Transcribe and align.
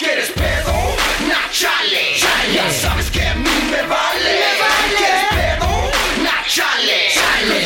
¿Quieres 0.00 0.30
pedo? 0.30 0.72
Nah, 1.28 1.50
chale. 1.52 2.16
Ya 2.54 2.70
sabes 2.70 3.10
que 3.10 3.20
a 3.20 3.34
mí 3.34 3.50
me 3.70 3.82
vale. 3.82 4.40
¿Quieres 4.96 5.26
pedo? 5.28 5.68
Chale. 6.48 7.12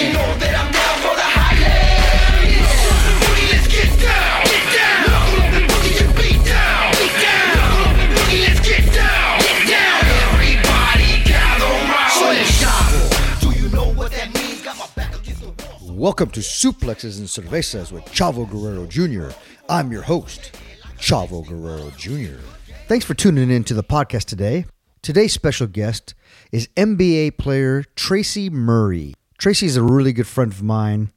You 0.03 0.13
know 0.13 0.35
that 0.41 0.55
I'm 0.59 0.67
down 0.75 0.97
for 0.99 1.15
the 1.15 1.23
highlights. 1.23 2.75
Boogie, 3.23 3.47
let's 3.53 3.69
get 3.71 3.87
down. 4.03 4.43
Get 4.51 4.67
down. 4.75 5.07
Knuckle 5.07 5.47
up 5.47 5.55
and 5.55 5.67
boogie 5.71 6.03
and 6.03 6.11
beat 6.19 6.43
down. 6.45 6.91
Beat 6.99 7.15
down. 7.23 7.55
Knuckle 7.55 7.87
up 7.87 8.03
and 8.03 8.11
boogie, 8.19 8.43
let's 8.49 8.61
get 8.67 8.83
down. 8.93 9.39
Get 9.39 9.71
down. 9.71 10.03
Everybody 10.35 11.23
gather 11.23 11.71
round. 11.87 12.35
Do 13.41 13.51
you 13.55 13.69
know 13.71 13.95
what 13.95 14.11
that 14.11 14.35
means? 14.35 14.61
Got 14.61 14.77
my 14.77 14.89
back 14.97 15.15
against 15.15 15.41
the 15.41 15.55
wall. 15.55 15.95
Welcome 15.95 16.31
to 16.31 16.41
Suplexes 16.41 17.19
and 17.21 17.29
Cervezas 17.29 17.93
with 17.93 18.05
Chavo 18.07 18.45
Guerrero 18.51 18.87
Jr. 18.87 19.31
I'm 19.69 19.93
your 19.93 20.03
host, 20.03 20.51
Chavo 20.99 21.47
Guerrero 21.47 21.91
Jr. 21.97 22.41
Thanks 22.89 23.05
for 23.05 23.15
tuning 23.15 23.51
in 23.51 23.65
to 23.65 23.75
the 23.75 23.83
podcast 23.83 24.25
today. 24.25 24.67
Today's 25.03 25.33
special 25.33 25.67
guest 25.67 26.15
is 26.53 26.69
NBA 26.77 27.37
player 27.39 27.85
Tracy 27.97 28.49
Murray. 28.49 29.15
Tracy 29.39 29.67
is 29.67 29.77
a 29.77 29.83
really 29.83 30.13
good 30.13 30.27
friend 30.27 30.53
of 30.53 30.63
mine 30.63 31.11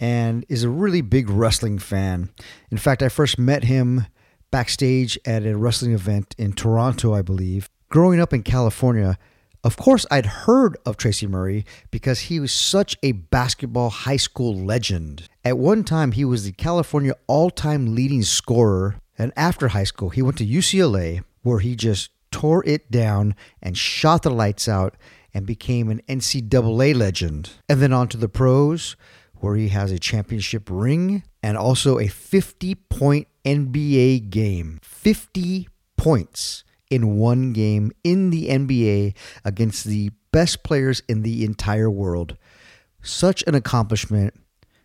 and 0.00 0.44
is 0.48 0.64
a 0.64 0.68
really 0.68 1.00
big 1.00 1.30
wrestling 1.30 1.78
fan. 1.78 2.30
In 2.70 2.78
fact, 2.78 3.02
I 3.02 3.08
first 3.08 3.38
met 3.38 3.64
him 3.64 4.06
backstage 4.50 5.18
at 5.24 5.46
a 5.46 5.56
wrestling 5.56 5.92
event 5.92 6.34
in 6.36 6.52
Toronto, 6.52 7.14
I 7.14 7.22
believe. 7.22 7.70
Growing 7.88 8.20
up 8.20 8.32
in 8.32 8.42
California, 8.42 9.18
of 9.64 9.76
course, 9.76 10.04
I'd 10.10 10.26
heard 10.26 10.76
of 10.84 10.96
Tracy 10.96 11.28
Murray 11.28 11.64
because 11.92 12.20
he 12.20 12.40
was 12.40 12.50
such 12.50 12.96
a 13.02 13.12
basketball 13.12 13.90
high 13.90 14.16
school 14.16 14.56
legend. 14.56 15.28
At 15.44 15.56
one 15.58 15.84
time, 15.84 16.12
he 16.12 16.24
was 16.24 16.44
the 16.44 16.52
California 16.52 17.14
all 17.28 17.50
time 17.50 17.94
leading 17.94 18.22
scorer. 18.22 18.96
And 19.22 19.32
after 19.36 19.68
high 19.68 19.84
school, 19.84 20.10
he 20.10 20.20
went 20.20 20.38
to 20.38 20.44
UCLA 20.44 21.22
where 21.42 21.60
he 21.60 21.76
just 21.76 22.10
tore 22.32 22.64
it 22.66 22.90
down 22.90 23.36
and 23.62 23.78
shot 23.78 24.24
the 24.24 24.30
lights 24.30 24.66
out 24.66 24.96
and 25.32 25.46
became 25.46 25.90
an 25.90 26.02
NCAA 26.08 26.96
legend. 26.96 27.50
And 27.68 27.80
then 27.80 27.92
on 27.92 28.08
to 28.08 28.16
the 28.16 28.28
pros 28.28 28.96
where 29.36 29.54
he 29.54 29.68
has 29.68 29.92
a 29.92 29.98
championship 30.00 30.68
ring 30.68 31.22
and 31.40 31.56
also 31.56 32.00
a 32.00 32.08
50 32.08 32.74
point 32.74 33.28
NBA 33.44 34.30
game. 34.30 34.80
50 34.82 35.68
points 35.96 36.64
in 36.90 37.16
one 37.16 37.52
game 37.52 37.92
in 38.02 38.30
the 38.30 38.48
NBA 38.48 39.14
against 39.44 39.84
the 39.84 40.10
best 40.32 40.64
players 40.64 41.00
in 41.08 41.22
the 41.22 41.44
entire 41.44 41.88
world. 41.88 42.36
Such 43.02 43.44
an 43.46 43.54
accomplishment. 43.54 44.34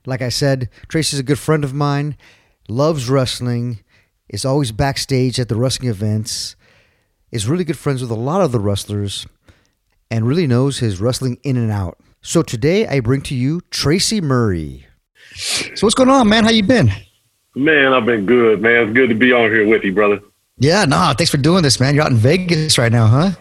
Like 0.05 0.21
I 0.21 0.29
said, 0.29 0.69
Tracy's 0.89 1.19
a 1.19 1.23
good 1.23 1.39
friend 1.39 1.63
of 1.63 1.73
mine, 1.73 2.15
loves 2.69 3.09
wrestling, 3.09 3.79
is 4.29 4.45
always 4.45 4.71
backstage 4.71 5.39
at 5.39 5.49
the 5.49 5.55
wrestling 5.55 5.89
events, 5.89 6.55
is 7.31 7.47
really 7.47 7.63
good 7.63 7.77
friends 7.77 8.01
with 8.01 8.11
a 8.11 8.15
lot 8.15 8.41
of 8.41 8.51
the 8.51 8.59
wrestlers, 8.59 9.27
and 10.09 10.27
really 10.27 10.47
knows 10.47 10.79
his 10.79 11.01
wrestling 11.01 11.37
in 11.43 11.57
and 11.57 11.71
out. 11.71 11.97
So 12.21 12.41
today 12.41 12.87
I 12.87 12.99
bring 12.99 13.21
to 13.23 13.35
you 13.35 13.61
Tracy 13.69 14.21
Murray. 14.21 14.85
So 15.33 15.85
what's 15.85 15.95
going 15.95 16.09
on, 16.09 16.27
man? 16.27 16.43
How 16.43 16.51
you 16.51 16.63
been? 16.63 16.91
Man, 17.55 17.93
I've 17.93 18.05
been 18.05 18.25
good, 18.25 18.61
man. 18.61 18.87
It's 18.87 18.93
good 18.93 19.09
to 19.09 19.15
be 19.15 19.31
on 19.31 19.49
here 19.49 19.67
with 19.67 19.83
you, 19.83 19.93
brother. 19.93 20.21
Yeah, 20.59 20.85
no, 20.85 21.13
thanks 21.17 21.29
for 21.29 21.37
doing 21.37 21.63
this, 21.63 21.79
man. 21.79 21.95
You're 21.95 22.03
out 22.03 22.11
in 22.11 22.17
Vegas 22.17 22.77
right 22.77 22.91
now, 22.91 23.07
huh? 23.07 23.31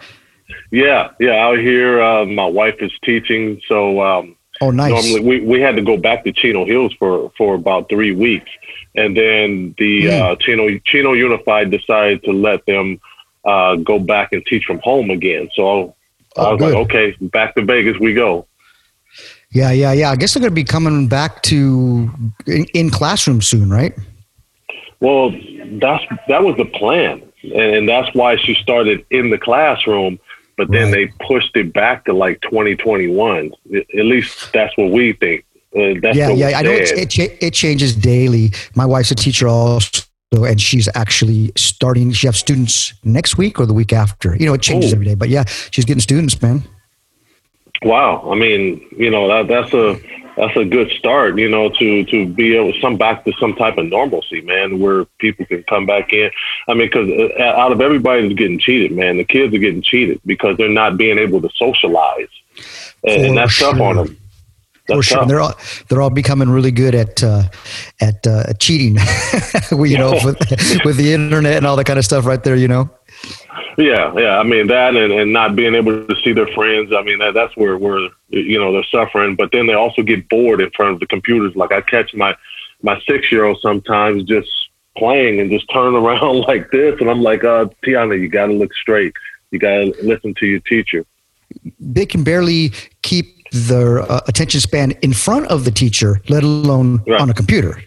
Yeah, 0.70 1.10
yeah. 1.18 1.44
Out 1.44 1.58
here, 1.58 2.03
uh, 2.03 2.24
my 2.26 2.47
wife 2.47 2.76
is 2.80 2.92
teaching, 3.04 3.60
so 3.66 4.00
um, 4.00 4.35
Oh, 4.61 4.71
nice. 4.71 4.91
normally 4.91 5.21
we, 5.21 5.41
we 5.47 5.61
had 5.61 5.77
to 5.77 5.83
go 5.83 5.97
back 5.97 6.25
to 6.25 6.33
Chino 6.33 6.65
Hills 6.65 6.94
for 6.99 7.31
for 7.37 7.55
about 7.55 7.89
three 7.89 8.12
weeks, 8.15 8.50
and 8.94 9.17
then 9.17 9.75
the 9.78 10.06
Hmm. 10.06 10.22
uh, 10.22 10.37
Chino 10.37 10.78
Chino 10.84 11.12
Unified 11.12 11.71
decided 11.71 12.22
to 12.25 12.33
let 12.33 12.65
them 12.66 12.99
uh, 13.45 13.77
go 13.77 13.99
back 13.99 14.33
and 14.33 14.45
teach 14.47 14.65
from 14.65 14.78
home 14.81 15.11
again. 15.11 15.49
So 15.55 15.95
I 16.37 16.41
Oh, 16.41 16.50
was 16.53 16.59
good. 16.59 16.75
like, 16.75 16.75
okay, 16.87 17.16
back 17.21 17.55
to 17.56 17.62
Vegas 17.65 17.99
we 18.00 18.15
go. 18.15 18.47
Yeah, 19.53 19.71
yeah, 19.71 19.93
yeah. 19.93 20.11
I 20.11 20.16
guess 20.16 20.34
they're 20.34 20.41
going 20.41 20.50
to 20.50 20.55
be 20.55 20.65
coming 20.65 21.06
back 21.09 21.43
to 21.45 22.11
in, 22.47 22.65
in 22.75 22.91
classroom 22.91 23.41
soon, 23.41 23.71
right? 23.71 23.95
Well, 25.00 25.31
that's 25.81 26.05
that 26.28 26.43
was 26.43 26.56
the 26.56 26.65
plan, 26.65 27.22
and 27.55 27.89
that's 27.89 28.12
why 28.15 28.37
she 28.37 28.55
started 28.55 29.05
in 29.11 29.31
the 29.31 29.39
classroom. 29.39 30.19
But 30.56 30.71
then 30.71 30.91
Right. 30.91 31.11
they 31.19 31.27
pushed 31.27 31.55
it 31.56 31.72
back 31.72 32.05
to 32.06 32.12
like 32.15 32.41
2021. 32.43 33.53
At 33.75 33.84
least 34.06 34.53
that's 34.53 34.77
what 34.78 34.91
we 34.91 35.12
think. 35.12 35.44
Uh, 35.77 35.94
that's 36.00 36.17
yeah, 36.17 36.31
yeah. 36.31 36.59
I 36.59 36.62
know 36.62 36.83
said. 36.84 36.99
it 36.99 37.19
it 37.43 37.53
changes 37.53 37.94
daily. 37.94 38.53
My 38.75 38.87
wife's 38.87 39.11
a 39.11 39.15
teacher 39.15 39.47
also, 39.49 40.03
and 40.33 40.59
she's 40.59 40.89
actually 40.95 41.53
starting. 41.56 42.12
She 42.12 42.27
has 42.27 42.39
students 42.39 42.95
next 43.05 43.37
week 43.37 43.61
or 43.61 43.66
the 43.66 43.75
week 43.75 43.93
after. 43.93 44.34
You 44.37 44.47
know, 44.47 44.55
it 44.55 44.62
changes 44.62 44.93
Oh. 44.93 44.97
every 44.97 45.05
day, 45.05 45.15
but 45.15 45.28
yeah, 45.28 45.45
she's 45.71 45.84
getting 45.84 46.00
students, 46.00 46.41
man. 46.41 46.62
Wow, 47.83 48.27
I 48.33 48.34
mean, 48.37 48.81
you 48.97 49.11
know, 49.11 49.28
that, 49.28 49.49
that's 49.49 49.75
a 49.75 50.00
that's 50.36 50.56
a 50.56 50.64
good 50.64 50.91
start. 50.92 51.38
You 51.38 51.48
know, 51.48 51.70
to 51.70 52.04
to 52.04 52.26
be 52.26 52.56
able 52.56 52.72
to 52.72 52.80
come 52.80 52.97
back 52.97 53.24
to 53.24 53.32
some 53.41 53.54
type 53.54 53.78
of 53.78 53.86
normalcy, 53.86 54.41
man, 54.42 54.78
where 54.78 55.04
people 55.19 55.47
can 55.47 55.62
come 55.64 55.86
back 55.86 56.12
in. 56.12 56.30
I 56.69 56.74
mean, 56.74 56.88
because 56.88 57.08
out 57.41 57.72
of 57.72 57.80
everybody 57.80 58.22
that's 58.22 58.34
getting 58.34 58.58
cheated, 58.58 58.92
man, 58.92 59.16
the 59.16 59.24
kids 59.24 59.54
are 59.54 59.58
getting 59.58 59.82
cheated 59.82 60.20
because 60.26 60.56
they're 60.56 60.69
not 60.69 60.97
being 60.97 61.19
able 61.19 61.41
to 61.41 61.48
socialize, 61.56 62.28
and, 63.04 63.22
and 63.22 63.28
For 63.28 63.34
that's 63.34 63.58
tough 63.58 63.80
on 63.80 63.94
sure. 63.94 64.04
them. 64.04 64.16
For 64.86 64.94
That's 64.94 65.06
sure, 65.06 65.19
tough. 65.19 65.28
they're 65.28 65.41
all 65.41 65.54
they're 65.88 66.00
all 66.02 66.10
becoming 66.10 66.48
really 66.48 66.70
good 66.70 66.94
at 66.94 67.22
uh, 67.24 67.44
at 68.00 68.26
uh, 68.26 68.53
cheating. 68.60 68.98
You 69.72 69.98
know, 69.98 70.12
with 70.24 70.38
with 70.84 70.97
the 70.97 71.12
internet 71.12 71.56
and 71.56 71.66
all 71.66 71.76
that 71.76 71.86
kind 71.86 71.98
of 71.98 72.04
stuff, 72.04 72.24
right 72.24 72.42
there. 72.42 72.56
You 72.56 72.68
know. 72.68 72.91
Yeah, 73.78 74.12
yeah. 74.17 74.39
I 74.39 74.43
mean 74.43 74.67
that, 74.69 74.97
and, 74.97 75.12
and 75.12 75.33
not 75.33 75.56
being 75.56 75.75
able 75.75 76.06
to 76.06 76.17
see 76.22 76.33
their 76.33 76.47
friends. 76.49 76.93
I 76.97 77.03
mean 77.03 77.19
that, 77.21 77.34
that's 77.34 77.57
where 77.57 77.77
where 77.77 78.09
you 78.28 78.59
know 78.59 78.72
they're 78.72 78.84
suffering. 78.91 79.34
But 79.36 79.53
then 79.53 79.66
they 79.66 79.75
also 79.75 80.03
get 80.03 80.28
bored 80.28 80.60
in 80.60 80.71
front 80.71 80.92
of 80.95 81.01
the 81.01 81.07
computers. 81.07 81.54
Like 81.57 81.72
I 81.72 81.80
catch 81.80 82.15
my 82.15 82.36
my 82.83 83.01
six 83.09 83.30
year 83.33 83.45
old 83.45 83.59
sometimes 83.60 84.25
just 84.25 84.48
playing 84.97 85.41
and 85.41 85.51
just 85.51 85.71
turn 85.72 85.95
around 86.03 86.41
like 86.41 86.71
this, 86.71 87.01
and 87.01 87.10
I'm 87.10 87.22
like, 87.22 87.45
uh, 87.45 87.66
Tiana, 87.84 88.19
you 88.21 88.28
got 88.28 88.47
to 88.47 88.53
look 88.53 88.72
straight. 88.75 89.15
You 89.51 89.59
got 89.59 89.77
to 89.77 89.95
listen 90.03 90.34
to 90.34 90.47
your 90.47 90.60
teacher. 90.60 91.04
they 91.78 92.04
can 92.07 92.25
barely 92.25 92.72
keep 93.03 93.27
their 93.53 94.01
uh, 94.01 94.21
attention 94.27 94.60
span 94.60 94.91
in 95.03 95.13
front 95.13 95.47
of 95.47 95.65
the 95.65 95.71
teacher, 95.71 96.21
let 96.28 96.42
alone 96.42 97.01
Right. 97.07 97.21
on 97.21 97.30
a 97.30 97.34
computer. 97.34 97.80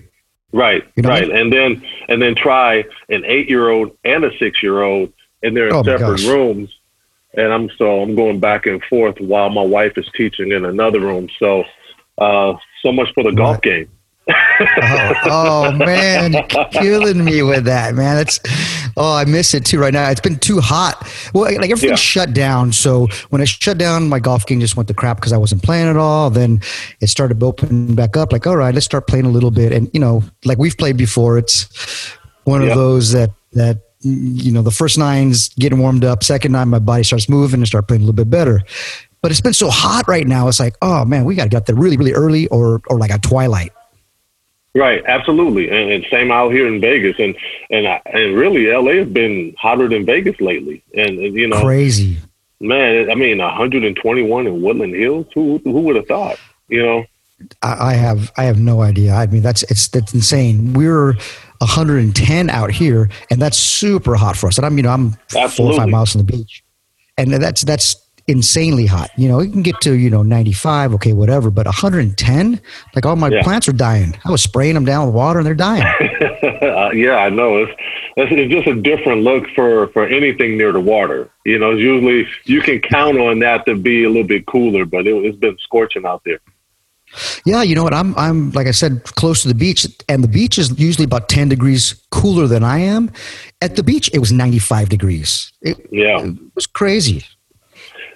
Right, 0.52 0.84
You 0.96 1.04
know? 1.04 1.10
right. 1.10 1.30
And 1.30 1.52
then 1.54 1.84
and 2.08 2.20
then 2.22 2.34
try 2.34 2.84
an 3.10 3.24
eight 3.26 3.50
year 3.50 3.70
old 3.70 3.96
and 4.04 4.24
a 4.24 4.36
six 4.40 4.64
year 4.64 4.82
old, 4.82 5.12
and 5.44 5.56
they're 5.56 5.68
in 5.68 5.74
Oh, 5.74 5.84
separate 5.84 6.24
rooms. 6.26 6.70
And 7.36 7.54
I'm 7.54 7.70
so 7.78 8.02
I'm 8.02 8.16
going 8.16 8.40
back 8.40 8.66
and 8.66 8.84
forth 8.86 9.20
while 9.20 9.50
my 9.50 9.62
wife 9.62 9.98
is 9.98 10.08
teaching 10.18 10.52
in 10.52 10.66
another 10.66 11.00
room. 11.00 11.30
So 11.40 11.64
uh, 12.18 12.54
so 12.84 12.92
much 12.92 13.14
for 13.14 13.24
the 13.24 13.32
golf 13.32 13.62
game. 13.62 13.90
oh, 14.30 15.14
oh, 15.26 15.72
man, 15.78 16.34
killing 16.72 17.24
me 17.24 17.42
with 17.44 17.66
that, 17.66 17.96
man. 17.96 18.16
That's 18.18 18.40
oh, 18.98 19.16
I 19.16 19.26
miss 19.26 19.54
it 19.54 19.66
too 19.66 19.80
right 19.80 19.94
now. 19.94 20.10
It's 20.10 20.22
been 20.22 20.38
too 20.40 20.60
hot. 20.60 21.08
Well, 21.34 21.44
like 21.46 21.70
everything 21.70 21.90
Yeah. 21.92 21.96
shut 21.96 22.34
down. 22.34 22.72
So 22.74 23.08
when 23.30 23.42
I 23.42 23.46
shut 23.46 23.78
down, 23.78 24.10
my 24.10 24.20
golf 24.20 24.46
game 24.46 24.60
just 24.60 24.76
went 24.76 24.88
to 24.90 24.94
crap 24.94 25.18
because 25.18 25.34
I 25.34 25.38
wasn't 25.38 25.64
playing 25.64 25.88
at 25.88 25.98
all. 25.98 26.30
Then 26.30 26.62
it 27.00 27.08
started 27.08 27.42
opening 27.44 27.96
back 27.96 28.18
up. 28.18 28.32
Like, 28.32 28.46
all 28.48 28.58
right, 28.58 28.74
let's 28.74 28.86
start 28.86 29.08
playing 29.08 29.26
a 29.26 29.30
little 29.30 29.52
bit. 29.52 29.72
And 29.72 29.90
you 29.94 30.00
know, 30.00 30.24
like 30.46 30.58
we've 30.58 30.78
played 30.78 30.98
before, 30.98 31.38
it's 31.38 32.12
one 32.44 32.62
Yeah. 32.64 32.70
of 32.70 32.76
those 32.78 33.12
that 33.14 33.32
that 33.54 33.82
you 34.02 34.52
know 34.52 34.62
the 34.62 34.72
first 34.72 34.98
nine's 34.98 35.50
getting 35.50 35.80
warmed 35.80 36.06
up. 36.06 36.24
Second 36.24 36.52
nine, 36.52 36.70
my 36.70 36.80
body 36.80 37.04
starts 37.04 37.30
moving 37.30 37.60
and 37.60 37.68
start 37.68 37.88
playing 37.88 38.02
a 38.02 38.06
little 38.06 38.16
bit 38.16 38.30
better. 38.30 38.62
But 39.22 39.32
it's 39.32 39.42
been 39.42 39.54
so 39.54 39.70
hot 39.70 40.08
right 40.08 40.26
now. 40.26 40.48
It's 40.48 40.60
like, 40.60 40.76
oh 40.82 41.04
man, 41.06 41.26
we 41.26 41.36
got 41.36 41.44
to 41.44 41.50
get 41.50 41.66
there 41.66 41.76
really, 41.76 41.98
really 41.98 42.14
early, 42.14 42.48
or 42.48 42.82
or 42.88 42.98
like 42.98 43.12
a 43.12 43.18
twilight. 43.18 43.74
Right, 44.76 45.04
absolutely, 45.08 45.70
and, 45.70 45.92
and 45.92 46.06
same 46.12 46.32
out 46.32 46.52
here 46.52 46.68
in 46.68 46.80
Vegas, 46.80 47.16
and 47.20 47.36
and 47.70 47.88
I, 47.88 48.02
and 48.06 48.36
really, 48.36 48.72
LA 48.72 49.04
has 49.04 49.08
been 49.08 49.56
hotter 49.58 49.88
than 49.90 50.06
Vegas 50.06 50.40
lately, 50.40 50.84
and, 50.94 51.18
and 51.18 51.36
you 51.36 51.48
know, 51.48 51.62
Crazy. 51.62 52.18
man, 52.60 53.10
I 53.10 53.16
mean, 53.16 53.40
121 53.40 54.48
in 54.48 54.62
Woodland 54.62 54.94
Hills, 54.94 55.26
who 55.34 55.60
who 55.64 55.82
would 55.82 55.96
have 55.96 56.08
thought, 56.08 56.40
you 56.68 56.84
know? 56.84 57.04
I, 57.62 57.90
I 57.90 57.94
have 57.94 58.32
I 58.38 58.44
have 58.44 58.60
no 58.60 58.82
idea. 58.82 59.14
I 59.16 59.26
mean, 59.26 59.42
that's 59.42 59.64
it's 59.64 59.88
that's 59.88 60.14
insane. 60.14 60.74
We're 60.74 61.16
110 61.60 62.50
out 62.50 62.72
here, 62.72 63.10
and 63.30 63.42
that's 63.42 63.58
super 63.58 64.16
hot 64.16 64.36
for 64.38 64.48
us. 64.48 64.58
And 64.58 64.66
I'm 64.66 64.78
you 64.78 64.84
know 64.84 64.90
I'm 64.92 65.12
four 65.52 65.72
or 65.72 65.78
five 65.78 65.90
miles 65.90 66.12
from 66.14 66.20
the 66.20 66.26
beach, 66.32 66.64
and 67.18 67.32
that's 67.34 67.64
that's 67.64 67.96
insanely 68.28 68.86
hot. 68.86 69.10
You 69.18 69.28
know, 69.28 69.40
it 69.40 69.52
can 69.52 69.64
get 69.64 69.82
to 69.82 69.94
you 69.94 70.10
know 70.10 70.22
95, 70.22 70.94
okay, 70.96 71.14
whatever, 71.14 71.50
but 71.50 71.66
110, 71.66 72.62
like 72.96 73.06
all 73.06 73.16
my 73.16 73.30
Yeah. 73.30 73.42
plants 73.44 73.68
are 73.68 73.74
dying. 73.74 74.16
I 74.24 74.30
was 74.32 74.42
spraying 74.44 74.76
them 74.76 74.86
down 74.86 75.08
with 75.08 75.16
water, 75.16 75.40
and 75.40 75.46
they're 75.48 75.56
dying. 75.56 75.82
uh, 76.62 76.92
yeah, 76.94 77.16
I 77.18 77.30
know. 77.30 77.58
It's, 77.58 77.72
it's 78.18 78.32
it's 78.32 78.52
just 78.54 78.68
a 78.68 78.80
different 78.82 79.22
look 79.24 79.46
for 79.56 79.88
for 79.88 80.06
anything 80.06 80.58
near 80.58 80.72
the 80.72 80.80
water. 80.80 81.30
You 81.46 81.58
know, 81.60 81.72
it's 81.72 81.80
usually 81.82 82.28
you 82.46 82.62
can 82.62 82.80
count 82.80 83.18
on 83.20 83.40
that 83.40 83.66
to 83.66 83.76
be 83.76 84.04
a 84.04 84.08
little 84.10 84.28
bit 84.28 84.46
cooler, 84.46 84.86
but 84.86 85.08
it, 85.08 85.14
it's 85.26 85.38
been 85.38 85.58
scorching 85.60 86.06
out 86.06 86.22
there. 86.26 86.40
Yeah, 87.46 87.64
you 87.64 87.76
know 87.76 87.84
what? 87.84 87.94
I'm 87.94 88.16
I'm 88.18 88.52
like 88.52 88.68
I 88.68 88.72
said, 88.72 89.04
close 89.04 89.42
to 89.42 89.48
the 89.48 89.56
beach, 89.56 89.86
and 90.08 90.24
the 90.24 90.28
beach 90.28 90.58
is 90.58 90.78
usually 90.80 91.06
about 91.06 91.28
10 91.30 91.50
degrees 91.50 91.96
cooler 92.12 92.48
than 92.48 92.64
I 92.64 92.80
am. 92.80 93.12
At 93.62 93.76
the 93.76 93.84
beach, 93.84 94.10
it 94.14 94.20
was 94.20 94.32
95 94.32 94.90
degrees. 94.90 95.52
It, 95.62 95.78
Yeah. 95.92 96.20
it 96.24 96.36
was 96.56 96.68
crazy. 96.68 97.26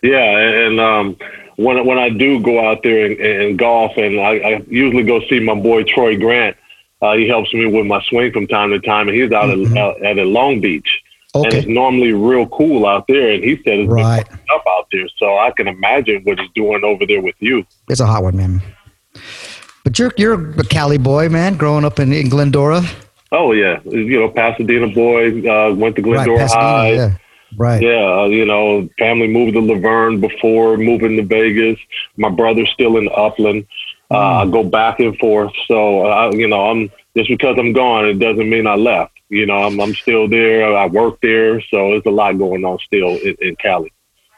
Yeah, 0.01 0.37
and, 0.37 0.79
um, 0.79 1.17
when 1.55 1.85
when 1.85 1.97
I 1.97 2.09
do 2.09 2.39
go 2.41 2.67
out 2.67 2.83
there 2.83 3.05
and, 3.05 3.19
and 3.19 3.59
golf, 3.59 3.95
and 3.97 4.19
I, 4.19 4.31
I 4.37 4.63
usually 4.67 5.03
go 5.03 5.21
see 5.27 5.39
my 5.39 5.55
boy 5.55 5.83
Troy 5.83 6.17
Grant. 6.17 6.57
Uh, 7.01 7.13
he 7.17 7.27
helps 7.27 7.53
me 7.53 7.65
with 7.65 7.85
my 7.85 8.01
swing 8.03 8.31
from 8.31 8.47
time 8.47 8.69
to 8.71 8.79
time, 8.79 9.07
and 9.09 9.17
he's 9.17 9.31
out 9.31 9.49
Mhm. 9.49 9.75
at, 10.05 10.17
at 10.17 10.25
Long 10.27 10.61
Beach, 10.61 10.87
and 11.35 11.45
it's 11.53 11.67
normally 11.67 12.13
real 12.13 12.47
cool 12.47 12.85
out 12.85 13.05
there. 13.07 13.31
And 13.33 13.43
he 13.43 13.55
said 13.63 13.79
it's 13.79 13.91
right. 13.91 14.27
been 14.29 14.39
up 14.55 14.63
out 14.67 14.87
there, 14.91 15.07
so 15.17 15.37
I 15.37 15.51
can 15.51 15.67
imagine 15.67 16.21
what 16.23 16.39
he's 16.39 16.49
doing 16.55 16.83
over 16.83 17.05
there 17.05 17.21
with 17.21 17.35
you. 17.39 17.65
It's 17.89 17.99
a 17.99 18.05
hot 18.05 18.23
one, 18.23 18.37
man. 18.37 18.61
But 19.93 19.99
you're 19.99 20.13
you're 20.17 20.49
a 20.59 20.63
Cali 20.63 20.97
boy, 20.97 21.29
man, 21.29 21.55
growing 21.55 21.85
up 21.85 21.99
in, 21.99 22.11
in 22.13 22.27
Glendora, 22.27 22.81
Oh 23.31 23.51
yeah, 23.51 23.79
you 23.85 24.19
know 24.19 24.27
Pasadena 24.27 24.87
boy, 24.87 25.47
uh, 25.47 25.71
went 25.75 25.95
to 25.97 26.01
Glendora 26.01 26.39
right? 26.39 26.51
High. 26.51 26.93
yeah, 26.93 27.17
right. 27.57 27.79
Yeah, 27.79 28.21
uh, 28.21 28.25
you 28.25 28.43
know, 28.43 28.89
family 28.97 29.27
moved 29.27 29.53
to 29.53 29.59
La 29.59 29.77
Verne 29.77 30.19
before 30.19 30.77
moving 30.77 31.17
to 31.17 31.21
Vegas. 31.21 31.79
My 32.17 32.29
brother's 32.29 32.71
still 32.71 32.97
in 32.97 33.07
Upland. 33.15 33.67
Uh, 34.09 34.17
I 34.17 34.45
go 34.47 34.63
back 34.63 34.99
and 34.99 35.15
forth. 35.19 35.53
So, 35.67 36.07
uh, 36.07 36.31
you 36.33 36.47
know, 36.47 36.71
I'm 36.71 36.91
just 37.15 37.29
because 37.29 37.59
I'm 37.59 37.71
gone, 37.71 38.07
it 38.07 38.17
doesn't 38.17 38.49
mean 38.49 38.65
I 38.65 38.73
left. 38.73 39.13
You 39.29 39.45
know, 39.45 39.57
I'm, 39.57 39.79
I'm 39.79 39.93
still 39.93 40.27
there. 40.27 40.75
I 40.75 40.87
work 40.87 41.21
there. 41.21 41.61
So 41.61 41.91
there's 41.91 42.07
a 42.07 42.09
lot 42.09 42.39
going 42.39 42.65
on 42.65 42.79
still 42.79 43.09
in, 43.17 43.35
in 43.41 43.55
Cali. 43.57 43.92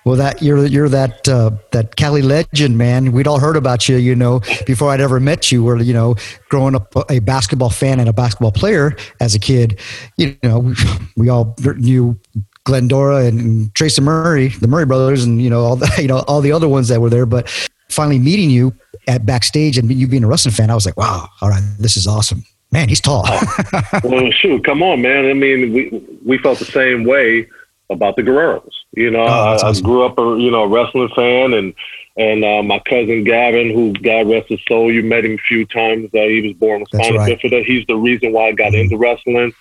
Well, 0.05 0.17
that 0.17 0.43
you're 0.43 0.65
you're 0.67 0.89
that 0.89 1.27
uh, 1.27 1.51
that 1.71 1.95
Cali 1.95 2.21
legend, 2.21 2.77
man. 2.77 3.11
We'd 3.11 3.27
all 3.27 3.39
heard 3.39 3.57
about 3.57 3.89
you, 3.89 3.97
you 3.97 4.15
know, 4.15 4.41
before 4.67 4.91
I'd 4.91 5.01
ever 5.01 5.19
met 5.19 5.51
you. 5.51 5.63
Where 5.63 5.77
you 5.77 5.93
know, 5.93 6.15
growing 6.49 6.75
up 6.75 6.93
a 7.09 7.19
basketball 7.19 7.71
fan 7.71 7.99
and 7.99 8.07
a 8.07 8.13
basketball 8.13 8.51
player 8.51 8.95
as 9.19 9.33
a 9.33 9.39
kid, 9.39 9.79
you 10.17 10.37
know, 10.43 10.59
we, 10.59 10.75
we 11.17 11.29
all 11.29 11.55
knew 11.77 12.19
Glendora 12.65 13.25
and 13.25 13.73
Tracy 13.73 14.01
Murray, 14.01 14.49
the 14.49 14.67
Murray 14.67 14.85
brothers, 14.85 15.23
and 15.23 15.41
you 15.41 15.49
know 15.49 15.61
all 15.61 15.75
the 15.75 15.91
you 16.01 16.07
know 16.07 16.19
all 16.27 16.41
the 16.41 16.51
other 16.51 16.67
ones 16.67 16.87
that 16.89 17.01
were 17.01 17.09
there. 17.09 17.25
But 17.25 17.49
finally 17.89 18.19
meeting 18.19 18.51
you 18.51 18.75
at 19.07 19.25
backstage 19.25 19.77
and 19.77 19.91
you 19.91 20.07
being 20.07 20.23
a 20.23 20.27
wrestling 20.27 20.53
fan, 20.53 20.69
I 20.69 20.75
was 20.75 20.85
like, 20.85 20.97
wow, 20.97 21.29
all 21.41 21.49
right, 21.49 21.63
this 21.79 21.97
is 21.97 22.05
awesome. 22.05 22.43
Man, 22.71 22.89
he's 22.89 23.01
tall. 23.01 23.23
well, 24.03 24.29
shoot, 24.31 24.63
come 24.65 24.83
on, 24.83 25.01
man. 25.01 25.25
I 25.25 25.33
mean, 25.33 25.73
we 25.73 26.17
we 26.23 26.37
felt 26.37 26.59
the 26.59 26.65
same 26.65 27.05
way 27.05 27.47
about 27.89 28.15
the 28.15 28.23
Guerreros. 28.23 28.71
You 28.95 29.11
know, 29.11 29.23
Oh, 29.23 29.25
I, 29.25 29.55
awesome. 29.55 29.85
I 29.85 29.87
grew 29.87 30.05
up 30.05 30.17
a 30.17 30.21
you 30.39 30.51
know 30.51 30.63
a 30.63 30.67
wrestling 30.67 31.09
fan, 31.15 31.53
and 31.53 31.73
and 32.17 32.45
uh, 32.45 32.63
my 32.63 32.79
cousin 32.79 33.23
Gavin, 33.23 33.71
who 33.71 33.93
God 33.93 34.29
rest 34.29 34.49
his 34.49 34.59
soul, 34.67 34.91
you 34.91 35.03
met 35.03 35.25
him 35.25 35.33
a 35.33 35.37
few 35.37 35.65
times. 35.65 36.09
Uh, 36.13 36.21
he 36.21 36.41
was 36.41 36.53
born 36.53 36.79
with 36.81 36.89
That's 36.91 37.07
spina 37.07 37.19
right. 37.19 37.39
bifida. 37.39 37.65
He's 37.65 37.85
the 37.87 37.97
reason 37.97 38.31
why 38.31 38.47
I 38.47 38.51
got 38.53 38.73
into 38.73 38.97
wrestling, 38.97 39.53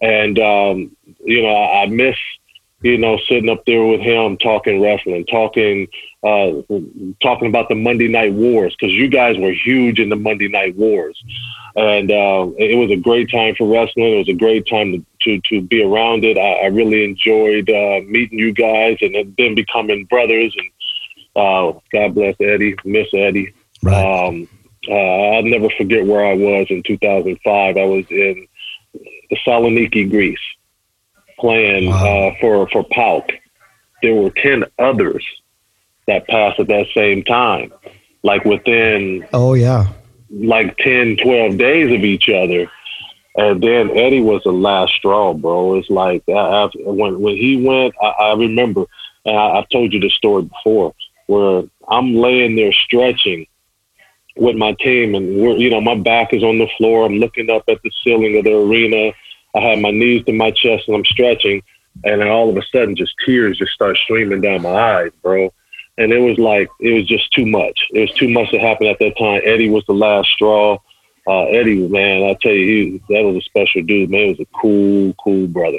and 0.00 0.38
um, 0.38 0.96
you 1.24 1.42
know, 1.42 1.48
I, 1.48 1.82
I 1.82 1.86
miss 1.86 2.16
you 2.82 2.98
know 2.98 3.18
sitting 3.28 3.48
up 3.50 3.64
there 3.66 3.84
with 3.84 4.00
him 4.00 4.36
talking 4.36 4.80
wrestling, 4.80 5.26
talking 5.26 5.88
uh, 6.22 6.52
talking 7.22 7.48
about 7.48 7.68
the 7.68 7.74
Monday 7.74 8.08
Night 8.08 8.32
Wars 8.32 8.76
because 8.78 8.94
you 8.94 9.08
guys 9.08 9.36
were 9.38 9.52
huge 9.52 9.98
in 9.98 10.08
the 10.08 10.16
Monday 10.16 10.48
Night 10.48 10.76
Wars 10.76 11.20
and 11.76 12.10
uh, 12.10 12.48
it 12.58 12.76
was 12.78 12.90
a 12.90 12.96
great 12.96 13.30
time 13.30 13.54
for 13.54 13.68
wrestling. 13.68 14.14
It 14.14 14.18
was 14.18 14.28
a 14.28 14.32
great 14.34 14.66
time 14.66 14.92
to 14.92 15.04
to, 15.22 15.40
to 15.50 15.60
be 15.60 15.82
around 15.82 16.24
it. 16.24 16.38
I, 16.38 16.64
I 16.64 16.66
really 16.66 17.04
enjoyed 17.04 17.68
uh, 17.68 18.00
meeting 18.06 18.38
you 18.38 18.52
guys 18.52 18.96
and 19.00 19.34
then 19.36 19.54
becoming 19.54 20.04
brothers. 20.06 20.54
And 20.56 20.70
uh, 21.34 21.78
God 21.92 22.14
bless 22.14 22.36
Eddie, 22.40 22.76
Miss 22.84 23.08
Eddie. 23.12 23.52
right. 23.82 24.26
Um, 24.26 24.48
uh, 24.88 24.92
I'll 24.94 25.42
never 25.42 25.68
forget 25.76 26.06
where 26.06 26.24
I 26.24 26.34
was 26.34 26.68
in 26.70 26.82
2005. 26.84 27.76
I 27.76 27.84
was 27.84 28.04
in 28.08 28.46
Thessaloniki, 29.32 30.08
Greece, 30.08 30.38
playing 31.38 31.90
Wow. 31.90 32.28
uh, 32.28 32.34
for 32.40 32.68
for 32.68 32.84
PAOK. 32.84 33.30
There 34.02 34.14
were 34.14 34.30
ten 34.30 34.64
others 34.78 35.24
that 36.06 36.26
passed 36.28 36.60
at 36.60 36.68
that 36.68 36.86
same 36.94 37.24
time, 37.24 37.72
like 38.22 38.44
within 38.44 39.26
Oh 39.32 39.54
yeah. 39.54 39.88
Like 40.30 40.76
10, 40.78 41.18
12 41.22 41.56
days 41.56 41.92
of 41.92 42.04
each 42.04 42.28
other. 42.28 42.70
And 43.36 43.62
then 43.62 43.90
Eddie 43.90 44.22
was 44.22 44.42
the 44.44 44.52
last 44.52 44.94
straw, 44.94 45.34
bro. 45.34 45.74
It's 45.76 45.90
like 45.90 46.22
I, 46.28 46.68
when 46.76 47.20
when 47.20 47.36
he 47.36 47.62
went, 47.62 47.94
I, 48.00 48.06
I 48.06 48.34
remember, 48.34 48.86
and 49.26 49.36
I, 49.36 49.58
I've 49.58 49.68
told 49.68 49.92
you 49.92 50.00
the 50.00 50.08
story 50.08 50.44
before, 50.44 50.94
where 51.26 51.64
I'm 51.86 52.14
laying 52.14 52.56
there 52.56 52.72
stretching 52.72 53.46
with 54.36 54.56
my 54.56 54.72
team, 54.80 55.14
and 55.14 55.36
we're 55.36 55.56
you 55.58 55.68
know 55.68 55.82
my 55.82 55.96
back 55.96 56.32
is 56.32 56.42
on 56.42 56.56
the 56.56 56.68
floor. 56.78 57.04
I'm 57.04 57.18
looking 57.18 57.50
up 57.50 57.64
at 57.68 57.82
the 57.82 57.90
ceiling 58.02 58.38
of 58.38 58.44
the 58.44 58.56
arena. 58.56 59.12
I 59.54 59.60
have 59.60 59.80
my 59.80 59.90
knees 59.90 60.24
to 60.24 60.32
my 60.32 60.50
chest, 60.50 60.88
and 60.88 60.96
I'm 60.96 61.04
stretching, 61.04 61.62
and 62.04 62.22
then 62.22 62.28
all 62.28 62.48
of 62.48 62.56
a 62.56 62.62
sudden, 62.72 62.96
just 62.96 63.12
tears 63.26 63.58
just 63.58 63.72
start 63.72 63.98
streaming 63.98 64.40
down 64.40 64.62
my 64.62 64.70
eyes, 64.70 65.12
bro 65.22 65.52
and 65.98 66.12
it 66.12 66.18
was 66.18 66.38
like 66.38 66.68
it 66.80 66.92
was 66.92 67.06
just 67.06 67.30
too 67.32 67.46
much. 67.46 67.78
It 67.92 68.00
was 68.00 68.10
too 68.12 68.28
much 68.28 68.50
to 68.50 68.58
happen 68.58 68.86
at 68.86 68.98
that 68.98 69.16
time. 69.18 69.40
Eddie 69.44 69.70
was 69.70 69.84
the 69.86 69.94
last 69.94 70.28
straw. 70.30 70.78
Uh, 71.28 71.44
Eddie, 71.46 71.88
man, 71.88 72.22
I 72.22 72.36
tell 72.40 72.52
you, 72.52 72.66
he, 73.08 73.14
that 73.14 73.22
was 73.24 73.36
a 73.36 73.40
special 73.40 73.82
dude. 73.82 74.10
Man, 74.10 74.20
he 74.26 74.28
was 74.30 74.40
a 74.40 74.46
cool, 74.60 75.12
cool 75.22 75.48
brother. 75.48 75.78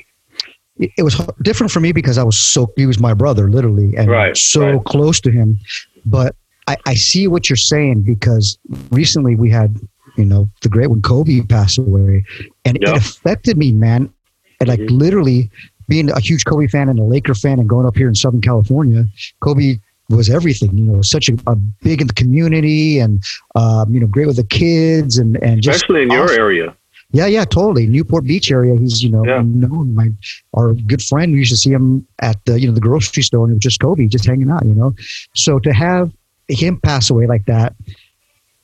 it 0.78 1.04
was 1.04 1.20
different 1.42 1.72
for 1.72 1.80
me 1.80 1.92
because 1.92 2.18
I 2.18 2.24
was 2.24 2.38
so 2.38 2.72
he 2.76 2.86
was 2.86 3.00
my 3.00 3.14
brother 3.14 3.50
literally 3.50 3.96
and 3.98 4.10
Right, 4.10 4.36
so 4.38 4.72
right. 4.74 4.84
close 4.86 5.20
to 5.22 5.32
him. 5.32 5.58
But 6.06 6.36
I, 6.68 6.76
I 6.86 6.94
see 6.96 7.28
what 7.28 7.50
you're 7.50 7.56
saying 7.58 8.02
because 8.02 8.58
recently 8.92 9.36
we 9.36 9.50
had 9.50 9.80
you 10.18 10.26
know 10.26 10.50
the 10.62 10.70
great 10.70 10.88
when 10.88 11.02
Kobe 11.02 11.42
passed 11.42 11.78
away, 11.78 12.26
and 12.66 12.78
Yeah. 12.82 12.92
it 12.92 12.98
affected 12.98 13.58
me, 13.58 13.72
man. 13.72 14.12
And 14.60 14.68
like 14.68 14.80
Mhm. 14.80 14.92
literally 15.00 15.50
being 15.88 16.10
a 16.10 16.20
huge 16.20 16.44
Kobe 16.44 16.68
fan 16.68 16.90
and 16.90 17.00
a 17.00 17.04
Laker 17.04 17.34
fan 17.36 17.60
and 17.60 17.70
growing 17.70 17.86
up 17.86 17.96
here 17.96 18.10
in 18.10 18.16
Southern 18.16 18.42
California, 18.42 19.06
Kobe 19.40 19.78
was 20.10 20.30
everything. 20.30 20.78
You 20.78 20.86
know, 20.86 21.02
such 21.02 21.30
a, 21.30 21.38
a 21.48 21.56
big 21.56 22.02
in 22.02 22.08
the 22.08 22.14
community 22.14 23.00
and 23.00 23.24
um, 23.56 23.94
you 23.94 24.00
know 24.00 24.08
great 24.08 24.28
with 24.28 24.38
the 24.38 24.44
kids 24.46 25.18
and 25.18 25.42
and 25.44 25.62
just 25.62 25.78
Especially 25.78 26.04
in 26.04 26.12
your 26.12 26.32
area. 26.32 26.76
Yeah, 27.12 27.26
yeah, 27.28 27.46
totally. 27.46 27.88
Newport 27.88 28.26
Beach 28.26 28.52
area. 28.52 28.78
He's 28.78 29.02
you 29.02 29.10
know 29.10 29.26
Yeah. 29.26 29.42
known. 29.44 29.96
My 29.96 30.10
our 30.54 30.74
good 30.74 31.02
friend. 31.02 31.32
We 31.32 31.40
used 31.40 31.52
to 31.52 31.58
see 31.58 31.72
him 31.72 32.06
at 32.20 32.44
the 32.46 32.60
you 32.60 32.68
know 32.68 32.74
the 32.74 32.82
grocery 32.82 33.24
store, 33.24 33.46
and 33.46 33.52
it 33.52 33.56
was 33.56 33.64
just 33.64 33.80
Kobe, 33.80 34.08
just 34.08 34.26
hanging 34.26 34.50
out. 34.50 34.66
You 34.66 34.74
know, 34.76 34.94
so 35.34 35.60
to 35.60 35.74
have 35.74 36.12
him 36.50 36.80
pass 36.82 37.10
away 37.10 37.26
like 37.28 37.46
that, 37.46 37.76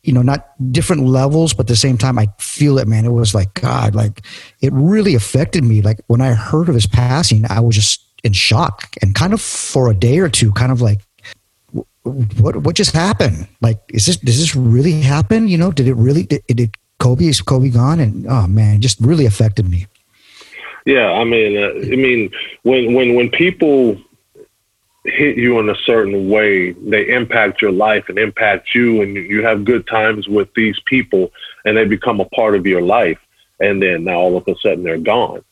you 0.04 0.14
know, 0.14 0.22
not 0.22 0.50
different 0.72 1.04
levels, 1.06 1.54
but 1.54 1.62
at 1.62 1.68
the 1.68 1.76
same 1.76 1.98
time, 1.98 2.18
I 2.20 2.28
feel 2.38 2.78
it, 2.80 2.88
man. 2.88 3.06
It 3.06 3.12
was 3.12 3.34
like 3.34 3.54
God, 3.56 3.96
like 3.96 4.22
it 4.62 4.72
really 4.74 5.16
affected 5.16 5.64
me. 5.64 5.82
Like 5.82 6.00
when 6.08 6.20
I 6.22 6.34
heard 6.34 6.68
of 6.70 6.76
his 6.76 6.88
passing, 6.88 7.46
I 7.50 7.60
was 7.62 7.76
just 7.76 8.02
in 8.26 8.34
shock 8.34 8.94
and 9.02 9.16
kind 9.16 9.34
of 9.34 9.42
for 9.42 9.90
a 9.90 9.94
day 9.94 10.20
or 10.20 10.30
two, 10.30 10.52
kind 10.52 10.72
of 10.72 10.82
like. 10.82 11.00
"Wh- 11.74 12.42
What 12.42 12.58
what 12.58 12.76
just 12.76 12.92
happened? 12.96 13.48
Like, 13.62 13.80
is 13.90 14.06
this 14.06 14.18
does 14.18 14.38
this 14.40 14.56
really 14.56 15.02
happen? 15.02 15.48
You 15.48 15.58
know, 15.58 15.72
did 15.72 15.88
it 15.88 15.96
really 15.96 16.24
did, 16.24 16.44
did 16.48 16.72
Kobe 17.00 17.26
is 17.26 17.42
Kobe 17.42 17.70
gone, 17.70 18.00
and 18.00 18.26
oh 18.28 18.48
man, 18.48 18.76
it 18.76 18.80
just 18.82 19.00
really 19.00 19.26
affected 19.26 19.70
me. 19.70 19.88
Yeah, 20.86 21.12
I 21.12 21.24
mean, 21.24 21.58
uh, 21.58 21.94
I 21.94 21.96
mean, 21.96 22.30
when 22.64 22.94
when 22.94 23.16
when 23.16 23.30
people 23.30 23.98
hit 25.06 25.38
you 25.38 25.60
in 25.60 25.70
a 25.70 25.76
certain 25.86 26.30
way, 26.30 26.72
they 26.72 27.10
impact 27.14 27.62
your 27.62 27.72
life 27.72 28.08
and 28.10 28.18
impact 28.18 28.74
you, 28.76 29.02
and 29.02 29.16
you 29.16 29.44
have 29.44 29.66
good 29.66 29.86
times 29.88 30.28
with 30.28 30.54
these 30.56 30.80
people, 30.86 31.32
and 31.66 31.76
they 31.78 31.86
become 31.86 32.20
a 32.22 32.26
part 32.26 32.56
of 32.56 32.66
your 32.66 32.82
life, 32.82 33.20
and 33.60 33.82
then 33.82 34.04
now 34.06 34.16
all 34.20 34.38
of 34.38 34.48
a 34.48 34.56
sudden 34.60 34.84
they're 34.84 34.98
gone. 34.98 35.44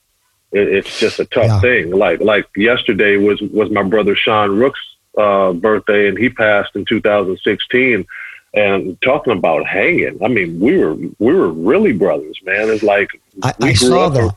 It, 0.51 0.67
it's 0.67 0.99
just 0.99 1.19
a 1.19 1.25
tough 1.25 1.45
Yeah. 1.47 1.61
thing. 1.61 1.91
Like 1.91 2.19
like 2.21 2.45
yesterday 2.55 3.17
was 3.17 3.41
was 3.41 3.69
my 3.71 3.83
brother 3.83 4.15
Sean 4.15 4.57
Rooks' 4.57 4.79
uh, 5.17 5.53
birthday, 5.53 6.07
and 6.07 6.17
he 6.17 6.29
passed 6.29 6.75
in 6.75 6.85
2016. 6.85 8.05
And 8.53 9.01
talking 9.01 9.31
about 9.31 9.65
hanging, 9.65 10.21
I 10.21 10.27
mean, 10.27 10.59
we 10.59 10.77
were 10.77 10.95
we 11.19 11.33
were 11.33 11.53
really 11.53 11.93
brothers, 11.93 12.37
man. 12.43 12.67
It's 12.69 12.83
like 12.83 13.07
I, 13.43 13.53
I 13.61 13.73
saw 13.73 14.09
that. 14.09 14.33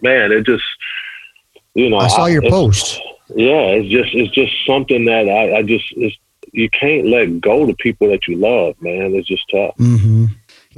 Man, 0.00 0.30
it 0.30 0.46
just 0.46 0.62
you 1.74 1.90
know. 1.90 1.96
I 1.98 2.06
saw 2.06 2.26
your 2.26 2.42
post. 2.42 3.00
Yeah, 3.34 3.72
it's 3.74 3.88
just 3.88 4.14
it's 4.14 4.32
just 4.32 4.52
something 4.64 5.06
that 5.06 5.28
I, 5.28 5.56
I 5.56 5.62
just 5.64 5.86
it's, 5.96 6.16
you 6.52 6.70
can't 6.70 7.08
let 7.08 7.40
go 7.40 7.66
to 7.66 7.74
people 7.74 8.08
that 8.10 8.28
you 8.28 8.36
love, 8.36 8.80
man. 8.80 9.12
It's 9.16 9.26
just 9.26 9.42
tough. 9.50 9.74
hmm 9.76 10.26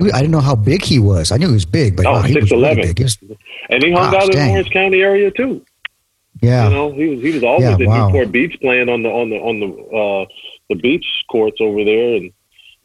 I 0.00 0.20
didn't 0.20 0.30
know 0.30 0.40
how 0.40 0.54
big 0.54 0.82
he 0.82 0.98
was. 0.98 1.30
I 1.30 1.36
knew 1.36 1.48
he 1.48 1.52
was 1.52 1.66
big, 1.66 1.94
but 1.94 2.06
Oh, 2.06 2.12
wow, 2.12 2.22
he 2.22 2.34
was 2.34 2.50
really 2.50 2.74
big. 2.76 2.96
He 2.96 3.04
was- 3.04 3.18
And 3.68 3.82
he 3.82 3.92
hung 3.92 4.10
Gosh, 4.10 4.22
out 4.22 4.28
in 4.30 4.36
dang. 4.36 4.46
the 4.46 4.52
Orange 4.52 4.70
County 4.70 5.02
area 5.02 5.30
too. 5.30 5.62
Yeah, 6.42 6.68
You 6.68 6.70
know, 6.70 6.92
he 6.92 7.08
was 7.08 7.20
he 7.20 7.30
was 7.32 7.42
always 7.44 7.78
Yeah, 7.78 7.84
at 7.84 7.88
wow. 7.88 8.06
Newport 8.06 8.32
Beach 8.32 8.56
playing 8.60 8.88
on 8.88 9.02
the 9.02 9.08
on 9.10 9.30
the 9.30 9.36
on 9.36 9.60
the 9.60 9.68
uh, 9.96 10.26
the 10.68 10.74
beach 10.76 11.06
courts 11.30 11.58
over 11.60 11.84
there, 11.84 12.16
and 12.16 12.32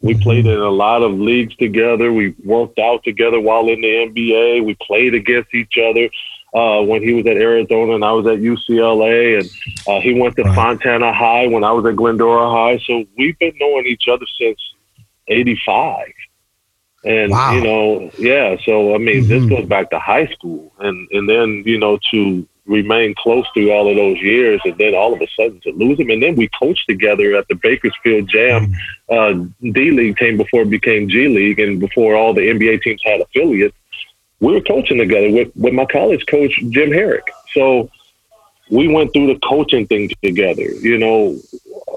we 0.02 0.14
Mhm. 0.14 0.22
played 0.22 0.46
in 0.46 0.58
a 0.60 0.70
lot 0.70 1.02
of 1.02 1.12
leagues 1.18 1.56
together. 1.56 2.12
We 2.12 2.34
worked 2.44 2.78
out 2.78 3.02
together 3.04 3.40
while 3.40 3.68
in 3.68 3.80
the 3.80 3.96
NBA. 4.06 4.60
We 4.64 4.74
played 4.80 5.14
against 5.14 5.54
each 5.54 5.78
other. 5.78 6.08
Uh, 6.54 6.82
when 6.82 7.02
he 7.02 7.12
was 7.12 7.26
at 7.26 7.36
Arizona 7.36 7.94
and 7.94 8.04
I 8.04 8.12
was 8.12 8.26
at 8.26 8.40
UCLA, 8.40 9.40
and 9.40 9.50
uh, 9.86 10.00
he 10.00 10.14
went 10.18 10.36
to 10.36 10.44
Right. 10.44 10.54
Fontana 10.54 11.12
High 11.12 11.46
when 11.46 11.64
I 11.64 11.72
was 11.72 11.84
at 11.86 11.96
Glendora 11.96 12.48
High. 12.50 12.78
So 12.86 13.04
we've 13.18 13.38
been 13.38 13.52
knowing 13.60 13.86
each 13.86 14.08
other 14.08 14.24
since 14.40 14.58
'85, 15.28 16.12
and 17.04 17.30
Wow. 17.32 17.52
you 17.52 17.60
know, 17.62 18.10
yeah. 18.18 18.56
So 18.64 18.94
I 18.94 18.98
mean, 18.98 19.26
this 19.28 19.44
Mhm. 19.44 19.50
goes 19.50 19.66
back 19.66 19.90
to 19.90 19.98
high 19.98 20.26
school, 20.28 20.72
and 20.78 21.08
and 21.12 21.28
then 21.28 21.62
you 21.66 21.78
know 21.78 21.98
to 22.12 22.46
remain 22.66 23.14
close 23.16 23.46
through 23.54 23.70
all 23.70 23.88
of 23.88 23.96
those 23.96 24.18
years, 24.18 24.60
and 24.64 24.76
then 24.78 24.94
all 24.94 25.14
of 25.14 25.20
a 25.20 25.26
sudden 25.36 25.60
to 25.60 25.72
lose 25.72 25.98
him, 25.98 26.10
and 26.10 26.22
then 26.22 26.34
we 26.34 26.48
coached 26.58 26.88
together 26.88 27.34
at 27.36 27.46
the 27.48 27.54
Bakersfield 27.54 28.28
Jam. 28.28 28.74
Uh, 29.08 29.34
D 29.62 29.90
League 29.90 30.16
came 30.16 30.36
before 30.36 30.62
it 30.62 30.70
became 30.70 31.08
G 31.08 31.28
League, 31.28 31.60
and 31.60 31.78
before 31.80 32.16
all 32.16 32.34
the 32.34 32.42
NBA 32.42 32.82
teams 32.82 33.00
had 33.04 33.20
affiliates. 33.20 33.76
We 34.40 34.52
were 34.52 34.60
coaching 34.60 34.98
together 34.98 35.30
with 35.30 35.54
with 35.56 35.72
my 35.72 35.86
college 35.86 36.24
coach 36.26 36.54
Jim 36.70 36.90
Harrick. 36.90 37.28
So 37.52 37.90
we 38.70 38.88
went 38.88 39.12
through 39.12 39.28
the 39.28 39.38
coaching 39.40 39.86
thing 39.86 40.10
together. 40.22 40.62
You 40.62 40.98
know, 40.98 41.38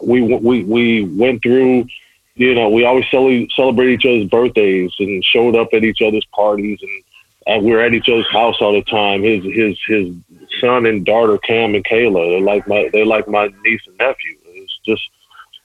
we 0.01 0.21
we 0.21 0.63
we 0.63 1.03
went 1.03 1.41
through. 1.41 1.87
You 2.35 2.55
know, 2.55 2.69
we 2.69 2.85
always 2.85 3.03
cele- 3.11 3.47
celebrate 3.53 3.95
each 3.95 4.05
other's 4.05 4.29
birthdays 4.29 4.93
and 4.99 5.21
showed 5.25 5.57
up 5.57 5.73
at 5.73 5.83
each 5.83 6.01
other's 6.01 6.25
parties, 6.33 6.79
and 6.81 7.03
uh, 7.47 7.59
we 7.61 7.71
were 7.71 7.81
at 7.81 7.93
each 7.93 8.09
other's 8.09 8.29
house 8.31 8.57
all 8.61 8.73
the 8.73 8.83
time. 8.83 9.23
His 9.23 9.43
his 9.43 9.77
his 9.87 10.15
son 10.61 10.85
and 10.85 11.05
daughter 11.05 11.37
Cam 11.39 11.75
and 11.75 11.83
Kayla, 11.85 12.31
they're 12.31 12.41
like 12.41 12.67
my 12.67 12.89
they're 12.93 13.05
like 13.05 13.27
my 13.27 13.49
niece 13.63 13.81
and 13.87 13.97
nephew. 13.97 14.37
It's 14.45 14.79
just 14.85 15.01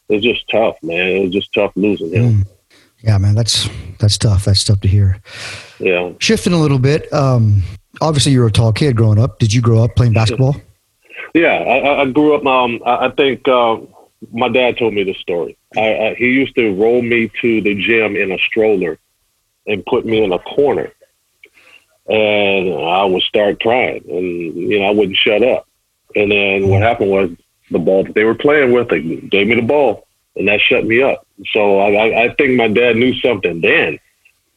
it's 0.09 0.25
just 0.25 0.49
tough, 0.51 0.77
man. 0.83 1.09
It 1.09 1.21
was 1.25 1.33
just 1.33 1.53
tough 1.53 1.73
losing 1.77 2.11
him. 2.13 2.33
Mm. 2.45 2.47
yeah, 3.03 3.19
man. 3.19 3.35
That's 3.35 3.69
that's 3.99 4.19
tough. 4.19 4.45
That's 4.45 4.65
tough 4.65 4.81
to 4.83 4.89
hear. 4.89 5.21
Yeah. 5.79 6.13
Shifting 6.21 6.53
a 6.53 6.59
little 6.61 6.79
bit. 6.79 7.13
Um, 7.13 7.63
obviously, 8.01 8.33
you 8.33 8.41
were 8.41 8.47
a 8.47 8.53
tall 8.53 8.73
kid 8.73 8.97
growing 8.97 9.19
up. 9.19 9.39
Did 9.39 9.53
you 9.53 9.61
grow 9.61 9.83
up 9.83 9.97
playing 9.97 10.13
basketball? 10.13 10.57
Yeah, 11.35 11.55
I, 11.55 11.79
I- 11.79 12.03
I 12.03 12.11
grew 12.11 12.35
up. 12.35 12.47
Um, 12.47 12.81
I 12.87 13.07
I 13.07 13.11
think 13.11 13.47
uh, 13.49 13.79
my 14.33 14.49
dad 14.49 14.79
told 14.79 14.95
me 14.95 15.03
this 15.03 15.19
story. 15.19 15.57
I, 15.77 15.81
I, 16.11 16.15
he 16.15 16.27
used 16.27 16.55
to 16.55 16.73
roll 16.77 17.03
me 17.03 17.31
to 17.41 17.61
the 17.61 17.75
gym 17.75 18.15
in 18.17 18.31
a 18.31 18.39
stroller 18.39 18.99
and 19.67 19.85
put 19.87 20.05
me 20.07 20.23
in 20.23 20.33
a 20.33 20.39
corner, 20.39 20.93
and 22.09 22.75
I 22.75 23.05
would 23.05 23.23
start 23.23 23.61
crying, 23.61 24.05
and 24.09 24.57
you 24.57 24.81
know 24.81 24.87
I 24.87 24.91
wouldn't 24.91 25.17
shut 25.17 25.43
up. 25.43 25.67
And 26.17 26.31
then 26.31 26.69
what 26.69 26.83
happened 26.83 27.11
was 27.11 27.31
the 27.71 27.79
ball 27.79 28.05
that 28.05 28.15
they 28.15 28.25
were 28.25 28.35
playing 28.35 28.73
with, 28.73 28.89
they 28.89 29.01
gave 29.01 29.49
me 29.49 29.57
the 29.57 29.63
ball, 29.63 30.07
and 30.37 30.49
that 30.49 30.61
shut 30.61 30.85
me 30.85 31.03
up. 31.03 31.27
So 31.53 31.81
I, 31.81 31.93
I, 31.93 32.25
I 32.25 32.35
think 32.35 32.57
my 32.57 32.69
dad 32.69 32.97
knew 32.97 33.15
something 33.21 33.61
then. 33.61 33.99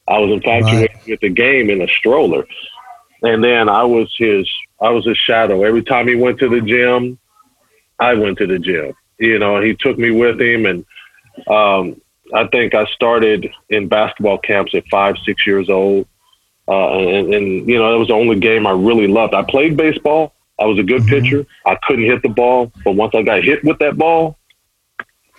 I 0.07 0.19
was 0.19 0.31
infatuated 0.31 0.97
with 1.05 1.19
the 1.19 1.29
game 1.29 1.69
in 1.69 1.81
a 1.81 1.87
stroller, 1.87 2.45
and 3.23 3.43
then 3.43 3.67
I 3.69 3.83
was 3.83 4.13
his 4.17 4.49
I 4.79 4.89
was 4.89 5.05
his 5.05 5.17
shadow. 5.17 5.63
Every 5.63 5.83
time 5.83 6.07
he 6.07 6.15
went 6.15 6.39
to 6.39 6.49
the 6.49 6.61
gym, 6.61 7.17
I 7.99 8.13
went 8.13 8.37
to 8.37 8.47
the 8.47 8.59
gym. 8.59 8.93
You 9.17 9.39
know, 9.39 9.59
he 9.61 9.75
took 9.75 9.97
me 9.97 10.11
with 10.11 10.39
him, 10.39 10.65
and 10.65 10.85
um, 11.47 12.01
I 12.33 12.47
think 12.47 12.75
I 12.75 12.85
started 12.85 13.49
in 13.69 13.87
basketball 13.87 14.37
camps 14.37 14.75
at 14.75 14.87
five, 14.89 15.15
six 15.25 15.45
years 15.47 15.69
old. 15.69 16.07
Uh, 16.67 16.89
and, 16.97 17.33
and 17.33 17.67
you 17.69 17.77
know, 17.77 17.91
that 17.91 17.97
was 17.97 18.07
the 18.09 18.13
only 18.13 18.39
game 18.39 18.67
I 18.67 18.71
really 18.71 19.07
loved. 19.07 19.33
I 19.33 19.43
played 19.43 19.77
baseball. 19.77 20.33
I 20.59 20.65
was 20.65 20.77
a 20.79 20.83
good 20.83 21.03
Mhm. 21.03 21.09
pitcher. 21.09 21.45
I 21.65 21.75
couldn't 21.87 22.05
hit 22.05 22.21
the 22.23 22.29
ball, 22.29 22.71
but 22.83 22.93
once 22.95 23.13
I 23.15 23.21
got 23.21 23.43
hit 23.43 23.63
with 23.63 23.79
that 23.79 23.97
ball, 23.97 24.37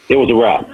it 0.09 0.17
was 0.17 0.31
a 0.31 0.35
wrap. 0.35 0.69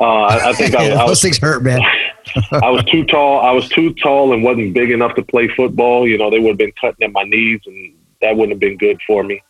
Uh, 0.00 0.02
I, 0.24 0.50
I 0.50 0.52
think 0.52 0.74
I, 0.76 0.84
I 0.92 0.96
Those 0.96 1.08
was 1.10 1.22
things 1.22 1.38
hurt, 1.38 1.62
man. 1.62 1.80
I 2.52 2.70
was 2.70 2.84
too 2.84 3.04
tall. 3.04 3.40
I 3.40 3.50
was 3.52 3.68
too 3.68 3.94
tall 3.94 4.32
and 4.32 4.42
wasn't 4.42 4.74
big 4.74 4.90
enough 4.90 5.14
to 5.14 5.22
play 5.22 5.48
football. 5.48 6.06
You 6.06 6.18
know, 6.18 6.30
they 6.30 6.38
would 6.38 6.50
have 6.50 6.58
been 6.58 6.72
cutting 6.80 7.04
at 7.04 7.12
my 7.12 7.22
knees, 7.22 7.60
and 7.66 7.94
that 8.20 8.36
wouldn't 8.36 8.52
have 8.52 8.60
been 8.60 8.76
good 8.76 9.00
for 9.06 9.22
me. 9.24 9.42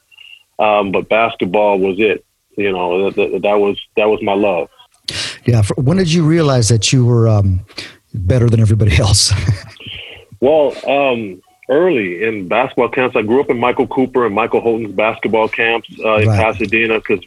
Um, 0.59 0.93
but 0.93 1.09
basketball 1.09 1.79
was 1.79 1.97
it. 1.99 2.25
You 2.57 2.73
know, 2.73 3.11
that, 3.11 3.17
that, 3.17 3.43
that 3.43 3.55
was 3.59 3.79
that 3.97 4.09
was 4.09 4.23
my 4.23 4.35
love. 4.35 4.69
Yeah. 5.47 5.63
When 5.77 5.97
did 5.97 6.13
you 6.13 6.25
realize 6.25 6.69
that 6.69 6.93
you 6.93 7.05
were 7.07 7.29
um, 7.29 7.65
better 8.15 8.49
than 8.51 8.61
everybody 8.61 8.97
else? 8.99 9.33
Well, 10.41 10.73
um, 10.89 11.43
early 11.69 12.25
in 12.25 12.49
basketball 12.49 12.89
camps, 12.91 13.17
I 13.17 13.23
grew 13.23 13.41
up 13.41 13.51
in 13.51 13.59
Michael 13.59 13.87
Cooper 13.87 14.27
and 14.27 14.35
Michael 14.35 14.61
Holton's 14.61 14.93
basketball 14.95 15.49
camps 15.49 15.89
uh, 16.05 16.17
in 16.17 16.29
Right. 16.29 16.39
Pasadena 16.39 16.99
because, 16.99 17.25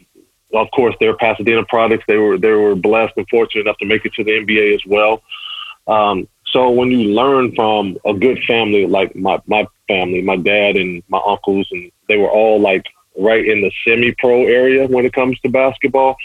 of 0.54 0.70
course, 0.72 0.94
they're 1.00 1.16
Pasadena 1.16 1.64
products. 1.64 2.04
They 2.08 2.16
were 2.16 2.38
they 2.38 2.50
were 2.52 2.74
blessed 2.74 3.14
and 3.16 3.28
fortunate 3.28 3.62
enough 3.62 3.78
to 3.78 3.86
make 3.86 4.04
it 4.04 4.14
to 4.14 4.24
the 4.24 4.32
NBA 4.32 4.74
as 4.74 4.82
well. 4.86 5.22
Um, 5.86 6.28
so 6.46 6.70
when 6.70 6.90
you 6.90 7.12
learn 7.14 7.54
from 7.54 7.96
a 8.04 8.12
good 8.14 8.38
family 8.46 8.86
like 8.86 9.14
my 9.16 9.40
my 9.46 9.66
family, 9.88 10.20
my 10.22 10.36
dad 10.36 10.76
and 10.76 11.02
my 11.08 11.20
uncles, 11.26 11.66
and 11.70 11.90
they 12.08 12.16
were 12.16 12.30
all 12.30 12.60
like 12.60 12.86
right 13.18 13.46
in 13.46 13.60
the 13.60 13.70
semi-pro 13.86 14.44
area 14.46 14.86
when 14.86 15.04
it 15.04 15.12
comes 15.12 15.38
to 15.40 15.48
basketball. 15.48 16.16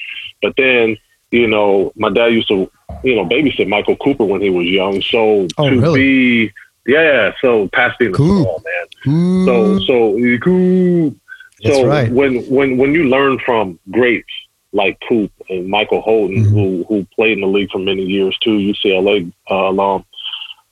But 0.41 0.53
then, 0.58 0.98
you 1.32 1.48
know, 1.48 1.91
my 1.96 2.10
dad 2.10 2.27
used 2.27 2.48
to, 2.50 2.70
you 3.03 3.15
know, 3.15 3.25
babysit 3.25 3.67
Michael 3.67 3.98
Cooper 3.98 4.24
when 4.25 4.41
he 4.41 4.50
was 4.50 4.65
young. 4.67 5.01
So 5.01 5.48
Oh, 5.58 5.70
to 5.70 5.82
really? 5.82 6.00
be, 6.00 6.53
yeah, 6.88 7.01
yeah. 7.03 7.32
so 7.41 7.67
Pasadena 7.70 8.15
Cool. 8.15 8.44
small, 8.44 8.63
man. 8.65 9.46
So 9.46 9.79
so 9.79 10.38
Coop. 10.39 11.15
That's 11.63 11.75
So 11.75 11.88
right. 11.88 12.12
when 12.12 12.44
when 12.50 12.77
when 12.77 12.94
you 12.94 13.06
learn 13.06 13.39
from 13.39 13.79
greats 13.91 14.29
like 14.74 15.00
Coop 15.08 15.32
and 15.50 15.67
Michael 15.67 16.01
Holton, 16.01 16.44
Mhm. 16.44 16.50
who 16.51 16.86
who 16.88 17.06
played 17.15 17.34
in 17.34 17.41
the 17.41 17.48
league 17.48 17.72
for 17.72 17.79
many 17.79 18.03
years 18.03 18.38
too, 18.39 18.58
UCLA 18.58 19.32
uh, 19.50 19.56
alum, 19.72 20.06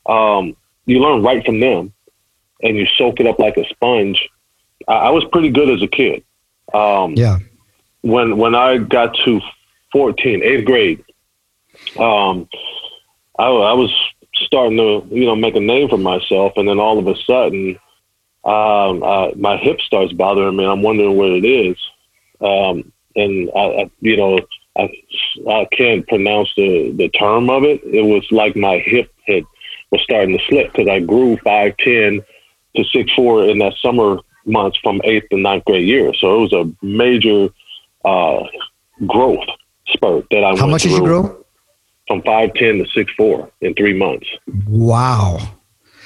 um, 0.06 0.56
you 0.86 1.00
learn 1.00 1.24
right 1.24 1.44
from 1.46 1.60
them, 1.60 1.92
and 2.62 2.78
you 2.78 2.86
soak 2.98 3.20
it 3.20 3.26
up 3.28 3.40
like 3.40 3.58
a 3.58 3.68
sponge. 3.70 4.30
I, 4.88 4.94
I 4.94 5.10
was 5.10 5.24
pretty 5.32 5.50
good 5.50 5.70
as 5.70 5.82
a 5.82 5.88
kid. 5.88 6.24
Um, 6.74 7.14
yeah. 7.16 7.40
when 8.02 8.38
when 8.38 8.54
I 8.54 8.78
got 8.78 9.16
to 9.26 9.40
14, 9.92 10.44
eighth 10.44 10.66
grade, 10.66 11.04
um, 11.98 12.48
I, 13.40 13.46
I 13.48 13.74
was 13.74 13.92
starting 14.38 14.78
to 14.78 15.08
you 15.12 15.26
know 15.26 15.36
make 15.36 15.56
a 15.56 15.60
name 15.60 15.90
for 15.90 15.98
myself, 15.98 16.54
and 16.56 16.68
then 16.68 16.80
all 16.80 17.00
of 17.00 17.08
a 17.08 17.16
sudden, 17.24 17.80
um, 18.44 19.04
uh, 19.04 19.32
my 19.36 19.58
hip 19.58 19.82
starts 19.82 20.14
bothering 20.14 20.56
me. 20.56 20.66
I'm 20.66 20.82
wondering 20.82 21.18
what 21.18 21.30
it 21.30 21.46
is, 21.46 21.78
um, 22.42 22.92
and 23.16 23.50
I, 23.56 23.60
I, 23.60 23.92
you 24.02 24.18
know, 24.18 24.40
I 24.78 24.90
I 25.50 25.68
can't 25.72 26.08
pronounce 26.08 26.54
the 26.56 26.92
the 26.92 27.10
term 27.10 27.50
of 27.50 27.64
it. 27.64 27.82
It 27.84 28.04
was 28.04 28.26
like 28.32 28.56
my 28.56 28.78
hip 28.80 29.14
had 29.28 29.44
was 29.92 30.02
starting 30.02 30.38
to 30.38 30.44
slip 30.46 30.72
because 30.72 30.88
I 30.88 31.00
grew 31.00 31.38
five 31.38 31.78
ten 31.78 32.22
to 32.76 32.84
six 32.86 33.12
four 33.14 33.46
in 33.46 33.60
that 33.60 33.74
summer 33.82 34.20
months 34.46 34.78
from 34.84 35.02
eighth 35.04 35.30
to 35.30 35.38
ninth 35.38 35.66
grade 35.66 35.88
year. 35.88 36.14
So 36.14 36.36
it 36.36 36.42
was 36.42 36.54
a 36.54 36.86
major 36.86 37.50
uh, 38.04 38.44
growth 39.08 39.46
spurt 39.88 40.28
that 40.32 40.44
I 40.44 40.56
How 40.56 40.68
much 40.68 40.84
did 40.84 40.92
you 40.92 40.98
through 40.98 41.06
grow? 41.06 41.45
From 42.08 42.22
five 42.24 42.54
ten 42.54 42.78
to 42.80 42.86
six 42.88 43.12
four 43.14 43.52
in 43.62 43.74
three 43.74 43.94
months. 43.94 44.28
Wow. 44.68 45.40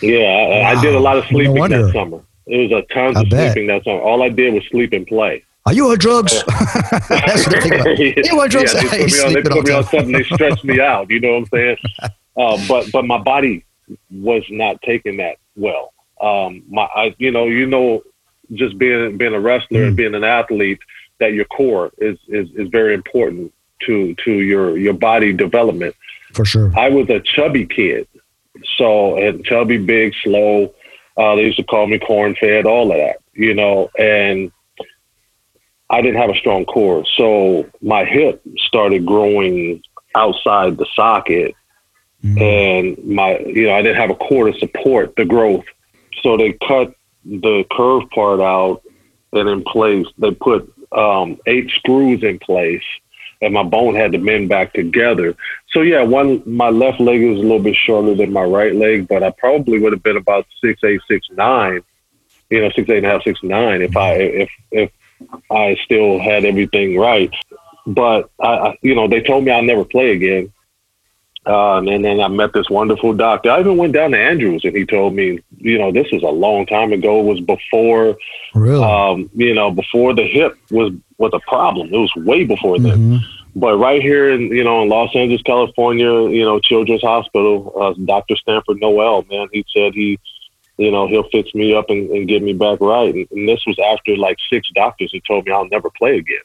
Yeah, 0.01 0.19
I, 0.19 0.71
I 0.71 0.81
did 0.81 0.95
a 0.95 0.99
lot 0.99 1.17
of 1.17 1.25
Wow. 1.25 1.41
No 1.41 1.45
sleeping 1.45 1.69
that 1.69 1.93
summer. 1.93 2.21
It 2.47 2.71
was 2.71 2.83
a 2.83 2.93
tons 2.93 3.17
of 3.17 3.29
bet. 3.29 3.53
sleeping 3.53 3.67
that 3.67 3.83
summer. 3.83 3.99
All 3.99 4.23
I 4.23 4.29
did 4.29 4.53
was 4.53 4.63
sleep 4.69 4.93
and 4.93 5.05
play. 5.05 5.43
Are 5.65 5.73
you 5.73 5.89
on 5.91 5.97
drugs? 5.97 6.43
That's 6.47 7.45
what 7.45 7.55
I 7.55 7.95
think. 7.95 8.25
You 8.25 8.41
on 8.41 8.49
drugs? 8.49 8.73
Yeah, 8.73 8.81
they 8.81 8.97
put 8.97 9.11
me 9.11 9.19
on, 9.19 9.33
they 9.33 9.41
put 9.41 9.67
me 9.67 9.73
on 9.73 9.83
something. 9.83 10.11
They 10.11 10.23
stretched 10.23 10.63
me 10.63 10.79
out. 10.79 11.09
You 11.09 11.19
know 11.19 11.31
what 11.31 11.37
I'm 11.37 11.45
saying? 11.47 11.77
Uh, 12.37 12.57
but 12.69 12.89
but 12.93 13.03
my 13.03 13.17
body 13.17 13.65
was 14.09 14.43
not 14.49 14.81
taking 14.83 15.17
that 15.17 15.35
well. 15.57 15.91
Um, 16.21 16.63
my, 16.69 16.83
I, 16.83 17.13
you 17.17 17.31
know, 17.31 17.47
you 17.47 17.65
know, 17.65 18.01
just 18.53 18.77
being 18.77 19.17
being 19.17 19.33
a 19.33 19.39
wrestler 19.41 19.83
and 19.83 19.97
being 19.97 20.15
an 20.15 20.23
athlete, 20.23 20.79
that 21.19 21.33
your 21.33 21.43
core 21.45 21.91
is 21.97 22.17
is 22.29 22.47
is 22.55 22.69
very 22.69 22.93
important 22.93 23.51
to 23.85 24.15
to 24.25 24.31
your 24.31 24.77
your 24.77 24.93
body 24.93 25.33
development. 25.33 25.95
For 26.33 26.45
sure. 26.45 26.71
I 26.77 26.89
was 26.89 27.09
a 27.09 27.19
chubby 27.19 27.65
kid, 27.65 28.07
so 28.77 29.17
and 29.17 29.43
chubby, 29.43 29.77
big, 29.77 30.13
slow. 30.23 30.73
Uh, 31.17 31.35
they 31.35 31.43
used 31.43 31.57
to 31.57 31.63
call 31.63 31.87
me 31.87 31.99
corn 31.99 32.35
fed, 32.35 32.65
all 32.65 32.91
of 32.91 32.97
that, 32.97 33.17
you 33.33 33.53
know, 33.53 33.89
and 33.99 34.51
I 35.89 36.01
didn't 36.01 36.21
have 36.21 36.29
a 36.29 36.35
strong 36.35 36.65
core, 36.65 37.03
so 37.17 37.67
my 37.81 38.05
hip 38.05 38.41
started 38.57 39.05
growing 39.05 39.81
outside 40.15 40.77
the 40.77 40.85
socket, 40.95 41.55
and 42.23 42.97
my 43.03 43.39
you 43.39 43.67
know 43.67 43.73
I 43.73 43.81
didn't 43.81 43.97
have 43.97 44.11
a 44.11 44.15
core 44.15 44.51
to 44.51 44.59
support 44.59 45.15
the 45.15 45.25
growth, 45.25 45.65
so 46.21 46.37
they 46.37 46.53
cut 46.67 46.93
the 47.25 47.65
curve 47.71 48.09
part 48.11 48.39
out, 48.39 48.83
and 49.33 49.49
in 49.49 49.63
place 49.63 50.05
they 50.17 50.31
put 50.31 50.71
um, 50.91 51.37
eight 51.47 51.71
screws 51.71 52.23
in 52.23 52.37
place, 52.39 52.83
and 53.41 53.53
my 53.53 53.63
bone 53.63 53.95
had 53.95 54.11
to 54.11 54.17
mend 54.17 54.49
back 54.49 54.73
together. 54.73 55.35
So 55.71 55.81
yeah, 55.81 56.03
one 56.03 56.43
my 56.45 56.69
left 56.69 56.99
leg 56.99 57.21
is 57.21 57.37
a 57.37 57.41
little 57.41 57.59
bit 57.59 57.75
shorter 57.75 58.15
than 58.15 58.33
my 58.33 58.43
right 58.43 58.75
leg, 58.75 59.07
but 59.07 59.23
I 59.23 59.31
probably 59.31 59.79
would 59.79 59.93
have 59.93 60.03
been 60.03 60.17
about 60.17 60.45
six 60.61 60.83
eight 60.83 61.01
six 61.09 61.27
nine, 61.31 61.81
you 62.49 62.61
know, 62.61 62.69
six 62.71 62.89
eight 62.89 62.97
and 62.97 63.05
a 63.05 63.09
half 63.09 63.23
six 63.23 63.41
nine 63.43 63.81
if 63.81 63.95
I 63.95 64.13
if 64.13 64.49
if 64.71 64.91
I 65.51 65.77
still 65.85 66.19
had 66.19 66.45
everything 66.45 66.97
right. 66.97 67.33
But 67.87 68.29
I, 68.39 68.47
I 68.47 68.77
you 68.81 68.95
know, 68.95 69.07
they 69.07 69.21
told 69.21 69.45
me 69.45 69.51
I'll 69.51 69.63
never 69.63 69.85
play 69.85 70.11
again. 70.11 70.51
Um, 71.45 71.87
and 71.87 72.03
then 72.03 72.19
I 72.19 72.27
met 72.27 72.53
this 72.53 72.69
wonderful 72.69 73.13
doctor. 73.13 73.49
I 73.49 73.61
even 73.61 73.77
went 73.77 73.93
down 73.93 74.11
to 74.11 74.19
Andrews, 74.19 74.65
and 74.65 74.75
he 74.75 74.85
told 74.85 75.15
me, 75.15 75.39
you 75.57 75.79
know, 75.79 75.91
this 75.91 76.11
was 76.11 76.21
a 76.21 76.27
long 76.27 76.65
time 76.65 76.91
ago. 76.91 77.21
It 77.21 77.23
was 77.23 77.39
before 77.39 78.17
Really? 78.53 78.83
um, 78.83 79.29
you 79.33 79.53
know, 79.53 79.71
before 79.71 80.13
the 80.13 80.27
hip 80.27 80.57
was 80.69 80.91
was 81.19 81.31
a 81.33 81.39
problem. 81.47 81.93
It 81.93 81.97
was 81.97 82.11
way 82.15 82.43
before 82.45 82.79
then. 82.79 82.97
Mhm. 82.97 83.19
But 83.55 83.77
right 83.77 84.01
here 84.01 84.29
in 84.31 84.41
you 84.47 84.63
know 84.63 84.81
in 84.83 84.89
Los 84.89 85.15
Angeles, 85.15 85.41
California, 85.43 86.29
you 86.29 86.43
know, 86.43 86.59
Children's 86.59 87.01
Hospital, 87.01 87.73
uh, 87.79 87.93
Dr. 88.05 88.35
Stanford 88.37 88.79
Noel, 88.79 89.25
man, 89.29 89.47
he 89.51 89.65
said 89.75 89.93
he, 89.93 90.17
you 90.77 90.91
know, 90.91 91.07
he'll 91.07 91.27
fix 91.29 91.53
me 91.53 91.73
up 91.73 91.89
and, 91.89 92.09
and 92.11 92.27
get 92.27 92.41
me 92.41 92.53
back 92.53 92.79
right. 92.79 93.13
And, 93.13 93.27
and 93.31 93.49
this 93.49 93.61
was 93.67 93.77
after 93.91 94.15
like 94.17 94.37
six 94.51 94.69
doctors 94.75 95.11
who 95.11 95.19
told 95.21 95.45
me 95.45 95.51
I'll 95.51 95.67
never 95.67 95.89
play 95.89 96.17
again. 96.17 96.37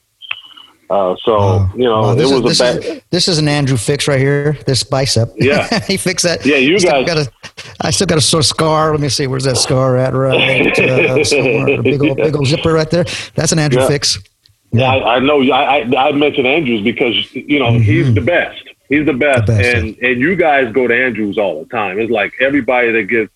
Uh, 0.87 1.15
so 1.23 1.67
you 1.75 1.83
know, 1.85 2.01
Wow, 2.01 2.11
it 2.11 2.15
this, 2.17 2.31
was 2.31 2.39
is, 2.39 2.39
a 2.39 2.47
this, 2.47 2.59
bad. 2.59 2.77
is, 2.97 3.01
this 3.09 3.27
is 3.27 3.37
an 3.39 3.47
Andrew 3.47 3.77
fix 3.77 4.07
right 4.07 4.19
here. 4.19 4.57
This 4.67 4.83
bicep. 4.83 5.29
Yeah. 5.37 5.79
he 5.85 5.97
fixed 5.97 6.25
that. 6.25 6.45
Yeah, 6.45 6.57
you 6.57 6.77
guys- 6.79 7.05
Got 7.07 7.17
a, 7.17 7.31
I 7.81 7.89
still 7.91 8.05
got 8.07 8.17
a 8.19 8.21
sort 8.21 8.41
of 8.41 8.45
scar. 8.47 8.91
Let 8.91 8.99
me 8.99 9.09
see. 9.09 9.25
Where's 9.25 9.45
that 9.45 9.57
scar 9.57 9.95
at? 9.97 10.13
Right. 10.13 10.77
Uh, 10.79 11.23
somewhere. 11.23 11.81
Big 11.81 12.01
old, 12.03 12.17
big 12.17 12.35
old 12.35 12.45
zipper 12.47 12.73
right 12.73 12.89
there. 12.91 13.05
That's 13.35 13.51
an 13.51 13.57
Andrew 13.59 13.81
Yeah. 13.81 13.87
fix. 13.87 14.19
Yeah, 14.71 14.85
I, 14.93 15.15
I 15.15 15.19
know. 15.19 15.41
I, 15.51 15.79
I 15.81 16.07
I 16.09 16.11
mentioned 16.11 16.47
Andrews 16.47 16.81
because 16.83 17.33
you 17.33 17.59
know 17.59 17.79
he's 17.79 18.13
the 18.13 18.21
best. 18.21 18.61
He's 18.89 19.05
the 19.05 19.13
best, 19.13 19.47
Mm-hmm. 19.47 19.57
The 19.57 19.63
best, 19.63 19.75
and 19.77 19.97
and 19.99 20.19
you 20.21 20.35
guys 20.35 20.71
go 20.73 20.87
to 20.87 20.95
Andrews 20.95 21.37
all 21.37 21.63
the 21.63 21.69
time. 21.69 21.99
It's 21.99 22.11
like 22.11 22.33
everybody 22.41 22.91
that 22.91 23.03
gets 23.03 23.31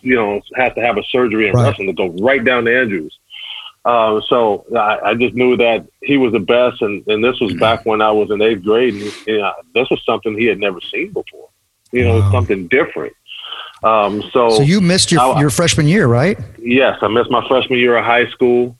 you 0.00 0.14
know 0.16 0.40
has 0.56 0.72
to 0.74 0.80
have 0.80 0.96
a 0.96 1.02
surgery 1.10 1.48
in 1.48 1.54
Right. 1.54 1.64
wrestling 1.64 1.88
to 1.88 1.92
go 1.92 2.08
right 2.24 2.42
down 2.44 2.64
to 2.66 2.76
Andrews. 2.80 3.18
Um, 3.84 4.22
so 4.28 4.66
I, 4.76 4.98
I 5.10 5.14
just 5.14 5.34
knew 5.34 5.56
that 5.56 5.86
he 6.02 6.18
was 6.18 6.32
the 6.32 6.38
best, 6.38 6.82
and, 6.82 7.02
and 7.08 7.24
this 7.24 7.40
was 7.40 7.54
back 7.54 7.86
when 7.86 8.02
I 8.02 8.10
was 8.12 8.30
in 8.30 8.40
eighth 8.42 8.62
grade. 8.62 8.92
And, 8.94 9.26
you 9.26 9.38
know, 9.38 9.52
this 9.74 9.88
was 9.90 10.02
something 10.04 10.38
he 10.38 10.44
had 10.46 10.58
never 10.58 10.80
seen 10.92 11.12
before. 11.12 11.48
You 11.90 12.04
know, 12.04 12.18
Wow. 12.20 12.30
something 12.30 12.68
different. 12.68 13.14
Um, 13.82 14.22
so, 14.32 14.50
So 14.50 14.62
you 14.62 14.82
missed 14.82 15.10
your, 15.10 15.22
I- 15.22 15.40
your 15.40 15.48
freshman 15.48 15.88
year, 15.88 16.06
right? 16.08 16.38
Yes, 16.58 16.98
I 17.00 17.08
missed 17.08 17.30
my 17.30 17.46
freshman 17.48 17.78
year 17.78 17.96
of 17.96 18.04
high 18.04 18.28
school. 18.28 18.76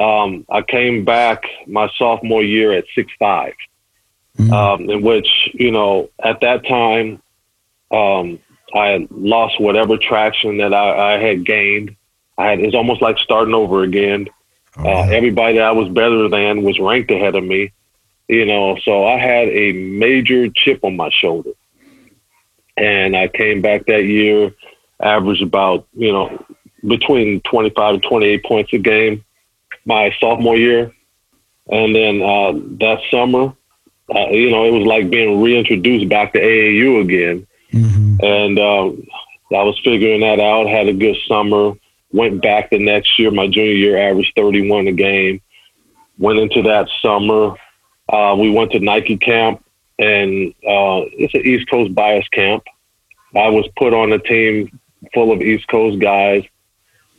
Um, 0.00 0.46
I 0.50 0.62
came 0.62 1.04
back 1.04 1.44
my 1.66 1.90
sophomore 1.98 2.42
year 2.42 2.72
at 2.72 2.84
six 2.94 3.12
five, 3.18 3.52
Mhm. 4.38 4.50
um, 4.52 4.90
in 4.90 5.02
which 5.02 5.28
you 5.52 5.70
know 5.70 6.08
at 6.22 6.40
that 6.40 6.66
time 6.66 7.20
um, 7.90 8.38
I 8.74 8.88
had 8.88 9.08
lost 9.10 9.60
whatever 9.60 9.96
traction 9.98 10.56
that 10.58 10.72
I, 10.72 11.14
I 11.14 11.18
had 11.18 11.44
gained. 11.44 11.96
I 12.38 12.50
had 12.50 12.60
it's 12.60 12.74
almost 12.74 13.02
like 13.02 13.18
starting 13.18 13.54
over 13.54 13.82
again. 13.82 14.28
Oh, 14.78 14.88
Uh, 14.88 15.06
everybody 15.10 15.58
that 15.58 15.64
I 15.64 15.72
was 15.72 15.88
better 15.88 16.28
than 16.28 16.62
was 16.62 16.78
ranked 16.78 17.10
ahead 17.10 17.34
of 17.34 17.44
me, 17.44 17.72
you 18.28 18.46
know. 18.46 18.78
So 18.84 19.04
I 19.04 19.18
had 19.18 19.48
a 19.48 19.72
major 19.72 20.48
chip 20.48 20.80
on 20.84 20.96
my 20.96 21.10
shoulder, 21.10 21.50
and 22.76 23.16
I 23.16 23.28
came 23.28 23.60
back 23.60 23.86
that 23.86 24.04
year, 24.04 24.54
averaged 25.00 25.42
about 25.42 25.86
you 25.94 26.12
know 26.12 26.42
between 26.86 27.40
twenty 27.42 27.70
five 27.70 27.94
and 27.94 28.02
twenty 28.02 28.26
eight 28.26 28.44
points 28.44 28.72
a 28.72 28.78
game, 28.78 29.24
my 29.84 30.14
sophomore 30.20 30.56
year, 30.56 30.92
and 31.70 31.94
then 31.94 32.22
uh, 32.22 32.52
that 32.78 33.00
summer, 33.10 33.52
uh, 34.14 34.28
you 34.30 34.50
know, 34.50 34.64
it 34.64 34.72
was 34.72 34.86
like 34.86 35.10
being 35.10 35.40
reintroduced 35.40 36.08
back 36.08 36.32
to 36.32 36.40
AAU 36.40 37.00
again 37.02 37.46
Mhm. 37.72 38.18
and 38.24 38.58
um, 38.58 39.06
I 39.56 39.62
was 39.62 39.78
figuring 39.84 40.20
that 40.22 40.40
out. 40.40 40.66
Had 40.68 40.88
a 40.88 40.92
good 40.92 41.16
summer. 41.28 41.74
Went 42.12 42.42
back 42.42 42.70
the 42.70 42.78
next 42.80 43.16
year. 43.18 43.30
My 43.30 43.46
junior 43.46 43.72
year, 43.72 43.96
averaged 43.96 44.32
31 44.34 44.88
a 44.88 44.92
game. 44.92 45.40
Went 46.18 46.40
into 46.40 46.62
that 46.62 46.88
summer. 47.00 47.54
Uh, 48.08 48.34
we 48.36 48.50
went 48.50 48.72
to 48.72 48.80
Nike 48.80 49.16
camp, 49.16 49.64
and 50.00 50.48
uh, 50.66 51.06
it's 51.16 51.34
an 51.34 51.42
East 51.46 51.70
Coast 51.70 51.94
bias 51.94 52.26
camp. 52.32 52.64
I 53.36 53.48
was 53.48 53.68
put 53.76 53.94
on 53.94 54.12
a 54.12 54.18
team 54.18 54.80
full 55.14 55.30
of 55.30 55.40
East 55.40 55.68
Coast 55.68 56.00
guys. 56.00 56.42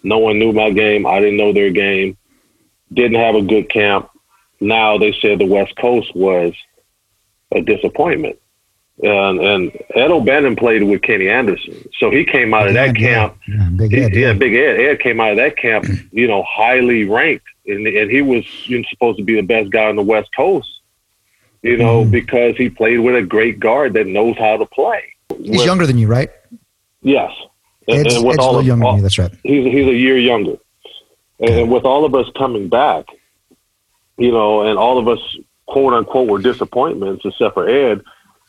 No 0.03 0.17
one 0.19 0.37
knew 0.39 0.51
my 0.51 0.71
game. 0.71 1.05
I 1.05 1.19
didn't 1.21 1.37
know 1.37 1.53
their 1.53 1.71
game. 1.71 2.17
Didn't 2.93 3.19
have 3.19 3.35
a 3.35 3.41
good 3.41 3.69
camp. 3.69 4.09
Now 4.59 4.97
they 4.97 5.13
said 5.21 5.39
the 5.39 5.45
West 5.45 5.75
Coast 5.77 6.15
was 6.15 6.53
a 7.53 7.61
disappointment 7.61 8.37
and 9.03 9.39
and 9.39 9.71
Ed 9.95 10.11
O'Bannon 10.11 10.55
played 10.55 10.83
with 10.83 11.01
Kenny 11.01 11.27
Anderson, 11.27 11.89
so 11.97 12.11
he 12.11 12.23
came 12.23 12.53
out 12.53 12.67
of 12.67 12.73
that 12.75 12.95
camp. 12.95 13.35
Yeah, 13.47 13.69
big 13.75 13.91
He- 13.91 13.97
Ed, 14.03 14.13
yeah, 14.13 14.27
yeah. 14.27 14.33
Big 14.33 14.53
Ed. 14.53 14.79
Ed 14.79 14.99
came 14.99 15.19
out 15.19 15.31
of 15.31 15.37
that 15.37 15.57
camp, 15.57 15.85
you 16.11 16.27
know, 16.27 16.43
highly 16.47 17.05
ranked, 17.05 17.45
and 17.65 17.87
and 17.87 18.11
he 18.11 18.21
was 18.21 18.45
you 18.69 18.77
know, 18.79 18.83
supposed 18.89 19.17
to 19.17 19.23
be 19.23 19.35
the 19.35 19.41
best 19.41 19.71
guy 19.71 19.85
on 19.85 19.95
the 19.95 20.03
West 20.03 20.29
Coast, 20.35 20.69
you 21.63 21.77
know, 21.77 22.03
Mm. 22.05 22.11
because 22.11 22.55
he 22.57 22.69
played 22.69 22.99
with 22.99 23.15
a 23.15 23.23
great 23.23 23.59
guard 23.59 23.93
that 23.93 24.05
knows 24.05 24.37
how 24.37 24.57
to 24.57 24.65
play. 24.67 25.01
He's 25.41 25.57
With- 25.57 25.65
younger 25.65 25.87
than 25.87 25.97
you, 25.97 26.07
right? 26.07 26.29
Yes, 27.01 27.31
And- 27.87 28.05
Ed's, 28.05 28.15
and 28.17 28.25
with 28.25 28.35
Ed's 28.35 28.45
a 28.45 28.47
all 28.49 28.61
younger 28.61 28.85
all- 28.85 28.91
than 28.91 28.97
you. 28.99 29.03
That's 29.03 29.17
right. 29.17 29.31
he's 29.41 29.65
he's 29.65 29.87
a 29.87 29.95
year 29.95 30.17
younger, 30.19 30.57
and 31.41 31.71
with 31.71 31.85
all 31.85 32.05
of 32.05 32.13
us 32.15 32.27
coming 32.37 32.69
back, 32.69 33.05
you 34.17 34.31
know, 34.31 34.61
and 34.61 34.77
all 34.77 34.97
of 34.97 35.07
us 35.07 35.19
quote 35.65 35.93
unquote 35.93 36.29
were 36.29 36.39
disappointments 36.39 37.25
except 37.25 37.55
for 37.55 37.67
Ed. 37.67 38.01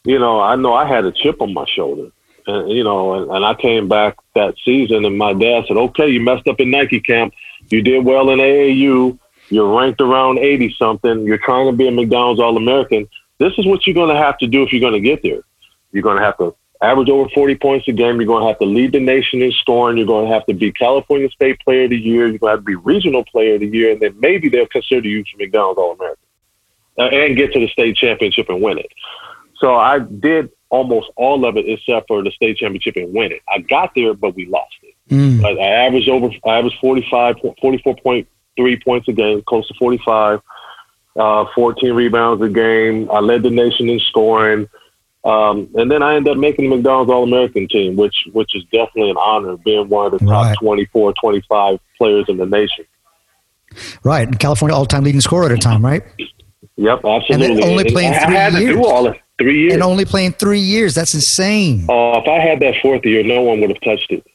You 0.04 0.18
know, 0.18 0.40
I 0.40 0.56
know 0.56 0.74
I 0.74 0.86
had 0.86 1.04
a 1.04 1.12
chip 1.12 1.40
on 1.40 1.54
my 1.54 1.64
shoulder, 1.66 2.10
and 2.46 2.70
you 2.70 2.84
know, 2.84 3.14
and, 3.14 3.30
and 3.30 3.44
I 3.44 3.54
came 3.54 3.88
back 3.88 4.16
that 4.34 4.54
season, 4.64 5.04
and 5.04 5.16
my 5.16 5.32
dad 5.32 5.64
said, 5.66 5.76
"Okay, 5.76 6.08
you 6.08 6.20
messed 6.20 6.48
up 6.48 6.60
in 6.60 6.70
Nike 6.70 7.00
camp. 7.00 7.32
You 7.70 7.82
did 7.82 8.04
well 8.04 8.30
in 8.30 8.38
AAU. 8.38 9.18
You're 9.48 9.78
ranked 9.78 10.00
around 10.00 10.38
eighty 10.38 10.74
something. 10.78 11.24
You're 11.24 11.38
trying 11.38 11.70
to 11.70 11.76
be 11.76 11.88
a 11.88 11.90
McDonald's 11.90 12.40
All 12.40 12.56
American. 12.56 13.08
This 13.38 13.52
is 13.58 13.66
what 13.66 13.86
you're 13.86 13.94
going 13.94 14.14
to 14.14 14.20
have 14.20 14.38
to 14.38 14.46
do 14.46 14.62
if 14.62 14.72
you're 14.72 14.80
going 14.80 15.00
to 15.00 15.00
get 15.00 15.22
there. 15.22 15.42
You're 15.92 16.02
going 16.02 16.18
to 16.18 16.24
have 16.24 16.36
to 16.38 16.54
average 16.82 17.08
over 17.08 17.28
40 17.30 17.54
points 17.56 17.88
a 17.88 17.92
game. 17.92 18.16
You're 18.16 18.26
going 18.26 18.42
to 18.42 18.48
have 18.48 18.58
to 18.58 18.66
lead 18.66 18.92
the 18.92 19.00
nation 19.00 19.40
in 19.40 19.52
scoring. 19.52 19.96
You're 19.96 20.06
going 20.06 20.26
to 20.26 20.34
have 20.34 20.44
to 20.46 20.54
be 20.54 20.72
California 20.72 21.30
State 21.30 21.60
Player 21.60 21.84
of 21.84 21.90
the 21.90 21.96
Year. 21.96 22.26
You're 22.26 22.38
going 22.38 22.50
to 22.50 22.56
have 22.56 22.60
to 22.60 22.64
be 22.64 22.74
Regional 22.74 23.24
Player 23.24 23.54
of 23.54 23.60
the 23.60 23.68
Year, 23.68 23.92
and 23.92 24.00
then 24.00 24.18
maybe 24.18 24.48
they'll 24.48 24.66
consider 24.66 25.08
you 25.08 25.24
for 25.24 25.38
McDonald's 25.38 25.78
All 25.78 25.92
American 25.92 26.24
uh, 26.98 27.04
and 27.04 27.36
get 27.36 27.52
to 27.52 27.60
the 27.60 27.68
state 27.68 27.96
championship 27.96 28.48
and 28.48 28.60
win 28.60 28.78
it. 28.78 28.92
So 29.58 29.76
I 29.76 30.00
did 30.00 30.50
almost 30.70 31.10
all 31.16 31.44
of 31.44 31.56
it 31.56 31.68
except 31.68 32.08
for 32.08 32.22
the 32.22 32.30
state 32.32 32.56
championship 32.56 32.96
and 32.96 33.14
win 33.14 33.30
it. 33.32 33.42
I 33.48 33.58
got 33.58 33.94
there, 33.94 34.14
but 34.14 34.34
we 34.34 34.46
lost 34.46 34.74
it. 34.82 34.94
Mm. 35.10 35.44
I, 35.44 35.50
I 35.50 35.86
averaged 35.86 36.08
over, 36.08 36.30
I 36.44 36.58
averaged 36.58 36.78
45, 36.80 37.36
44.3 37.36 38.84
points 38.84 39.08
a 39.08 39.12
game, 39.12 39.42
close 39.46 39.68
to 39.68 39.74
45, 39.74 40.40
uh, 41.16 41.44
14 41.54 41.92
rebounds 41.92 42.42
a 42.42 42.48
game. 42.48 43.10
I 43.10 43.20
led 43.20 43.42
the 43.42 43.50
nation 43.50 43.88
in 43.88 44.00
scoring. 44.00 44.68
Um, 45.24 45.68
and 45.74 45.90
then 45.90 46.02
I 46.02 46.16
ended 46.16 46.32
up 46.32 46.38
making 46.38 46.68
the 46.68 46.76
McDonald's 46.76 47.10
All 47.10 47.22
American 47.22 47.68
team, 47.68 47.94
which 47.96 48.14
which 48.32 48.56
is 48.56 48.64
definitely 48.72 49.10
an 49.10 49.16
honor, 49.18 49.56
being 49.56 49.88
one 49.88 50.06
of 50.12 50.18
the 50.18 50.26
top 50.26 50.46
Right. 50.46 50.56
24, 50.60 51.14
25 51.20 51.78
players 51.96 52.24
in 52.28 52.38
the 52.38 52.46
nation. 52.46 52.84
Right. 54.02 54.26
And 54.26 54.38
California 54.38 54.76
all 54.76 54.84
time 54.86 55.04
leading 55.04 55.20
scorer 55.20 55.46
at 55.46 55.52
a 55.52 55.56
time, 55.58 55.84
right? 55.84 56.02
Yep, 56.76 57.04
absolutely. 57.04 57.46
And 57.52 57.64
only 57.64 57.84
playing 57.84 58.14
I 58.14 58.50
three 58.50 58.60
years. 58.64 58.76
do 58.76 58.84
all 58.84 59.06
of 59.06 59.16
three 59.38 59.60
years. 59.60 59.74
And 59.74 59.82
only 59.82 60.04
playing 60.04 60.32
three 60.32 60.58
years. 60.58 60.94
That's 60.94 61.14
insane. 61.14 61.86
Uh, 61.88 62.18
if 62.18 62.28
I 62.28 62.38
had 62.40 62.60
that 62.60 62.74
fourth 62.82 63.04
year, 63.04 63.22
no 63.22 63.42
one 63.42 63.60
would 63.60 63.70
have 63.70 63.80
touched 63.82 64.10
it. 64.10 64.26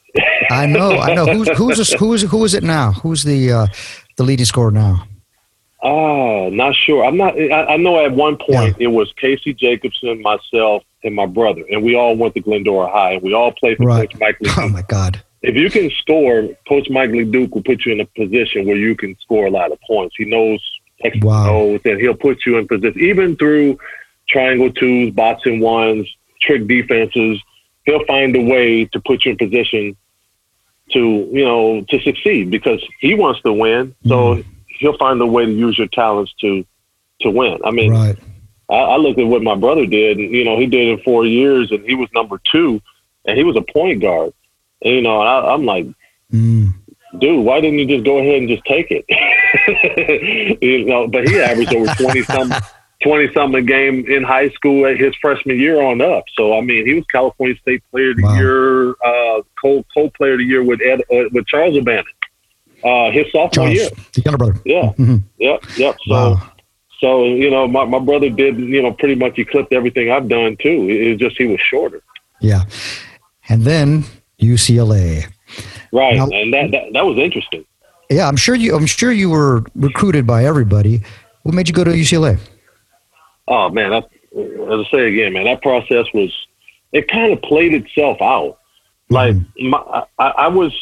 I 0.50 0.66
know. 0.66 0.92
I 0.92 1.14
know. 1.14 1.26
Who's 1.26 1.50
who's 1.58 1.94
who's 1.94 2.22
who 2.24 2.44
is 2.46 2.54
it 2.54 2.64
now? 2.64 2.94
Who's 2.94 3.24
the 3.24 3.52
uh, 3.52 3.68
the 4.16 4.24
leading 4.24 4.46
scorer 4.46 4.72
now? 4.72 5.06
Ah, 5.84 6.50
not 6.50 6.76
sure. 6.76 7.06
I'm 7.06 7.18
not. 7.18 7.40
I, 7.40 7.74
I 7.74 7.78
know 7.78 8.04
at 8.04 8.12
one 8.12 8.38
point 8.38 8.78
it 8.80 8.88
was 8.88 9.14
Casey 9.22 9.54
Jacobsen, 9.54 10.22
myself, 10.22 10.84
and 11.04 11.14
my 11.14 11.26
brother, 11.28 11.64
and 11.70 11.84
we 11.84 11.96
all 11.96 12.16
went 12.16 12.34
to 12.36 12.42
Glendora 12.42 12.90
High, 12.90 13.14
and 13.14 13.22
we 13.22 13.34
all 13.34 13.52
played 13.52 13.78
for 13.78 13.86
Right. 13.86 14.10
Coach 14.12 14.20
Mike 14.20 14.38
Lee. 14.42 14.50
Oh 14.58 14.70
my 14.70 14.82
God. 14.82 15.22
if 15.44 15.56
you 15.56 15.70
can 15.70 15.92
score, 16.02 16.50
Coach 16.68 16.90
Mike 16.90 17.12
LeDuc 17.12 17.52
will 17.52 17.62
put 17.62 17.86
you 17.86 17.92
in 17.94 18.02
a 18.02 18.06
position 18.08 18.66
where 18.66 18.76
you 18.76 18.96
can 18.96 19.16
score 19.22 19.46
a 19.46 19.52
lot 19.52 19.72
of 19.72 19.80
points. 19.82 20.16
He 20.18 20.26
knows 20.26 20.60
X 21.04 21.16
Wow. 21.22 21.46
knows, 21.46 21.80
and 21.86 22.00
he'll 22.02 22.16
put 22.16 22.44
you 22.46 22.58
in 22.58 22.68
position, 22.68 23.00
even 23.00 23.36
through 23.36 23.78
triangle 24.28 24.72
twos, 24.72 25.14
boxing 25.14 25.60
ones, 25.60 26.08
trick 26.42 26.68
defenses. 26.68 27.40
He'll 27.86 28.04
find 28.06 28.36
a 28.36 28.42
way 28.44 28.86
to 28.86 29.00
put 29.00 29.26
you 29.26 29.32
in 29.32 29.38
position 29.38 29.96
to 30.92 31.00
you 31.32 31.46
know 31.46 31.86
to 31.90 32.00
succeed 32.02 32.50
because 32.50 32.84
he 33.00 33.14
wants 33.14 33.42
to 33.44 33.54
win. 33.54 33.94
So 34.08 34.44
he'll 34.78 34.98
find 34.98 35.22
a 35.22 35.26
way 35.26 35.46
to 35.46 35.52
use 35.52 35.78
your 35.78 35.88
talents 35.88 36.34
to 36.42 36.66
to 37.22 37.30
win. 37.32 37.60
I 37.66 37.72
mean, 37.72 37.92
Right. 37.92 38.18
I, 38.70 38.76
I 38.76 38.96
look 38.98 39.18
at 39.18 39.26
what 39.26 39.42
my 39.42 39.56
brother 39.56 39.86
did, 39.86 40.18
and 40.18 40.34
you 40.34 40.44
know, 40.44 40.58
he 40.60 40.68
did 40.68 40.88
it 41.00 41.04
four 41.04 41.26
years, 41.26 41.72
and 41.72 41.84
he 41.86 41.96
was 41.96 42.10
number 42.14 42.40
two, 42.52 42.82
and 43.26 43.38
he 43.38 43.44
was 43.44 43.56
a 43.56 43.62
point 43.74 44.02
guard. 44.02 44.34
And, 44.84 44.94
you 44.96 45.02
know, 45.02 45.20
I, 45.22 45.54
I'm 45.54 45.66
like, 45.66 45.88
Mm. 46.34 46.74
dude, 47.20 47.46
why 47.46 47.62
didn't 47.62 47.80
you 47.80 47.86
just 47.86 48.04
go 48.04 48.18
ahead 48.18 48.36
and 48.40 48.50
just 48.50 48.64
take 48.66 48.88
it? 48.92 49.06
you 50.62 50.84
know, 50.86 51.08
but 51.08 51.28
he 51.28 51.40
averaged 51.40 51.74
over 51.74 51.94
twenty 51.96 52.24
some, 52.24 52.54
twenty 53.02 53.34
something 53.34 53.64
a 53.64 53.66
game 53.66 54.06
in 54.08 54.24
high 54.24 54.50
school 54.50 54.86
at 54.86 54.98
his 55.00 55.16
freshman 55.22 55.58
year 55.58 55.82
on 55.82 56.02
up. 56.02 56.26
So 56.36 56.58
I 56.58 56.62
mean, 56.62 56.86
he 56.86 56.94
was 56.96 57.06
California 57.06 57.56
State 57.62 57.82
Player 57.92 58.12
of 58.12 58.18
the 58.18 58.24
Wow. 58.24 58.36
Year, 58.36 58.90
uh, 58.92 59.42
Player 60.18 60.34
of 60.34 60.40
the 60.40 60.44
Year 60.46 60.64
with 60.64 60.82
Ed, 60.82 61.00
uh, 61.10 61.30
with 61.32 61.48
Charles 61.48 61.78
O'Bannon, 61.78 62.06
uh, 62.84 63.12
his 63.12 63.26
sophomore 63.32 63.50
Charles, 63.52 63.74
year. 63.74 63.90
younger 64.24 64.38
brother. 64.38 64.62
Yeah, 64.66 64.92
Mhm. 64.98 65.24
yep, 65.40 65.64
yep. 65.78 65.96
So. 66.08 66.14
Wow. 66.14 66.52
So 67.00 67.26
you 67.26 67.52
know, 67.52 67.68
my, 67.68 67.86
my 67.86 68.00
brother 68.00 68.28
did 68.30 68.58
you 68.58 68.82
know 68.82 68.92
pretty 68.92 69.14
much 69.16 69.38
eclipse 69.38 69.68
everything 69.72 70.10
I've 70.12 70.28
done 70.28 70.58
too. 70.60 70.88
It 70.90 71.18
just 71.18 71.38
he 71.38 71.46
was 71.46 71.60
shorter, 71.62 72.02
Yeah. 72.42 72.64
And 73.50 73.62
then 73.64 74.04
UCLA. 74.42 75.26
right? 75.94 76.16
Now- 76.16 76.28
and 76.28 76.52
that, 76.54 76.72
that 76.72 76.94
that 76.94 77.06
was 77.06 77.18
interesting. 77.20 77.66
Yeah, 78.10 78.28
I'm 78.28 78.36
sure 78.38 78.56
you. 78.56 78.76
I'm 78.76 78.86
sure 78.88 79.12
you 79.12 79.30
were 79.30 79.64
recruited 79.76 80.26
by 80.26 80.46
everybody. 80.46 81.02
What 81.44 81.54
made 81.54 81.68
you 81.68 81.74
go 81.74 81.84
to 81.84 81.92
UCLA? 81.92 82.40
Oh 83.48 83.70
man, 83.70 83.92
that, 83.92 84.04
as 84.36 84.86
I 84.88 84.90
say 84.92 85.08
again, 85.14 85.34
man, 85.34 85.44
that 85.46 85.62
process 85.62 86.06
was 86.14 86.34
it 86.94 87.08
kind 87.10 87.32
of 87.32 87.42
played 87.44 87.74
itself 87.74 88.18
out. 88.22 88.58
Like 89.10 89.36
my, 89.60 90.04
I, 90.20 90.26
I 90.30 90.48
was, 90.48 90.74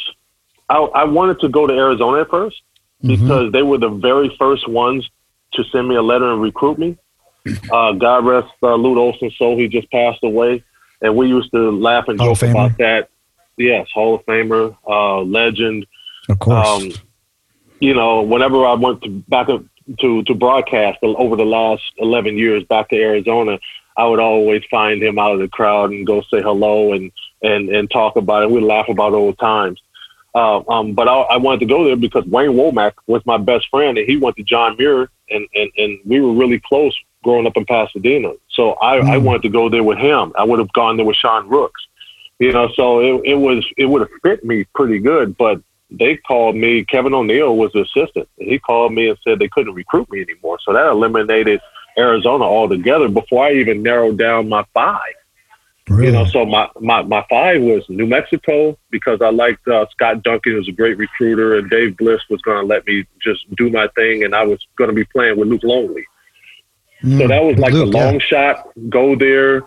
I, 0.70 0.78
I 0.78 1.04
wanted 1.06 1.40
to 1.42 1.50
go 1.50 1.68
to 1.68 1.74
Arizona 1.74 2.22
at 2.22 2.30
1st 2.30 2.54
because 3.02 3.52
they 3.52 3.62
were 3.62 3.78
the 3.78 3.90
very 3.90 4.36
first 4.38 4.68
ones 4.68 5.08
to 5.54 5.64
send 5.66 5.88
me 5.88 5.96
a 5.96 6.02
letter 6.02 6.32
and 6.32 6.42
recruit 6.42 6.78
me. 6.78 6.98
Uh, 7.72 7.92
God 7.92 8.26
rest 8.26 8.48
uh, 8.64 8.74
Lute 8.74 8.98
Olson's 8.98 9.38
soul; 9.38 9.56
he 9.56 9.68
just 9.68 9.92
passed 9.92 10.24
away, 10.24 10.64
and 11.00 11.16
we 11.16 11.28
used 11.28 11.52
to 11.52 11.70
laugh 11.70 12.08
and 12.08 12.20
joke 12.20 12.42
about 12.42 12.76
that. 12.80 13.10
Yes, 13.56 13.88
Hall 13.94 14.16
of 14.16 14.26
Famer, 14.26 14.76
uh, 14.88 15.22
legend. 15.22 15.86
Of 16.28 16.40
course. 16.40 16.68
Um, 16.68 16.92
you 17.80 17.94
know, 17.94 18.24
whenever 18.24 18.66
I 18.66 18.74
went 18.74 19.04
to 19.04 19.10
back 19.28 19.50
up 19.50 19.64
to 20.00 20.24
to 20.24 20.34
broadcast 20.34 20.98
over 21.04 21.36
the 21.36 21.46
last 21.46 21.84
eleven 22.00 22.36
years 22.36 22.64
back 22.64 22.90
to 22.90 22.96
Arizona, 22.96 23.60
I 23.96 24.08
would 24.08 24.20
always 24.20 24.64
find 24.72 25.04
him 25.04 25.20
out 25.20 25.34
of 25.34 25.40
the 25.40 25.48
crowd 25.48 25.92
and 25.92 26.06
go 26.06 26.22
say 26.22 26.42
hello 26.42 26.94
and 26.94 27.12
and 27.44 27.70
and 27.70 27.92
talk 27.92 28.16
about 28.16 28.42
it. 28.42 28.50
We'd 28.50 28.64
laugh 28.64 28.90
about 28.90 29.14
old 29.14 29.38
times. 29.38 29.80
Uh, 30.36 30.62
um, 30.70 30.94
but 30.94 31.08
I, 31.08 31.14
I 31.22 31.38
wanted 31.38 31.62
to 31.62 31.66
go 31.66 31.86
there 31.86 31.96
because 31.96 32.26
Wayne 32.26 32.52
Womack 32.52 32.92
was 33.08 33.26
my 33.26 33.38
best 33.38 33.70
friend, 33.70 33.98
and 33.98 34.06
he 34.08 34.18
went 34.18 34.36
to 34.36 34.44
John 34.44 34.76
Muir, 34.78 35.10
and 35.30 35.48
and 35.56 35.72
and 35.78 36.00
we 36.06 36.20
were 36.20 36.34
really 36.34 36.60
close 36.60 36.94
growing 37.24 37.48
up 37.48 37.56
in 37.58 37.66
Pasadena. 37.66 38.34
So 38.52 38.74
I, 38.74 38.98
I 38.98 39.16
Mm. 39.18 39.24
wanted 39.24 39.42
to 39.44 39.50
go 39.50 39.70
there 39.70 39.84
with 39.84 39.98
him. 39.98 40.34
I 40.38 40.44
would 40.44 40.60
have 40.60 40.72
gone 40.74 40.98
there 40.98 41.06
with 41.06 41.16
Sean 41.16 41.48
Rooks. 41.48 41.82
You 42.40 42.52
know, 42.52 42.68
so 42.76 43.00
it, 43.00 43.22
it 43.32 43.36
was 43.36 43.66
it 43.78 43.86
would 43.86 44.02
have 44.02 44.10
fit 44.24 44.44
me 44.44 44.66
pretty 44.76 45.00
good, 45.00 45.38
but 45.38 45.62
they 45.90 46.18
called 46.18 46.56
me. 46.58 46.84
Kevin 46.84 47.14
O'Neill 47.14 47.56
was 47.56 47.72
the 47.72 47.82
assistant. 47.84 48.28
and 48.38 48.50
He 48.50 48.60
called 48.60 48.92
me 48.94 49.08
and 49.08 49.18
said 49.24 49.40
they 49.40 49.48
couldn't 49.48 49.74
recruit 49.74 50.12
me 50.12 50.22
anymore. 50.22 50.60
So 50.66 50.74
that 50.74 50.88
eliminated 50.88 51.62
Arizona 51.98 52.44
altogether 52.44 53.08
before 53.08 53.46
I 53.46 53.54
even 53.54 53.82
narrowed 53.84 54.18
down 54.18 54.50
my 54.50 54.66
five. 54.74 55.14
You 55.88 56.12
know, 56.12 56.26
so 56.26 56.46
my, 56.46 56.68
my, 56.82 57.04
my 57.04 57.24
five 57.30 57.62
was 57.62 57.84
New 57.90 58.08
Mexico 58.08 58.76
because 58.90 59.22
I 59.22 59.30
liked 59.30 59.68
uh, 59.68 59.86
Scott 59.92 60.24
Duncan, 60.24 60.54
who 60.54 60.58
was 60.58 60.68
a 60.68 60.72
great 60.72 60.98
recruiter, 60.98 61.58
and 61.58 61.70
Dave 61.70 61.96
Bliss 61.98 62.22
was 62.30 62.42
going 62.42 62.60
to 62.60 62.66
let 62.66 62.88
me 62.88 63.06
just 63.22 63.46
do 63.56 63.70
my 63.70 63.88
thing, 63.96 64.24
and 64.24 64.34
I 64.34 64.44
was 64.44 64.60
going 64.78 64.90
to 64.90 64.96
be 64.96 65.06
playing 65.06 65.38
with 65.38 65.48
Luke 65.48 65.64
Longley. 65.64 66.06
So 67.02 67.08
Mm. 67.08 67.28
that 67.28 67.44
was 67.44 67.58
like 67.60 67.74
Luke, 67.74 67.92
the 67.92 67.98
yeah. 67.98 68.06
long 68.06 68.20
shot. 68.20 68.68
Go 68.90 69.16
there, 69.16 69.62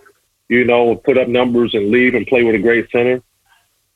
you 0.49 0.65
know, 0.65 0.95
put 0.95 1.17
up 1.17 1.29
numbers 1.29 1.73
and 1.73 1.89
leave 1.89 2.15
and 2.15 2.27
play 2.27 2.43
with 2.43 2.55
a 2.55 2.59
great 2.59 2.89
center. 2.91 3.21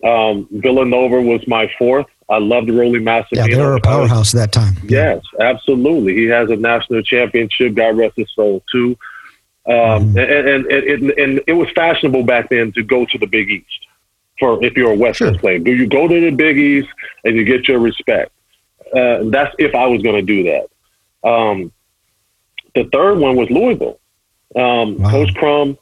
Um, 0.06 0.48
Villanova 0.52 1.22
was 1.22 1.46
my 1.48 1.70
fourth. 1.78 2.06
I 2.30 2.38
loved 2.38 2.70
Rollie 2.70 3.02
Massimino. 3.02 3.26
Yeah, 3.34 3.48
they 3.48 3.58
were 3.58 3.76
a 3.76 3.82
powerhouse 3.82 4.34
at 4.34 4.40
that 4.40 4.52
time. 4.54 4.78
Yes, 4.88 5.24
absolutely. 5.42 6.16
He 6.16 6.26
has 6.26 6.50
a 6.50 6.56
national 6.56 7.02
championship. 7.02 7.74
God 7.74 7.98
rest 7.98 8.14
his 8.16 8.32
soul 8.34 8.64
too. 8.72 8.98
Um, 9.65 10.13
Mm-hmm. 10.13 10.17
and, 10.17 10.47
and, 10.47 10.65
and, 10.71 11.12
and 11.12 11.41
it 11.47 11.54
was 11.54 11.69
fashionable 11.73 12.23
back 12.23 12.49
then 12.49 12.71
to 12.73 12.84
go 12.84 13.06
to 13.06 13.17
the 13.17 13.26
Big 13.28 13.49
East 13.49 13.88
for 14.39 14.63
if 14.63 14.76
you're 14.76 14.91
a 14.91 14.95
Western 14.95 15.34
Sure. 15.34 15.39
Player. 15.39 15.60
Do 15.60 15.73
you 15.73 15.88
go 15.88 16.08
to 16.08 16.19
the 16.19 16.32
Big 16.32 16.58
East 16.58 16.89
and 17.23 17.36
you 17.36 17.45
get 17.45 17.67
your 17.67 17.80
respect? 17.80 18.32
Uh, 18.93 19.23
that's 19.26 19.56
if 19.60 19.73
I 19.73 19.86
was 19.88 20.02
going 20.02 20.15
to 20.15 20.21
do 20.21 20.43
that. 20.43 21.28
Um, 21.28 21.71
the 22.76 22.84
third 22.91 23.19
one 23.19 23.36
was 23.38 23.49
Louisville. 23.49 23.99
Um, 24.56 24.97
Wow. 24.99 25.10
Coach 25.12 25.34
Crum, 25.36 25.78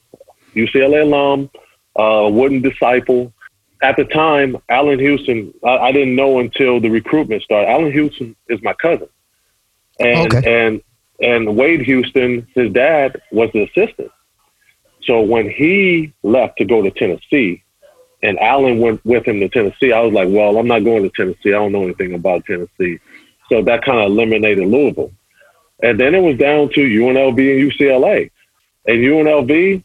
UCLA 0.55 1.01
alum, 1.01 1.49
uh, 1.95 2.29
wooden 2.29 2.61
disciple. 2.61 3.33
At 3.81 3.95
the 3.97 4.05
time, 4.05 4.57
Allan 4.69 4.99
Houston, 4.99 5.53
I, 5.63 5.77
I 5.77 5.91
didn't 5.91 6.15
know 6.15 6.39
until 6.39 6.79
the 6.79 6.89
recruitment 6.89 7.41
started. 7.41 7.67
Allan 7.69 7.91
Houston 7.91 8.35
is 8.47 8.61
my 8.61 8.73
cousin, 8.73 9.09
and 9.99 10.33
Okay. 10.35 10.67
and 10.67 10.81
and 11.21 11.55
Wade 11.55 11.81
Houston, 11.81 12.47
his 12.55 12.71
dad, 12.71 13.21
was 13.31 13.49
the 13.53 13.63
assistant. 13.63 14.11
So 15.03 15.21
when 15.21 15.49
he 15.49 16.13
left 16.23 16.57
to 16.57 16.65
go 16.65 16.81
to 16.81 16.91
Tennessee, 16.91 17.63
and 18.23 18.39
Allan 18.39 18.79
went 18.79 19.03
with 19.05 19.27
him 19.27 19.39
to 19.39 19.49
Tennessee, 19.49 19.91
I 19.91 20.01
was 20.01 20.13
like, 20.13 20.27
well, 20.29 20.57
I'm 20.57 20.67
not 20.67 20.83
going 20.83 21.03
to 21.03 21.09
Tennessee. 21.09 21.49
I 21.49 21.59
don't 21.59 21.71
know 21.71 21.83
anything 21.83 22.13
about 22.13 22.45
Tennessee. 22.45 22.99
So 23.49 23.63
that 23.63 23.83
kind 23.83 23.99
of 23.99 24.11
eliminated 24.11 24.67
Louisville. 24.67 25.11
And 25.81 25.99
then 25.99 26.13
it 26.13 26.21
was 26.21 26.37
down 26.37 26.69
to 26.69 26.81
UNLV 26.81 27.29
and 27.37 27.71
UCLA. 27.71 28.29
And 28.85 28.97
UNLV, 28.99 29.83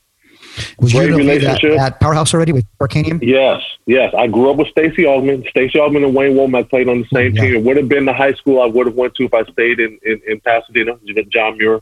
Was 0.78 0.92
Great 0.92 1.10
you 1.10 1.16
relationship. 1.16 1.72
at, 1.78 1.92
at 1.94 2.00
Powerhouse 2.00 2.32
already 2.34 2.52
with 2.52 2.64
Tarkanian? 2.78 3.18
yes, 3.22 3.62
yes. 3.86 4.12
I 4.16 4.26
grew 4.26 4.50
up 4.50 4.56
with 4.56 4.68
Stacey 4.68 5.02
Augmon. 5.02 5.46
Stacey 5.48 5.78
Augmon 5.78 6.04
and 6.04 6.14
Wayne 6.14 6.34
Womack 6.34 6.70
played 6.70 6.88
on 6.88 7.00
the 7.00 7.06
same 7.12 7.34
Yeah. 7.34 7.42
team. 7.42 7.54
It 7.56 7.62
would 7.64 7.76
have 7.76 7.88
been 7.88 8.04
the 8.04 8.12
high 8.12 8.32
school 8.34 8.60
I 8.62 8.66
would 8.66 8.86
have 8.86 8.96
went 8.96 9.14
to 9.16 9.24
if 9.24 9.34
I 9.34 9.44
stayed 9.44 9.80
in, 9.80 9.98
in, 10.04 10.20
in 10.26 10.40
Pasadena, 10.40 10.96
John 11.30 11.58
Muir. 11.58 11.80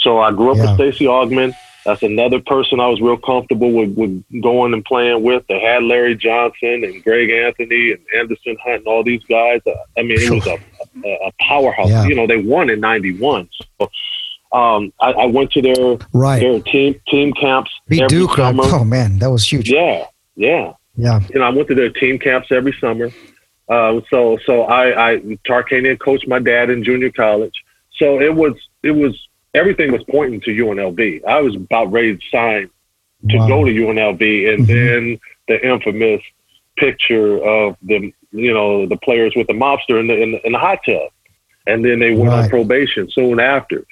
So 0.00 0.18
I 0.18 0.30
grew 0.32 0.50
up 0.52 0.56
Yeah. 0.58 0.76
with 0.76 0.92
Stacey 0.92 1.04
Augmon. 1.06 1.52
That's 1.84 2.02
another 2.02 2.40
person 2.40 2.80
I 2.80 2.88
was 2.88 3.00
real 3.00 3.16
comfortable 3.16 3.70
with, 3.70 3.94
with 3.96 4.24
going 4.42 4.72
and 4.74 4.84
playing 4.84 5.22
with. 5.22 5.46
They 5.48 5.60
had 5.60 5.84
Larry 5.84 6.16
Johnson 6.16 6.82
and 6.82 7.02
Greg 7.04 7.30
Anthony 7.30 7.92
and 7.92 8.00
Anderson 8.18 8.56
Hunt 8.64 8.78
and 8.78 8.86
all 8.88 9.04
these 9.04 9.22
guys. 9.24 9.60
Uh, 9.64 9.70
I 9.96 10.02
mean, 10.02 10.18
it 10.20 10.30
was 10.30 10.46
a, 10.48 10.58
a, 11.04 11.28
a 11.28 11.32
powerhouse. 11.40 11.88
Yeah. 11.90 12.06
You 12.06 12.16
know, 12.16 12.26
they 12.26 12.38
won 12.38 12.70
in 12.70 12.80
'91. 12.80 13.48
So 13.80 13.88
um, 14.56 14.92
I, 15.00 15.10
I 15.12 15.26
went 15.26 15.52
to 15.52 15.60
their 15.62 15.98
Right. 16.12 16.40
their 16.40 16.60
team 16.60 17.00
team 17.08 17.32
camps 17.34 17.70
Beat 17.88 18.02
every 18.02 18.18
Duke. 18.18 18.36
summer. 18.36 18.62
Oh 18.66 18.84
man, 18.84 19.18
that 19.20 19.30
was 19.30 19.50
huge. 19.50 19.70
Yeah, 19.70 20.04
yeah. 20.36 20.72
Yeah. 20.96 21.20
You 21.32 21.40
know, 21.40 21.46
I 21.46 21.50
went 21.50 21.68
to 21.68 21.74
their 21.74 21.90
team 21.90 22.18
camps 22.18 22.48
every 22.50 22.72
summer. 22.80 23.10
Uh, 23.68 24.00
so, 24.10 24.38
so 24.46 24.62
I, 24.62 25.10
I 25.10 25.16
Tarkanian 25.46 25.98
coached 25.98 26.26
my 26.26 26.38
dad 26.38 26.70
in 26.70 26.82
junior 26.84 27.10
college. 27.10 27.52
So 27.98 28.20
it 28.20 28.34
was, 28.34 28.54
it 28.82 28.92
was 28.92 29.12
everything 29.52 29.92
was 29.92 30.02
pointing 30.04 30.40
to 30.42 30.50
UNLV. 30.50 31.24
I 31.26 31.40
was 31.42 31.54
about 31.56 31.92
ready 31.92 32.16
to 32.16 32.22
sign 32.30 32.70
to 33.30 33.36
Wow. 33.38 33.48
go 33.48 33.64
to 33.64 33.70
UNLV, 33.72 34.22
and 34.54 34.64
Mhm. 34.64 34.66
then 34.68 35.20
the 35.48 35.56
infamous 35.72 36.22
picture 36.76 37.38
of 37.44 37.76
the, 37.82 38.12
you 38.32 38.52
know, 38.54 38.86
the 38.86 38.96
players 38.98 39.32
with 39.36 39.46
the 39.48 39.52
mobster 39.54 39.98
in 40.00 40.06
the 40.06 40.16
in 40.22 40.32
the, 40.32 40.46
in 40.46 40.52
the 40.52 40.58
hot 40.58 40.78
tub, 40.86 41.10
and 41.66 41.84
then 41.84 41.98
they 41.98 42.14
went 42.14 42.32
on 42.32 42.48
probation 42.48 43.10
soon 43.10 43.40
after. 43.40 43.84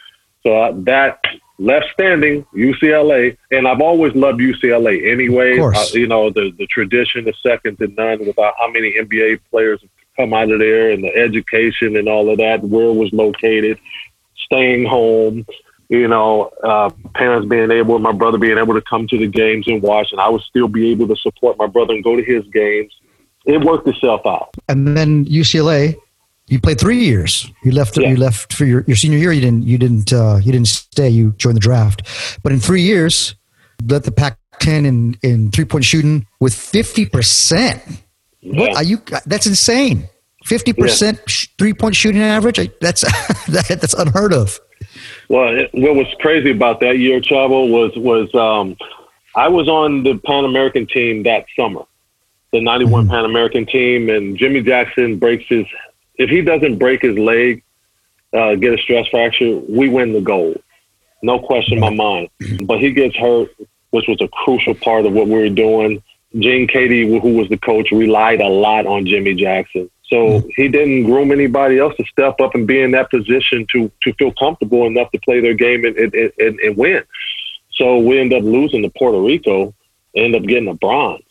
So 0.45 0.73
that 0.85 1.21
left 1.59 1.87
standing 1.93 2.45
UCLA, 2.55 3.37
and 3.51 3.67
I've 3.67 3.81
always 3.81 4.15
loved 4.15 4.41
UCLA 4.41 5.11
anyway. 5.11 5.59
Of. 5.59 5.75
Uh, 5.75 5.85
you 5.93 6.07
know, 6.07 6.31
the 6.31 6.53
the 6.59 6.67
tradition 6.67 7.29
is 7.29 7.35
second 7.43 7.79
to 7.79 7.89
none. 7.89 8.27
Without 8.27 8.55
how 8.59 8.71
many 8.71 8.95
NBA 9.01 9.41
players 9.51 9.81
have 9.81 9.91
come 10.17 10.35
out 10.35 10.51
of 10.51 10.59
there, 10.59 10.91
and 10.91 11.03
the 11.03 11.15
education 11.17 11.97
and 11.97 12.09
all 12.09 12.31
of 12.31 12.39
that, 12.39 12.63
where 12.63 12.87
it 12.87 12.95
was 12.95 13.13
located, 13.13 13.79
staying 14.47 14.87
home. 14.87 15.47
You 15.89 16.09
know, 16.09 16.51
uh, 16.63 16.91
parents 17.15 17.47
being 17.47 17.71
able, 17.71 17.99
my 17.99 18.13
brother 18.13 18.39
being 18.39 18.59
able 18.59 18.75
to 18.75 18.81
come 18.81 19.07
to 19.09 19.19
the 19.19 19.27
games 19.27 19.69
and 19.69 19.83
watch, 19.83 20.13
and 20.13 20.21
I 20.21 20.29
would 20.29 20.41
still 20.43 20.67
be 20.67 20.91
able 20.91 21.07
to 21.09 21.17
support 21.17 21.59
my 21.59 21.67
brother 21.67 21.93
and 21.93 22.03
go 22.03 22.17
to 22.17 22.23
his 22.23 22.45
games. 22.49 22.93
It 23.45 23.63
worked 23.63 23.87
itself 23.87 24.23
out. 24.27 24.55
And 24.71 24.97
then 24.97 25.27
UCLA, 25.27 25.95
you 26.47 26.61
played 26.61 26.79
three 26.79 26.99
years. 27.05 27.51
You 27.63 27.73
left. 27.73 27.97
Yeah. 27.97 28.11
You 28.11 28.17
left 28.17 28.53
for 28.53 28.65
your, 28.65 28.85
your 28.87 28.97
senior 28.97 29.19
year. 29.19 29.33
You 29.33 29.41
didn't. 29.41 29.63
You 29.63 29.79
didn't. 29.79 30.13
Uh, 30.13 30.39
you 30.43 30.53
didn't 30.53 30.69
stay. 30.69 31.09
You 31.09 31.33
joined 31.33 31.57
the 31.57 31.61
draft. 31.61 32.03
But 32.43 32.53
in 32.53 32.61
three 32.61 32.83
years, 32.83 33.35
led 33.87 34.05
the 34.05 34.13
Pac-10 34.13 34.87
in 34.87 35.19
in 35.23 35.51
three 35.51 35.65
point 35.65 35.85
shooting 35.85 36.27
with 36.41 36.55
fifty 36.55 37.07
percent. 37.07 37.83
What 38.43 38.77
are 38.77 38.83
you? 38.83 39.03
That's 39.25 39.47
insane. 39.47 40.09
Fifty 40.45 40.75
percent 40.75 41.21
three 41.59 41.73
point 41.73 41.97
shooting 41.97 42.21
average. 42.21 42.59
That's 42.81 43.01
that, 43.49 43.79
that's 43.81 43.95
unheard 43.95 44.35
of. 44.35 44.61
Well, 45.31 45.57
it, 45.57 45.71
what 45.73 45.95
was 45.95 46.07
crazy 46.21 46.51
about 46.51 46.81
that 46.81 46.99
year, 46.99 47.21
Chavo, 47.21 47.71
was 47.71 47.93
was 47.97 48.35
um, 48.35 48.77
I 49.35 49.49
was 49.49 49.69
on 49.69 50.03
the 50.03 50.19
Pan 50.19 50.45
American 50.45 50.87
team 50.87 51.23
that 51.23 51.47
summer, 51.59 51.85
the 52.53 52.61
'91 52.61 53.09
Pan 53.09 53.25
American 53.25 53.65
team, 53.65 54.11
and 54.11 54.37
Jimmy 54.37 54.61
Jackson 54.63 55.19
breaks 55.19 55.45
his. 55.49 55.65
If 56.16 56.31
he 56.31 56.42
doesn't 56.42 56.79
break 56.79 57.03
his 57.03 57.18
leg, 57.18 57.62
uh, 58.33 58.55
get 58.55 58.74
a 58.74 58.79
stress 58.79 59.07
fracture, 59.09 59.57
we 59.68 59.88
win 59.88 60.12
the 60.12 60.20
gold, 60.20 60.62
no 61.22 61.38
question 61.38 61.74
in 61.74 61.81
my 61.81 61.90
mind. 61.90 62.29
But 62.66 62.81
he 62.81 62.92
gets 62.92 63.16
hurt, 63.16 63.50
which 63.90 64.07
was 64.09 64.20
a 64.20 64.29
crucial 64.29 64.74
part 64.74 65.07
of 65.07 65.12
what 65.12 65.27
we 65.27 65.35
were 65.35 65.48
doing. 65.48 66.03
Gene 66.38 66.66
Keady, 66.66 67.20
who 67.20 67.35
was 67.35 67.48
the 67.48 67.57
coach, 67.57 67.92
relied 67.92 68.40
a 68.40 68.48
lot 68.48 68.87
on 68.87 69.07
Jimmy 69.07 69.35
Jackson. 69.35 69.88
So 70.07 70.42
he 70.57 70.68
didn't 70.68 71.05
groom 71.05 71.33
anybody 71.33 71.79
else 71.79 71.96
to 71.96 72.05
step 72.05 72.40
up 72.40 72.55
and 72.55 72.66
be 72.66 72.81
in 72.81 72.90
that 72.90 73.11
position 73.11 73.66
to 73.72 73.90
to 74.03 74.12
feel 74.14 74.33
comfortable 74.33 74.87
enough 74.87 75.11
to 75.12 75.18
play 75.20 75.40
their 75.40 75.55
game 75.55 75.85
and 75.85 75.96
and, 75.96 76.14
and, 76.14 76.61
and 76.61 76.77
win. 76.77 77.03
So 77.72 77.98
we 77.98 78.20
end 78.20 78.33
up 78.33 78.42
losing 78.42 78.83
to 78.83 78.90
Puerto 78.90 79.20
Rico, 79.20 79.74
end 80.14 80.37
up 80.37 80.42
getting 80.42 80.68
a 80.68 80.74
bronze. 80.74 81.24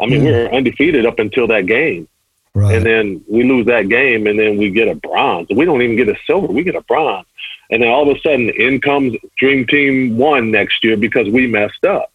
I 0.00 0.06
mean, 0.06 0.24
we 0.24 0.32
were 0.32 0.50
undefeated 0.52 1.04
up 1.04 1.18
until 1.18 1.46
that 1.48 1.66
game, 1.66 2.08
Right. 2.52 2.74
and 2.74 2.84
then 2.84 3.24
we 3.28 3.44
lose 3.44 3.66
that 3.66 3.88
game, 3.88 4.26
and 4.26 4.38
then 4.38 4.56
we 4.56 4.70
get 4.70 4.88
a 4.88 4.96
bronze. 4.96 5.48
We 5.50 5.64
don't 5.64 5.82
even 5.82 5.96
get 5.96 6.08
a 6.08 6.16
silver; 6.26 6.48
we 6.48 6.64
get 6.64 6.74
a 6.74 6.82
bronze. 6.82 7.26
And 7.70 7.82
then 7.82 7.90
all 7.90 8.10
of 8.10 8.16
a 8.16 8.20
sudden, 8.20 8.50
in 8.50 8.80
comes 8.80 9.16
Dream 9.38 9.66
Team 9.66 10.16
One 10.16 10.50
next 10.50 10.82
year 10.82 10.96
because 10.96 11.28
we 11.28 11.46
messed 11.46 11.84
up. 11.84 12.12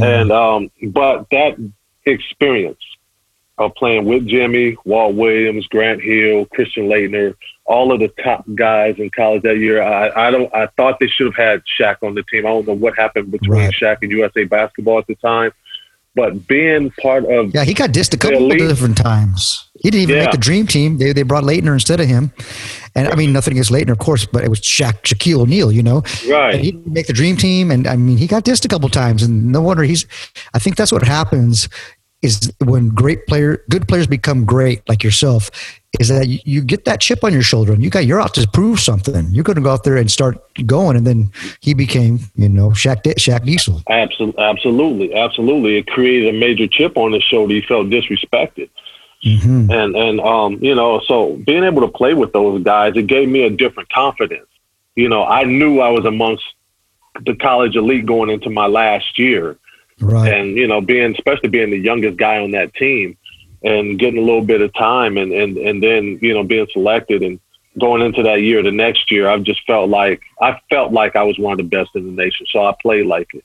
And 0.00 0.30
um, 0.32 0.70
but 0.82 1.26
that 1.30 1.56
experience 2.04 2.82
of 3.58 3.74
playing 3.76 4.04
with 4.04 4.26
Jimmy, 4.26 4.76
Walt 4.84 5.14
Williams, 5.14 5.66
Grant 5.68 6.02
Hill, 6.02 6.46
Christian 6.46 6.88
Laettner, 6.88 7.36
all 7.64 7.92
of 7.92 8.00
the 8.00 8.08
top 8.22 8.44
guys 8.54 8.96
in 8.98 9.10
college 9.10 9.42
that 9.42 9.58
year. 9.58 9.82
I, 9.82 10.28
I 10.28 10.30
don't. 10.30 10.52
I 10.54 10.66
thought 10.76 10.98
they 11.00 11.06
should 11.06 11.26
have 11.26 11.36
had 11.36 11.62
Shaq 11.80 12.02
on 12.02 12.14
the 12.14 12.22
team. 12.24 12.46
I 12.46 12.50
don't 12.50 12.66
know 12.66 12.74
what 12.74 12.96
happened 12.98 13.30
between 13.30 13.60
Right. 13.60 13.74
Shaq 13.74 13.98
and 14.02 14.10
USA 14.10 14.44
Basketball 14.44 14.98
at 14.98 15.06
the 15.06 15.14
time, 15.16 15.52
but 16.14 16.46
being 16.46 16.90
part 17.02 17.24
of 17.24 17.54
yeah, 17.54 17.64
he 17.64 17.74
got 17.74 17.90
dissed 17.90 18.14
a 18.14 18.16
couple 18.18 18.50
of 18.50 18.58
different 18.58 18.96
times. 18.96 19.68
He 19.82 19.90
didn't 19.90 20.02
even 20.04 20.16
Yeah. 20.16 20.22
make 20.24 20.32
the 20.32 20.38
dream 20.38 20.66
team. 20.66 20.98
They 20.98 21.12
they 21.12 21.22
brought 21.22 21.44
Laettner 21.44 21.72
instead 21.72 22.00
of 22.00 22.06
him. 22.06 22.32
And 22.96 23.08
I 23.08 23.16
mean, 23.16 23.32
nothing 23.32 23.54
against 23.54 23.72
Laettner, 23.72 23.90
of 23.90 23.98
course, 23.98 24.24
but 24.24 24.44
it 24.44 24.48
was 24.48 24.60
Shaq, 24.60 25.02
Shaquille 25.02 25.40
O'Neal, 25.40 25.72
you 25.72 25.82
know. 25.82 26.02
Right. 26.28 26.54
And 26.54 26.64
he 26.64 26.70
didn't 26.70 26.92
make 26.92 27.08
the 27.08 27.12
dream 27.12 27.36
team, 27.36 27.72
and 27.72 27.86
I 27.88 27.96
mean, 27.96 28.16
he 28.16 28.28
got 28.28 28.44
dissed 28.44 28.64
a 28.64 28.68
couple 28.68 28.88
times, 28.88 29.22
and 29.22 29.50
no 29.50 29.60
wonder 29.60 29.82
he's. 29.82 30.06
I 30.54 30.60
think 30.60 30.76
that's 30.76 30.92
what 30.92 31.02
happens 31.02 31.68
is 32.24 32.50
when 32.64 32.88
great 32.88 33.26
player, 33.26 33.62
good 33.68 33.86
players 33.86 34.06
become 34.06 34.44
great, 34.44 34.88
like 34.88 35.04
yourself, 35.04 35.50
is 36.00 36.08
that 36.08 36.26
you, 36.26 36.62
get 36.62 36.86
that 36.86 37.00
chip 37.00 37.22
on 37.22 37.32
your 37.32 37.42
shoulder, 37.42 37.72
and 37.72 37.82
you 37.84 37.90
got 37.90 38.06
you're 38.06 38.20
out 38.20 38.34
to 38.34 38.48
prove 38.48 38.80
something. 38.80 39.28
You're 39.30 39.44
going 39.44 39.56
to 39.56 39.62
go 39.62 39.70
out 39.70 39.84
there 39.84 39.96
and 39.96 40.10
start 40.10 40.38
going, 40.66 40.96
and 40.96 41.06
then 41.06 41.30
he 41.60 41.74
became, 41.74 42.20
you 42.34 42.48
know, 42.48 42.70
Shaq 42.70 43.02
Shaq 43.04 43.44
Diesel. 43.44 43.82
Absolutely, 43.88 44.42
absolutely, 44.42 45.14
absolutely. 45.14 45.76
It 45.76 45.86
created 45.86 46.34
a 46.34 46.38
major 46.38 46.66
chip 46.66 46.96
on 46.96 47.12
his 47.12 47.22
shoulder. 47.22 47.54
He 47.54 47.60
felt 47.60 47.88
disrespected, 47.88 48.70
hmm 49.22 49.70
and 49.70 49.94
and 49.94 50.20
um, 50.20 50.58
you 50.62 50.74
know, 50.74 51.00
so 51.06 51.36
being 51.46 51.62
able 51.62 51.82
to 51.82 51.88
play 51.88 52.14
with 52.14 52.32
those 52.32 52.62
guys, 52.62 52.96
it 52.96 53.06
gave 53.06 53.28
me 53.28 53.42
a 53.42 53.50
different 53.50 53.90
confidence. 53.90 54.48
You 54.96 55.08
know, 55.08 55.24
I 55.24 55.44
knew 55.44 55.80
I 55.80 55.90
was 55.90 56.06
amongst 56.06 56.44
the 57.26 57.34
college 57.36 57.76
elite 57.76 58.06
going 58.06 58.30
into 58.30 58.50
my 58.50 58.66
last 58.66 59.18
year, 59.18 59.58
Right. 60.04 60.32
and 60.32 60.56
you 60.56 60.66
know, 60.66 60.80
being 60.80 61.12
especially 61.12 61.48
being 61.48 61.70
the 61.70 61.78
youngest 61.78 62.16
guy 62.16 62.38
on 62.38 62.52
that 62.52 62.74
team, 62.74 63.16
and 63.62 63.98
getting 63.98 64.18
a 64.18 64.24
little 64.24 64.44
bit 64.44 64.60
of 64.60 64.72
time, 64.74 65.16
and 65.16 65.32
and 65.32 65.56
and 65.56 65.82
then 65.82 66.18
you 66.20 66.34
know 66.34 66.44
being 66.44 66.66
selected 66.72 67.22
and 67.22 67.40
going 67.78 68.02
into 68.02 68.22
that 68.22 68.40
year, 68.42 68.62
the 68.62 68.70
next 68.70 69.10
year, 69.10 69.28
I've 69.28 69.42
just 69.42 69.64
felt 69.66 69.88
like 69.88 70.22
I 70.40 70.60
felt 70.70 70.92
like 70.92 71.16
I 71.16 71.22
was 71.22 71.38
one 71.38 71.52
of 71.52 71.58
the 71.58 71.64
best 71.64 71.90
in 71.94 72.04
the 72.04 72.22
nation. 72.22 72.46
So 72.50 72.64
I 72.64 72.74
played 72.80 73.06
like 73.06 73.28
it. 73.34 73.44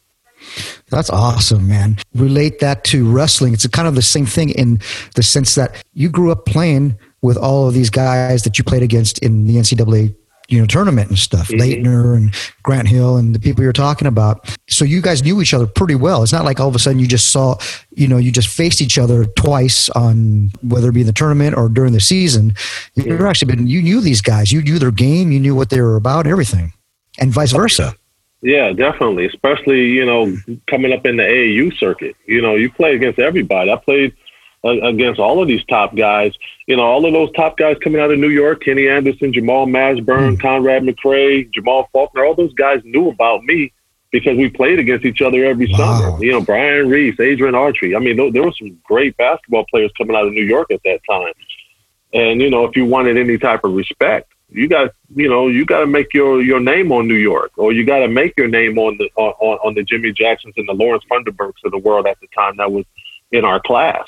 That's 0.89 1.09
awesome, 1.09 1.67
man. 1.67 1.97
Relate 2.15 2.59
that 2.59 2.83
to 2.85 3.09
wrestling. 3.09 3.53
It's 3.53 3.67
kind 3.67 3.87
of 3.87 3.95
the 3.95 4.01
same 4.01 4.25
thing 4.25 4.49
in 4.49 4.79
the 5.15 5.23
sense 5.23 5.55
that 5.55 5.83
you 5.93 6.09
grew 6.09 6.31
up 6.31 6.45
playing 6.45 6.97
with 7.21 7.37
all 7.37 7.67
of 7.67 7.73
these 7.73 7.89
guys 7.89 8.43
that 8.43 8.57
you 8.57 8.63
played 8.63 8.81
against 8.81 9.19
in 9.19 9.45
the 9.45 9.57
NCAA, 9.57 10.15
you 10.49 10.59
know, 10.59 10.65
tournament 10.65 11.09
and 11.09 11.17
stuff. 11.17 11.47
Mhm. 11.47 11.59
Laettner 11.59 12.17
and 12.17 12.33
Grant 12.63 12.88
Hill 12.88 13.17
and 13.17 13.33
the 13.33 13.39
people 13.39 13.63
you're 13.63 13.71
talking 13.71 14.07
about. 14.07 14.55
So 14.67 14.83
you 14.83 15.01
guys 15.01 15.23
knew 15.23 15.41
each 15.41 15.53
other 15.53 15.67
pretty 15.67 15.95
well. 15.95 16.23
It's 16.23 16.33
not 16.33 16.43
like 16.43 16.59
all 16.59 16.67
of 16.67 16.75
a 16.75 16.79
sudden 16.79 16.99
you 16.99 17.07
just 17.07 17.31
saw, 17.31 17.55
you 17.95 18.07
know, 18.07 18.17
you 18.17 18.31
just 18.31 18.49
faced 18.49 18.81
each 18.81 18.97
other 18.97 19.25
twice 19.25 19.89
on 19.89 20.51
whether 20.62 20.89
it 20.89 20.93
be 20.93 21.01
in 21.01 21.07
the 21.07 21.13
tournament 21.13 21.55
or 21.55 21.69
during 21.69 21.93
the 21.93 21.99
season. 21.99 22.55
You're 22.95 23.27
actually 23.27 23.55
been 23.55 23.67
you 23.67 23.81
knew 23.81 24.01
these 24.01 24.21
guys. 24.21 24.51
You 24.51 24.62
knew 24.62 24.79
their 24.79 24.91
game. 24.91 25.31
You 25.31 25.39
knew 25.39 25.55
what 25.55 25.69
they 25.69 25.81
were 25.81 25.95
about. 25.95 26.27
Everything, 26.27 26.73
and 27.19 27.31
vice 27.31 27.51
versa. 27.51 27.95
Yeah, 28.41 28.71
definitely. 28.71 29.25
Especially, 29.25 29.88
you 29.88 30.05
know, 30.05 30.35
coming 30.67 30.93
up 30.93 31.05
in 31.05 31.17
the 31.17 31.23
AAU 31.23 31.77
circuit. 31.77 32.15
You 32.25 32.41
know, 32.41 32.55
you 32.55 32.71
play 32.71 32.95
against 32.95 33.19
everybody. 33.19 33.69
I 33.69 33.75
played 33.75 34.13
against 34.63 35.19
all 35.19 35.41
of 35.41 35.47
these 35.47 35.63
top 35.65 35.95
guys. 35.95 36.33
You 36.67 36.77
know, 36.77 36.83
all 36.83 37.05
of 37.05 37.13
those 37.13 37.31
top 37.33 37.57
guys 37.57 37.77
coming 37.83 38.01
out 38.01 38.11
of 38.11 38.19
New 38.19 38.29
York, 38.29 38.63
Kenny 38.63 38.87
Anderson, 38.87 39.33
Jamal 39.33 39.65
Mashburn, 39.67 40.35
hmm. 40.35 40.41
Conrad 40.41 40.83
McRae, 40.83 41.49
Jamal 41.51 41.89
Faulkner, 41.91 42.25
all 42.25 42.35
those 42.35 42.53
guys 42.53 42.81
knew 42.83 43.09
about 43.09 43.43
me 43.43 43.71
because 44.11 44.37
we 44.37 44.49
played 44.49 44.79
against 44.79 45.05
each 45.05 45.21
other 45.21 45.45
every 45.45 45.67
Wow. 45.71 45.77
summer. 45.77 46.23
You 46.23 46.31
know, 46.31 46.41
Brian 46.41 46.89
Reese, 46.89 47.19
Adrian 47.19 47.53
Autry. 47.53 47.95
I 47.95 47.99
mean, 47.99 48.17
th- 48.17 48.33
there 48.33 48.43
were 48.43 48.53
some 48.53 48.77
great 48.83 49.15
basketball 49.17 49.65
players 49.69 49.91
coming 49.97 50.15
out 50.15 50.25
of 50.25 50.33
New 50.33 50.43
York 50.43 50.71
at 50.71 50.81
that 50.83 50.99
time. 51.09 51.33
And, 52.13 52.41
you 52.41 52.49
know, 52.49 52.65
if 52.65 52.75
you 52.75 52.85
wanted 52.85 53.17
any 53.17 53.37
type 53.37 53.63
of 53.63 53.73
respect, 53.73 54.33
you 54.51 54.67
got 54.67 54.93
you 55.15 55.29
know 55.29 55.47
you 55.47 55.65
got 55.65 55.81
to 55.81 55.87
make 55.87 56.13
your 56.13 56.41
your 56.41 56.59
name 56.59 56.91
on 56.91 57.07
New 57.07 57.15
York, 57.15 57.51
or 57.57 57.71
you 57.71 57.85
got 57.85 57.99
to 57.99 58.07
make 58.07 58.33
your 58.37 58.47
name 58.47 58.79
on 58.79 58.97
the 58.97 59.09
on, 59.15 59.57
on 59.59 59.73
the 59.75 59.83
Jimmy 59.83 60.11
Jacksons 60.11 60.55
and 60.57 60.67
the 60.67 60.73
Lawrence 60.73 61.03
Funderburkes 61.09 61.63
of 61.65 61.71
the 61.71 61.77
world 61.77 62.07
at 62.07 62.19
the 62.19 62.27
time 62.35 62.57
that 62.57 62.71
was 62.71 62.85
in 63.31 63.45
our 63.45 63.61
class. 63.61 64.07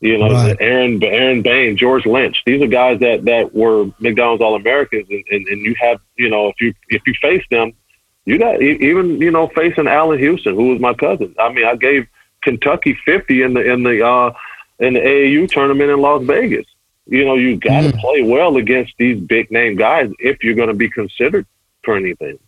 You 0.00 0.16
know, 0.16 0.30
Right. 0.30 0.56
Aaron 0.60 1.02
Aaron 1.04 1.42
Bain, 1.42 1.76
George 1.76 2.06
Lynch. 2.06 2.42
These 2.46 2.62
are 2.62 2.66
guys 2.66 3.00
that 3.00 3.24
that 3.26 3.54
were 3.54 3.90
McDonald's 3.98 4.42
All 4.42 4.54
Americans, 4.56 5.06
and, 5.10 5.22
and 5.30 5.46
and 5.46 5.60
you 5.62 5.74
have 5.80 6.00
you 6.16 6.30
know 6.30 6.48
if 6.48 6.60
you 6.60 6.72
if 6.88 7.02
you 7.06 7.12
face 7.20 7.44
them, 7.50 7.72
you 8.24 8.38
got 8.38 8.62
even 8.62 9.20
you 9.20 9.30
know 9.30 9.48
facing 9.48 9.86
Allan 9.88 10.18
Houston, 10.18 10.54
who 10.54 10.68
was 10.68 10.80
my 10.80 10.94
cousin. 10.94 11.34
I 11.38 11.52
mean, 11.52 11.66
I 11.66 11.76
gave 11.76 12.06
Kentucky 12.42 12.96
fifty 13.04 13.42
in 13.42 13.52
the 13.54 13.60
in 13.70 13.82
the 13.82 14.02
uh, 14.06 14.32
in 14.78 14.94
the 14.94 15.00
AAU 15.00 15.50
tournament 15.50 15.90
in 15.90 16.00
Las 16.00 16.22
Vegas. 16.24 16.64
You 17.06 17.24
know, 17.24 17.34
you 17.34 17.56
got 17.56 17.82
to 17.82 17.88
Mm. 17.88 18.00
play 18.00 18.22
well 18.22 18.56
against 18.56 18.92
these 18.98 19.18
big 19.18 19.50
name 19.50 19.74
guys 19.76 20.10
if 20.20 20.42
you're 20.44 20.54
going 20.54 20.68
to 20.68 20.74
be 20.74 20.88
considered 20.88 21.44
for 21.82 21.96
anything. 21.96 22.38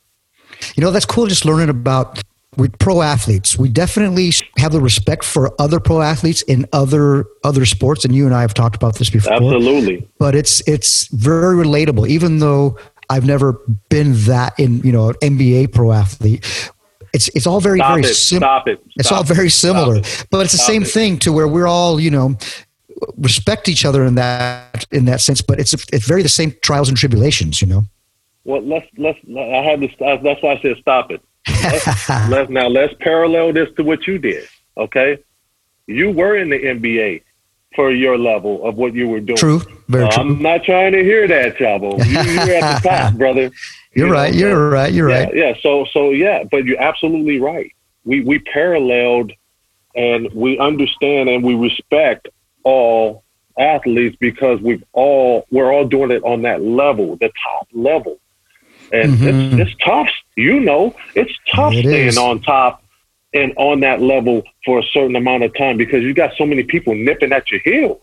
You 0.76 0.82
know, 0.84 0.90
that's 0.90 1.04
cool 1.06 1.26
just 1.26 1.44
learning 1.44 1.68
about 1.68 2.22
with 2.56 2.78
pro 2.78 3.02
athletes. 3.02 3.58
We 3.58 3.68
definitely 3.68 4.32
have 4.58 4.72
the 4.72 4.80
respect 4.80 5.24
for 5.24 5.54
other 5.60 5.80
pro 5.80 6.02
athletes 6.02 6.42
in 6.42 6.66
other 6.72 7.26
other 7.44 7.64
sports 7.64 8.04
and 8.04 8.14
you 8.14 8.26
and 8.26 8.34
I 8.34 8.42
have 8.42 8.54
talked 8.54 8.76
about 8.76 8.96
this 8.96 9.10
before. 9.10 9.32
Absolutely. 9.32 10.08
But 10.18 10.34
it's 10.34 10.66
it's 10.68 11.08
very 11.08 11.56
relatable 11.56 12.08
even 12.08 12.38
though 12.40 12.76
I've 13.08 13.26
never 13.26 13.60
been 13.88 14.14
that 14.24 14.58
in, 14.58 14.80
you 14.80 14.92
know, 14.92 15.10
an 15.10 15.14
NBA 15.16 15.72
pro 15.72 15.92
athlete. 15.92 16.70
It's 17.12 17.28
it's 17.28 17.46
all 17.46 17.60
very 17.60 17.78
Stop 17.78 17.90
very 17.90 18.02
it. 18.04 18.14
similar. 18.14 18.46
Stop 18.46 18.68
it. 18.68 18.80
It's 18.96 19.08
Stop 19.08 19.18
all 19.18 19.24
very 19.24 19.50
similar, 19.50 19.96
it. 19.96 20.26
but 20.30 20.44
it's 20.44 20.52
the 20.52 20.58
Stop 20.58 20.66
same 20.66 20.82
it. 20.82 20.88
thing 20.88 21.18
to 21.20 21.32
where 21.32 21.46
we're 21.46 21.66
all, 21.66 22.00
you 22.00 22.10
know, 22.10 22.36
respect 23.18 23.68
each 23.68 23.84
other 23.84 24.04
in 24.04 24.14
that 24.14 24.86
in 24.92 25.04
that 25.06 25.20
sense. 25.20 25.42
But 25.42 25.60
it's 25.60 25.74
it's 25.92 26.06
very 26.06 26.22
the 26.22 26.30
same 26.30 26.54
trials 26.62 26.88
and 26.88 26.96
tribulations, 26.96 27.60
you 27.60 27.68
know. 27.68 27.84
Well, 28.44 28.62
let's 28.62 28.86
let's. 28.96 29.18
I 29.36 29.62
had 29.62 29.80
to. 29.82 29.88
That's 30.22 30.42
why 30.42 30.54
I 30.54 30.60
said 30.62 30.76
stop 30.80 31.10
it. 31.10 31.20
Let's, 31.48 32.08
let's 32.28 32.50
now 32.50 32.68
let's 32.68 32.94
parallel 33.00 33.52
this 33.52 33.68
to 33.76 33.84
what 33.84 34.06
you 34.06 34.18
did. 34.18 34.48
Okay, 34.76 35.18
you 35.86 36.10
were 36.10 36.36
in 36.36 36.48
the 36.50 36.58
NBA 36.58 37.22
for 37.74 37.90
your 37.90 38.18
level 38.18 38.64
of 38.66 38.76
what 38.76 38.94
you 38.94 39.08
were 39.08 39.20
doing. 39.20 39.36
True, 39.38 39.60
very 39.88 40.04
Uh, 40.04 40.10
true. 40.10 40.22
I'm 40.22 40.42
not 40.42 40.62
trying 40.64 40.92
to 40.92 41.02
hear 41.02 41.26
that, 41.26 41.56
Chavo. 41.56 41.98
You, 42.04 42.12
you're 42.32 42.56
at 42.62 42.82
the 42.82 42.88
top, 42.88 43.14
brother. 43.14 43.50
You're 43.94 44.08
You 44.08 44.12
right. 44.12 44.34
You're 44.34 44.70
right. 44.70 44.92
You're 44.92 45.10
yeah, 45.10 45.24
right. 45.24 45.34
Yeah. 45.36 45.54
So 45.62 45.84
so 45.92 46.10
yeah, 46.10 46.44
but 46.50 46.64
you're 46.64 46.80
absolutely 46.80 47.40
right. 47.40 47.72
We 48.04 48.20
we 48.22 48.38
paralleled 48.40 49.32
and 49.94 50.30
we 50.32 50.58
understand 50.58 51.28
and 51.28 51.42
we 51.44 51.54
respect 51.54 52.28
all 52.64 53.24
athletes 53.58 54.16
because 54.18 54.60
we've 54.60 54.82
all 54.92 55.46
we're 55.50 55.70
all 55.72 55.86
doing 55.86 56.10
it 56.10 56.22
on 56.24 56.42
that 56.42 56.62
level, 56.62 57.16
the 57.16 57.30
top 57.42 57.68
level. 57.72 58.18
And 58.92 59.14
Mhm. 59.18 59.58
it's, 59.60 59.70
it's 59.72 59.84
tough, 59.84 60.08
you 60.36 60.60
know. 60.60 60.94
It's 61.14 61.32
tough 61.54 61.72
It 61.72 61.86
staying 61.86 62.08
is. 62.08 62.18
on 62.18 62.40
top 62.40 62.82
and 63.34 63.52
on 63.56 63.80
that 63.80 64.02
level 64.02 64.42
for 64.64 64.78
a 64.78 64.82
certain 64.92 65.16
amount 65.16 65.42
of 65.44 65.56
time 65.56 65.76
because 65.78 66.02
you 66.02 66.12
got 66.14 66.32
so 66.36 66.44
many 66.44 66.62
people 66.62 66.94
nipping 66.94 67.32
at 67.32 67.50
your 67.50 67.60
heels. 67.64 67.98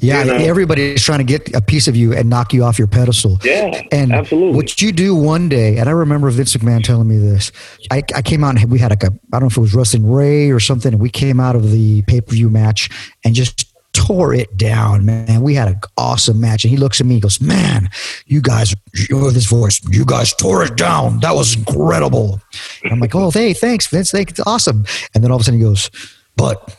Yeah, 0.00 0.24
You 0.24 0.30
know? 0.32 0.36
everybody's 0.38 1.02
trying 1.04 1.18
to 1.18 1.24
get 1.24 1.54
a 1.54 1.60
piece 1.60 1.88
of 1.88 1.94
you 1.94 2.14
and 2.14 2.30
knock 2.30 2.54
you 2.54 2.64
off 2.64 2.78
your 2.78 2.88
pedestal. 2.88 3.38
Yeah, 3.44 3.82
and 3.92 4.12
absolutely. 4.12 4.56
What 4.56 4.80
you 4.80 4.92
do 4.92 5.14
one 5.14 5.48
day, 5.50 5.76
and 5.76 5.88
I 5.90 5.92
remember 5.92 6.30
Vince 6.30 6.56
McMahon 6.56 6.82
telling 6.82 7.06
me 7.06 7.18
this. 7.18 7.52
I, 7.90 8.02
I 8.14 8.22
came 8.22 8.42
out 8.44 8.58
and 8.58 8.70
we 8.70 8.78
had 8.78 8.90
like 8.90 9.02
a, 9.02 9.08
I 9.08 9.38
don't 9.38 9.42
know 9.42 9.46
if 9.48 9.56
it 9.58 9.60
was 9.60 9.74
Wrestling 9.74 10.10
Ray 10.10 10.50
or 10.50 10.58
something, 10.58 10.94
and 10.94 11.02
we 11.02 11.10
came 11.10 11.38
out 11.38 11.54
of 11.54 11.70
the 11.70 12.00
pay 12.08 12.22
per 12.22 12.32
view 12.32 12.48
match 12.48 12.88
and 13.24 13.34
just 13.34 13.66
tore 13.92 14.34
it 14.34 14.56
down, 14.56 15.04
man. 15.04 15.42
We 15.42 15.54
had 15.54 15.68
an 15.68 15.80
awesome 15.96 16.40
match, 16.40 16.64
and 16.64 16.70
he 16.70 16.76
looks 16.76 17.00
at 17.00 17.06
me, 17.06 17.14
he 17.14 17.20
goes, 17.20 17.40
"Man, 17.40 17.90
you 18.26 18.40
guys, 18.40 18.74
you 19.08 19.18
with 19.18 19.34
his 19.34 19.46
voice, 19.46 19.80
you 19.90 20.04
guys 20.04 20.32
tore 20.34 20.64
it 20.64 20.76
down. 20.76 21.20
That 21.20 21.34
was 21.34 21.56
incredible." 21.56 22.40
And 22.82 22.92
I'm 22.92 23.00
like, 23.00 23.14
"Oh, 23.14 23.30
hey, 23.30 23.52
thanks, 23.52 23.86
Vince. 23.86 24.10
Thanks, 24.10 24.32
it's 24.32 24.40
awesome." 24.46 24.86
And 25.14 25.22
then 25.22 25.30
all 25.30 25.36
of 25.36 25.42
a 25.42 25.44
sudden 25.44 25.60
he 25.60 25.66
goes, 25.66 25.90
"But." 26.36 26.74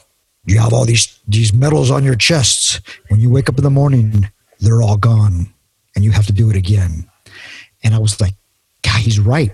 You 0.45 0.57
have 0.57 0.73
all 0.73 0.85
these 0.85 1.19
these 1.27 1.53
medals 1.53 1.91
on 1.91 2.03
your 2.03 2.15
chests. 2.15 2.79
When 3.09 3.19
you 3.19 3.29
wake 3.29 3.49
up 3.49 3.57
in 3.59 3.63
the 3.63 3.69
morning, 3.69 4.31
they're 4.59 4.81
all 4.81 4.97
gone, 4.97 5.53
and 5.95 6.03
you 6.03 6.09
have 6.09 6.25
to 6.25 6.33
do 6.33 6.49
it 6.49 6.55
again. 6.55 7.07
And 7.83 7.93
I 7.93 7.99
was 7.99 8.19
like, 8.19 8.33
God, 8.81 9.01
he's 9.01 9.19
right. 9.19 9.51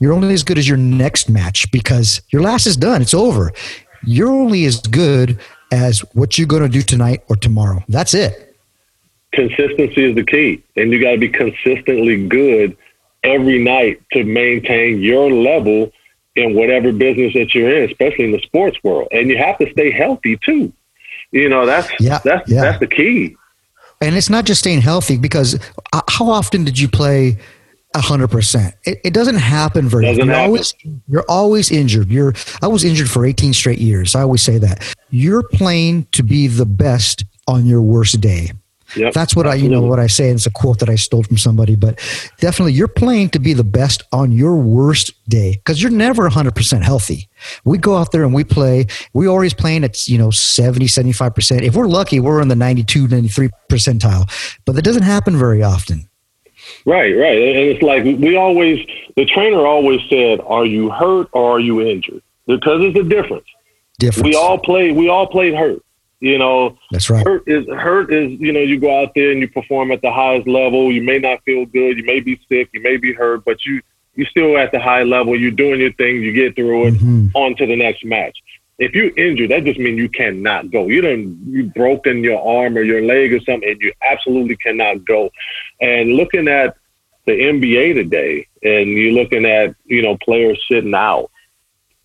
You're 0.00 0.12
only 0.12 0.34
as 0.34 0.42
good 0.42 0.58
as 0.58 0.66
your 0.66 0.78
next 0.78 1.28
match 1.28 1.70
because 1.70 2.22
your 2.30 2.42
last 2.42 2.66
is 2.66 2.76
done. 2.76 3.02
It's 3.02 3.14
over. 3.14 3.52
You're 4.04 4.32
only 4.32 4.64
as 4.64 4.80
good 4.80 5.38
as 5.72 6.00
what 6.14 6.38
you're 6.38 6.46
going 6.46 6.62
to 6.62 6.68
do 6.68 6.82
tonight 6.82 7.24
or 7.28 7.34
tomorrow. 7.34 7.82
That's 7.88 8.14
it. 8.14 8.54
consistency 9.32 10.04
is 10.04 10.14
the 10.14 10.24
key, 10.24 10.62
and 10.76 10.92
you 10.92 11.00
got 11.02 11.12
to 11.12 11.18
be 11.18 11.28
consistently 11.28 12.28
good 12.28 12.76
every 13.24 13.58
night 13.58 14.00
to 14.12 14.22
maintain 14.24 15.00
your 15.00 15.32
level 15.32 15.90
in 16.36 16.54
whatever 16.54 16.92
business 16.92 17.32
that 17.34 17.54
you're 17.54 17.74
in, 17.74 17.90
especially 17.90 18.26
in 18.26 18.32
the 18.32 18.40
sports 18.40 18.78
world. 18.84 19.08
And 19.10 19.28
you 19.30 19.38
have 19.38 19.58
to 19.58 19.70
stay 19.72 19.90
healthy 19.90 20.36
too. 20.38 20.72
You 21.30 21.48
know, 21.48 21.64
that's 21.66 21.88
Yeah, 21.98 22.20
that's 22.22 22.48
yeah. 22.48 22.62
that's 22.62 22.80
the 22.80 22.86
key. 22.86 23.36
And 24.00 24.16
it's 24.16 24.28
not 24.28 24.44
just 24.44 24.60
staying 24.60 24.80
healthy 24.80 25.16
because 25.16 25.58
uh, 25.92 26.02
how 26.10 26.28
often 26.28 26.64
did 26.64 26.78
you 26.78 26.88
play 26.88 27.38
100%? 27.94 28.72
It, 28.84 29.00
it 29.04 29.14
doesn't 29.14 29.36
happen 29.36 29.88
very 29.88 30.04
Doesn't 30.04 30.22
often. 30.22 30.28
You're 30.28 30.34
happen. 30.34 30.48
always, 30.48 30.74
you're 31.08 31.24
always 31.28 31.70
injured. 31.70 32.10
You're, 32.10 32.34
I 32.62 32.68
was 32.68 32.84
injured 32.84 33.10
for 33.10 33.24
18 33.26 33.52
straight 33.52 33.78
years. 33.78 34.14
I 34.14 34.22
always 34.22 34.42
say 34.42 34.58
that. 34.58 34.94
You're 35.10 35.42
playing 35.42 36.06
to 36.12 36.22
be 36.22 36.46
the 36.46 36.66
best 36.66 37.24
on 37.46 37.66
your 37.66 37.82
worst 37.82 38.20
day. 38.20 38.52
Yep. 38.96 39.14
That's 39.14 39.34
what 39.34 39.46
I, 39.46 39.54
you 39.54 39.70
know, 39.70 39.80
what 39.80 39.98
I 39.98 40.06
say. 40.06 40.28
It's 40.28 40.44
a 40.44 40.50
quote 40.50 40.78
that 40.80 40.90
I 40.90 40.96
stole 40.96 41.22
from 41.22 41.38
somebody, 41.38 41.76
but 41.76 41.98
definitely 42.38 42.74
you're 42.74 42.88
playing 42.88 43.30
to 43.30 43.38
be 43.38 43.54
the 43.54 43.64
best 43.64 44.02
on 44.12 44.32
your 44.32 44.56
worst 44.56 45.12
day 45.30 45.52
because 45.52 45.82
you're 45.82 45.90
never 45.90 46.28
100% 46.28 46.82
healthy. 46.82 47.28
We 47.64 47.78
go 47.78 47.96
out 47.96 48.12
there 48.12 48.22
and 48.22 48.34
we 48.34 48.44
play. 48.44 48.86
We 49.14 49.26
always 49.26 49.54
playing 49.54 49.84
at, 49.84 50.06
you 50.08 50.18
know, 50.18 50.30
70, 50.30 50.86
75%. 50.86 51.62
If 51.62 51.74
we're 51.74 51.86
lucky, 51.86 52.20
we're 52.20 52.42
in 52.42 52.48
the 52.48 52.56
92, 52.56 53.08
93 53.08 53.48
percentile, 53.70 54.58
but 54.66 54.74
that 54.74 54.82
doesn't 54.82 55.04
happen 55.04 55.38
very 55.38 55.62
often. 55.62 56.08
Right, 56.84 57.16
right. 57.16 57.38
And 57.38 57.58
it's 57.58 57.82
like 57.82 58.04
we 58.04 58.36
always, 58.36 58.86
the 59.16 59.24
trainer 59.24 59.66
always 59.66 60.00
said, 60.08 60.40
"Are 60.40 60.66
you 60.66 60.90
hurt 60.90 61.28
or 61.32 61.52
are 61.56 61.60
you 61.60 61.80
injured?" 61.80 62.22
Because 62.46 62.80
it's 62.82 62.98
a 62.98 63.02
difference. 63.02 63.46
Difference. 63.98 64.24
We 64.24 64.34
all 64.34 64.58
play. 64.58 64.92
We 64.92 65.08
all 65.08 65.26
played 65.26 65.54
hurt. 65.54 65.82
You 66.20 66.38
know, 66.38 66.78
That's 66.92 67.10
right. 67.10 67.26
hurt 67.26 67.42
is 67.48 67.66
hurt 67.66 68.12
is 68.12 68.38
you 68.40 68.52
know 68.52 68.60
you 68.60 68.78
go 68.78 69.02
out 69.02 69.12
there 69.14 69.32
and 69.32 69.40
you 69.40 69.48
perform 69.48 69.90
at 69.90 70.02
the 70.02 70.12
highest 70.12 70.46
level. 70.46 70.92
You 70.92 71.02
may 71.02 71.18
not 71.18 71.42
feel 71.44 71.66
good. 71.66 71.98
You 71.98 72.04
may 72.04 72.20
be 72.20 72.40
sick. 72.48 72.68
You 72.72 72.80
may 72.80 72.96
be 72.96 73.12
hurt, 73.12 73.44
but 73.44 73.64
you 73.64 73.80
you 74.14 74.24
still 74.26 74.56
at 74.56 74.70
the 74.70 74.78
high 74.78 75.02
level. 75.02 75.38
You're 75.38 75.50
doing 75.50 75.80
your 75.80 75.92
thing. 75.94 76.22
You 76.22 76.32
get 76.32 76.54
through 76.54 76.86
it. 76.88 76.94
Mhm. 76.94 77.30
On 77.34 77.56
to 77.56 77.66
the 77.66 77.74
next 77.76 78.04
match. 78.04 78.38
If 78.78 78.94
you 78.94 79.12
injured, 79.16 79.50
that 79.50 79.64
just 79.64 79.78
means 79.78 79.98
you 79.98 80.08
cannot 80.08 80.70
go. 80.70 80.88
You 80.88 81.02
done 81.02 81.38
you 81.46 81.64
broken 81.66 82.24
your 82.24 82.40
arm 82.42 82.76
or 82.76 82.82
your 82.82 83.02
leg 83.02 83.32
or 83.32 83.40
something, 83.40 83.68
and 83.68 83.80
you 83.80 83.92
absolutely 84.02 84.56
cannot 84.56 85.04
go. 85.04 85.30
And 85.80 86.14
looking 86.14 86.48
at 86.48 86.76
the 87.26 87.32
NBA 87.32 87.94
today, 87.94 88.48
and 88.62 88.90
you're 88.90 89.12
looking 89.12 89.44
at 89.44 89.74
you 89.84 90.02
know 90.02 90.16
players 90.18 90.62
sitting 90.70 90.94
out. 90.94 91.30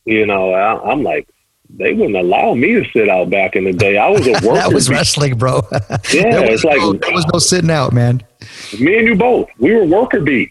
You 0.06 0.26
know, 0.26 0.54
I, 0.54 0.92
I'm 0.92 1.04
like, 1.04 1.28
they 1.70 1.94
wouldn't 1.94 2.16
allow 2.16 2.54
me 2.54 2.74
to 2.74 2.86
sit 2.92 3.10
out 3.10 3.30
back 3.30 3.56
in 3.56 3.64
the 3.66 3.74
day. 3.74 3.98
I 3.98 4.10
was 4.10 4.26
a 4.28 4.32
worker. 4.32 4.54
that 4.54 4.74
was 4.74 4.90
wrestling, 4.90 5.38
bro. 5.38 5.62
Yeah, 6.14 6.42
it's 6.42 6.64
like- 6.64 6.78
no, 6.78 6.94
there 6.94 7.12
was 7.14 7.26
no 7.34 7.40
sitting 7.40 7.72
out, 7.72 7.92
man. 7.94 8.24
me 8.80 8.98
and 9.00 9.08
you 9.08 9.16
both. 9.16 9.50
We 9.58 9.74
were 9.74 9.84
worker 9.86 10.22
bees. 10.22 10.50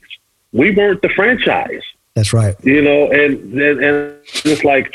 We 0.52 0.72
weren't 0.74 1.02
the 1.02 1.09
franchise. 1.11 1.83
That's 2.14 2.33
right. 2.33 2.57
you 2.62 2.81
know, 2.83 3.11
and 3.11 3.52
and, 3.61 3.85
and 3.85 4.16
it's 4.44 4.64
like 4.64 4.92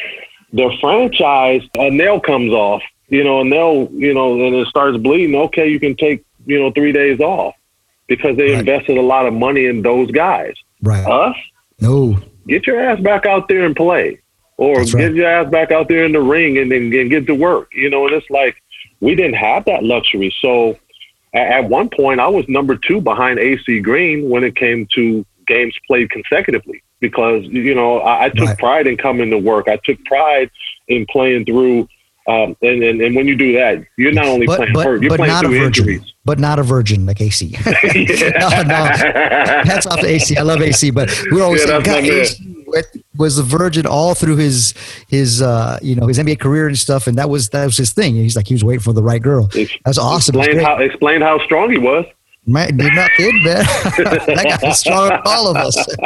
the 0.53 0.69
franchise 0.81 1.61
a 1.77 1.89
nail 1.89 2.19
comes 2.19 2.51
off, 2.51 2.81
you 3.09 3.23
know, 3.23 3.41
a 3.41 3.45
nail, 3.45 3.89
you 3.93 4.13
know, 4.13 4.33
and 4.45 4.55
it 4.55 4.67
starts 4.67 4.97
bleeding. 4.97 5.35
Okay, 5.35 5.69
you 5.69 5.79
can 5.79 5.95
take 5.95 6.23
you 6.45 6.59
know 6.59 6.71
three 6.71 6.91
days 6.91 7.19
off 7.19 7.55
because 8.07 8.35
they 8.37 8.51
Right. 8.51 8.59
invested 8.59 8.97
a 8.97 9.01
lot 9.01 9.25
of 9.25 9.33
money 9.33 9.65
in 9.65 9.81
those 9.81 10.09
guys. 10.11 10.53
Right. 10.81 11.05
Us, 11.05 11.35
no. 11.79 12.17
get 12.47 12.65
your 12.67 12.79
ass 12.81 12.99
back 12.99 13.25
out 13.25 13.47
there 13.47 13.65
and 13.65 13.75
play, 13.75 14.19
or 14.57 14.77
That's 14.77 14.93
get 14.93 15.03
right. 15.05 15.13
your 15.15 15.27
ass 15.27 15.49
back 15.51 15.71
out 15.71 15.87
there 15.87 16.03
in 16.03 16.11
the 16.11 16.21
ring 16.21 16.57
and 16.57 16.71
then 16.71 16.91
and 16.93 17.09
get 17.09 17.27
to 17.27 17.35
work. 17.35 17.69
You 17.73 17.89
know, 17.89 18.05
and 18.07 18.15
it's 18.15 18.29
like 18.29 18.55
we 18.99 19.15
didn't 19.15 19.35
have 19.35 19.65
that 19.65 19.83
luxury. 19.83 20.33
So 20.41 20.77
at, 21.33 21.47
at 21.47 21.69
one 21.69 21.89
point, 21.89 22.19
I 22.19 22.27
was 22.27 22.45
number 22.49 22.75
two 22.75 22.99
behind 23.01 23.39
AC 23.39 23.79
Green 23.79 24.29
when 24.29 24.43
it 24.43 24.55
came 24.55 24.87
to 24.95 25.25
games 25.47 25.75
played 25.87 26.09
consecutively 26.09 26.81
because 27.01 27.43
you 27.45 27.75
know 27.75 27.99
I, 27.99 28.25
I 28.25 28.29
took 28.29 28.47
Right. 28.47 28.57
pride 28.57 28.87
in 28.87 28.95
coming 28.95 29.29
to 29.31 29.37
work. 29.37 29.67
I 29.67 29.77
took 29.83 30.03
pride 30.05 30.49
in 30.87 31.05
playing 31.07 31.45
through. 31.45 31.89
Um, 32.27 32.55
and, 32.61 32.83
and 32.83 33.01
and 33.01 33.15
when 33.15 33.27
you 33.27 33.35
do 33.35 33.51
that, 33.53 33.83
you're 33.97 34.11
not 34.11 34.27
only 34.27 34.45
But, 34.45 34.57
playing 34.57 34.73
but, 34.73 34.85
hurt, 34.85 35.01
you're 35.01 35.09
but 35.09 35.17
playing 35.17 35.33
not 35.33 35.43
a 35.43 35.47
virgin. 35.49 35.65
injuries. 35.89 36.13
But 36.23 36.37
not 36.39 36.59
a 36.59 36.63
virgin 36.63 37.07
like 37.07 37.19
AC. 37.19 37.57
no, 37.65 38.61
no. 38.61 38.75
Hats 39.65 39.87
off 39.87 39.99
to 40.01 40.05
AC. 40.07 40.37
I 40.37 40.43
love 40.43 40.61
AC, 40.61 40.91
but 40.91 41.09
we're 41.31 41.41
always 41.43 41.61
Yeah, 41.61 41.81
say 41.81 41.81
that's 41.81 42.37
God. 42.37 42.83
AC 42.83 43.03
was 43.17 43.37
a 43.39 43.43
virgin 43.43 43.85
all 43.87 44.13
through 44.13 44.35
his 44.37 44.75
his 45.07 45.41
uh, 45.41 45.79
you 45.81 45.95
know 45.95 46.05
his 46.07 46.19
NBA 46.19 46.39
career 46.39 46.67
and 46.67 46.77
stuff, 46.77 47.07
and 47.07 47.17
that 47.17 47.27
was 47.29 47.49
that 47.49 47.65
was 47.65 47.75
his 47.77 47.91
thing. 47.91 48.13
He's 48.15 48.35
like 48.35 48.47
he 48.47 48.53
was 48.53 48.63
waiting 48.63 48.81
for 48.81 48.93
the 48.93 49.03
right 49.03 49.21
girl. 49.21 49.49
That's 49.83 49.97
awesome. 49.97 50.35
Explain 50.39 50.63
how 50.63 50.77
explain 50.77 51.21
how 51.21 51.43
strong 51.43 51.71
he 51.71 51.79
was. 51.79 52.05
Man, 52.45 52.79
you're 52.79 52.93
not 52.93 53.11
kidding, 53.11 53.43
man. 53.43 53.63
that 53.63 54.57
guy's 54.61 54.79
stronger 54.79 55.09
than 55.09 55.21
all 55.25 55.47
of 55.47 55.57
us. 55.57 55.77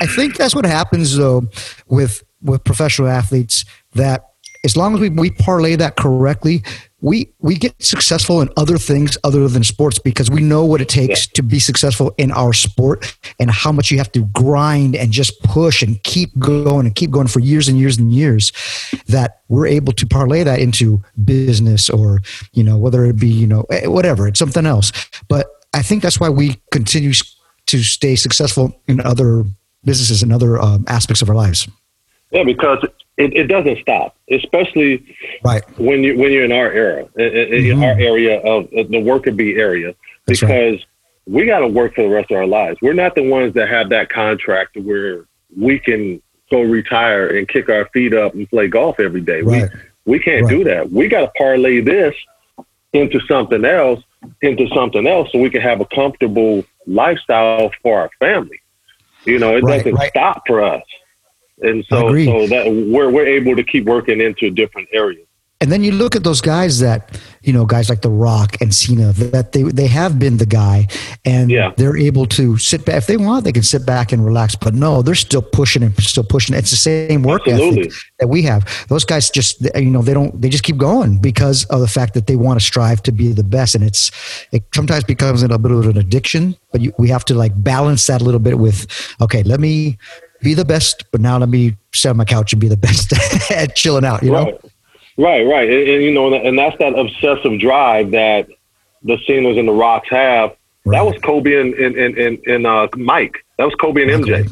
I 0.00 0.06
think 0.06 0.36
that's 0.36 0.54
what 0.54 0.66
happens 0.66 1.16
though 1.16 1.48
with 1.86 2.22
with 2.42 2.62
professional 2.64 3.08
athletes 3.08 3.64
that 3.94 4.31
as 4.64 4.76
long 4.76 4.94
as 4.94 5.00
we, 5.00 5.08
we 5.08 5.30
parlay 5.30 5.76
that 5.76 5.96
correctly, 5.96 6.62
we 7.00 7.32
we 7.40 7.56
get 7.56 7.74
successful 7.82 8.40
in 8.40 8.48
other 8.56 8.78
things 8.78 9.18
other 9.24 9.48
than 9.48 9.64
sports 9.64 9.98
because 9.98 10.30
we 10.30 10.40
know 10.40 10.64
what 10.64 10.80
it 10.80 10.88
takes 10.88 11.26
to 11.26 11.42
be 11.42 11.58
successful 11.58 12.14
in 12.16 12.30
our 12.30 12.52
sport 12.52 13.16
and 13.40 13.50
how 13.50 13.72
much 13.72 13.90
you 13.90 13.98
have 13.98 14.12
to 14.12 14.24
grind 14.26 14.94
and 14.94 15.10
just 15.10 15.42
push 15.42 15.82
and 15.82 16.00
keep 16.04 16.30
going 16.38 16.86
and 16.86 16.94
keep 16.94 17.10
going 17.10 17.26
for 17.26 17.40
years 17.40 17.68
and 17.68 17.76
years 17.76 17.98
and 17.98 18.12
years 18.12 18.52
that 19.08 19.40
we're 19.48 19.66
able 19.66 19.92
to 19.92 20.06
parlay 20.06 20.44
that 20.44 20.60
into 20.60 21.02
business 21.24 21.90
or 21.90 22.20
you 22.52 22.62
know 22.62 22.78
whether 22.78 23.04
it 23.04 23.18
be 23.18 23.28
you 23.28 23.48
know 23.48 23.62
eh, 23.70 23.86
whatever 23.86 24.28
it's 24.28 24.38
something 24.38 24.66
else. 24.66 24.92
But 25.28 25.48
i 25.74 25.82
think 25.82 26.02
that's 26.02 26.20
why 26.20 26.28
we 26.28 26.60
continue 26.70 27.12
to 27.66 27.82
stay 27.82 28.14
successful 28.14 28.80
in 28.86 29.00
other 29.00 29.44
businesses 29.84 30.22
and 30.22 30.32
other 30.32 30.60
um, 30.60 30.84
aspects 30.88 31.22
of 31.22 31.28
our 31.28 31.34
lives. 31.34 31.68
Yeah, 32.30 32.44
because 32.44 32.84
it, 33.22 33.36
it 33.36 33.46
doesn't 33.46 33.78
stop, 33.80 34.16
especially 34.30 35.04
right 35.44 35.62
when 35.78 36.02
you 36.02 36.18
when 36.18 36.32
you're 36.32 36.44
in 36.44 36.52
our 36.52 36.70
era, 36.72 37.06
in, 37.16 37.78
Mhm. 37.78 37.82
our 37.84 38.00
area 38.00 38.40
of 38.40 38.68
the 38.70 39.00
worker 39.00 39.30
bee 39.30 39.54
area, 39.56 39.94
That's 40.26 40.42
right. 40.42 40.48
because 40.48 40.86
we 41.26 41.46
got 41.46 41.60
to 41.60 41.68
work 41.68 41.94
for 41.94 42.02
the 42.02 42.08
rest 42.08 42.30
of 42.30 42.36
our 42.36 42.46
lives. 42.46 42.78
We're 42.82 42.94
not 43.04 43.14
the 43.14 43.28
ones 43.28 43.54
that 43.54 43.68
have 43.68 43.88
that 43.90 44.08
contract 44.08 44.76
where 44.76 45.24
we 45.56 45.78
can 45.78 46.20
go 46.50 46.62
retire 46.62 47.36
and 47.36 47.48
kick 47.48 47.68
our 47.68 47.86
feet 47.94 48.12
up 48.14 48.34
and 48.34 48.48
play 48.50 48.66
golf 48.68 48.98
every 48.98 49.20
day. 49.20 49.40
right 49.42 49.70
We 50.04 50.14
we 50.14 50.18
can't 50.18 50.48
do 50.48 50.64
that. 50.64 50.90
We 50.90 51.06
got 51.08 51.20
to 51.20 51.32
parlay 51.38 51.80
this 51.80 52.14
into 52.92 53.20
something 53.26 53.64
else, 53.64 54.02
into 54.42 54.66
something 54.74 55.06
else, 55.06 55.30
so 55.30 55.38
we 55.38 55.48
can 55.48 55.62
have 55.62 55.80
a 55.80 55.86
comfortable 55.86 56.64
lifestyle 56.86 57.70
for 57.82 58.00
our 58.00 58.10
family. 58.18 58.60
You 59.24 59.38
know, 59.38 59.56
it 59.56 59.64
doesn't 59.64 59.96
stop 60.08 60.42
for 60.46 60.62
us. 60.62 60.82
And 61.60 61.84
so, 61.88 62.08
so 62.24 62.46
that 62.48 62.64
we're 62.88 63.10
we're 63.10 63.26
able 63.26 63.54
to 63.56 63.62
keep 63.62 63.84
working 63.84 64.20
into 64.20 64.50
different 64.50 64.88
areas. 64.92 65.26
And 65.60 65.70
then 65.70 65.84
you 65.84 65.92
look 65.92 66.16
at 66.16 66.24
those 66.24 66.40
guys 66.40 66.80
that, 66.80 67.20
you 67.42 67.52
know, 67.52 67.64
guys 67.64 67.88
like 67.88 68.00
The 68.00 68.10
Rock 68.10 68.60
and 68.60 68.74
Cena, 68.74 69.12
that 69.12 69.52
they, 69.52 69.62
they 69.62 69.86
have 69.86 70.18
been 70.18 70.38
the 70.38 70.44
guy 70.44 70.88
and 71.24 71.52
Yeah. 71.52 71.70
they're 71.76 71.96
able 71.96 72.26
to 72.26 72.58
sit 72.58 72.84
back. 72.84 72.96
If 72.96 73.06
they 73.06 73.16
want, 73.16 73.44
they 73.44 73.52
can 73.52 73.62
sit 73.62 73.86
back 73.86 74.10
and 74.10 74.26
relax. 74.26 74.56
But 74.56 74.74
no, 74.74 75.02
they're 75.02 75.14
still 75.14 75.40
pushing 75.40 75.84
and 75.84 75.96
still 76.02 76.24
pushing. 76.24 76.56
It's 76.56 76.70
the 76.70 76.76
same 76.76 77.22
work 77.22 77.46
Absolutely. 77.46 77.82
ethic 77.82 77.92
that 78.18 78.26
we 78.26 78.42
have. 78.42 78.66
Those 78.88 79.04
guys 79.04 79.30
just, 79.30 79.64
you 79.76 79.88
know, 79.88 80.02
they 80.02 80.14
don't, 80.14 80.40
they 80.42 80.48
just 80.48 80.64
keep 80.64 80.78
going 80.78 81.20
because 81.20 81.64
of 81.66 81.78
the 81.78 81.86
fact 81.86 82.14
that 82.14 82.26
they 82.26 82.34
want 82.34 82.58
to 82.58 82.66
strive 82.66 83.00
to 83.04 83.12
be 83.12 83.30
the 83.30 83.44
best. 83.44 83.76
And 83.76 83.84
it's, 83.84 84.10
it 84.50 84.64
sometimes 84.74 85.04
becomes 85.04 85.44
a 85.44 85.46
little 85.46 85.58
bit 85.58 85.70
of 85.70 85.86
an 85.86 85.96
addiction, 85.96 86.56
but 86.72 86.80
you, 86.80 86.92
we 86.98 87.08
have 87.10 87.24
to 87.26 87.34
like 87.34 87.52
balance 87.62 88.04
that 88.08 88.20
a 88.20 88.24
little 88.24 88.40
bit 88.40 88.58
with, 88.58 88.88
okay, 89.20 89.44
let 89.44 89.60
me 89.60 89.96
be 90.42 90.54
the 90.54 90.64
best, 90.64 91.04
but 91.12 91.20
now 91.20 91.38
let 91.38 91.48
me 91.48 91.76
sit 91.92 92.08
on 92.08 92.16
my 92.16 92.24
couch 92.24 92.52
and 92.52 92.60
be 92.60 92.68
the 92.68 92.76
best 92.76 93.12
at 93.50 93.74
chilling 93.76 94.04
out, 94.04 94.22
you 94.22 94.30
know? 94.32 94.44
Right. 94.44 94.60
Right, 95.18 95.42
right, 95.46 95.68
and, 95.70 95.88
and, 95.88 96.02
you 96.02 96.10
know, 96.10 96.32
and 96.32 96.58
that's 96.58 96.76
that 96.78 96.98
obsessive 96.98 97.60
drive 97.60 98.12
that 98.12 98.48
the 99.02 99.18
Cenas 99.26 99.58
and 99.58 99.68
the 99.68 99.72
Rocks 99.72 100.08
have. 100.10 100.56
Right. 100.86 100.96
That 100.96 101.04
was 101.04 101.20
Kobe 101.22 101.54
and 101.60 101.74
and 101.74 101.96
and, 102.18 102.38
and, 102.46 102.66
uh, 102.66 102.88
Mike. 102.96 103.44
That 103.58 103.64
was 103.64 103.74
Kobe 103.74 104.02
and 104.10 104.24
MJ. 104.24 104.50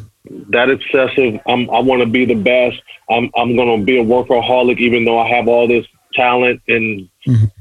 That 0.51 0.69
obsessive. 0.69 1.39
I'm, 1.47 1.67
I 1.71 1.79
want 1.79 2.01
to 2.03 2.05
be 2.07 2.25
the 2.25 2.35
best. 2.35 2.79
I'm 3.09 3.31
I'm 3.35 3.55
going 3.55 3.79
to 3.79 3.83
be 3.83 3.99
a 3.99 4.03
workaholic, 4.03 4.77
even 4.77 5.03
though 5.03 5.17
I 5.17 5.27
have 5.29 5.47
all 5.47 5.67
this 5.67 5.85
talent. 6.13 6.61
And 6.67 7.09
Mhm. 7.27 7.51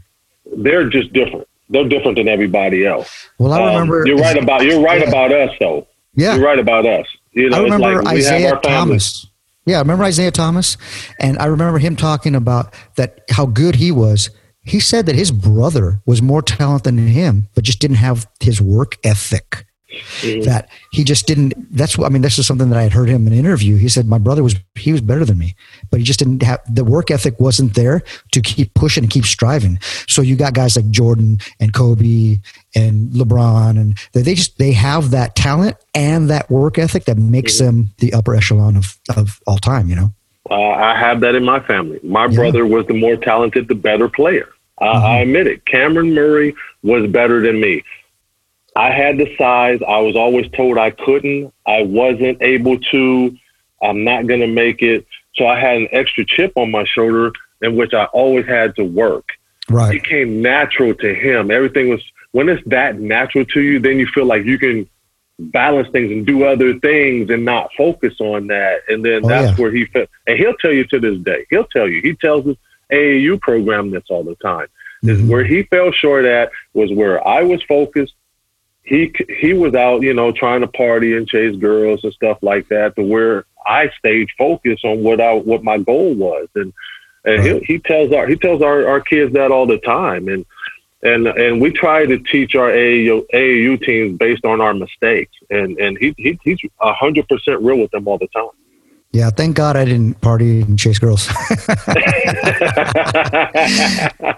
they're 0.58 0.88
just 0.90 1.10
different. 1.14 1.48
They're 1.70 1.88
different 1.88 2.16
than 2.18 2.28
everybody 2.28 2.84
else. 2.84 3.08
Well, 3.38 3.54
I 3.54 3.60
Um, 3.62 3.72
remember. 3.88 4.06
you're 4.06 4.18
right 4.18 4.36
about 4.36 4.62
you're 4.62 4.82
right 4.82 5.00
Yeah. 5.00 5.08
about 5.08 5.32
us 5.32 5.50
though. 5.58 5.86
Yeah. 6.14 6.34
You're 6.36 6.44
right 6.44 6.58
about 6.58 6.84
us. 6.84 7.06
You 7.32 7.50
know, 7.50 7.58
I 7.58 7.62
remember 7.62 8.02
like 8.02 8.18
Isiah. 8.18 8.58
Thomas. 8.62 9.26
Yeah, 9.66 9.76
I 9.76 9.80
remember 9.80 10.04
Isiah 10.04 10.30
Thomas, 10.30 10.76
and 11.20 11.38
I 11.38 11.46
remember 11.46 11.78
him 11.78 11.94
talking 11.94 12.34
about 12.34 12.74
that 12.96 13.20
how 13.30 13.46
good 13.46 13.76
he 13.76 13.92
was. 13.92 14.30
He 14.62 14.80
said 14.80 15.06
that 15.06 15.14
his 15.14 15.30
brother 15.30 16.00
was 16.06 16.20
more 16.20 16.42
talented 16.42 16.96
than 16.96 17.06
him, 17.08 17.48
but 17.54 17.64
just 17.64 17.78
didn't 17.78 17.96
have 17.96 18.26
his 18.40 18.60
work 18.60 18.96
ethic. 19.04 19.66
Mhm. 20.20 20.45
That 20.45 20.68
he 20.93 21.03
just 21.03 21.26
didn't. 21.26 21.55
That's 21.76 21.99
what 21.99 22.07
I 22.07 22.11
mean. 22.11 22.22
This 22.22 22.38
is 22.38 22.47
something 22.47 22.70
that 22.70 22.78
I 22.78 22.82
had 22.84 22.93
heard 22.93 23.09
him 23.09 23.26
in 23.26 23.32
an 23.32 23.38
interview. 23.38 23.76
He 23.76 23.88
said 23.88 24.07
my 24.07 24.18
brother 24.18 24.43
was 24.43 24.55
he 24.76 24.93
was 24.93 25.01
better 25.01 25.24
than 25.24 25.36
me, 25.38 25.55
but 25.91 25.99
he 25.99 26.05
just 26.05 26.18
didn't 26.20 26.43
have 26.43 26.61
the 26.72 26.84
work 26.84 27.11
ethic 27.11 27.41
wasn't 27.41 27.74
there 27.74 28.03
to 28.32 28.41
keep 28.41 28.72
pushing 28.74 29.03
and 29.05 29.11
keep 29.11 29.24
striving. 29.24 29.78
So 30.07 30.22
you 30.22 30.36
got 30.36 30.55
guys 30.55 30.76
like 30.76 30.88
Jordan 30.91 31.38
and 31.59 31.74
Kobe 31.74 32.38
and 32.76 33.11
LeBron, 33.11 33.70
and 33.80 33.99
they, 34.12 34.22
they 34.22 34.34
just 34.34 34.59
they 34.59 34.72
have 34.72 35.11
that 35.11 35.34
talent 35.34 35.76
and 35.95 36.30
that 36.30 36.49
work 36.51 36.78
ethic 36.78 37.05
that 37.07 37.18
makes 37.18 37.59
them 37.59 37.91
the 37.99 38.12
upper 38.12 38.34
echelon 38.36 38.76
of 38.76 38.97
of 39.16 39.41
all 39.47 39.59
time. 39.59 39.88
You 39.88 39.97
know. 39.97 40.12
Uh, 40.49 40.55
I 40.70 40.97
have 40.99 41.20
that 41.20 41.34
in 41.34 41.45
my 41.45 41.61
family. 41.61 41.99
My 42.05 42.26
Yeah. 42.26 42.36
brother 42.36 42.64
was 42.66 42.86
the 42.86 42.95
more 42.95 43.16
talented, 43.16 43.68
the 43.68 43.74
better 43.74 44.09
player. 44.09 44.49
Uh, 44.80 44.84
I 44.84 45.18
admit 45.18 45.47
it. 45.47 45.66
Cameron 45.66 46.14
Murray 46.14 46.55
was 46.82 47.07
better 47.11 47.41
than 47.43 47.61
me. 47.61 47.82
I 48.76 48.90
had 48.90 49.18
the 49.18 49.34
size. 49.36 49.80
I 49.86 49.98
was 50.00 50.16
always 50.16 50.48
told 50.52 50.78
I 50.78 50.90
couldn't. 50.90 51.52
I 51.66 51.82
wasn't 51.82 52.40
able 52.42 52.78
to. 52.78 53.36
I'm 53.82 54.04
not 54.04 54.26
going 54.26 54.40
to 54.40 54.46
make 54.46 54.82
it. 54.82 55.06
So 55.34 55.46
I 55.46 55.58
had 55.58 55.76
an 55.78 55.88
extra 55.92 56.24
chip 56.24 56.52
on 56.56 56.70
my 56.70 56.84
shoulder 56.84 57.32
in 57.62 57.76
which 57.76 57.94
I 57.94 58.04
always 58.06 58.46
had 58.46 58.76
to 58.76 58.84
work. 58.84 59.28
Right. 59.68 59.96
It 59.96 60.04
came 60.04 60.42
natural 60.42 60.94
to 60.94 61.14
him. 61.14 61.50
Everything 61.50 61.88
was, 61.88 62.02
when 62.32 62.48
it's 62.48 62.62
that 62.66 62.98
natural 62.98 63.44
to 63.46 63.60
you, 63.60 63.78
then 63.78 63.98
you 63.98 64.06
feel 64.06 64.24
like 64.26 64.44
you 64.44 64.58
can 64.58 64.88
balance 65.38 65.88
things 65.90 66.10
and 66.10 66.26
do 66.26 66.44
other 66.44 66.78
things 66.80 67.30
and 67.30 67.44
not 67.44 67.70
focus 67.76 68.14
on 68.20 68.48
that. 68.48 68.80
And 68.88 69.04
then 69.04 69.24
Oh, 69.24 69.28
that's 69.28 69.56
yeah. 69.58 69.62
where 69.62 69.72
he 69.72 69.86
felt, 69.86 70.08
and 70.26 70.36
he'll 70.38 70.54
tell 70.54 70.72
you 70.72 70.84
to 70.84 70.98
this 71.00 71.18
day, 71.18 71.46
he'll 71.50 71.64
tell 71.64 71.88
you, 71.88 72.02
he 72.02 72.14
tells 72.14 72.46
us 72.46 72.56
AAU 72.92 73.40
program 73.40 73.90
this 73.90 74.02
all 74.10 74.22
the 74.24 74.34
time. 74.36 74.66
Is 75.02 75.20
Mhm. 75.22 75.28
where 75.28 75.44
he 75.44 75.62
fell 75.62 75.92
short 75.92 76.26
at 76.26 76.50
was 76.74 76.92
where 76.92 77.26
I 77.26 77.42
was 77.42 77.62
focused. 77.62 78.12
He 78.82 79.14
he 79.40 79.52
was 79.52 79.74
out, 79.74 80.02
you 80.02 80.14
know, 80.14 80.32
trying 80.32 80.62
to 80.62 80.66
party 80.66 81.16
and 81.16 81.28
chase 81.28 81.56
girls 81.56 82.02
and 82.02 82.12
stuff 82.12 82.38
like 82.42 82.68
that. 82.68 82.96
To 82.96 83.02
where 83.02 83.44
I 83.66 83.90
stayed 83.98 84.28
focused 84.36 84.84
on 84.84 85.02
what 85.02 85.20
I 85.20 85.34
what 85.34 85.62
my 85.62 85.78
goal 85.78 86.14
was, 86.14 86.48
and 86.54 86.72
and 87.24 87.44
Right. 87.44 87.62
he 87.62 87.74
he 87.74 87.78
tells 87.78 88.12
our 88.12 88.26
he 88.26 88.36
tells 88.36 88.62
our, 88.62 88.88
our 88.88 89.00
kids 89.00 89.34
that 89.34 89.50
all 89.50 89.66
the 89.66 89.78
time, 89.78 90.28
and 90.28 90.44
and 91.02 91.26
and 91.26 91.60
we 91.60 91.70
try 91.70 92.06
to 92.06 92.18
teach 92.18 92.54
our 92.54 92.70
AAU, 92.70 93.26
AAU 93.32 93.84
teams 93.84 94.18
based 94.18 94.44
on 94.44 94.60
our 94.60 94.74
mistakes, 94.74 95.36
and 95.50 95.78
and 95.78 95.98
he, 95.98 96.14
he 96.16 96.38
he's 96.42 96.58
a 96.80 96.92
hundred 96.94 97.28
percent 97.28 97.60
real 97.62 97.78
with 97.78 97.90
them 97.90 98.08
all 98.08 98.18
the 98.18 98.28
time. 98.28 98.48
Yeah. 99.12 99.30
Thank 99.30 99.56
God 99.56 99.76
I 99.76 99.84
didn't 99.84 100.20
party 100.20 100.61
and 100.62 100.78
chase 100.78 100.98
girls. 100.98 101.28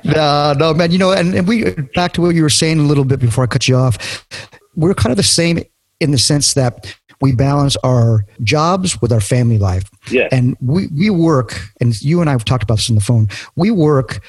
no, 0.05 0.55
no, 0.59 0.75
man. 0.75 0.91
You 0.91 0.99
know, 0.99 1.13
and, 1.13 1.35
and 1.35 1.47
we 1.47 1.71
back 1.95 2.13
to 2.15 2.23
what 2.23 2.35
you 2.35 2.43
were 2.43 2.51
saying 2.51 2.79
a 2.79 2.83
little 2.83 3.05
bit 3.05 3.21
before 3.21 3.45
I 3.45 3.47
cut 3.47 3.69
you 3.69 3.77
off. 3.77 4.27
We're 4.75 4.95
kind 4.95 5.11
of 5.11 5.17
the 5.19 5.23
same 5.23 5.63
in 6.01 6.11
the 6.11 6.19
sense 6.19 6.55
that 6.55 6.97
we 7.21 7.33
balance 7.33 7.77
our 7.85 8.27
jobs 8.43 9.01
with 9.01 9.13
our 9.13 9.21
family 9.21 9.59
life. 9.59 9.89
yeah, 10.11 10.29
and 10.33 10.57
we 10.61 10.89
we 10.89 11.09
work 11.09 11.59
and 11.81 12.01
you 12.03 12.21
and 12.21 12.29
I 12.29 12.33
have 12.33 12.45
talked 12.45 12.65
about 12.65 12.79
this 12.79 12.91
on 12.91 12.97
the 12.97 13.01
phone 13.01 13.29
we 13.55 13.71
work 13.71 14.21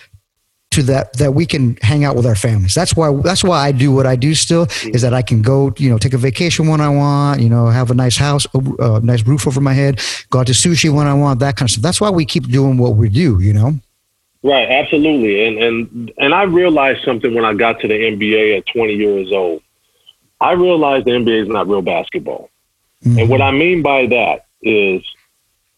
to 0.73 0.83
that 0.83 1.13
that 1.13 1.33
we 1.33 1.45
can 1.45 1.77
hang 1.81 2.03
out 2.03 2.15
with 2.15 2.25
our 2.25 2.35
families 2.35 2.73
that's 2.73 2.95
why 2.95 3.13
that's 3.23 3.43
why 3.43 3.57
I 3.59 3.71
do 3.71 3.91
what 3.91 4.05
I 4.05 4.15
do 4.15 4.35
still 4.35 4.67
is 4.83 5.01
that 5.01 5.13
I 5.13 5.21
can 5.21 5.41
go 5.41 5.73
you 5.77 5.89
know 5.89 5.97
take 5.97 6.13
a 6.13 6.17
vacation 6.17 6.67
when 6.67 6.81
I 6.81 6.89
want 6.89 7.41
you 7.41 7.49
know 7.49 7.67
have 7.67 7.91
a 7.91 7.95
nice 7.95 8.17
house 8.17 8.45
a 8.53 8.99
nice 9.01 9.25
roof 9.25 9.47
over 9.47 9.61
my 9.61 9.73
head 9.73 10.01
go 10.29 10.39
out 10.39 10.47
to 10.47 10.53
sushi 10.53 10.93
when 10.93 11.07
I 11.07 11.13
want 11.13 11.39
that 11.39 11.55
kind 11.55 11.67
of 11.67 11.71
stuff 11.71 11.83
that's 11.83 12.01
why 12.01 12.09
we 12.09 12.25
keep 12.25 12.47
doing 12.47 12.77
what 12.77 12.95
we 12.95 13.09
do 13.09 13.39
you 13.39 13.53
know 13.53 13.79
Right, 14.43 14.69
absolutely. 14.69 15.45
And 15.45 15.57
and 15.57 16.13
and 16.17 16.33
I 16.33 16.43
realized 16.43 17.03
something 17.05 17.33
when 17.33 17.45
I 17.45 17.53
got 17.53 17.79
to 17.79 17.87
the 17.87 17.93
NBA 17.93 18.57
at 18.57 18.65
20 18.65 18.93
years 18.93 19.31
old. 19.31 19.63
I 20.41 20.51
realized 20.51 21.05
the 21.05 21.11
NBA 21.11 21.43
is 21.43 21.47
not 21.47 21.69
real 21.69 21.81
basketball. 21.81 22.49
And 23.05 23.17
mm-hmm. 23.17 23.29
what 23.29 23.41
I 23.41 23.51
mean 23.51 23.81
by 23.81 24.07
that 24.07 24.45
is 24.61 25.01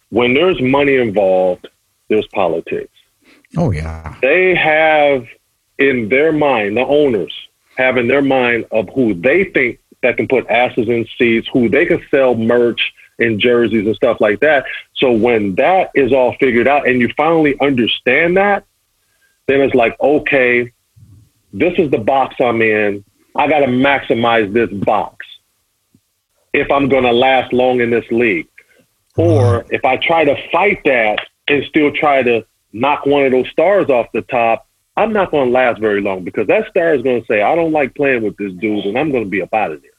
when 0.09 0.33
there's 0.33 0.59
money 0.59 0.95
involved, 0.95 1.67
there's 2.09 2.27
politics. 2.27 2.91
Oh 3.57 3.71
yeah 3.71 4.15
They 4.21 4.55
have 4.55 5.25
in 5.77 6.09
their 6.09 6.31
mind, 6.31 6.77
the 6.77 6.85
owners 6.85 7.33
have 7.77 7.97
in 7.97 8.07
their 8.07 8.21
mind 8.21 8.65
of 8.71 8.89
who 8.93 9.13
they 9.13 9.45
think 9.45 9.79
that 10.01 10.17
can 10.17 10.27
put 10.27 10.47
asses 10.47 10.87
in 10.87 11.05
seats, 11.17 11.47
who 11.51 11.67
they 11.69 11.85
can 11.85 12.01
sell 12.09 12.35
merch 12.35 12.93
and 13.19 13.39
jerseys 13.39 13.85
and 13.85 13.95
stuff 13.95 14.19
like 14.19 14.39
that. 14.41 14.65
So 14.95 15.11
when 15.11 15.55
that 15.55 15.91
is 15.95 16.13
all 16.13 16.35
figured 16.39 16.67
out 16.67 16.87
and 16.87 17.01
you 17.01 17.09
finally 17.17 17.55
understand 17.59 18.37
that, 18.37 18.65
then 19.47 19.61
it's 19.61 19.75
like, 19.75 19.99
okay, 19.99 20.71
this 21.53 21.73
is 21.77 21.91
the 21.91 21.97
box 21.97 22.35
I'm 22.39 22.61
in. 22.61 23.03
I 23.35 23.47
got 23.47 23.59
to 23.59 23.67
maximize 23.67 24.51
this 24.53 24.69
box 24.69 25.25
if 26.53 26.71
I'm 26.71 26.87
going 26.87 27.03
to 27.03 27.11
last 27.11 27.51
long 27.51 27.81
in 27.81 27.89
this 27.89 28.05
league. 28.11 28.47
Or 29.17 29.57
uh-huh. 29.57 29.63
if 29.69 29.85
I 29.85 29.97
try 29.97 30.25
to 30.25 30.35
fight 30.51 30.81
that 30.85 31.19
and 31.47 31.63
still 31.65 31.91
try 31.91 32.23
to 32.23 32.45
knock 32.75 33.05
one 33.05 33.25
of 33.25 33.31
those 33.31 33.49
stars 33.49 33.89
off 33.89 34.07
the 34.13 34.21
top, 34.23 34.67
I'm 34.97 35.13
not 35.13 35.31
going 35.31 35.47
to 35.47 35.51
last 35.51 35.79
very 35.79 36.01
long 36.01 36.23
because 36.23 36.47
that 36.47 36.67
star 36.69 36.93
is 36.93 37.01
going 37.01 37.21
to 37.21 37.27
say, 37.27 37.41
I 37.41 37.55
don't 37.55 37.71
like 37.71 37.95
playing 37.95 38.23
with 38.23 38.37
this 38.37 38.53
dude 38.53 38.85
and 38.85 38.97
I'm 38.97 39.11
going 39.11 39.23
to 39.23 39.29
be 39.29 39.41
up 39.41 39.53
out 39.53 39.71
of 39.71 39.81
there. 39.81 39.91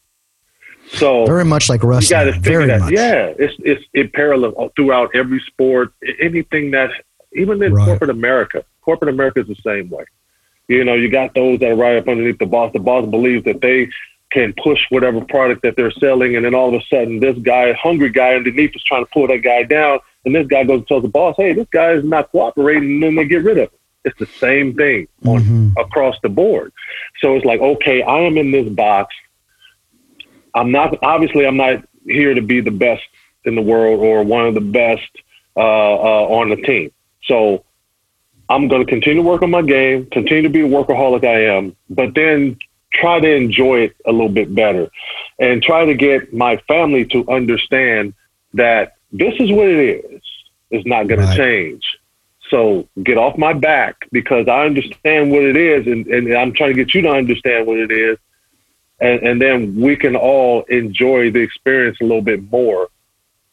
So 0.89 1.27
very 1.27 1.45
much 1.45 1.69
like 1.69 1.83
you 1.83 1.89
got 1.89 1.95
wrestling 1.97 2.27
to 2.27 2.33
figure 2.35 2.59
very 2.59 2.67
that. 2.69 2.81
much 2.81 2.93
Yeah, 2.93 3.35
it's 3.39 3.55
it's 3.65 3.85
it 3.93 4.13
parallel 4.13 4.55
uh, 4.57 4.69
throughout 4.77 5.11
every 5.17 5.41
sport. 5.41 5.93
Anything 6.21 6.71
that 6.71 6.91
even 7.33 7.61
in 7.63 7.75
Right. 7.75 7.87
corporate 7.87 8.11
America, 8.11 8.65
corporate 8.83 9.13
America 9.13 9.41
is 9.41 9.49
the 9.49 9.57
same 9.65 9.91
way. 9.91 10.05
You 10.69 10.85
know, 10.85 10.95
you 10.95 11.11
got 11.11 11.35
those 11.35 11.59
that 11.61 11.73
are 11.73 11.77
right 11.77 11.97
up 11.97 12.09
underneath 12.09 12.39
the 12.39 12.47
boss. 12.47 12.73
The 12.73 12.79
boss 12.79 13.05
believes 13.07 13.45
that 13.47 13.61
they 13.61 13.89
can 14.31 14.53
push 14.63 14.81
whatever 14.91 15.21
product 15.25 15.63
that 15.63 15.77
they're 15.77 15.91
selling, 15.93 16.37
and 16.37 16.45
then 16.45 16.55
all 16.55 16.69
of 16.69 16.75
a 16.75 16.85
sudden, 16.87 17.21
this 17.21 17.39
guy, 17.39 17.73
hungry 17.73 18.11
guy 18.11 18.35
underneath, 18.35 18.75
is 18.75 18.83
trying 18.83 19.05
to 19.05 19.11
pull 19.13 19.27
that 19.29 19.39
guy 19.39 19.63
down, 19.63 20.01
and 20.27 20.35
this 20.35 20.47
guy 20.49 20.65
goes 20.65 20.79
and 20.81 20.89
tells 20.89 21.03
the 21.03 21.09
boss, 21.09 21.37
"Hey, 21.39 21.53
this 21.55 21.69
guy 21.71 21.93
is 21.93 22.05
not 22.05 22.31
cooperating," 22.31 22.95
and 22.95 23.03
then 23.03 23.15
they 23.15 23.25
get 23.25 23.45
rid 23.45 23.59
of 23.59 23.71
him. 23.71 23.79
It's 24.05 24.19
the 24.19 24.27
same 24.27 24.75
thing 24.75 25.09
on 25.25 25.43
Mhm. 25.43 25.81
across 25.81 26.17
the 26.21 26.29
board. 26.29 26.73
So 27.21 27.37
it's 27.37 27.45
like, 27.45 27.61
okay, 27.61 28.03
I 28.03 28.21
am 28.21 28.37
in 28.37 28.51
this 28.51 28.69
box. 28.69 29.15
I'm 30.55 30.71
not 30.71 30.99
obviously 31.03 31.47
I'm 31.47 31.57
not 31.57 31.85
here 32.05 32.35
to 32.35 32.43
be 32.43 32.61
the 32.61 32.71
best 32.71 33.03
in 33.45 33.55
the 33.55 33.63
world 33.63 34.01
or 34.01 34.23
one 34.23 34.47
of 34.47 34.55
the 34.55 34.61
best 34.61 35.09
uh, 35.57 35.61
uh, 35.61 36.27
on 36.29 36.51
the 36.51 36.57
team. 36.57 36.91
So 37.25 37.65
I'm 38.49 38.69
going 38.69 38.85
to 38.85 38.91
continue 38.91 39.23
to 39.23 39.29
work 39.29 39.43
on 39.43 39.51
my 39.51 39.63
game, 39.63 40.07
continue 40.07 40.43
to 40.43 40.49
be 40.49 40.61
a 40.61 40.69
workaholic 40.69 41.25
I 41.25 41.57
am, 41.57 41.75
but 41.91 42.15
then 42.15 42.59
try 42.93 43.21
to 43.21 43.35
enjoy 43.35 43.81
it 43.81 43.97
a 44.07 44.13
little 44.13 44.29
bit 44.29 44.55
better 44.55 44.89
and 45.39 45.63
try 45.63 45.85
to 45.85 45.95
get 45.95 46.33
my 46.33 46.57
family 46.69 47.05
to 47.07 47.29
understand 47.29 48.15
that 48.55 48.95
this 49.13 49.35
is 49.39 49.51
what 49.51 49.69
it 49.69 50.05
is. 50.05 50.16
It's 50.71 50.87
not 50.87 51.09
going 51.09 51.21
Right. 51.21 51.31
to 51.31 51.37
change. 51.37 51.83
So 52.51 52.89
get 53.03 53.19
off 53.19 53.37
my 53.37 53.53
back 53.53 54.07
because 54.13 54.47
I 54.49 54.65
understand 54.67 55.31
what 55.33 55.43
it 55.43 55.57
is, 55.57 55.87
and, 55.87 56.07
and 56.07 56.33
I'm 56.35 56.53
trying 56.53 56.71
to 56.71 56.85
get 56.85 56.95
you 56.95 57.03
to 57.03 57.11
understand 57.11 57.67
what 57.67 57.79
it 57.79 57.91
is, 57.91 58.19
and, 59.01 59.21
and 59.27 59.43
then 59.43 59.75
we 59.81 59.97
can 59.97 60.15
all 60.17 60.63
enjoy 60.69 61.31
the 61.31 61.41
experience 61.41 61.99
a 62.01 62.05
little 62.05 62.23
bit 62.23 62.51
more 62.51 62.89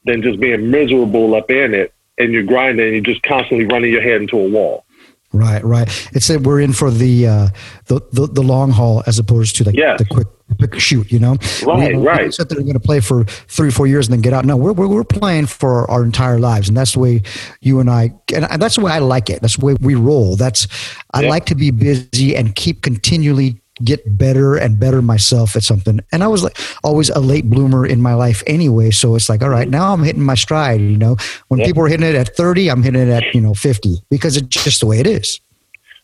than 0.06 0.22
just 0.22 0.40
being 0.40 0.70
miserable 0.70 1.34
up 1.34 1.50
in 1.50 1.74
it 1.74 1.94
and 2.18 2.32
you're 2.34 2.44
grinding 2.44 2.86
and 2.86 2.94
you're 3.06 3.14
just 3.16 3.24
constantly 3.24 3.66
running 3.66 3.92
your 3.92 4.02
head 4.02 4.22
into 4.22 4.38
a 4.38 4.48
wall. 4.50 4.86
Right, 5.32 5.64
right. 5.64 5.88
It's 6.14 6.28
that 6.28 6.42
we're 6.42 6.60
in 6.60 6.74
for 6.74 6.92
the 6.92 7.28
uh, 7.28 7.48
the, 7.88 8.00
the 8.12 8.28
the 8.28 8.44
long 8.44 8.70
haul 8.70 9.02
as 9.08 9.18
opposed 9.18 9.56
to 9.56 9.64
like 9.64 9.76
Yes. 9.76 9.98
the 9.98 10.06
quick 10.06 10.28
quick 10.54 10.80
shoot. 10.80 11.12
You 11.12 11.20
know, 11.20 11.38
Right, 11.66 11.96
we, 11.96 12.02
right. 12.06 12.34
Said 12.34 12.50
they're 12.50 12.60
going 12.62 12.74
to 12.74 12.80
play 12.80 13.00
for 13.00 13.24
three 13.26 13.72
four 13.72 13.88
years 13.88 14.08
and 14.08 14.14
then 14.14 14.22
get 14.22 14.34
out. 14.34 14.46
No, 14.46 14.56
we're, 14.58 14.74
we're 14.74 14.88
we're 14.88 15.04
playing 15.04 15.48
for 15.48 15.90
our 15.90 16.04
entire 16.04 16.40
lives, 16.40 16.68
and 16.68 16.78
that's 16.78 16.94
the 16.94 17.00
way 17.00 17.22
you 17.62 17.80
and 17.80 17.90
I. 17.90 18.14
And 18.34 18.62
that's 18.62 18.76
the 18.76 18.82
way 18.82 18.92
I 18.92 19.00
like 19.00 19.30
it. 19.30 19.42
That's 19.42 19.58
the 19.58 19.66
way 19.66 19.76
we 19.82 19.96
roll. 19.96 20.36
That's 20.36 20.68
I 21.14 21.22
Yeah. 21.24 21.30
like 21.30 21.46
to 21.48 21.56
be 21.56 21.72
busy 21.72 22.36
and 22.36 22.56
keep 22.56 22.82
continually 22.82 23.60
get 23.84 24.18
better 24.20 24.56
and 24.56 24.80
better 24.80 25.02
myself 25.02 25.56
at 25.56 25.64
something. 25.64 26.00
And 26.12 26.24
I 26.24 26.28
was 26.28 26.44
like 26.44 26.56
always 26.84 27.10
a 27.10 27.20
late 27.20 27.50
bloomer 27.50 27.88
in 27.88 28.04
my 28.04 28.14
life 28.14 28.44
anyway. 28.46 28.92
So 28.92 29.16
it's 29.16 29.30
like, 29.30 29.42
all 29.42 29.50
right, 29.50 29.68
now 29.68 29.92
I'm 29.94 30.04
hitting 30.04 30.22
my 30.22 30.36
stride. 30.36 30.80
You 30.80 30.96
know, 30.96 31.18
when 31.48 31.60
Yeah. 31.60 31.66
people 31.66 31.84
are 31.84 31.88
hitting 31.88 32.06
it 32.08 32.14
at 32.16 32.36
30, 32.38 32.70
I'm 32.70 32.84
hitting 32.84 33.02
it 33.02 33.10
at, 33.10 33.34
you 33.34 33.42
know, 33.42 33.56
50 33.56 33.98
because 34.12 34.38
it's 34.38 34.48
just 34.48 34.80
the 34.82 34.86
way 34.86 35.00
it 35.00 35.08
is. 35.08 35.42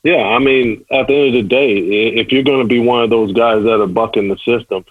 Yeah, 0.03 0.23
I 0.23 0.39
mean, 0.39 0.85
at 0.91 1.07
the 1.07 1.13
end 1.13 1.27
of 1.27 1.33
the 1.33 1.43
day, 1.43 1.77
if 1.77 2.31
you're 2.31 2.43
going 2.43 2.61
to 2.61 2.67
be 2.67 2.79
one 2.79 3.03
of 3.03 3.09
those 3.09 3.33
guys 3.33 3.63
that 3.63 3.81
are 3.81 3.87
bucking 3.87 4.29
the 4.29 4.37
system, 4.37 4.85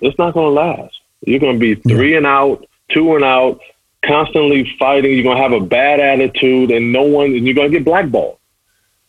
it's 0.00 0.18
not 0.18 0.34
going 0.34 0.46
to 0.46 0.60
last. 0.60 1.00
You're 1.20 1.38
going 1.38 1.60
to 1.60 1.60
be 1.60 1.76
three 1.76 2.16
and 2.16 2.26
out, 2.26 2.66
two 2.88 3.14
and 3.14 3.24
out, 3.24 3.60
constantly 4.04 4.74
fighting. 4.78 5.12
You're 5.12 5.22
going 5.22 5.36
to 5.36 5.42
have 5.42 5.52
a 5.52 5.64
bad 5.64 6.00
attitude, 6.00 6.72
and 6.72 6.92
no 6.92 7.02
one, 7.02 7.26
and 7.26 7.46
you're 7.46 7.54
going 7.54 7.70
to 7.70 7.78
get 7.78 7.84
blackballed. 7.84 8.38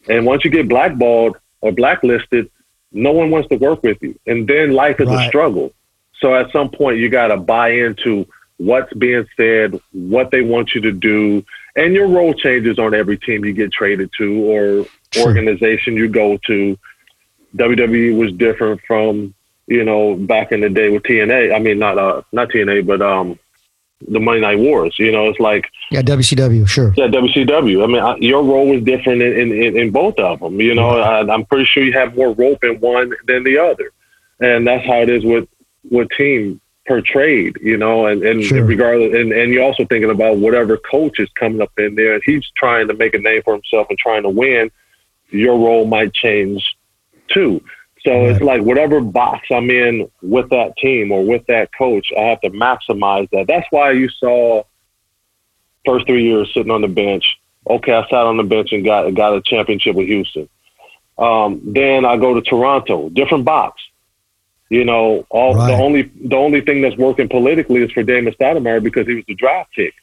And 0.07 0.25
once 0.25 0.45
you 0.45 0.51
get 0.51 0.69
blackballed 0.69 1.37
or 1.61 1.71
blacklisted, 1.71 2.51
no 2.91 3.11
one 3.11 3.31
wants 3.31 3.49
to 3.49 3.55
work 3.55 3.81
with 3.81 3.97
you. 4.01 4.19
And 4.27 4.47
then 4.47 4.73
life 4.73 4.99
is 4.99 5.09
a 5.09 5.27
struggle. 5.27 5.73
So 6.19 6.35
at 6.35 6.51
some 6.51 6.69
point, 6.69 6.99
you 6.99 7.09
got 7.09 7.27
to 7.27 7.37
buy 7.37 7.69
into 7.69 8.27
what's 8.57 8.93
being 8.93 9.25
said, 9.35 9.81
what 9.91 10.29
they 10.29 10.41
want 10.41 10.75
you 10.75 10.81
to 10.81 10.91
do, 10.91 11.43
and 11.75 11.93
your 11.93 12.07
role 12.07 12.33
changes 12.35 12.77
on 12.77 12.93
every 12.93 13.17
team 13.17 13.43
you 13.43 13.53
get 13.53 13.71
traded 13.71 14.11
to 14.19 14.43
or 14.43 14.85
Sure. 15.13 15.27
organization 15.27 15.95
you 15.95 16.07
go 16.07 16.37
to. 16.47 16.77
WWE 17.55 18.17
was 18.17 18.31
different 18.33 18.81
from 18.87 19.33
you 19.67 19.83
know 19.83 20.15
back 20.15 20.51
in 20.51 20.61
the 20.61 20.69
day 20.69 20.89
with 20.89 21.03
TNA. 21.03 21.53
I 21.55 21.59
mean, 21.59 21.79
not 21.79 21.97
uh, 21.97 22.21
not 22.31 22.49
TNA, 22.49 22.87
but 22.87 23.01
um, 23.01 23.37
the 24.07 24.19
Monday 24.19 24.41
Night 24.41 24.59
Wars. 24.59 24.95
You 24.97 25.11
know, 25.11 25.29
it's 25.29 25.39
like 25.39 25.69
Yeah, 25.91 26.01
WCW, 26.01 26.67
sure. 26.67 26.93
yeah, 26.97 27.07
WCW. 27.07 27.83
I 27.83 27.87
mean, 27.87 28.01
I, 28.01 28.15
your 28.17 28.43
role 28.43 28.67
was 28.69 28.83
different 28.83 29.21
in, 29.21 29.51
in, 29.51 29.77
in, 29.77 29.91
both 29.91 30.17
of 30.17 30.39
them. 30.39 30.59
You 30.59 30.73
know, 30.75 30.89
I, 30.99 31.31
I'm 31.31 31.45
pretty 31.45 31.65
sure 31.65 31.83
you 31.83 31.93
have 31.93 32.15
more 32.15 32.33
rope 32.33 32.63
in 32.63 32.79
one 32.79 33.13
than 33.27 33.43
the 33.43 33.57
other, 33.59 33.91
and 34.39 34.65
that's 34.67 34.85
how 34.85 35.01
it 35.01 35.09
is 35.09 35.23
with 35.23 35.47
with 35.91 36.09
team 36.17 36.59
portrayed. 36.87 37.57
You 37.61 37.77
know, 37.77 38.07
and 38.07 38.23
and 38.23 38.43
Sure. 38.43 38.63
regardless, 38.63 39.13
and 39.13 39.31
and 39.31 39.53
you're 39.53 39.63
also 39.63 39.85
thinking 39.85 40.09
about 40.09 40.37
whatever 40.37 40.75
coach 40.77 41.19
is 41.19 41.29
coming 41.39 41.61
up 41.61 41.71
in 41.77 41.95
there, 41.95 42.15
and 42.15 42.23
he's 42.25 42.45
trying 42.57 42.87
to 42.87 42.93
make 42.95 43.13
a 43.13 43.19
name 43.19 43.43
for 43.43 43.53
himself 43.53 43.87
and 43.89 43.97
trying 43.99 44.23
to 44.23 44.29
win. 44.29 44.71
Your 45.33 45.57
role 45.57 45.85
might 45.85 46.13
change 46.13 46.63
too. 47.29 47.61
So 48.05 48.25
it's 48.25 48.41
like 48.41 48.61
whatever 48.61 48.99
box 49.01 49.47
I'm 49.49 49.69
in 49.69 50.09
with 50.21 50.49
that 50.49 50.75
team 50.77 51.11
or 51.11 51.23
with 51.23 51.45
that 51.47 51.69
coach, 51.77 52.11
I 52.17 52.21
have 52.23 52.41
to 52.41 52.49
maximize 52.49 53.29
that. 53.31 53.47
That's 53.47 53.65
why 53.71 53.91
you 53.91 54.09
saw 54.09 54.63
first 55.85 56.05
three 56.05 56.23
years 56.23 56.53
sitting 56.53 56.71
on 56.71 56.81
the 56.81 56.87
bench. 56.87 57.25
Okay, 57.69 57.93
I 57.93 58.01
sat 58.03 58.13
on 58.25 58.37
the 58.37 58.43
bench 58.43 58.73
and 58.73 58.83
got 58.83 59.13
got 59.13 59.35
a 59.35 59.41
championship 59.41 59.95
with 59.95 60.07
Houston. 60.07 60.49
Um, 61.17 61.61
then 61.73 62.05
I 62.05 62.17
go 62.17 62.33
to 62.33 62.41
Toronto, 62.41 63.09
different 63.09 63.45
box. 63.45 63.81
You 64.69 64.83
know, 64.83 65.25
all 65.29 65.55
Right. 65.55 65.67
the 65.67 65.73
only 65.73 66.01
the 66.25 66.35
only 66.35 66.59
thing 66.61 66.81
that's 66.81 66.97
working 66.97 67.29
politically 67.29 67.83
is 67.83 67.91
for 67.91 68.03
Damon 68.03 68.33
Stoudamire 68.33 68.83
because 68.83 69.07
he 69.07 69.15
was 69.15 69.23
the 69.27 69.35
draft 69.35 69.71
pick. 69.75 69.93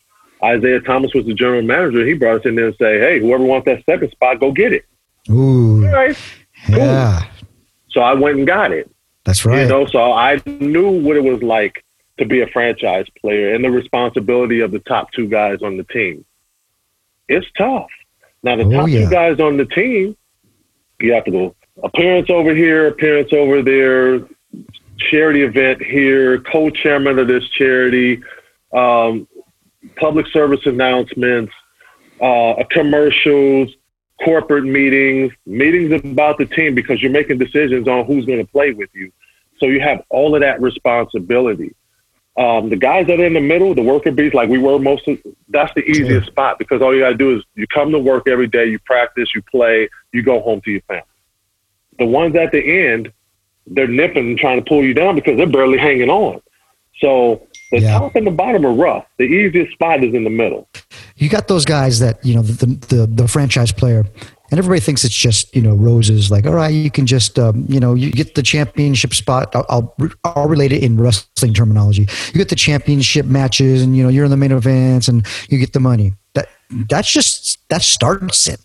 Isiah 0.43 0.81
Thomas 0.81 1.13
was 1.13 1.27
the 1.27 1.35
general 1.35 1.61
manager. 1.63 2.07
He 2.07 2.15
brought 2.15 2.41
us 2.41 2.47
in 2.47 2.55
there 2.55 2.69
and 2.69 2.77
say, 2.77 2.99
"Hey, 2.99 3.19
whoever 3.19 3.45
wants 3.45 3.67
that 3.67 3.85
second 3.85 4.11
spot, 4.11 4.41
go 4.41 4.53
get 4.53 4.73
it." 4.73 4.87
Ooh, 5.29 5.85
right. 5.87 6.17
yeah, 6.69 7.25
So 7.91 8.01
I 8.01 8.15
went 8.15 8.39
and 8.39 8.47
got 8.47 8.73
it. 8.73 8.91
that's 9.25 9.45
right. 9.45 9.63
You 9.63 9.69
know, 9.69 9.87
so 9.87 10.13
I 10.13 10.41
knew 10.47 10.91
what 10.91 11.17
it 11.17 11.23
was 11.25 11.43
like 11.43 11.85
to 12.19 12.25
be 12.27 12.41
a 12.41 12.47
franchise 12.49 13.07
player 13.21 13.55
and 13.55 13.65
the 13.65 13.71
responsibility 13.71 14.61
of 14.61 14.71
the 14.73 14.79
top 14.81 15.11
two 15.13 15.27
guys 15.29 15.63
on 15.63 15.77
the 15.77 15.85
team. 15.85 16.25
It's 17.29 17.47
tough. 17.57 17.89
Now 18.43 18.57
the 18.57 18.65
Oh, 18.65 18.71
top 18.71 18.89
yeah. 18.89 19.05
two 19.05 19.11
guys 19.11 19.41
on 19.41 19.57
the 19.57 19.67
team, 19.67 20.17
you 21.01 21.13
have 21.13 21.25
to 21.25 21.31
go 21.31 21.55
appearance 21.83 22.29
over 22.31 22.55
here, 22.55 22.89
appearance 22.89 23.33
over 23.33 23.63
there, 23.63 24.21
charity 24.99 25.43
event 25.43 25.83
here, 25.83 26.41
co-chairman 26.41 27.19
of 27.19 27.27
this 27.29 27.49
charity, 27.51 28.23
um, 28.73 29.27
public 29.97 30.27
service 30.29 30.61
announcements, 30.67 31.53
uh, 32.21 32.55
commercials, 32.71 33.71
corporate 34.25 34.65
meetings, 34.65 35.33
meetings 35.47 35.93
about 35.93 36.39
the 36.39 36.47
team 36.47 36.75
because 36.75 37.03
you're 37.03 37.11
making 37.11 37.39
decisions 37.39 37.89
on 37.89 38.05
who's 38.05 38.27
going 38.27 38.39
to 38.39 38.51
play 38.51 38.73
with 38.73 38.91
you. 38.93 39.11
So 39.59 39.67
you 39.67 39.81
have 39.81 40.03
all 40.09 40.35
of 40.35 40.41
that 40.41 40.61
responsibility. 40.61 41.75
Um, 42.37 42.71
the 42.71 42.77
guys 42.77 43.07
that 43.09 43.21
are 43.21 43.27
in 43.27 43.35
the 43.35 43.41
middle, 43.41 43.75
the 43.75 43.83
worker 43.83 44.11
bees, 44.13 44.33
like 44.33 44.49
we 44.49 44.59
were 44.59 44.79
most 44.79 45.07
of, 45.09 45.19
that's 45.49 45.73
the 45.75 45.83
easiest 45.83 46.29
spot 46.29 46.59
because 46.59 46.81
all 46.81 46.95
you 46.95 47.01
got 47.01 47.11
to 47.11 47.17
do 47.17 47.37
is 47.37 47.45
you 47.55 47.67
come 47.67 47.91
to 47.93 47.99
work 47.99 48.29
every 48.29 48.47
day, 48.47 48.67
you 48.67 48.79
practice, 48.79 49.29
you 49.35 49.43
play, 49.43 49.89
you 50.13 50.23
go 50.23 50.41
home 50.41 50.61
to 50.63 50.71
your 50.71 50.81
family. 50.83 51.05
The 51.99 52.07
ones 52.07 52.37
at 52.37 52.53
the 52.53 52.87
end, 52.87 53.13
they're 53.67 53.89
nipping 53.89 54.29
and 54.29 54.39
trying 54.39 54.63
to 54.63 54.67
pull 54.67 54.83
you 54.83 54.95
down 54.95 55.17
because 55.17 55.37
they're 55.37 55.47
barely 55.47 55.79
hanging 55.79 56.09
on. 56.09 56.41
So 57.01 57.47
the 57.71 57.81
Yeah. 57.81 57.99
top 57.99 58.17
and 58.17 58.27
the 58.27 58.31
bottom 58.31 58.65
are 58.67 58.73
rough. 58.73 59.05
The 59.19 59.25
easiest 59.25 59.73
spot 59.73 60.03
is 60.05 60.15
in 60.15 60.25
the 60.25 60.31
middle. 60.31 60.69
you 61.17 61.29
got 61.29 61.49
those 61.49 61.65
guys 61.65 61.99
that 62.01 62.25
you 62.25 62.35
know 62.35 62.43
the, 62.43 62.67
the 62.89 63.07
the 63.07 63.29
franchise 63.29 63.73
player 63.73 64.05
and 64.51 64.59
everybody 64.59 64.81
thinks 64.81 65.05
it's 65.05 65.15
just 65.15 65.55
you 65.55 65.63
know 65.63 65.75
roses 65.75 66.31
like 66.31 66.47
all 66.47 66.55
right 66.55 66.73
you 66.75 66.91
can 66.91 67.07
just 67.07 67.39
um, 67.39 67.65
you 67.69 67.79
know 67.79 67.95
you 67.95 68.11
get 68.11 68.35
the 68.35 68.43
championship 68.43 69.15
spot 69.15 69.55
I'll, 69.55 69.67
I'll 69.69 69.95
i'll 70.25 70.49
relate 70.49 70.73
it 70.73 70.83
in 70.83 70.97
wrestling 71.01 71.55
terminology 71.55 72.09
you 72.33 72.39
get 72.39 72.49
the 72.49 72.57
championship 72.57 73.27
matches 73.27 73.83
and 73.83 73.97
you 73.97 74.03
know 74.03 74.09
you're 74.09 74.25
in 74.25 74.31
the 74.31 74.37
main 74.37 74.51
events 74.53 75.07
and 75.09 75.25
you 75.51 75.59
get 75.59 75.73
the 75.73 75.81
money 75.81 76.15
that 76.35 76.49
that's 76.89 77.13
just 77.13 77.59
that 77.69 77.83
starts 77.83 78.49
it 78.49 78.61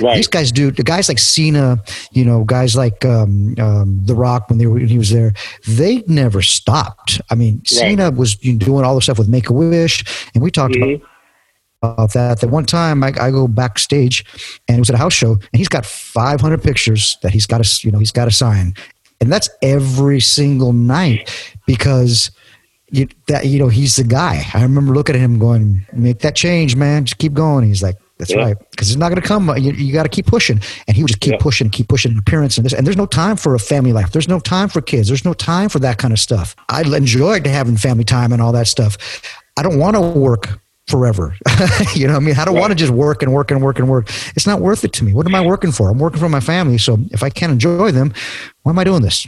Right. 0.00 0.16
these 0.16 0.26
guys 0.28 0.50
do 0.52 0.70
the 0.70 0.82
guys 0.82 1.08
like 1.08 1.18
Cena, 1.18 1.82
you 2.12 2.24
know, 2.24 2.44
guys 2.44 2.74
like 2.76 3.04
um, 3.04 3.54
um, 3.58 4.00
The 4.04 4.14
Rock 4.14 4.48
when 4.48 4.58
they 4.58 4.66
were 4.66 4.74
when 4.74 4.88
he 4.88 4.98
was 4.98 5.10
there, 5.10 5.32
they 5.66 6.02
never 6.06 6.42
stopped. 6.42 7.20
I 7.30 7.34
mean, 7.34 7.62
Cena 7.64 8.10
was 8.10 8.34
doing 8.36 8.84
all 8.84 8.94
the 8.94 9.02
stuff 9.02 9.18
with 9.18 9.28
Make 9.28 9.48
a 9.50 9.52
Wish, 9.52 10.04
and 10.34 10.42
we 10.42 10.50
talked 10.50 10.76
about 10.76 10.88
Mhm. 10.88 11.02
about 11.82 12.12
that. 12.14 12.40
That 12.40 12.48
one 12.50 12.64
time 12.64 13.02
I, 13.04 13.08
I 13.20 13.30
go 13.30 13.46
backstage 13.48 14.24
and 14.68 14.76
it 14.78 14.80
was 14.80 14.88
at 14.88 14.94
a 14.94 14.98
house 14.98 15.12
show 15.14 15.32
and 15.32 15.58
he's 15.58 15.68
got 15.68 15.84
500 15.84 16.62
pictures 16.62 17.18
that 17.22 17.32
he's 17.32 17.46
got 17.46 17.62
to, 17.64 17.86
you 17.86 17.90
know, 17.92 17.98
he's 17.98 18.12
got 18.12 18.26
to 18.26 18.30
sign. 18.30 18.74
And 19.20 19.32
that's 19.32 19.48
every 19.62 20.20
single 20.20 20.72
night 20.72 21.28
because 21.66 22.30
you, 22.90 23.08
that, 23.28 23.46
you 23.46 23.58
know, 23.58 23.68
he's 23.68 23.96
the 23.96 24.04
guy. 24.04 24.44
I 24.54 24.62
remember 24.62 24.92
looking 24.94 25.14
at 25.16 25.20
him 25.20 25.38
going, 25.38 25.86
make 25.92 26.20
that 26.20 26.34
change, 26.36 26.76
man. 26.76 27.04
Just 27.04 27.18
keep 27.18 27.32
going. 27.32 27.66
He's 27.66 27.82
like, 27.82 27.96
that's 28.22 28.30
Yeah. 28.32 28.44
right. 28.44 28.56
Cause 28.76 28.88
it's 28.90 28.96
not 28.96 29.08
going 29.08 29.20
to 29.20 29.26
come. 29.26 29.48
You, 29.58 29.72
you 29.72 29.92
got 29.92 30.04
to 30.04 30.08
keep 30.08 30.26
pushing. 30.26 30.60
And 30.86 30.96
he 30.96 31.02
would 31.02 31.08
just 31.08 31.20
keep 31.20 31.32
Yeah. 31.32 31.38
pushing, 31.40 31.68
keep 31.70 31.88
pushing 31.88 32.16
appearance 32.16 32.56
and 32.56 32.64
this. 32.64 32.72
And 32.72 32.86
there's 32.86 32.96
no 32.96 33.06
time 33.06 33.36
for 33.36 33.54
a 33.54 33.58
family 33.58 33.92
life. 33.92 34.12
There's 34.12 34.28
no 34.28 34.38
time 34.38 34.68
for 34.68 34.80
kids. 34.80 35.08
There's 35.08 35.24
no 35.24 35.34
time 35.34 35.68
for 35.68 35.80
that 35.80 35.98
kind 35.98 36.12
of 36.12 36.20
stuff. 36.20 36.54
I 36.68 36.82
enjoyed 36.82 37.46
having 37.46 37.76
family 37.76 38.04
time 38.04 38.32
and 38.32 38.40
all 38.40 38.52
that 38.52 38.68
stuff. 38.68 38.96
I 39.58 39.62
don't 39.62 39.78
want 39.78 39.96
to 39.96 40.00
work 40.00 40.60
forever. 40.86 41.34
you 41.94 42.06
know 42.06 42.12
what 42.14 42.22
I 42.22 42.24
mean? 42.26 42.36
I 42.38 42.44
don't 42.44 42.54
Right. 42.54 42.60
want 42.60 42.70
to 42.72 42.76
just 42.76 42.92
work 42.92 43.22
and 43.22 43.32
work 43.32 43.50
and 43.50 43.60
work 43.62 43.78
and 43.78 43.88
work. 43.88 44.08
It's 44.36 44.46
not 44.46 44.60
worth 44.60 44.84
it 44.84 44.92
to 44.94 45.04
me. 45.04 45.12
What 45.14 45.26
am 45.26 45.34
I 45.34 45.40
working 45.40 45.72
for? 45.72 45.90
I'm 45.90 45.98
working 45.98 46.20
for 46.20 46.28
my 46.28 46.40
family. 46.40 46.78
So 46.78 46.98
if 47.10 47.22
I 47.22 47.30
can't 47.30 47.52
enjoy 47.52 47.90
them, 47.90 48.12
why 48.62 48.70
am 48.72 48.78
I 48.78 48.84
doing 48.84 49.02
this? 49.02 49.26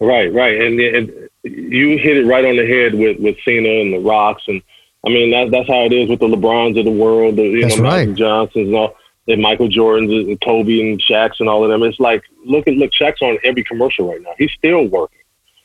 Right, 0.00 0.30
right, 0.32 0.60
and, 0.60 0.78
and 0.78 1.12
you 1.42 1.96
hit 1.96 2.18
it 2.18 2.26
right 2.26 2.44
on 2.44 2.56
the 2.56 2.66
head 2.66 2.94
with 2.94 3.18
with 3.18 3.36
Cena 3.46 3.80
and 3.80 3.94
the 3.94 3.98
Rocks, 3.98 4.42
and 4.46 4.60
I 5.06 5.08
mean 5.08 5.30
that 5.30 5.50
that's 5.52 5.68
how 5.68 5.84
it 5.84 5.92
is 5.92 6.08
with 6.08 6.20
the 6.20 6.26
LeBrons 6.26 6.78
of 6.78 6.84
the 6.84 6.90
world, 6.90 7.36
the 7.36 7.44
you 7.44 7.62
That's 7.62 7.76
know 7.76 7.84
right. 7.84 7.98
Michael 8.08 8.14
Johnsons 8.14 8.66
and 8.66 8.74
all, 8.74 8.96
and 9.28 9.40
Michael 9.40 9.68
Jordans 9.68 10.28
and 10.28 10.40
Kobe 10.40 10.80
and 10.80 11.00
Shaq's 11.00 11.38
and 11.40 11.48
all 11.48 11.62
of 11.64 11.70
them. 11.70 11.82
It's 11.84 12.00
like 12.00 12.24
look 12.44 12.66
at 12.66 12.74
look, 12.74 12.90
Shaq's 12.90 13.22
on 13.22 13.38
every 13.44 13.62
commercial 13.64 14.10
right 14.10 14.20
now. 14.20 14.32
He's 14.36 14.50
still 14.52 14.84
working. 14.86 15.18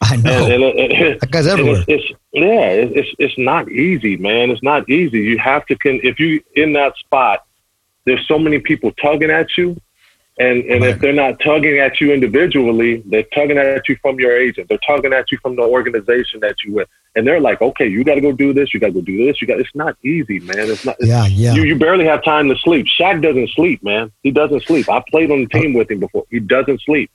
I 0.04 0.16
know. 0.18 0.46
And, 0.46 0.64
and, 0.64 0.92
and- 0.94 1.20
That 1.20 1.32
guy's 1.32 1.48
everywhere. 1.48 1.84
It's, 1.88 2.04
it's 2.10 2.20
yeah, 2.34 2.70
it's, 2.70 2.94
it's 2.96 3.16
it's 3.20 3.38
not 3.38 3.70
easy, 3.70 4.18
man. 4.18 4.52
It's 4.52 4.64
not 4.64 4.88
easy. 4.89 5.20
You 5.20 5.38
have 5.39 5.66
to 5.68 5.76
can 5.76 6.00
if 6.04 6.20
you 6.20 6.44
in 6.56 6.74
that 6.74 6.96
spot. 6.98 7.46
There's 8.06 8.28
so 8.28 8.39
many 8.39 8.58
people 8.58 8.92
tugging 8.94 9.30
at 9.30 9.56
you, 9.58 9.80
and 10.39 10.64
and 10.66 10.84
if 10.84 11.00
they're 11.00 11.14
not 11.14 11.39
tugging 11.39 11.78
at 11.78 12.02
you 12.02 12.12
individually, 12.12 13.04
they're 13.06 13.22
tugging 13.36 13.60
at 13.60 13.88
you 13.88 13.96
from 14.02 14.20
your 14.20 14.36
agent. 14.36 14.70
They're 14.70 14.80
tugging 14.88 15.14
at 15.14 15.32
you 15.32 15.38
from 15.39 15.56
the 15.56 15.62
organization 15.62 16.39
that 16.39 16.56
you 16.66 16.74
with, 16.74 16.88
and 17.16 17.28
they're 17.28 17.41
like, 17.41 17.62
okay, 17.62 17.88
you 17.88 18.03
got 18.03 18.16
to 18.16 18.22
go 18.22 18.32
do 18.32 18.53
this. 18.53 18.74
You 18.74 18.80
got 18.80 18.88
to 18.88 18.93
go 18.93 19.01
do 19.01 19.26
this. 19.26 19.41
You 19.41 19.47
got. 19.47 19.59
It's 19.59 19.76
not 19.76 19.97
easy, 20.03 20.39
man. 20.39 20.70
It's 20.70 20.86
not. 20.86 20.95
Yeah, 20.99 21.26
yeah. 21.28 21.53
You, 21.53 21.64
you 21.64 21.76
barely 21.78 22.05
have 22.05 22.24
time 22.24 22.47
to 22.49 22.55
sleep. 22.57 22.88
Shaq 22.99 23.22
doesn't 23.22 23.49
sleep, 23.49 23.84
man. 23.84 24.12
He 24.24 24.32
doesn't 24.32 24.64
sleep. 24.64 24.89
I 24.89 25.03
played 25.09 25.32
on 25.32 25.41
the 25.41 25.47
team 25.47 25.76
uh, 25.76 25.80
with 25.80 25.91
him 25.91 25.99
before. 25.99 26.26
He 26.30 26.39
doesn't 26.39 26.82
sleep. 26.82 27.12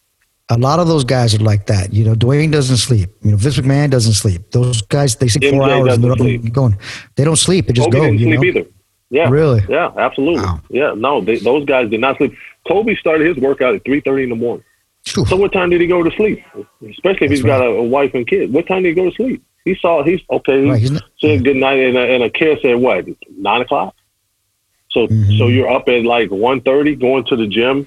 A 0.49 0.57
lot 0.59 0.79
of 0.79 0.87
those 0.87 1.03
guys 1.03 1.35
are 1.35 1.39
like 1.39 1.67
that. 1.67 1.93
You 1.93 2.05
know, 2.05 2.15
Dwayne 2.15 2.53
doesn't 2.53 2.77
sleep. 2.77 3.11
You 3.23 3.33
know, 3.33 3.37
Vince 3.37 3.59
McMahon 3.59 3.91
doesn't 3.91 4.13
sleep. 4.13 4.51
Those 4.53 4.81
guys, 4.83 5.17
they 5.17 5.27
sleep 5.27 5.53
four 5.53 5.69
hours 5.69 5.95
and 5.95 6.05
they're 6.05 6.15
sleep. 6.17 6.53
going. 6.53 6.79
They 7.17 7.25
don't 7.25 7.37
sleep. 7.37 7.67
They 7.67 7.73
just 7.73 7.87
Kobe 7.87 7.99
go. 7.99 8.05
didn't 8.05 8.21
You 8.21 8.27
sleep 8.37 8.55
know? 8.55 8.61
either. 8.61 8.71
Yeah. 9.11 9.29
Really? 9.29 9.65
Yeah, 9.69 9.93
absolutely. 9.97 10.45
Wow. 10.45 10.61
Yeah, 10.69 10.95
no, 10.97 11.21
they, 11.21 11.39
those 11.39 11.65
guys 11.65 11.91
did 11.91 12.01
not 12.01 12.17
sleep. 12.19 12.37
Kobe 12.69 12.95
started 12.97 13.27
his 13.27 13.37
workout 13.39 13.75
at 13.75 13.85
three 13.85 14.01
thirty 14.01 14.25
in 14.25 14.29
the 14.29 14.37
morning. 14.37 14.65
Phew. 15.05 15.25
So 15.27 15.37
what 15.37 15.53
time 15.53 15.71
did 15.71 15.81
he 15.81 15.87
go 15.87 16.03
to 16.03 16.11
sleep? 16.17 16.45
Especially 16.89 17.27
if 17.27 17.31
he's 17.31 17.43
That's 17.43 17.61
got 17.61 17.63
a, 17.63 17.71
a 17.71 17.83
wife 17.83 18.13
and 18.15 18.27
kid. 18.27 18.53
What 18.53 18.67
time 18.67 18.83
did 18.83 18.91
he 18.91 18.95
go 18.95 19.09
to 19.09 19.15
sleep? 19.17 19.45
He 19.67 19.75
saw 19.83 20.03
he's 20.03 20.21
okay. 20.31 20.65
Right, 20.65 20.81
he's 20.81 20.93
not- 20.93 21.03
said 21.21 21.45
good 21.45 21.57
night, 21.57 21.79
and 21.81 21.97
a, 21.99 22.01
and 22.15 22.23
a 22.23 22.31
kid 22.31 22.59
said 22.63 22.77
what 22.77 23.05
nine 23.37 23.61
o'clock. 23.61 23.95
So 24.93 25.07
Mhm. 25.09 25.37
so 25.39 25.49
you're 25.49 25.69
up 25.69 25.89
at 25.89 26.05
like 26.05 26.31
one 26.31 26.61
thirty, 26.63 26.95
going 26.95 27.25
to 27.27 27.37
the 27.37 27.47
gym 27.47 27.87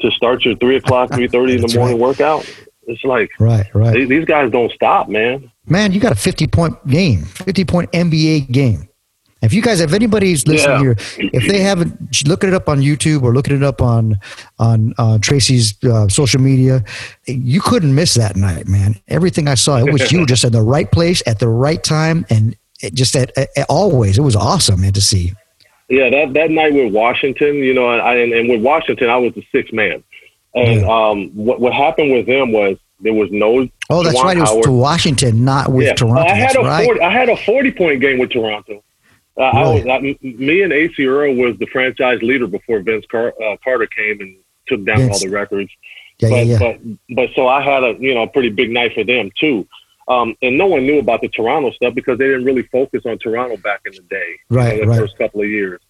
to 0.00 0.10
start 0.12 0.44
your 0.44 0.54
three 0.56 0.76
o'clock, 0.76 1.10
three 1.14 1.28
thirty 1.28 1.56
in 1.56 1.60
the 1.60 1.76
morning 1.76 1.96
right. 1.98 2.06
workout. 2.08 2.48
It's 2.86 3.04
like 3.04 3.30
Right, 3.38 3.66
right. 3.74 3.92
these 3.94 4.08
these 4.08 4.24
guys 4.24 4.50
don't 4.50 4.72
stop, 4.72 5.08
man. 5.08 5.50
Man, 5.66 5.92
you 5.92 6.00
got 6.00 6.10
a 6.12 6.16
50 6.16 6.46
point 6.48 6.74
game, 6.88 7.22
50 7.22 7.64
point 7.64 7.90
NBA 7.92 8.50
game. 8.50 8.88
If 9.42 9.54
you 9.54 9.62
guys, 9.62 9.80
if 9.80 9.92
anybody's 9.92 10.46
listening 10.46 10.84
Yeah. 10.84 10.94
here, 11.18 11.30
if 11.32 11.48
they 11.48 11.60
haven't, 11.60 12.26
look 12.26 12.44
it 12.44 12.52
up 12.52 12.68
on 12.68 12.80
YouTube 12.80 13.22
or 13.22 13.32
looking 13.32 13.56
it 13.56 13.62
up 13.62 13.80
on 13.80 14.18
on 14.58 14.94
uh, 14.98 15.18
Tracy's 15.18 15.82
uh, 15.84 16.08
social 16.08 16.40
media. 16.40 16.84
You 17.26 17.60
couldn't 17.60 17.94
miss 17.94 18.14
that 18.14 18.36
night, 18.36 18.68
man. 18.68 18.96
Everything 19.08 19.48
I 19.48 19.54
saw, 19.54 19.78
it 19.78 19.90
was 19.90 20.12
you 20.12 20.26
just 20.26 20.44
in 20.44 20.52
the 20.52 20.62
right 20.62 20.90
place 20.90 21.22
at 21.26 21.38
the 21.38 21.48
right 21.48 21.82
time, 21.82 22.26
and 22.28 22.56
it 22.82 22.94
just 22.94 23.16
at, 23.16 23.36
at, 23.36 23.48
always. 23.68 24.18
It 24.18 24.22
was 24.22 24.36
awesome, 24.36 24.82
man, 24.82 24.92
to 24.92 25.00
see. 25.00 25.32
Yeah, 25.88 26.10
that 26.10 26.34
that 26.34 26.50
night 26.50 26.74
with 26.74 26.92
Washington, 26.92 27.56
you 27.56 27.74
know, 27.74 27.90
and, 27.90 28.02
I, 28.02 28.14
and, 28.16 28.32
and 28.32 28.48
with 28.48 28.62
Washington, 28.62 29.08
I 29.08 29.16
was 29.16 29.34
the 29.34 29.44
sixth 29.52 29.72
man. 29.72 30.04
And 30.54 30.84
um, 30.84 31.30
what 31.30 31.60
what 31.60 31.72
happened 31.72 32.12
with 32.12 32.26
them 32.26 32.52
was 32.52 32.76
there 33.00 33.14
was 33.14 33.28
no. 33.32 33.68
Oh, 33.88 34.02
that's 34.02 34.16
Juwan 34.18 34.24
right. 34.24 34.36
It 34.36 34.40
was 34.40 34.50
Howard. 34.50 34.64
to 34.64 34.72
Washington, 34.72 35.44
not 35.44 35.72
with 35.72 35.86
yeah, 35.86 35.94
Toronto. 35.94 36.22
I 36.22 36.34
had 36.34 36.50
That's 36.50 36.56
a 36.56 36.62
right. 36.62 36.84
40, 36.84 37.00
I 37.00 37.10
had 37.10 37.28
a 37.28 37.36
forty 37.36 37.72
point 37.72 38.00
game 38.00 38.18
with 38.18 38.30
Toronto. 38.30 38.82
Uh, 39.38 39.42
I 39.42 39.62
was? 39.62 39.86
I, 39.86 39.98
me 40.00 40.62
and 40.62 40.72
Acie 40.72 41.06
Earl 41.06 41.34
was 41.34 41.56
the 41.58 41.66
franchise 41.66 42.20
leader 42.22 42.46
before 42.46 42.80
Vince 42.80 43.06
Car- 43.10 43.34
uh, 43.42 43.56
Carter 43.62 43.86
came 43.86 44.20
and 44.20 44.36
took 44.66 44.84
down 44.84 44.98
Vince. 44.98 45.12
all 45.22 45.28
the 45.28 45.34
records. 45.34 45.70
yeah, 46.18 46.28
but, 46.28 46.46
yeah, 46.46 46.58
yeah. 46.58 46.58
but 46.58 47.14
but 47.16 47.28
so 47.34 47.46
I 47.46 47.62
had 47.62 47.82
a 47.84 47.94
you 47.98 48.14
know 48.14 48.22
a 48.22 48.26
pretty 48.28 48.50
big 48.50 48.70
night 48.70 48.92
for 48.94 49.04
them 49.04 49.30
too. 49.38 49.66
Um, 50.08 50.34
and 50.42 50.58
no 50.58 50.66
one 50.66 50.84
knew 50.86 50.98
about 50.98 51.20
the 51.20 51.28
Toronto 51.28 51.70
stuff 51.70 51.94
because 51.94 52.18
they 52.18 52.24
didn't 52.26 52.44
really 52.44 52.64
focus 52.64 53.02
on 53.06 53.18
Toronto 53.18 53.56
back 53.58 53.80
in 53.86 53.92
the 53.92 54.02
day. 54.02 54.34
you 54.50 54.56
know, 54.56 54.62
Right, 54.62 54.80
the 54.80 54.86
right. 54.88 54.98
first 54.98 55.16
couple 55.16 55.40
of 55.42 55.48
years. 55.48 55.80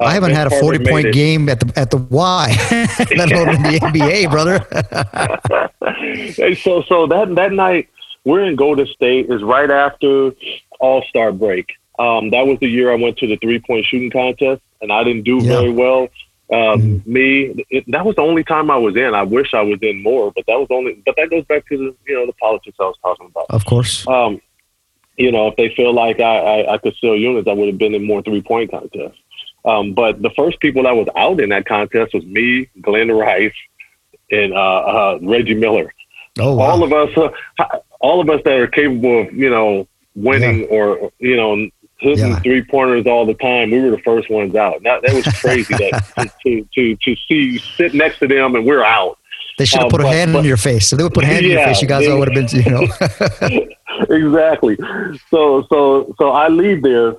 Uh, 0.00 0.06
I 0.06 0.14
haven't 0.14 0.32
had 0.32 0.48
a 0.48 0.50
Carter 0.50 0.62
forty 0.64 0.84
point 0.90 1.12
game 1.12 1.48
at 1.48 1.60
the 1.60 1.72
at 1.78 1.90
the 1.90 1.98
Y, 1.98 2.56
let 3.16 3.30
alone 3.32 3.54
in 3.54 3.62
the 3.62 3.78
NBA, 3.82 4.30
brother. 4.30 5.70
Hey, 6.36 6.54
so 6.54 6.82
so 6.82 7.06
that 7.06 7.34
that 7.36 7.52
night 7.52 7.88
we're 8.24 8.44
in 8.44 8.56
Golden 8.56 8.86
State 8.86 9.30
is 9.30 9.42
right 9.42 9.70
after 9.70 10.32
All 10.80 11.02
Star 11.08 11.32
break. 11.32 11.66
Um, 11.98 12.30
that 12.30 12.46
was 12.46 12.58
the 12.60 12.68
year 12.68 12.92
I 12.92 12.96
went 12.96 13.18
to 13.18 13.26
the 13.26 13.36
three 13.36 13.58
point 13.60 13.84
shooting 13.86 14.10
contest, 14.10 14.62
and 14.80 14.92
I 14.92 15.02
didn't 15.04 15.24
do 15.24 15.36
Yeah. 15.38 15.56
very 15.56 15.70
well. 15.70 16.08
Um, 16.50 16.58
Mm-hmm. 16.80 17.12
Me, 17.12 17.64
it, 17.68 17.84
that 17.88 18.06
was 18.06 18.16
the 18.16 18.22
only 18.22 18.42
time 18.42 18.70
I 18.70 18.76
was 18.76 18.96
in. 18.96 19.14
I 19.14 19.22
wish 19.22 19.52
I 19.52 19.60
was 19.60 19.78
in 19.82 20.02
more, 20.02 20.32
but 20.34 20.44
that 20.46 20.58
was 20.58 20.68
only. 20.70 21.02
But 21.04 21.16
that 21.16 21.28
goes 21.30 21.44
back 21.44 21.66
to 21.68 21.76
the 21.76 21.94
you 22.06 22.14
know 22.16 22.26
the 22.26 22.32
politics 22.34 22.76
I 22.80 22.84
was 22.84 22.96
talking 23.02 23.26
about. 23.26 23.46
of 23.50 23.64
course. 23.66 24.06
Um, 24.08 24.40
you 25.18 25.32
know, 25.32 25.48
if 25.48 25.56
they 25.56 25.74
feel 25.74 25.92
like 25.92 26.20
I, 26.20 26.38
I, 26.62 26.74
I 26.74 26.78
could 26.78 26.94
sell 27.00 27.16
units, 27.16 27.48
I 27.48 27.52
would 27.52 27.66
have 27.66 27.76
been 27.78 27.94
in 27.94 28.04
more 28.06 28.22
three 28.22 28.40
point 28.40 28.70
contests. 28.70 29.18
Um, 29.64 29.92
but 29.92 30.22
the 30.22 30.30
first 30.30 30.60
people 30.60 30.84
that 30.84 30.94
was 30.96 31.08
out 31.16 31.40
in 31.40 31.48
that 31.50 31.66
contest 31.66 32.14
was 32.14 32.24
me, 32.24 32.68
Glen 32.80 33.10
Rice, 33.10 33.52
and 34.30 34.52
uh, 34.54 34.56
uh, 34.56 35.18
Reggie 35.20 35.54
Miller 35.54 35.92
Oh 36.38 36.54
wow. 36.54 36.66
all 36.70 36.82
of 36.84 36.92
us, 36.92 37.32
uh, 37.58 37.78
all 38.00 38.20
of 38.20 38.30
us 38.30 38.40
that 38.44 38.54
are 38.54 38.68
capable 38.68 39.22
of, 39.22 39.32
you 39.32 39.50
know, 39.50 39.88
winning 40.14 40.64
or 40.70 41.10
you 41.18 41.36
know 41.36 41.68
hitting 42.00 42.28
Yeah. 42.28 42.38
three 42.40 42.62
pointers 42.62 43.06
all 43.06 43.26
the 43.26 43.34
time, 43.34 43.70
we 43.70 43.80
were 43.80 43.90
the 43.90 43.98
first 44.02 44.30
ones 44.30 44.54
out. 44.54 44.82
That 44.82 45.02
that 45.02 45.14
was 45.14 45.24
crazy 45.40 45.74
that 45.74 46.32
to, 46.46 46.66
to 46.74 46.96
to 46.96 47.16
see 47.28 47.34
you 47.34 47.58
sit 47.58 47.94
next 47.94 48.18
to 48.20 48.26
them 48.28 48.54
and 48.54 48.64
we're 48.64 48.84
out. 48.84 49.18
They 49.58 49.64
should 49.64 49.80
have 49.80 49.88
Uh, 49.92 49.96
put 49.96 50.04
a 50.04 50.08
hand 50.08 50.32
but- 50.32 50.40
in 50.40 50.44
your 50.44 50.56
face. 50.56 50.88
So 50.88 50.96
they 50.96 51.02
would 51.02 51.14
put 51.14 51.24
a 51.24 51.26
hand 51.26 51.44
in 51.44 51.52
your 51.52 51.64
face. 51.64 51.82
You 51.82 51.88
guys 51.88 52.06
all 52.08 52.18
would 52.20 52.32
have 52.32 52.48
been, 52.48 52.64
you 52.64 52.70
know. 52.70 53.68
exactly. 54.14 54.76
So 55.30 55.66
so 55.68 56.14
so 56.18 56.30
I 56.30 56.48
leave 56.48 56.82
there 56.82 57.16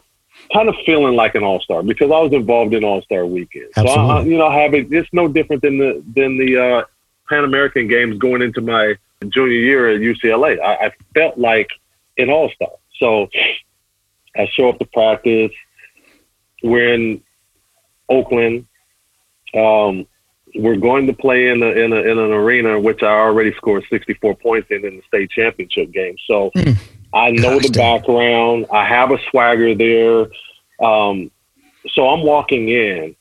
kind 0.54 0.70
of 0.70 0.76
feeling 0.86 1.16
like 1.16 1.36
an 1.36 1.44
all 1.44 1.60
star 1.60 1.84
because 1.84 2.10
I 2.12 2.20
was 2.20 2.34
involved 2.34 2.74
in 2.74 2.84
All 2.84 3.02
Star 3.04 3.26
Weekend. 3.26 3.68
So 3.76 3.82
I, 3.82 3.86
Absolutely. 3.90 4.32
you 4.32 4.38
know, 4.38 4.50
having 4.50 4.94
it's 4.94 5.10
no 5.12 5.28
different 5.28 5.62
than 5.62 5.78
the 5.78 6.04
than 6.16 6.38
the 6.38 6.58
uh, 6.58 6.84
Pan 7.28 7.44
American 7.44 7.88
Games 7.88 8.18
going 8.18 8.42
into 8.42 8.62
my 8.62 8.96
junior 9.28 9.54
year 9.58 9.90
at 9.90 10.00
UCLA. 10.00 10.60
I, 10.62 10.88
I 10.88 10.92
felt 11.14 11.38
like 11.38 11.70
an 12.18 12.30
all 12.30 12.50
star. 12.52 12.70
So 12.98 13.30
I 14.36 14.48
show 14.48 14.70
up 14.70 14.80
to 14.80 14.86
practice. 14.86 15.52
We're 16.64 16.94
in 16.94 17.24
Oakland. 18.10 18.68
Um, 19.54 20.08
we're 20.56 20.78
going 20.78 21.08
to 21.08 21.14
play 21.14 21.50
in 21.50 21.62
a, 21.62 21.68
in, 21.68 21.94
a, 21.94 21.98
in 21.98 22.18
an 22.18 22.32
arena 22.32 22.80
which 22.80 23.04
I 23.04 23.12
already 23.12 23.54
scored 23.54 23.86
64 23.90 24.36
points 24.36 24.68
in 24.72 24.86
in 24.86 24.98
the 24.98 25.04
state 25.08 25.30
championship 25.30 25.92
game. 25.92 26.16
So 26.26 26.52
I 27.14 27.32
know 27.32 27.60
Gosh, 27.60 27.68
the 27.68 27.74
background. 27.74 28.66
I 28.72 28.86
have 28.86 29.12
a 29.12 29.18
swagger 29.30 29.76
there. 29.76 30.28
Um, 30.84 31.32
so 31.90 32.10
I'm 32.10 32.24
walking 32.24 32.70
in 32.70 33.16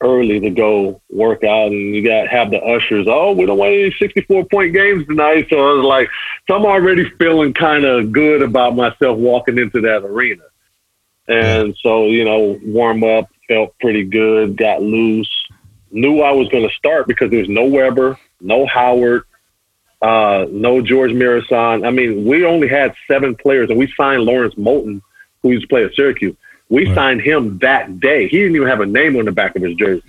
early 0.00 0.40
to 0.40 0.50
go 0.50 1.00
work 1.10 1.44
out, 1.44 1.68
and 1.68 1.94
you 1.94 2.06
got 2.06 2.28
have 2.28 2.50
the 2.50 2.60
ushers. 2.60 3.06
Oh, 3.08 3.32
we 3.32 3.46
don't 3.46 3.58
win 3.58 3.72
any 3.72 3.94
64 3.98 4.46
point 4.46 4.72
games 4.72 5.06
tonight. 5.06 5.46
So 5.50 5.56
I 5.56 5.72
was 5.72 5.84
like, 5.84 6.08
so 6.46 6.54
I'm 6.54 6.64
already 6.64 7.08
feeling 7.18 7.54
kind 7.54 7.84
of 7.84 8.12
good 8.12 8.42
about 8.42 8.76
myself 8.76 9.18
walking 9.18 9.58
into 9.58 9.80
that 9.82 10.04
arena. 10.04 10.44
And 11.26 11.76
so 11.82 12.06
you 12.06 12.24
know, 12.24 12.58
warm 12.64 13.04
up, 13.04 13.28
felt 13.48 13.78
pretty 13.78 14.04
good, 14.04 14.56
got 14.56 14.82
loose. 14.82 15.30
Knew 15.90 16.20
I 16.20 16.32
was 16.32 16.48
going 16.48 16.68
to 16.68 16.74
start 16.74 17.06
because 17.06 17.30
there's 17.30 17.48
no 17.48 17.64
Webber, 17.64 18.18
no 18.40 18.66
Howard, 18.66 19.24
uh, 20.02 20.46
no 20.50 20.82
Gheorghe 20.82 21.14
Muresan. 21.14 21.86
I 21.86 21.90
mean, 21.90 22.24
we 22.24 22.44
only 22.44 22.68
had 22.68 22.94
seven 23.08 23.34
players, 23.34 23.70
and 23.70 23.78
we 23.78 23.92
signed 23.96 24.22
Lawrence 24.22 24.54
Moten, 24.56 25.00
who 25.42 25.50
used 25.50 25.62
to 25.62 25.68
play 25.68 25.84
at 25.84 25.94
Syracuse. 25.94 26.36
We 26.70 26.86
Right. 26.86 26.94
signed 26.94 27.20
him 27.22 27.58
that 27.58 28.00
day. 28.00 28.26
He 28.26 28.38
didn't 28.38 28.56
even 28.56 28.68
have 28.68 28.80
a 28.80 28.86
name 28.86 29.16
on 29.16 29.26
the 29.26 29.32
back 29.32 29.54
of 29.54 29.62
his 29.62 29.74
jersey. 29.76 30.02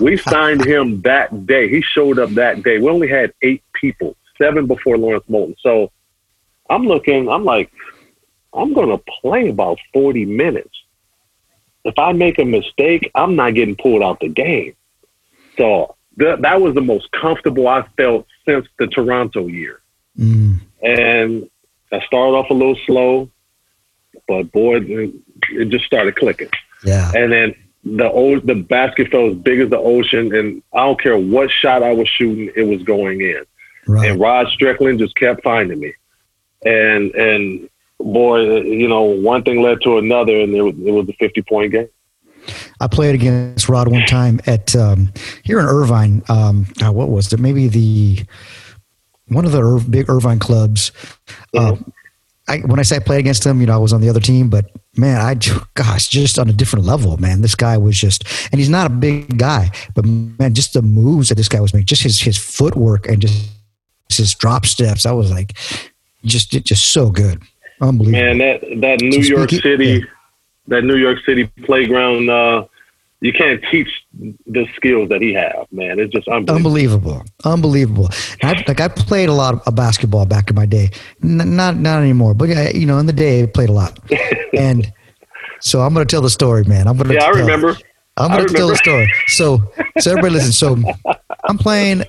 we 0.00 0.16
signed 0.34 0.64
him 0.64 1.00
that 1.02 1.46
day. 1.46 1.68
He 1.68 1.80
showed 1.82 2.18
up 2.18 2.30
that 2.30 2.62
day. 2.62 2.78
We 2.78 2.88
only 2.88 3.08
had 3.08 3.32
eight 3.42 3.62
people, 3.74 4.16
seven 4.36 4.66
before 4.66 4.98
Lawrence 4.98 5.24
Moten. 5.30 5.54
So 5.60 5.90
I'm 6.68 6.84
looking, 6.86 7.28
I'm 7.28 7.44
like, 7.44 7.70
I'm 8.52 8.72
going 8.72 8.88
to 8.90 9.02
play 9.20 9.48
about 9.48 9.78
40 9.92 10.24
minutes. 10.26 10.70
If 11.84 11.98
I 11.98 12.12
make 12.12 12.38
a 12.38 12.44
mistake, 12.44 13.10
I'm 13.14 13.36
not 13.36 13.54
getting 13.54 13.76
pulled 13.76 14.02
out 14.02 14.18
the 14.20 14.28
game. 14.28 14.74
So 15.56 15.94
th- 16.18 16.40
that 16.40 16.60
was 16.60 16.74
the 16.74 16.80
most 16.80 17.10
comfortable 17.12 17.68
I 17.68 17.82
felt 17.96 18.26
since 18.46 18.66
the 18.78 18.86
Toronto 18.88 19.46
year. 19.46 19.80
Mm, 20.18 20.60
And 20.82 21.48
I 21.92 22.00
started 22.06 22.36
off 22.36 22.50
a 22.50 22.54
little 22.54 22.78
slow, 22.86 23.30
but 24.26 24.50
boy, 24.52 24.80
it 25.50 25.68
just 25.68 25.84
started 25.84 26.16
clicking. 26.16 26.50
yeah. 26.84 27.12
And 27.14 27.32
then 27.32 27.54
the 27.84 28.10
old, 28.10 28.46
the 28.46 28.54
basket 28.54 29.10
felt 29.10 29.32
as 29.32 29.38
big 29.38 29.60
as 29.60 29.70
the 29.70 29.78
ocean, 29.78 30.34
and 30.34 30.62
I 30.72 30.80
don't 30.84 31.00
care 31.00 31.18
what 31.18 31.50
shot 31.50 31.82
I 31.82 31.92
was 31.92 32.08
shooting, 32.08 32.50
it 32.56 32.62
was 32.62 32.82
going 32.82 33.20
in. 33.20 33.44
Right. 33.86 34.10
And 34.10 34.20
Rod 34.20 34.48
Strickland 34.48 34.98
just 34.98 35.14
kept 35.16 35.42
finding 35.42 35.80
me, 35.80 35.92
and 36.64 37.14
and 37.14 37.68
boy, 37.98 38.62
you 38.62 38.88
know, 38.88 39.02
one 39.02 39.42
thing 39.42 39.60
led 39.60 39.82
to 39.82 39.98
another, 39.98 40.40
and 40.40 40.54
it 40.54 40.62
was, 40.62 40.74
it 40.74 40.90
was 40.90 41.08
a 41.08 41.12
fifty 41.14 41.42
point 41.42 41.72
game. 41.72 41.88
I 42.80 42.88
played 42.88 43.14
against 43.14 43.68
Rod 43.68 43.88
one 43.88 44.04
time 44.06 44.40
at 44.46 44.74
um, 44.74 45.12
here 45.42 45.60
in 45.60 45.66
Irvine. 45.66 46.22
Um, 46.28 46.66
uh, 46.84 46.92
what 46.92 47.08
was 47.08 47.32
it? 47.32 47.40
Maybe 47.40 47.68
the 47.68 48.24
one 49.28 49.44
of 49.44 49.52
the 49.52 49.60
Ir- 49.60 49.88
big 49.88 50.08
Irvine 50.08 50.38
clubs. 50.38 50.92
Uh, 51.54 51.76
I, 52.48 52.58
when 52.58 52.78
I 52.78 52.82
say 52.82 52.96
I 52.96 52.98
played 52.98 53.20
against 53.20 53.44
him, 53.46 53.60
you 53.60 53.66
know, 53.66 53.74
I 53.74 53.78
was 53.78 53.92
on 53.92 54.00
the 54.02 54.08
other 54.10 54.20
team, 54.20 54.50
but 54.50 54.70
man, 54.96 55.20
I 55.20 55.34
gosh, 55.74 56.08
just 56.08 56.38
on 56.38 56.48
a 56.48 56.52
different 56.52 56.84
level, 56.84 57.16
man. 57.18 57.40
This 57.40 57.54
guy 57.54 57.76
was 57.76 57.98
just, 57.98 58.24
and 58.52 58.58
he's 58.58 58.68
not 58.68 58.86
a 58.86 58.90
big 58.90 59.38
guy, 59.38 59.70
but 59.94 60.04
man, 60.04 60.54
just 60.54 60.72
the 60.74 60.82
moves 60.82 61.28
that 61.28 61.34
this 61.36 61.48
guy 61.48 61.60
was 61.60 61.72
making, 61.74 61.86
just 61.86 62.02
his 62.02 62.20
his 62.20 62.36
footwork 62.38 63.06
and 63.08 63.20
just 63.22 63.48
his 64.08 64.34
drop 64.34 64.66
steps. 64.66 65.06
I 65.06 65.12
was 65.12 65.30
like, 65.30 65.54
just 66.24 66.50
just 66.50 66.92
so 66.92 67.10
good, 67.10 67.42
unbelievable. 67.80 68.20
Man, 68.34 68.38
that 68.38 68.60
that 68.80 69.00
New 69.00 69.22
So 69.22 69.36
York 69.36 69.50
speaking- 69.50 69.70
City, 69.70 69.86
yeah. 69.86 70.04
that 70.68 70.84
New 70.84 70.96
York 70.96 71.18
City 71.26 71.46
playground, 71.64 72.30
uh, 72.30 72.64
you 73.20 73.32
can't 73.32 73.62
teach 73.70 73.88
the 74.12 74.66
skills 74.76 75.08
that 75.08 75.22
he 75.22 75.32
have. 75.32 75.66
Man, 75.70 75.98
it's 75.98 76.12
just 76.12 76.28
unbelievable. 76.28 76.54
Unbelievable, 76.56 77.24
unbelievable. 77.44 78.08
I, 78.42 78.64
like 78.68 78.80
I 78.80 78.88
played 78.88 79.28
a 79.28 79.32
lot 79.32 79.66
of 79.66 79.74
basketball 79.74 80.26
back 80.26 80.50
in 80.50 80.56
my 80.56 80.66
day, 80.66 80.90
N- 81.22 81.56
not 81.56 81.76
not 81.76 82.02
anymore, 82.02 82.34
but 82.34 82.48
yeah, 82.48 82.70
you 82.70 82.86
know, 82.86 82.98
in 82.98 83.06
the 83.06 83.12
day 83.12 83.42
I 83.42 83.46
played 83.46 83.70
a 83.70 83.72
lot. 83.72 83.98
And 84.56 84.92
so 85.60 85.80
I'm 85.80 85.92
going 85.94 86.06
to 86.06 86.10
tell 86.10 86.22
the 86.22 86.30
story, 86.30 86.62
man. 86.64 86.86
I'm 86.86 86.96
going 86.96 87.08
to. 87.08 87.14
Yeah, 87.14 87.24
I 87.24 87.30
remember. 87.30 87.76
I'm 88.16 88.30
going 88.30 88.46
to 88.46 88.54
tell 88.54 88.68
the 88.68 88.76
story. 88.76 89.10
So, 89.26 89.72
so 89.98 90.12
everybody 90.12 90.34
listen. 90.34 90.52
So, 90.52 90.78
I'm 91.48 91.58
playing 91.58 92.04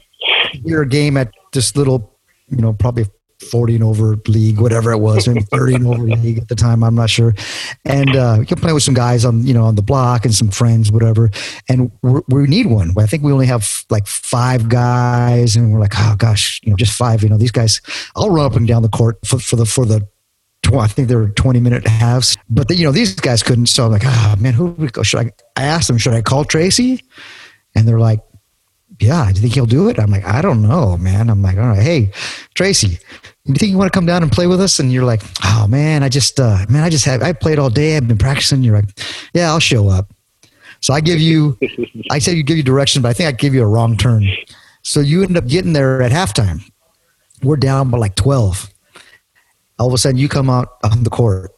your 0.64 0.86
game 0.86 1.18
at 1.18 1.32
this 1.54 1.76
little, 1.76 2.20
you 2.50 2.58
know, 2.58 2.74
probably 2.74 3.06
40 3.46 3.76
and 3.76 3.84
over 3.84 4.16
league, 4.28 4.60
whatever 4.60 4.92
it 4.92 4.98
was, 4.98 5.28
maybe 5.28 5.42
30 5.42 5.76
and 5.76 5.88
over 5.88 6.04
league 6.04 6.38
at 6.38 6.48
the 6.48 6.56
time. 6.56 6.84
I'm 6.84 6.96
not 6.96 7.10
sure. 7.10 7.34
And 7.84 8.16
uh, 8.16 8.38
you 8.40 8.46
can 8.46 8.58
play 8.58 8.74
with 8.74 8.84
some 8.84 8.94
guys 8.94 9.26
on, 9.26 9.46
you 9.46 9.54
know, 9.54 9.66
on 9.66 9.76
the 9.76 9.82
block 9.82 10.26
and 10.26 10.34
some 10.34 10.50
friends, 10.50 10.92
whatever. 10.92 11.30
And 11.70 11.92
we're, 12.02 12.22
we 12.28 12.48
need 12.48 12.68
one. 12.68 12.94
I 12.98 13.06
think 13.06 13.24
we 13.24 13.32
only 13.32 13.48
have 13.48 13.86
like 13.90 14.08
five 14.08 14.70
guys, 14.70 15.56
and 15.56 15.74
we're 15.74 15.80
like, 15.80 15.94
oh 15.98 16.16
gosh, 16.18 16.60
you 16.64 16.72
know, 16.72 16.76
just 16.76 16.94
five. 16.94 17.24
You 17.24 17.30
know, 17.30 17.38
these 17.38 17.52
guys. 17.52 17.82
I'll 18.16 18.30
run 18.30 18.46
up 18.46 18.56
and 18.56 18.68
down 18.68 18.82
the 18.82 18.90
court 18.90 19.18
for, 19.26 19.40
for 19.40 19.56
the 19.56 19.66
for 19.66 19.86
the 19.86 20.08
I 20.74 20.88
think 20.88 21.08
they 21.08 21.16
were 21.16 21.30
20 21.30 21.60
minute 21.60 21.88
halves, 21.88 22.38
but 22.50 22.68
the, 22.68 22.76
you 22.76 22.86
know, 22.86 22.92
these 22.92 23.14
guys 23.14 23.44
couldn't. 23.44 23.68
So 23.68 23.86
I'm 23.86 23.92
like, 23.92 24.06
ah, 24.06 24.36
man, 24.40 24.54
who 24.54 24.72
we 24.72 24.88
go? 24.88 25.04
Should 25.04 25.20
I, 25.20 25.32
I 25.56 25.64
asked 25.64 25.88
them, 25.88 25.98
should 25.98 26.14
I 26.14 26.22
call 26.22 26.44
Tracy? 26.44 27.04
And 27.76 27.88
they're 27.88 28.00
like, 28.00 28.22
yeah, 29.00 29.26
do 29.26 29.36
you 29.36 29.42
think 29.42 29.54
he'll 29.54 29.66
do 29.66 29.90
it? 29.90 30.00
I'm 30.00 30.10
like, 30.10 30.26
I 30.26 30.42
don't 30.42 30.62
know, 30.62 30.98
man. 30.98 31.30
I'm 31.30 31.42
like, 31.42 31.58
all 31.58 31.68
right, 31.68 31.82
hey, 31.82 32.12
Tracy, 32.54 33.00
you 33.46 33.54
think 33.56 33.72
you 33.72 33.78
want 33.78 33.92
to 33.92 33.96
come 33.96 34.06
down 34.06 34.24
and 34.24 34.32
play 34.32 34.48
with 34.48 34.60
us? 34.60 34.80
And 34.80 34.92
you're 34.92 35.06
like, 35.06 35.22
oh 35.44 35.68
man, 35.68 36.04
I 36.04 36.10
just, 36.10 36.40
uh, 36.40 36.66
man, 36.70 36.84
I 36.84 36.90
just 36.90 37.06
have, 37.06 37.22
I 37.22 37.34
played 37.34 37.60
all 37.60 37.70
day. 37.70 37.96
I've 37.96 38.08
been 38.08 38.18
practicing. 38.18 38.64
You're 38.64 38.76
like, 38.76 39.00
yeah, 39.34 39.50
I'll 39.50 39.60
show 39.60 39.88
up. 39.88 40.12
So 40.82 40.94
I 40.94 41.02
give 41.02 41.20
you, 41.20 41.58
I 42.12 42.20
said 42.20 42.38
you 42.38 42.44
give 42.44 42.58
you 42.58 42.64
direction, 42.64 43.02
but 43.02 43.10
I 43.10 43.14
think 43.14 43.28
I 43.28 43.32
give 43.32 43.54
you 43.54 43.64
a 43.64 43.68
wrong 43.68 43.98
turn. 43.98 44.28
So 44.82 45.00
you 45.00 45.24
end 45.24 45.38
up 45.38 45.48
getting 45.48 45.74
there 45.74 46.02
at 46.02 46.12
halftime. 46.12 46.62
We're 47.44 47.58
down 47.58 47.90
by 47.90 47.98
like 47.98 48.16
12. 48.16 48.70
All 49.80 49.88
of 49.88 49.94
a 49.94 49.98
sudden 49.98 50.18
you 50.18 50.30
come 50.30 50.50
out 50.50 50.70
on 50.84 51.04
the 51.04 51.10
court. 51.10 51.55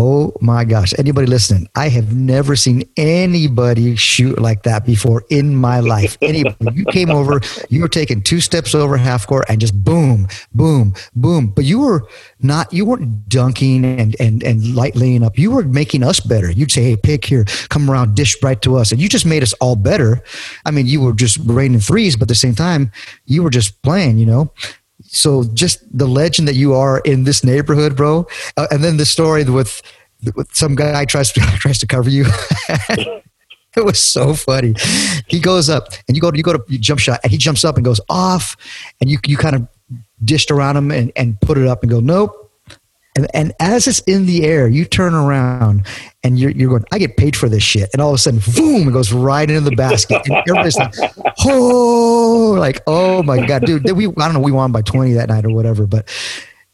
Oh 0.00 0.32
my 0.40 0.64
gosh. 0.64 0.94
Anybody 0.96 1.26
listening? 1.26 1.68
I 1.74 1.88
have 1.88 2.14
never 2.14 2.54
seen 2.54 2.84
anybody 2.96 3.96
shoot 3.96 4.40
like 4.40 4.62
that 4.62 4.86
before 4.86 5.24
in 5.28 5.56
my 5.56 5.80
life. 5.80 6.16
Anybody. 6.22 6.72
You 6.72 6.84
came 6.84 7.10
over, 7.10 7.40
you 7.68 7.80
were 7.80 7.88
taking 7.88 8.22
two 8.22 8.40
steps 8.40 8.76
over 8.76 8.96
half 8.96 9.26
court 9.26 9.46
and 9.48 9.60
just 9.60 9.74
boom, 9.82 10.28
boom, 10.54 10.94
boom. 11.16 11.48
But 11.48 11.64
you 11.64 11.80
were 11.80 12.06
not, 12.40 12.72
you 12.72 12.86
weren't 12.86 13.28
dunking 13.28 13.84
and, 13.84 14.14
and, 14.20 14.44
and 14.44 14.76
light 14.76 14.94
laying 14.94 15.24
up. 15.24 15.36
You 15.36 15.50
were 15.50 15.64
making 15.64 16.04
us 16.04 16.20
better. 16.20 16.48
You'd 16.48 16.70
say, 16.70 16.84
hey, 16.84 16.96
pick 16.96 17.24
here, 17.24 17.44
come 17.68 17.90
around, 17.90 18.14
dish 18.14 18.40
right 18.40 18.62
to 18.62 18.76
us. 18.76 18.92
And 18.92 19.00
you 19.00 19.08
just 19.08 19.26
made 19.26 19.42
us 19.42 19.52
all 19.54 19.74
better. 19.74 20.22
I 20.64 20.70
mean, 20.70 20.86
you 20.86 21.00
were 21.00 21.12
just 21.12 21.38
raining 21.42 21.80
threes, 21.80 22.14
but 22.14 22.26
at 22.26 22.28
the 22.28 22.34
same 22.36 22.54
time, 22.54 22.92
you 23.26 23.42
were 23.42 23.50
just 23.50 23.82
playing, 23.82 24.18
you 24.18 24.26
know? 24.26 24.52
So 25.08 25.44
just 25.54 25.80
the 25.96 26.06
legend 26.06 26.46
that 26.48 26.54
you 26.54 26.74
are 26.74 27.00
in 27.00 27.24
this 27.24 27.42
neighborhood, 27.42 27.96
bro. 27.96 28.26
Uh, 28.56 28.66
and 28.70 28.84
then 28.84 28.98
the 28.98 29.06
story 29.06 29.44
with, 29.44 29.82
with 30.34 30.54
some 30.54 30.74
guy 30.74 31.04
tries 31.04 31.32
to, 31.32 31.40
tries 31.58 31.78
to 31.78 31.86
cover 31.86 32.10
you. 32.10 32.24
it 32.90 33.84
was 33.84 34.02
so 34.02 34.34
funny. 34.34 34.74
He 35.26 35.40
goes 35.40 35.68
up 35.70 35.88
and 36.06 36.16
you 36.16 36.20
go 36.20 36.30
to, 36.30 36.36
you 36.36 36.42
go 36.42 36.52
to 36.52 36.64
you 36.68 36.78
jump 36.78 37.00
shot 37.00 37.20
and 37.22 37.32
he 37.32 37.38
jumps 37.38 37.64
up 37.64 37.76
and 37.76 37.84
goes 37.84 38.00
off 38.08 38.56
and 39.00 39.10
you, 39.10 39.18
you 39.26 39.36
kind 39.36 39.56
of 39.56 39.68
dished 40.24 40.50
around 40.50 40.76
him 40.76 40.90
and, 40.90 41.10
and 41.16 41.40
put 41.40 41.58
it 41.58 41.66
up 41.66 41.82
and 41.82 41.90
go, 41.90 42.00
nope. 42.00 42.47
And, 43.18 43.26
and 43.34 43.52
as 43.58 43.88
it's 43.88 43.98
in 44.00 44.26
the 44.26 44.44
air, 44.44 44.68
you 44.68 44.84
turn 44.84 45.12
around 45.12 45.84
and 46.22 46.38
you're, 46.38 46.52
you're 46.52 46.70
going, 46.70 46.84
I 46.92 46.98
get 46.98 47.16
paid 47.16 47.34
for 47.34 47.48
this 47.48 47.64
shit. 47.64 47.90
And 47.92 48.00
all 48.00 48.10
of 48.10 48.14
a 48.14 48.18
sudden, 48.18 48.40
boom, 48.54 48.88
it 48.88 48.92
goes 48.92 49.12
right 49.12 49.50
into 49.50 49.68
the 49.68 49.74
basket. 49.74 50.22
And 50.26 50.36
everybody's 50.48 50.76
like, 50.76 50.94
oh, 51.44 52.54
like, 52.56 52.80
oh 52.86 53.24
my 53.24 53.44
God, 53.44 53.64
dude. 53.64 53.90
We, 53.90 54.06
I 54.06 54.10
don't 54.10 54.34
know, 54.34 54.40
we 54.40 54.52
won 54.52 54.70
by 54.70 54.82
20 54.82 55.14
that 55.14 55.30
night 55.30 55.44
or 55.44 55.50
whatever, 55.50 55.84
but 55.84 56.08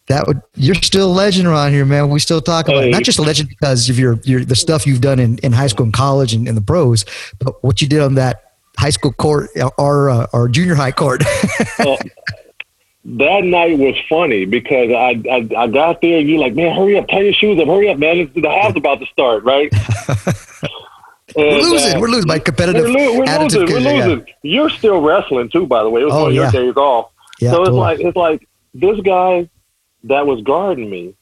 that 0.09 0.27
would, 0.27 0.43
you're 0.55 0.75
still 0.75 1.11
a 1.11 1.15
legend 1.15 1.49
around 1.49 1.73
here, 1.73 1.87
man. 1.87 2.11
We 2.11 2.21
still 2.21 2.43
talk 2.43 2.69
about 2.69 2.85
it. 2.85 2.91
Not 2.91 3.05
just 3.05 3.19
a 3.19 3.23
legend 3.23 3.49
because 3.49 3.89
of 3.89 3.99
your, 3.99 4.21
your, 4.25 4.45
the 4.45 4.57
stuff 4.57 4.87
you've 4.87 5.01
done 5.01 5.19
in, 5.19 5.39
in 5.39 5.53
high 5.53 5.69
school 5.69 5.85
and 5.85 5.95
college 5.95 6.35
and 6.35 6.47
in 6.47 6.57
the 6.57 6.61
pros, 6.61 7.07
but 7.39 7.65
what 7.65 7.81
you 7.81 7.89
did 7.89 8.01
on 8.01 8.17
that 8.17 8.53
high 8.77 8.91
school 8.91 9.13
court 9.13 9.49
or, 9.79 10.11
uh, 10.11 10.27
or 10.35 10.51
junior 10.51 10.75
high 10.75 10.93
court. 10.93 11.23
well, 11.79 11.97
that 13.05 13.45
night 13.45 13.79
was 13.79 13.97
funny 14.09 14.47
because 14.47 14.91
I, 14.91 15.21
I 15.31 15.49
I 15.57 15.67
got 15.69 16.01
there 16.01 16.19
and 16.19 16.29
you're 16.29 16.41
like, 16.41 16.55
man, 16.55 16.75
hurry 16.75 16.99
up, 16.99 17.09
tie 17.09 17.21
your 17.21 17.35
shoes 17.35 17.61
up, 17.61 17.67
hurry 17.67 17.91
up, 17.91 17.99
man. 17.99 18.19
It's, 18.19 18.35
The 18.35 18.49
half's 18.49 18.77
about 18.77 19.01
to 19.01 19.07
start, 19.07 19.45
right? 19.45 19.73
And, 21.37 21.47
we're 21.47 21.63
losing. 21.63 21.97
Uh, 21.97 22.01
we're 22.01 22.09
losing 22.09 22.29
by 22.29 22.39
competitive. 22.39 22.85
We're, 22.85 22.91
lo- 22.91 23.19
we're 23.19 23.39
losing. 23.41 23.63
We're 23.63 23.81
losing. 23.81 24.19
Yeah. 24.21 24.35
You're 24.43 24.71
still 24.71 25.01
wrestling 25.01 25.49
too, 25.49 25.67
by 25.67 25.83
the 25.83 25.91
way. 25.91 26.03
It 26.03 26.05
was 26.05 26.15
oh, 26.15 26.23
one 26.23 26.29
of 26.29 26.35
yeah. 26.37 26.53
your 26.53 26.67
days 26.67 26.77
off. 26.77 27.11
Yeah, 27.41 27.51
so 27.51 27.63
it's 27.63 27.73
like 27.73 27.99
it's 28.01 28.17
like 28.17 28.49
this 28.73 29.01
guy 29.01 29.49
that 30.05 30.27
was 30.27 30.43
guarding 30.43 30.89
me 30.89 31.15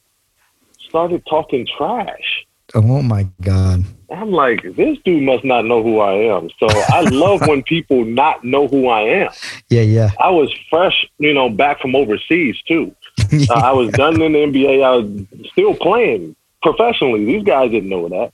started 0.77 1.25
talking 1.25 1.65
trash. 1.77 2.45
Oh 2.75 3.01
my 3.01 3.27
god! 3.41 3.83
I'm 4.11 4.31
like, 4.31 4.63
this 4.75 4.97
dude 5.03 5.23
must 5.23 5.43
not 5.43 5.65
know 5.65 5.83
who 5.83 5.99
I 5.99 6.13
am. 6.35 6.49
So 6.59 6.67
I 6.69 7.01
love 7.11 7.41
when 7.47 7.63
people 7.63 8.05
not 8.05 8.43
know 8.43 8.67
who 8.67 8.87
I 8.87 9.01
am. 9.01 9.31
Yeah, 9.69 9.81
yeah. 9.81 10.11
I 10.19 10.29
was 10.29 10.53
fresh, 10.69 11.07
you 11.17 11.33
know, 11.33 11.49
back 11.49 11.79
from 11.81 11.95
overseas 11.95 12.61
too. 12.67 12.95
yeah. 13.31 13.47
uh, 13.49 13.59
I 13.59 13.71
was 13.71 13.91
done 13.91 14.21
in 14.21 14.33
the 14.33 14.39
NBA. 14.39 14.83
I 14.83 14.95
was 14.97 15.49
still 15.51 15.75
playing 15.75 16.35
professionally. 16.61 17.25
These 17.25 17.43
guys 17.43 17.71
didn't 17.71 17.89
know 17.89 18.07
that. 18.09 18.33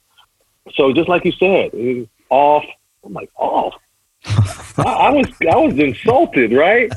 So 0.75 0.93
just 0.93 1.09
like 1.09 1.25
you 1.25 1.31
said, 1.33 2.07
off. 2.29 2.65
I'm 3.03 3.13
like 3.13 3.31
off. 3.35 3.75
I, 4.25 4.83
I, 4.83 5.09
was 5.11 5.27
I 5.49 5.55
was 5.55 5.77
insulted, 5.79 6.53
right? 6.53 6.91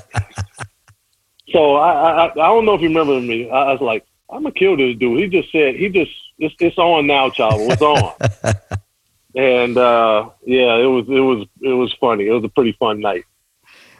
So 1.50 1.76
I, 1.76 1.92
I 1.92 2.24
I 2.30 2.34
don't 2.34 2.64
know 2.64 2.74
if 2.74 2.80
you 2.80 2.88
remember 2.88 3.20
me. 3.20 3.50
I, 3.50 3.62
I 3.62 3.72
was 3.72 3.80
like, 3.80 4.04
I'm 4.32 4.42
gonna 4.42 4.52
kill 4.52 4.76
this 4.76 4.96
dude. 4.96 5.20
He 5.20 5.28
just 5.28 5.52
said 5.52 5.76
he 5.76 5.88
just 5.88 6.10
it's, 6.38 6.54
it's 6.58 6.78
on 6.78 7.06
now, 7.06 7.28
Chavo. 7.28 7.70
It's 7.70 7.82
on. 7.82 8.78
and 9.36 9.76
uh, 9.76 10.30
yeah, 10.44 10.76
it 10.76 10.86
was 10.86 11.06
it 11.08 11.20
was 11.20 11.46
it 11.60 11.74
was 11.74 11.94
funny. 12.00 12.26
It 12.26 12.32
was 12.32 12.44
a 12.44 12.48
pretty 12.48 12.72
fun 12.72 13.00
night. 13.00 13.24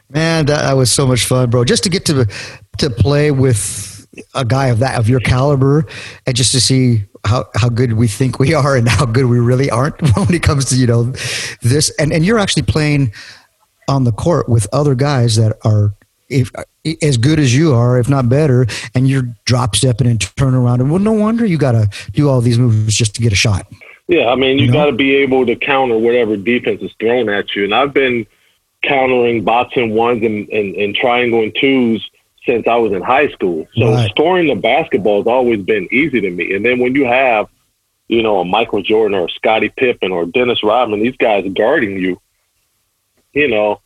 Man, 0.08 0.46
that 0.46 0.72
was 0.74 0.90
so 0.90 1.06
much 1.06 1.26
fun, 1.26 1.50
bro. 1.50 1.64
Just 1.64 1.84
to 1.84 1.90
get 1.90 2.04
to 2.06 2.26
to 2.78 2.90
play 2.90 3.30
with 3.30 4.06
a 4.34 4.44
guy 4.44 4.68
of 4.68 4.78
that 4.80 4.98
of 4.98 5.08
your 5.08 5.20
caliber, 5.20 5.86
and 6.26 6.34
just 6.34 6.52
to 6.52 6.60
see 6.60 7.04
how, 7.24 7.46
how 7.54 7.68
good 7.68 7.92
we 7.92 8.08
think 8.08 8.38
we 8.38 8.52
are 8.54 8.76
and 8.76 8.88
how 8.88 9.06
good 9.06 9.26
we 9.26 9.38
really 9.38 9.70
aren't 9.70 10.00
when 10.16 10.34
it 10.34 10.42
comes 10.42 10.64
to 10.66 10.76
you 10.76 10.86
know 10.86 11.04
this 11.62 11.90
and 11.98 12.12
and 12.12 12.24
you're 12.24 12.38
actually 12.38 12.62
playing 12.62 13.12
on 13.88 14.04
the 14.04 14.12
court 14.12 14.48
with 14.48 14.66
other 14.72 14.94
guys 14.94 15.36
that 15.36 15.56
are 15.64 15.94
if 16.28 16.50
as 17.00 17.16
good 17.16 17.38
as 17.38 17.54
you 17.54 17.74
are, 17.74 17.98
if 17.98 18.08
not 18.08 18.28
better, 18.28 18.66
and 18.94 19.08
you're 19.08 19.28
drop 19.44 19.76
stepping 19.76 20.06
and 20.06 20.20
turn 20.36 20.54
around. 20.54 20.80
And 20.80 20.90
well, 20.90 21.00
no 21.00 21.12
wonder 21.12 21.46
you 21.46 21.58
got 21.58 21.72
to 21.72 21.88
do 22.12 22.28
all 22.28 22.40
these 22.40 22.58
moves 22.58 22.94
just 22.94 23.14
to 23.16 23.22
get 23.22 23.32
a 23.32 23.36
shot. 23.36 23.66
Yeah, 24.08 24.28
I 24.28 24.34
mean, 24.34 24.58
you, 24.58 24.66
you 24.66 24.70
know? 24.72 24.78
got 24.78 24.86
to 24.86 24.92
be 24.92 25.16
able 25.16 25.46
to 25.46 25.56
counter 25.56 25.96
whatever 25.96 26.36
defense 26.36 26.82
is 26.82 26.92
thrown 26.98 27.28
at 27.28 27.54
you. 27.54 27.64
And 27.64 27.74
I've 27.74 27.94
been 27.94 28.26
countering 28.82 29.44
box-and-ones 29.44 30.22
and, 30.24 30.48
and, 30.48 30.74
and 30.74 30.94
triangle 30.94 31.42
and 31.42 31.56
twos 31.58 32.08
since 32.44 32.66
I 32.66 32.76
was 32.76 32.92
in 32.92 33.02
high 33.02 33.28
school. 33.28 33.68
So 33.76 33.92
right. 33.92 34.10
scoring 34.10 34.48
the 34.48 34.56
basketball 34.56 35.18
has 35.18 35.28
always 35.28 35.62
been 35.62 35.88
easy 35.92 36.20
to 36.20 36.30
me. 36.30 36.52
And 36.54 36.64
then 36.64 36.80
when 36.80 36.94
you 36.94 37.04
have, 37.04 37.48
you 38.08 38.22
know, 38.22 38.40
a 38.40 38.44
Michael 38.44 38.82
Jordan 38.82 39.16
or 39.16 39.26
a 39.26 39.30
Scottie 39.30 39.68
Pippen 39.68 40.10
or 40.10 40.26
Dennis 40.26 40.64
Rodman, 40.64 41.00
these 41.00 41.16
guys 41.16 41.46
guarding 41.54 41.96
you, 41.98 42.20
you 43.32 43.48
know, 43.48 43.80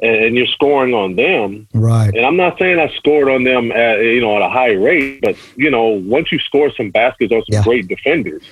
and 0.00 0.36
you're 0.36 0.46
scoring 0.46 0.92
on 0.94 1.16
them. 1.16 1.66
Right. 1.72 2.14
And 2.14 2.24
I'm 2.24 2.36
not 2.36 2.58
saying 2.58 2.78
I 2.78 2.94
scored 2.96 3.28
on 3.28 3.44
them 3.44 3.72
at 3.72 4.00
you 4.00 4.20
know 4.20 4.36
at 4.36 4.42
a 4.42 4.48
high 4.48 4.72
rate, 4.72 5.20
but 5.22 5.36
you 5.56 5.70
know 5.70 5.86
once 5.88 6.30
you 6.32 6.38
score 6.40 6.70
some 6.72 6.90
baskets 6.90 7.32
on 7.32 7.42
some 7.46 7.54
yeah. 7.54 7.62
great 7.62 7.88
defenders, 7.88 8.42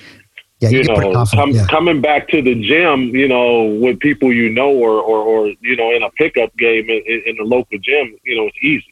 yeah, 0.59 0.69
you, 0.69 0.79
you 0.79 0.83
know, 0.85 1.25
com- 1.25 1.51
yeah. 1.51 1.67
coming 1.67 2.01
back 2.01 2.27
to 2.29 2.41
the 2.41 2.55
gym, 2.55 3.15
you 3.15 3.27
know, 3.27 3.65
with 3.65 3.99
people 3.99 4.31
you 4.31 4.49
know, 4.49 4.71
or 4.71 5.01
or, 5.01 5.19
or 5.19 5.47
you 5.61 5.75
know, 5.75 5.91
in 5.91 6.01
a 6.01 6.09
pickup 6.11 6.55
game 6.57 6.89
in, 6.89 7.23
in 7.25 7.35
the 7.37 7.43
local 7.43 7.77
gym, 7.79 8.17
you 8.23 8.37
know, 8.37 8.47
it's 8.47 8.57
easy. 8.61 8.85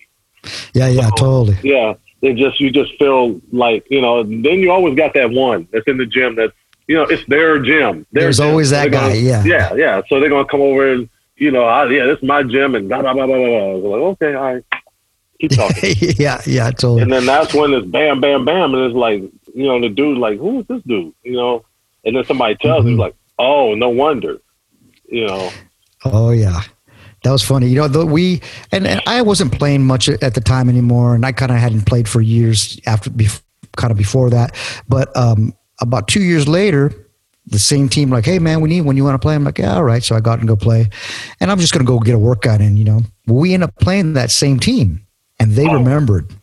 Yeah, 0.74 0.90
yeah, 0.90 1.08
so, 1.10 1.16
totally. 1.16 1.58
Yeah, 1.64 1.94
it 2.22 2.36
just 2.36 2.60
you 2.60 2.70
just 2.70 2.98
feel 3.00 3.40
like 3.52 3.86
you 3.90 4.02
know. 4.02 4.24
Then 4.24 4.60
you 4.60 4.72
always 4.72 4.96
got 4.96 5.14
that 5.14 5.32
one 5.32 5.68
that's 5.72 5.88
in 5.88 5.98
the 5.98 6.06
gym 6.06 6.36
that's 6.36 6.54
you 6.88 6.96
know 6.96 7.04
it's 7.04 7.26
their 7.28 7.60
gym. 7.60 8.06
Their 8.12 8.24
There's 8.24 8.38
gym. 8.38 8.48
always 8.48 8.70
that 8.72 8.92
guy. 8.92 9.10
Gonna, 9.10 9.16
yeah, 9.16 9.44
yeah, 9.46 9.74
yeah. 9.74 10.02
So 10.10 10.20
they're 10.20 10.30
gonna 10.30 10.46
come 10.46 10.62
over 10.62 10.92
and 10.92 11.10
you 11.44 11.52
know, 11.52 11.66
I, 11.66 11.90
yeah, 11.90 12.06
this 12.06 12.20
is 12.20 12.24
my 12.24 12.42
gym 12.42 12.74
and 12.74 12.88
blah, 12.88 13.02
blah, 13.02 13.14
blah, 13.14 13.26
blah, 13.26 13.36
blah. 13.36 13.44
I 13.44 13.74
was 13.74 13.84
like, 13.84 14.02
okay, 14.02 14.34
all 14.34 14.54
right. 14.54 14.64
Keep 15.42 15.52
talking. 15.56 15.96
yeah, 16.18 16.42
yeah, 16.46 16.72
totally. 16.72 17.02
And 17.02 17.12
then 17.12 17.26
that's 17.26 17.54
when 17.54 17.74
it's 17.74 17.86
bam, 17.86 18.22
bam, 18.22 18.46
bam. 18.46 18.74
And 18.74 18.86
it's 18.86 18.96
like, 18.96 19.22
you 19.54 19.66
know, 19.66 19.82
the 19.82 19.90
dude, 19.90 20.18
like, 20.18 20.40
who 20.40 20.62
is 20.62 20.68
this 20.68 20.82
dude? 20.84 21.14
You 21.24 21.34
know? 21.34 21.66
And 22.06 22.16
then 22.16 22.24
somebody 22.24 22.56
tells 22.56 22.86
mm-hmm. 22.86 22.94
him, 22.94 22.98
like, 22.98 23.16
oh, 23.38 23.76
no 23.76 23.90
wonder. 23.90 24.40
You 25.10 25.28
know? 25.28 25.52
Oh, 26.06 26.32
yeah. 26.32 26.62
That 27.24 27.32
was 27.32 27.44
funny. 27.44 27.68
You 27.68 27.76
know, 27.76 27.88
the, 27.90 28.06
we, 28.06 28.42
and, 28.72 28.88
and 28.88 29.02
I 29.06 29.22
wasn't 29.22 29.52
playing 29.52 29.86
much 29.86 30.08
at 30.08 30.36
the 30.36 30.42
time 30.42 30.70
anymore. 30.70 31.14
And 31.14 31.26
I 31.26 31.34
kind 31.34 31.52
of 31.52 31.58
hadn't 31.58 31.86
played 31.86 32.08
for 32.08 32.22
years 32.22 32.80
after, 32.86 33.12
kind 33.76 33.92
of 33.92 33.98
before 33.98 34.30
that. 34.30 34.56
But 34.88 35.16
um, 35.18 35.54
about 35.82 36.08
two 36.08 36.22
years 36.22 36.48
later, 36.48 37.03
the 37.46 37.60
same 37.60 37.90
team 37.90 38.10
like, 38.10 38.26
hey 38.26 38.40
man, 38.40 38.62
we 38.62 38.70
need 38.70 38.82
when 38.82 38.98
you 38.98 39.04
want 39.04 39.16
to 39.16 39.20
play. 39.20 39.36
I'm 39.36 39.44
like, 39.44 39.58
yeah, 39.58 39.76
all 39.76 39.84
right. 39.84 40.04
So 40.04 40.16
I 40.16 40.20
got 40.20 40.40
and 40.40 40.48
go 40.48 40.56
play, 40.56 40.90
and 41.40 41.52
I'm 41.52 41.60
just 41.60 41.74
going 41.74 41.86
to 41.86 41.92
go 41.92 42.00
get 42.00 42.16
a 42.16 42.20
workout 42.20 42.62
in. 42.62 42.78
You 42.78 42.86
know, 42.86 43.02
we 43.28 43.54
end 43.54 43.64
up 43.64 43.76
playing 43.78 44.14
that 44.14 44.32
same 44.32 44.60
team, 44.60 45.06
and 45.40 45.52
they 45.52 45.68
oh. 45.68 45.74
remembered. 45.74 46.34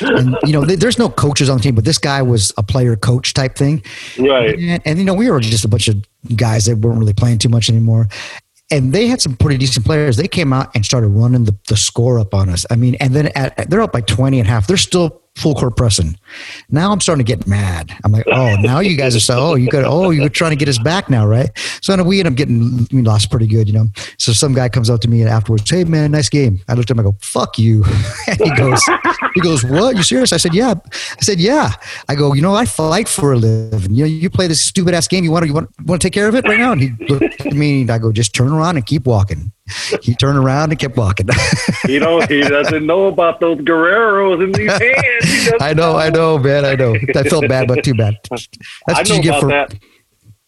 And 0.00 0.36
you 0.44 0.52
know, 0.52 0.64
there's 0.64 0.98
no 0.98 1.08
coaches 1.08 1.48
on 1.48 1.58
the 1.58 1.62
team, 1.62 1.74
but 1.74 1.84
this 1.84 1.98
guy 1.98 2.20
was 2.20 2.52
a 2.58 2.62
player 2.62 2.96
coach 2.96 3.34
type 3.34 3.54
thing, 3.54 3.82
right? 4.18 4.58
And, 4.58 4.82
and 4.84 4.98
you 4.98 5.04
know, 5.04 5.14
we 5.14 5.30
were 5.30 5.40
just 5.40 5.64
a 5.64 5.68
bunch 5.68 5.88
of 5.88 6.04
guys 6.34 6.66
that 6.66 6.78
weren't 6.78 6.98
really 6.98 7.12
playing 7.12 7.38
too 7.38 7.48
much 7.48 7.70
anymore 7.70 8.08
and 8.70 8.92
they 8.92 9.06
had 9.06 9.20
some 9.20 9.36
pretty 9.36 9.58
decent 9.58 9.86
players. 9.86 10.16
They 10.16 10.28
came 10.28 10.52
out 10.52 10.74
and 10.74 10.84
started 10.84 11.08
running 11.08 11.44
the, 11.44 11.56
the 11.68 11.76
score 11.76 12.18
up 12.18 12.34
on 12.34 12.48
us. 12.48 12.66
I 12.70 12.76
mean, 12.76 12.96
and 12.96 13.14
then 13.14 13.28
at, 13.34 13.70
they're 13.70 13.80
up 13.80 13.92
by 13.92 14.00
20 14.00 14.40
and 14.40 14.48
a 14.48 14.50
half. 14.50 14.66
They're 14.66 14.76
still 14.76 15.22
full 15.36 15.54
court 15.54 15.76
pressing. 15.76 16.18
Now 16.70 16.90
I'm 16.90 17.00
starting 17.00 17.24
to 17.24 17.30
get 17.30 17.46
mad. 17.46 17.92
I'm 18.04 18.10
like, 18.10 18.26
oh, 18.26 18.56
now 18.56 18.80
you 18.80 18.96
guys 18.96 19.14
are 19.14 19.20
so, 19.20 19.38
oh, 19.38 19.54
you 19.54 19.68
got, 19.68 19.84
oh, 19.84 20.10
you're 20.10 20.28
trying 20.28 20.50
to 20.50 20.56
get 20.56 20.68
us 20.68 20.78
back 20.78 21.10
now, 21.10 21.26
right? 21.26 21.50
So 21.82 22.02
we 22.02 22.18
end 22.18 22.28
up 22.28 22.34
getting 22.34 22.88
we 22.90 23.02
lost 23.02 23.30
pretty 23.30 23.46
good, 23.46 23.68
you 23.68 23.74
know. 23.74 23.86
So 24.18 24.32
some 24.32 24.54
guy 24.54 24.68
comes 24.68 24.88
up 24.90 25.00
to 25.02 25.08
me 25.08 25.24
afterwards, 25.24 25.68
hey 25.68 25.84
man, 25.84 26.12
nice 26.12 26.28
game. 26.28 26.60
I 26.68 26.74
looked 26.74 26.90
at 26.90 26.96
him, 26.96 27.00
I 27.00 27.02
go, 27.04 27.16
fuck 27.20 27.58
you. 27.58 27.84
and 28.26 28.40
he 28.40 28.50
goes, 28.56 28.82
he 29.34 29.40
goes, 29.40 29.64
what? 29.64 29.96
You 29.96 30.02
serious? 30.02 30.32
I 30.32 30.38
said, 30.38 30.54
yeah. 30.54 30.74
I 30.92 31.20
said, 31.20 31.38
yeah. 31.38 31.70
I 32.08 32.14
go, 32.14 32.32
you 32.32 32.42
know, 32.42 32.54
I 32.54 32.64
fight 32.64 33.08
for 33.08 33.32
a 33.32 33.36
living. 33.36 33.94
You 33.94 34.04
know, 34.04 34.08
you 34.08 34.30
play 34.30 34.46
this 34.46 34.62
stupid 34.62 34.94
ass 34.94 35.06
game. 35.06 35.22
You 35.22 35.30
want 35.30 35.42
to, 35.42 35.48
you 35.48 35.54
want, 35.54 35.70
want 35.84 36.00
to 36.00 36.06
take 36.06 36.14
care 36.14 36.28
of 36.28 36.34
it 36.34 36.46
right 36.46 36.58
now? 36.58 36.72
And 36.72 36.80
he 36.80 36.90
looked 37.08 37.46
at 37.46 37.52
me 37.52 37.82
and 37.82 37.90
I 37.90 37.98
go, 37.98 38.10
just 38.10 38.34
turn 38.34 38.52
around 38.52 38.76
and 38.76 38.86
keep 38.86 39.06
walking. 39.06 39.52
He 40.02 40.14
turned 40.14 40.38
around 40.38 40.70
and 40.70 40.78
kept 40.78 40.96
walking. 40.96 41.28
He 41.86 41.98
don't. 42.00 42.28
He 42.28 42.40
doesn't 42.40 42.84
know 42.84 43.06
about 43.06 43.38
those 43.40 43.58
Guerreros 43.58 44.42
in 44.42 44.50
these 44.52 44.70
hands. 44.72 45.52
I 45.60 45.72
know, 45.72 45.96
I 45.96 46.10
know, 46.10 46.36
man, 46.38 46.64
I 46.64 46.74
know. 46.74 46.94
I 47.14 47.22
felt 47.24 47.46
bad, 47.48 47.68
but 47.68 47.84
too 47.84 47.94
bad. 47.94 48.16
That's 48.30 48.48
I 48.88 48.92
what 48.92 49.08
know 49.08 49.14
you 49.16 49.22
get 49.22 49.40
for 49.40 49.48
that. 49.48 49.74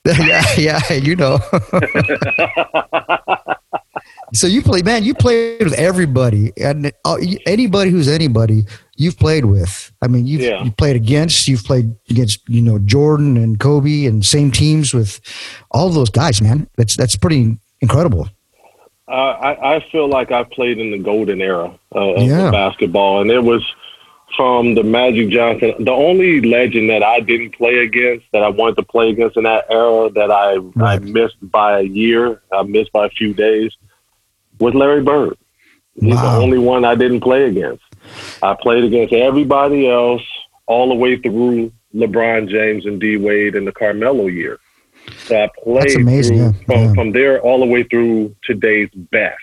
yeah, 0.18 0.42
yeah, 0.56 0.92
you 0.94 1.14
know. 1.16 1.38
so 4.34 4.46
you 4.46 4.62
play, 4.62 4.82
man. 4.82 5.04
You 5.04 5.14
played 5.14 5.62
with 5.64 5.74
everybody, 5.74 6.52
and 6.56 6.92
uh, 7.04 7.16
anybody 7.46 7.90
who's 7.90 8.08
anybody, 8.08 8.64
you've 8.96 9.18
played 9.18 9.44
with. 9.44 9.92
I 10.02 10.08
mean, 10.08 10.26
you've 10.26 10.40
Yeah. 10.40 10.64
you 10.64 10.70
played 10.72 10.96
against. 10.96 11.46
You've 11.46 11.64
played 11.64 11.94
against, 12.10 12.40
you 12.48 12.62
know, 12.62 12.78
Jordan 12.78 13.36
and 13.36 13.58
Kobe, 13.60 14.06
and 14.06 14.24
same 14.24 14.50
teams 14.50 14.92
with 14.94 15.20
all 15.70 15.90
those 15.90 16.10
guys, 16.10 16.40
man. 16.42 16.68
That's 16.76 16.96
that's 16.96 17.16
pretty 17.16 17.58
incredible. 17.80 18.28
Uh, 19.08 19.12
I, 19.12 19.76
I 19.76 19.90
feel 19.90 20.06
like 20.08 20.30
I 20.32 20.42
played 20.44 20.78
in 20.78 20.90
the 20.90 20.98
golden 20.98 21.40
era 21.40 21.72
uh, 21.94 21.98
of 22.14 22.20
basketball, 22.52 23.20
and 23.22 23.30
it 23.30 23.42
was 23.42 23.64
from 24.36 24.74
the 24.74 24.82
Magic 24.82 25.30
Johnson. 25.30 25.72
The 25.82 25.92
only 25.92 26.42
legend 26.42 26.90
that 26.90 27.02
I 27.02 27.20
didn't 27.20 27.52
play 27.52 27.78
against, 27.78 28.26
that 28.32 28.42
I 28.42 28.48
wanted 28.48 28.76
to 28.76 28.82
play 28.82 29.08
against 29.10 29.36
in 29.38 29.44
that 29.44 29.64
era, 29.70 30.10
that 30.10 30.30
I 30.30 30.58
I 30.84 30.98
missed 30.98 31.36
by 31.40 31.80
a 31.80 31.82
year, 31.82 32.42
I 32.52 32.62
missed 32.64 32.92
by 32.92 33.06
a 33.06 33.10
few 33.10 33.32
days, 33.32 33.72
was 34.58 34.74
Larry 34.74 35.02
Bird. 35.02 35.38
He's 35.98 36.14
Wow. 36.14 36.36
the 36.38 36.44
only 36.44 36.58
one 36.58 36.84
I 36.84 36.94
didn't 36.94 37.20
play 37.20 37.44
against. 37.44 37.82
I 38.42 38.54
played 38.60 38.84
against 38.84 39.12
everybody 39.14 39.88
else 39.88 40.22
all 40.66 40.88
the 40.88 40.94
way 40.94 41.16
through 41.16 41.72
LeBron 41.94 42.48
James 42.48 42.84
and 42.84 43.00
D 43.00 43.16
Wade 43.16 43.54
in 43.54 43.64
the 43.64 43.72
Carmelo 43.72 44.26
year. 44.26 44.58
So 45.24 45.42
I 45.42 45.48
played 45.62 45.82
That's 45.82 45.94
amazing, 45.96 46.36
through, 46.36 46.44
yeah. 46.46 46.52
from, 46.66 46.76
Yeah. 46.84 46.92
from 46.94 47.12
there 47.12 47.40
all 47.40 47.60
the 47.60 47.66
way 47.66 47.82
through 47.82 48.34
today's 48.44 48.88
best. 48.94 49.38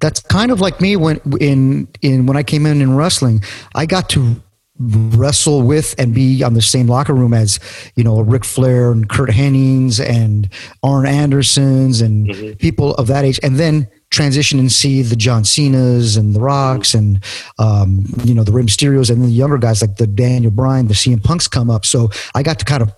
That's 0.00 0.20
kind 0.20 0.50
of 0.50 0.60
like 0.60 0.80
me 0.80 0.96
when 0.96 1.20
in 1.40 1.88
in 2.02 2.26
when 2.26 2.36
I 2.36 2.42
came 2.42 2.66
in 2.66 2.82
in 2.82 2.96
wrestling. 2.96 3.42
I 3.74 3.86
got 3.86 4.10
to 4.10 4.36
wrestle 4.78 5.62
with 5.62 5.94
and 5.98 6.12
be 6.12 6.42
on 6.42 6.54
the 6.54 6.60
same 6.60 6.88
locker 6.88 7.14
room 7.14 7.32
as 7.32 7.60
you 7.96 8.04
know 8.04 8.20
Ric 8.20 8.44
Flair 8.44 8.90
and 8.90 9.08
Curt 9.08 9.30
Hennigs 9.30 10.04
and 10.04 10.48
Arn 10.82 11.06
Andersons 11.06 12.00
and 12.00 12.58
people 12.58 12.94
of 12.96 13.06
that 13.06 13.24
age, 13.24 13.40
and 13.42 13.56
then 13.56 13.88
transition 14.10 14.58
and 14.58 14.70
see 14.70 15.00
the 15.02 15.16
John 15.16 15.44
Cena's 15.44 16.16
and 16.16 16.34
the 16.34 16.40
Rocks 16.40 16.92
and 16.94 17.22
um, 17.58 18.04
you 18.24 18.34
know 18.34 18.44
the 18.44 18.52
Rey 18.52 18.62
Mysterios 18.64 19.10
and 19.10 19.22
then 19.22 19.28
the 19.28 19.34
younger 19.34 19.58
guys 19.58 19.80
like 19.80 19.96
the 19.96 20.06
Daniel 20.06 20.50
Bryan, 20.50 20.88
the 20.88 20.94
CM 20.94 21.22
Punks 21.24 21.48
come 21.48 21.70
up. 21.70 21.86
So 21.86 22.10
I 22.34 22.42
got 22.42 22.58
to 22.58 22.64
kind 22.66 22.82
of 22.82 22.92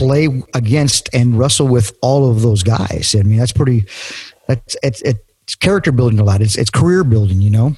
play 0.00 0.28
against 0.54 1.08
and 1.12 1.38
wrestle 1.38 1.68
with 1.68 1.92
all 2.02 2.30
of 2.30 2.42
those 2.42 2.62
guys. 2.62 3.14
I 3.18 3.22
mean, 3.22 3.38
that's 3.38 3.52
pretty. 3.52 3.84
That's 4.48 4.76
it's 4.82 5.02
it's 5.02 5.54
character 5.56 5.92
building 5.92 6.18
a 6.20 6.24
lot. 6.24 6.40
It's 6.42 6.56
it's 6.56 6.70
career 6.70 7.04
building. 7.04 7.40
You 7.40 7.50
know. 7.50 7.76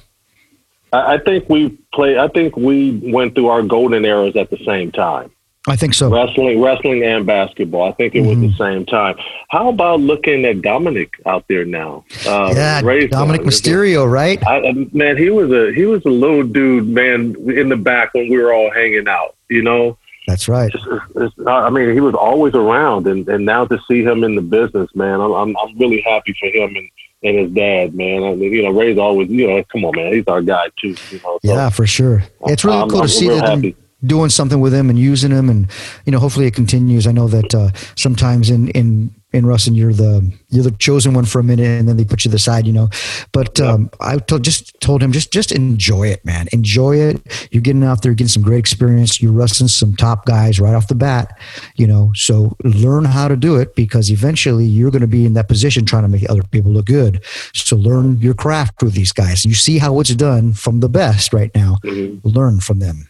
I, 0.91 1.17
think 1.17 1.49
we 1.49 1.69
play. 1.93 2.19
I 2.19 2.27
think 2.27 2.55
we 2.55 3.01
went 3.11 3.33
through 3.33 3.47
our 3.47 3.63
golden 3.63 4.05
eras 4.05 4.35
at 4.35 4.49
the 4.51 4.57
same 4.63 4.91
time. 4.91 5.31
I 5.67 5.75
think 5.75 5.93
so. 5.93 6.09
Wrestling, 6.11 6.61
wrestling, 6.61 7.03
and 7.03 7.25
basketball. 7.25 7.87
I 7.89 7.93
think 7.93 8.13
it 8.15 8.21
was 8.21 8.37
Mm-hmm. 8.37 8.47
the 8.51 8.57
same 8.57 8.85
time. 8.85 9.15
How 9.49 9.69
about 9.69 10.01
looking 10.01 10.45
at 10.45 10.57
Dominik 10.57 11.09
out 11.25 11.45
there 11.47 11.63
now? 11.65 12.03
Uh, 12.27 12.51
Yeah, 12.55 12.81
Dominik 12.81 13.37
son. 13.37 13.45
Mysterio, 13.45 14.05
right? 14.11 14.39
I- 14.45 14.73
man, 14.91 15.17
he 15.17 15.29
was 15.31 15.49
a 15.51 15.73
he 15.73 15.85
was 15.85 16.03
a 16.05 16.09
little 16.09 16.43
dude, 16.43 16.87
man, 16.89 17.35
in 17.49 17.69
the 17.69 17.77
back 17.77 18.13
when 18.13 18.29
we 18.29 18.37
were 18.37 18.53
all 18.53 18.69
hanging 18.71 19.07
out. 19.07 19.35
You 19.49 19.63
know, 19.63 19.97
That's 20.27 20.47
right. 20.47 20.73
It's- 20.73 20.99
it's- 21.15 21.47
I 21.47 21.69
mean, 21.69 21.93
he 21.93 21.99
was 21.99 22.15
always 22.15 22.53
around, 22.55 23.07
and, 23.07 23.27
and 23.27 23.45
now 23.45 23.65
to 23.65 23.77
see 23.89 24.03
him 24.03 24.23
in 24.23 24.35
the 24.35 24.41
business, 24.41 24.89
man, 24.95 25.19
I'm 25.21 25.31
I'm, 25.33 25.55
I'm 25.57 25.77
really 25.77 26.01
happy 26.01 26.33
for 26.39 26.47
him 26.47 26.75
and, 26.75 26.89
and 27.23 27.37
his 27.39 27.51
dad, 27.51 27.93
man. 27.93 28.23
I 28.23 28.35
mean, 28.35 28.51
you 28.53 28.63
know, 28.63 28.71
Rey's 28.71 28.97
always, 28.97 29.29
you 29.29 29.47
know, 29.47 29.63
come 29.71 29.85
on, 29.85 29.95
man, 29.95 30.13
he's 30.13 30.27
our 30.27 30.41
guy 30.41 30.69
too. 30.79 30.95
You 31.11 31.19
know, 31.23 31.39
so, 31.43 31.53
Yeah, 31.53 31.69
for 31.69 31.85
sure. 31.87 32.23
It's 32.47 32.63
really 32.63 32.77
I'm- 32.77 32.89
cool 32.89 33.01
I'm 33.01 33.07
to 33.07 33.11
see 33.11 33.27
real 33.29 33.37
them 33.37 33.45
happy. 33.63 33.75
Doing 34.05 34.29
something 34.29 34.59
with 34.59 34.73
him 34.73 34.89
and 34.89 34.99
using 34.99 35.31
him, 35.31 35.49
and 35.49 35.69
you 36.05 36.11
know, 36.11 36.19
hopefully 36.19 36.45
it 36.45 36.53
continues. 36.53 37.07
I 37.07 37.11
know 37.11 37.27
that 37.27 37.53
uh, 37.55 37.69
sometimes 37.95 38.49
in 38.49 38.69
in 38.69 39.13
in 39.33 39.47
wrestling, 39.47 39.75
you're 39.75 39.93
the 39.93 40.31
you're 40.49 40.63
the 40.63 40.71
chosen 40.71 41.13
one 41.13 41.25
for 41.25 41.39
a 41.39 41.43
minute, 41.43 41.65
and 41.65 41.87
then 41.87 41.97
they 41.97 42.05
put 42.05 42.23
you 42.23 42.29
to 42.29 42.33
the 42.33 42.39
side, 42.39 42.67
you 42.67 42.73
know. 42.73 42.89
But 43.31 43.59
um, 43.59 43.89
I 43.99 44.17
told, 44.19 44.43
just 44.43 44.79
told 44.79 45.01
him 45.01 45.11
just 45.11 45.33
just 45.33 45.51
enjoy 45.51 46.07
it, 46.07 46.23
man. 46.23 46.47
Enjoy 46.53 46.97
it. 46.97 47.49
You're 47.51 47.63
getting 47.63 47.83
out 47.83 48.03
there, 48.03 48.13
getting 48.13 48.27
some 48.27 48.43
great 48.43 48.59
experience. 48.59 49.21
You're 49.21 49.31
wrestling 49.31 49.69
some 49.69 49.95
top 49.95 50.25
guys 50.25 50.59
right 50.59 50.75
off 50.75 50.87
the 50.87 50.95
bat, 50.95 51.37
you 51.75 51.87
know. 51.87 52.11
So 52.15 52.55
learn 52.63 53.05
how 53.05 53.27
to 53.27 53.35
do 53.35 53.55
it 53.55 53.75
because 53.75 54.11
eventually 54.11 54.65
you're 54.65 54.91
going 54.91 55.01
to 55.01 55.07
be 55.07 55.25
in 55.25 55.33
that 55.33 55.47
position 55.47 55.85
trying 55.85 56.03
to 56.03 56.09
make 56.09 56.29
other 56.29 56.43
people 56.43 56.71
look 56.71 56.85
good. 56.85 57.23
So 57.53 57.75
learn 57.75 58.19
your 58.19 58.35
craft 58.35 58.83
with 58.83 58.93
these 58.93 59.11
guys. 59.11 59.45
You 59.45 59.55
see 59.55 59.79
how 59.79 59.99
it's 59.99 60.13
done 60.13 60.53
from 60.53 60.79
the 60.79 60.89
best 60.89 61.33
right 61.33 61.51
now. 61.55 61.77
Learn 62.23 62.59
from 62.59 62.79
them. 62.79 63.07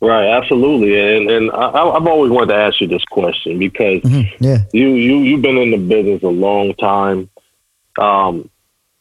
Right, 0.00 0.28
absolutely, 0.28 0.98
and 0.98 1.30
and 1.30 1.50
I, 1.50 1.68
I've 1.68 2.06
always 2.06 2.30
wanted 2.30 2.54
to 2.54 2.60
ask 2.60 2.80
you 2.80 2.86
this 2.86 3.04
question 3.04 3.58
because 3.58 4.00
Yeah. 4.40 4.58
you 4.72 4.88
you 4.88 5.18
you've 5.18 5.42
been 5.42 5.58
in 5.58 5.70
the 5.70 5.76
business 5.76 6.22
a 6.22 6.28
long 6.28 6.74
time. 6.74 7.28
Um, 7.98 8.48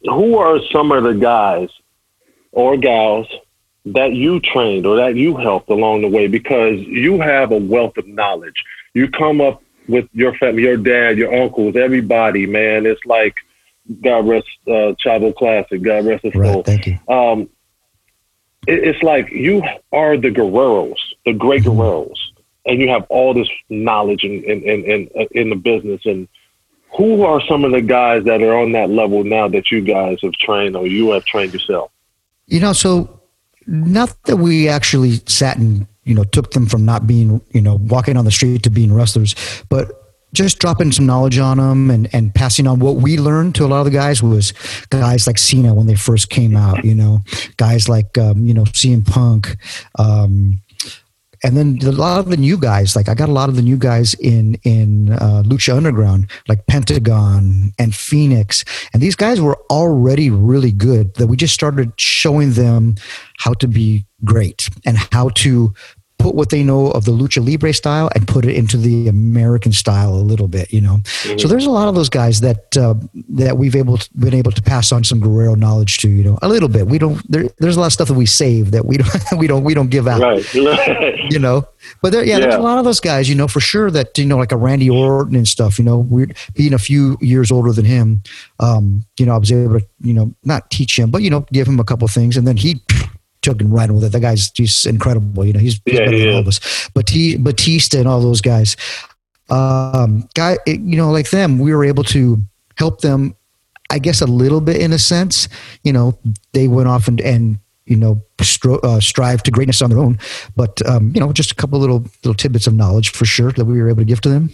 who 0.04 0.38
are 0.38 0.60
some 0.72 0.92
of 0.92 1.04
the 1.04 1.14
guys 1.14 1.70
or 2.52 2.76
gals 2.76 3.28
that 3.86 4.14
you 4.14 4.40
trained 4.42 4.86
or 4.86 4.98
that 4.98 5.16
you 5.16 5.38
helped 5.38 5.70
along 5.70 6.02
the 6.02 6.10
way? 6.10 6.28
Because 6.28 6.80
you 6.80 7.22
have 7.22 7.52
a 7.52 7.58
wealth 7.58 7.98
of 7.98 8.08
knowledge. 8.08 8.62
You 8.94 9.10
come 9.10 9.40
up 9.40 9.64
with 9.88 10.08
your 10.14 10.36
family, 10.36 10.64
your 10.64 10.78
dad, 10.78 11.18
your 11.18 11.34
uncles, 11.34 11.76
everybody. 11.78 12.46
Man, 12.46 12.86
it's 12.86 13.06
like 13.06 13.36
God 14.02 14.28
rest 14.28 14.48
uh, 14.68 14.94
Chavo 15.04 15.34
Classic. 15.36 15.82
God 15.82 16.06
rest 16.06 16.24
his 16.26 16.34
soul 16.34 16.64
Thank 16.64 16.88
you. 16.88 17.00
um, 17.08 17.50
it's 18.70 19.04
like 19.04 19.30
you 19.32 19.64
are 19.92 20.18
the 20.18 20.30
Guerreros, 20.30 20.98
the 21.26 21.34
great 21.34 21.64
Mm-hmm. 21.64 21.80
Guerreros, 21.80 22.18
and 22.66 22.80
you 22.80 22.90
have 22.90 23.06
all 23.10 23.34
this 23.34 23.50
knowledge 23.70 24.24
in 24.24 24.44
in, 24.44 24.64
in, 24.64 24.84
in 24.86 25.28
in 25.32 25.50
the 25.50 25.56
business. 25.56 26.06
And 26.06 26.28
who 26.96 27.24
are 27.24 27.42
some 27.42 27.66
of 27.66 27.72
the 27.72 27.82
guys 27.82 28.24
that 28.26 28.42
are 28.42 28.58
on 28.58 28.72
that 28.74 28.90
level 28.90 29.24
now 29.24 29.48
that 29.48 29.72
you 29.72 29.82
guys 29.82 30.20
have 30.22 30.34
trained 30.34 30.76
or 30.76 30.88
you 30.88 31.12
have 31.12 31.26
trained 31.26 31.54
yourself? 31.54 31.92
You 32.48 32.60
know, 32.60 32.74
so 32.74 33.22
not 33.68 34.16
that 34.26 34.38
we 34.38 34.68
actually 34.68 35.22
sat 35.28 35.58
and 35.58 35.88
you 36.04 36.16
know 36.16 36.24
took 36.24 36.52
them 36.52 36.66
from 36.66 36.86
not 36.86 37.08
being 37.08 37.42
you 37.52 37.62
know 37.62 37.76
walking 37.76 38.18
on 38.18 38.26
the 38.26 38.32
street 38.32 38.64
to 38.64 38.70
being 38.70 38.94
wrestlers, 38.94 39.36
but 39.70 39.99
just 40.34 40.60
dropping 40.60 40.92
some 40.92 41.06
knowledge 41.06 41.38
on 41.38 41.58
them 41.58 41.90
and, 41.90 42.10
and 42.14 42.34
passing 42.34 42.68
on 42.68 42.80
what 42.80 42.96
we 42.96 43.18
learned 43.18 43.56
to 43.56 43.66
a 43.66 43.68
lot 43.68 43.80
of 43.80 43.86
the 43.86 43.92
guys 43.92 44.22
was 44.22 44.54
guys 44.90 45.28
like 45.28 45.38
Cena 45.38 45.74
when 45.74 45.88
they 45.88 45.96
first 45.96 46.30
came 46.30 46.56
out, 46.56 46.84
you 46.86 46.96
know, 46.96 47.22
guys 47.58 47.90
like 47.90 48.18
um, 48.18 48.46
you 48.46 48.54
know 48.54 48.64
CM 48.66 49.06
Punk, 49.06 49.58
um, 49.98 50.62
and 51.44 51.56
then 51.56 51.80
a 51.84 51.92
lot 51.92 52.20
of 52.20 52.30
the 52.30 52.38
new 52.38 52.58
guys. 52.58 52.96
Like 52.96 53.10
I 53.10 53.14
got 53.14 53.30
a 53.30 53.34
lot 53.34 53.50
of 53.50 53.56
the 53.56 53.62
new 53.62 53.78
guys 53.78 54.14
in 54.16 54.56
in 54.64 55.14
uh, 55.14 55.44
Lucha 55.46 55.76
Underground, 55.76 56.30
like 56.48 56.66
Pentagon 56.68 57.72
and 57.80 57.96
Fenix, 57.96 58.66
and 58.94 59.02
these 59.02 59.16
guys 59.16 59.40
were 59.42 59.58
already 59.70 60.30
really 60.30 60.72
good. 60.72 61.16
That 61.16 61.28
we 61.28 61.38
just 61.38 61.54
started 61.54 61.94
showing 61.98 62.54
them 62.54 62.96
how 63.38 63.54
to 63.54 63.68
be 63.68 64.06
great 64.26 64.70
and 64.86 64.98
how 65.12 65.30
to 65.30 65.74
put 66.20 66.36
what 66.36 66.50
they 66.50 66.64
know 66.64 66.92
of 66.92 67.06
the 67.06 67.12
lucha 67.12 67.44
libre 67.44 67.74
style 67.74 68.10
and 68.14 68.28
put 68.28 68.46
it 68.46 68.56
into 68.56 68.78
the 68.78 69.08
American 69.08 69.72
style 69.72 70.14
a 70.14 70.22
little 70.22 70.48
bit, 70.48 70.72
you 70.72 70.82
know. 70.82 71.00
So 71.38 71.48
there's 71.48 71.66
a 71.66 71.70
lot 71.72 71.88
of 71.88 71.96
those 71.96 72.10
guys 72.10 72.42
that 72.42 72.78
uh, 72.78 72.96
that 73.30 73.58
we've 73.58 73.76
able 73.76 73.98
to, 73.98 74.10
been 74.18 74.34
able 74.34 74.52
to 74.52 74.62
pass 74.62 74.92
on 74.92 75.04
some 75.04 75.22
Guerrero 75.22 75.56
knowledge 75.56 75.98
to, 76.00 76.10
you 76.10 76.24
know, 76.24 76.38
a 76.42 76.48
little 76.48 76.70
bit. 76.70 76.88
We 76.88 77.00
don't 77.00 77.20
there, 77.32 77.46
there's 77.60 77.78
a 77.78 77.80
lot 77.80 77.88
of 77.88 77.94
stuff 77.94 78.10
that 78.10 78.16
we 78.16 78.26
save 78.26 78.72
that 78.72 78.86
we 78.86 78.98
don't 78.98 79.10
we 79.38 79.48
don't 79.48 79.64
we 79.64 79.74
don't 79.74 79.90
give 79.90 80.08
out, 80.08 80.22
Right, 80.22 80.54
you 81.32 81.40
know. 81.40 81.68
But 82.02 82.12
there, 82.12 82.26
yeah, 82.26 82.40
there's 82.40 82.56
a 82.56 82.60
lot 82.60 82.78
of 82.78 82.86
those 82.86 83.00
guys, 83.00 83.30
you 83.30 83.36
know, 83.36 83.48
for 83.48 83.62
sure 83.62 83.90
that 83.90 84.18
you 84.18 84.26
know, 84.26 84.38
like 84.38 84.52
a 84.52 84.58
Randy 84.58 84.90
Orton 84.90 85.36
and 85.36 85.48
stuff. 85.48 85.80
You 85.80 85.86
know, 85.86 86.00
we're 86.00 86.28
being 86.54 86.74
a 86.74 86.80
few 86.80 87.18
years 87.22 87.52
older 87.52 87.72
than 87.72 87.86
him. 87.86 88.24
Um, 88.60 89.06
you 89.18 89.26
know, 89.26 89.36
I 89.36 89.38
was 89.38 89.52
able 89.52 89.80
to, 89.80 89.88
you 90.02 90.14
know, 90.14 90.34
not 90.44 90.70
teach 90.70 91.00
him, 91.00 91.12
but 91.12 91.22
you 91.22 91.30
know, 91.30 91.46
give 91.54 91.68
him 91.68 91.80
a 91.80 91.86
couple 91.86 92.06
of 92.06 92.12
things, 92.12 92.36
and 92.36 92.46
then 92.46 92.58
he 92.58 92.82
took 93.42 93.62
and 93.62 93.74
ran 93.74 93.94
with 93.94 94.04
it. 94.04 94.12
That 94.12 94.22
guy's 94.22 94.50
just 94.50 94.86
incredible. 94.86 95.46
You 95.46 95.54
know, 95.54 95.60
he's, 95.60 95.80
he's 95.86 95.96
Yeah, 95.96 96.06
better 96.06 96.18
he 96.18 96.26
than 96.26 96.34
all 96.34 96.40
of 96.40 96.48
us. 96.48 96.90
Batista, 96.94 97.42
Batista 97.42 98.00
and 98.00 98.08
all 98.08 98.22
those 98.22 98.42
guys. 98.42 98.76
Um, 99.50 100.30
guy, 100.36 100.58
you 100.68 100.98
know, 100.98 101.12
like 101.12 101.30
them, 101.30 101.60
we 101.60 101.74
were 101.74 101.86
able 101.86 102.04
to 102.06 102.38
help 102.76 103.02
them. 103.02 103.36
I 103.92 103.98
guess 103.98 104.22
a 104.22 104.28
little 104.28 104.62
bit 104.62 104.78
in 104.78 104.94
a 104.94 105.00
sense. 105.00 105.50
You 105.84 105.94
know, 105.94 106.18
they 106.54 106.68
went 106.68 106.88
off 106.88 107.08
and 107.08 107.20
and 107.22 107.58
you 107.86 107.96
know 107.96 108.22
stro- 108.38 108.84
uh, 108.84 109.00
strive 109.00 109.42
to 109.44 109.52
greatness 109.52 109.82
on 109.82 109.90
their 109.90 110.00
own. 110.00 110.20
But 110.56 110.88
um, 110.88 111.12
you 111.16 111.20
know, 111.20 111.34
just 111.34 111.52
a 111.52 111.56
couple 111.56 111.80
little 111.80 112.06
little 112.24 112.36
tidbits 112.36 112.68
of 112.68 112.76
knowledge 112.76 113.10
for 113.10 113.26
sure 113.26 113.52
that 113.54 113.66
we 113.66 113.82
were 113.82 113.90
able 113.90 114.02
to 114.02 114.06
give 114.06 114.22
to 114.22 114.30
them. 114.30 114.52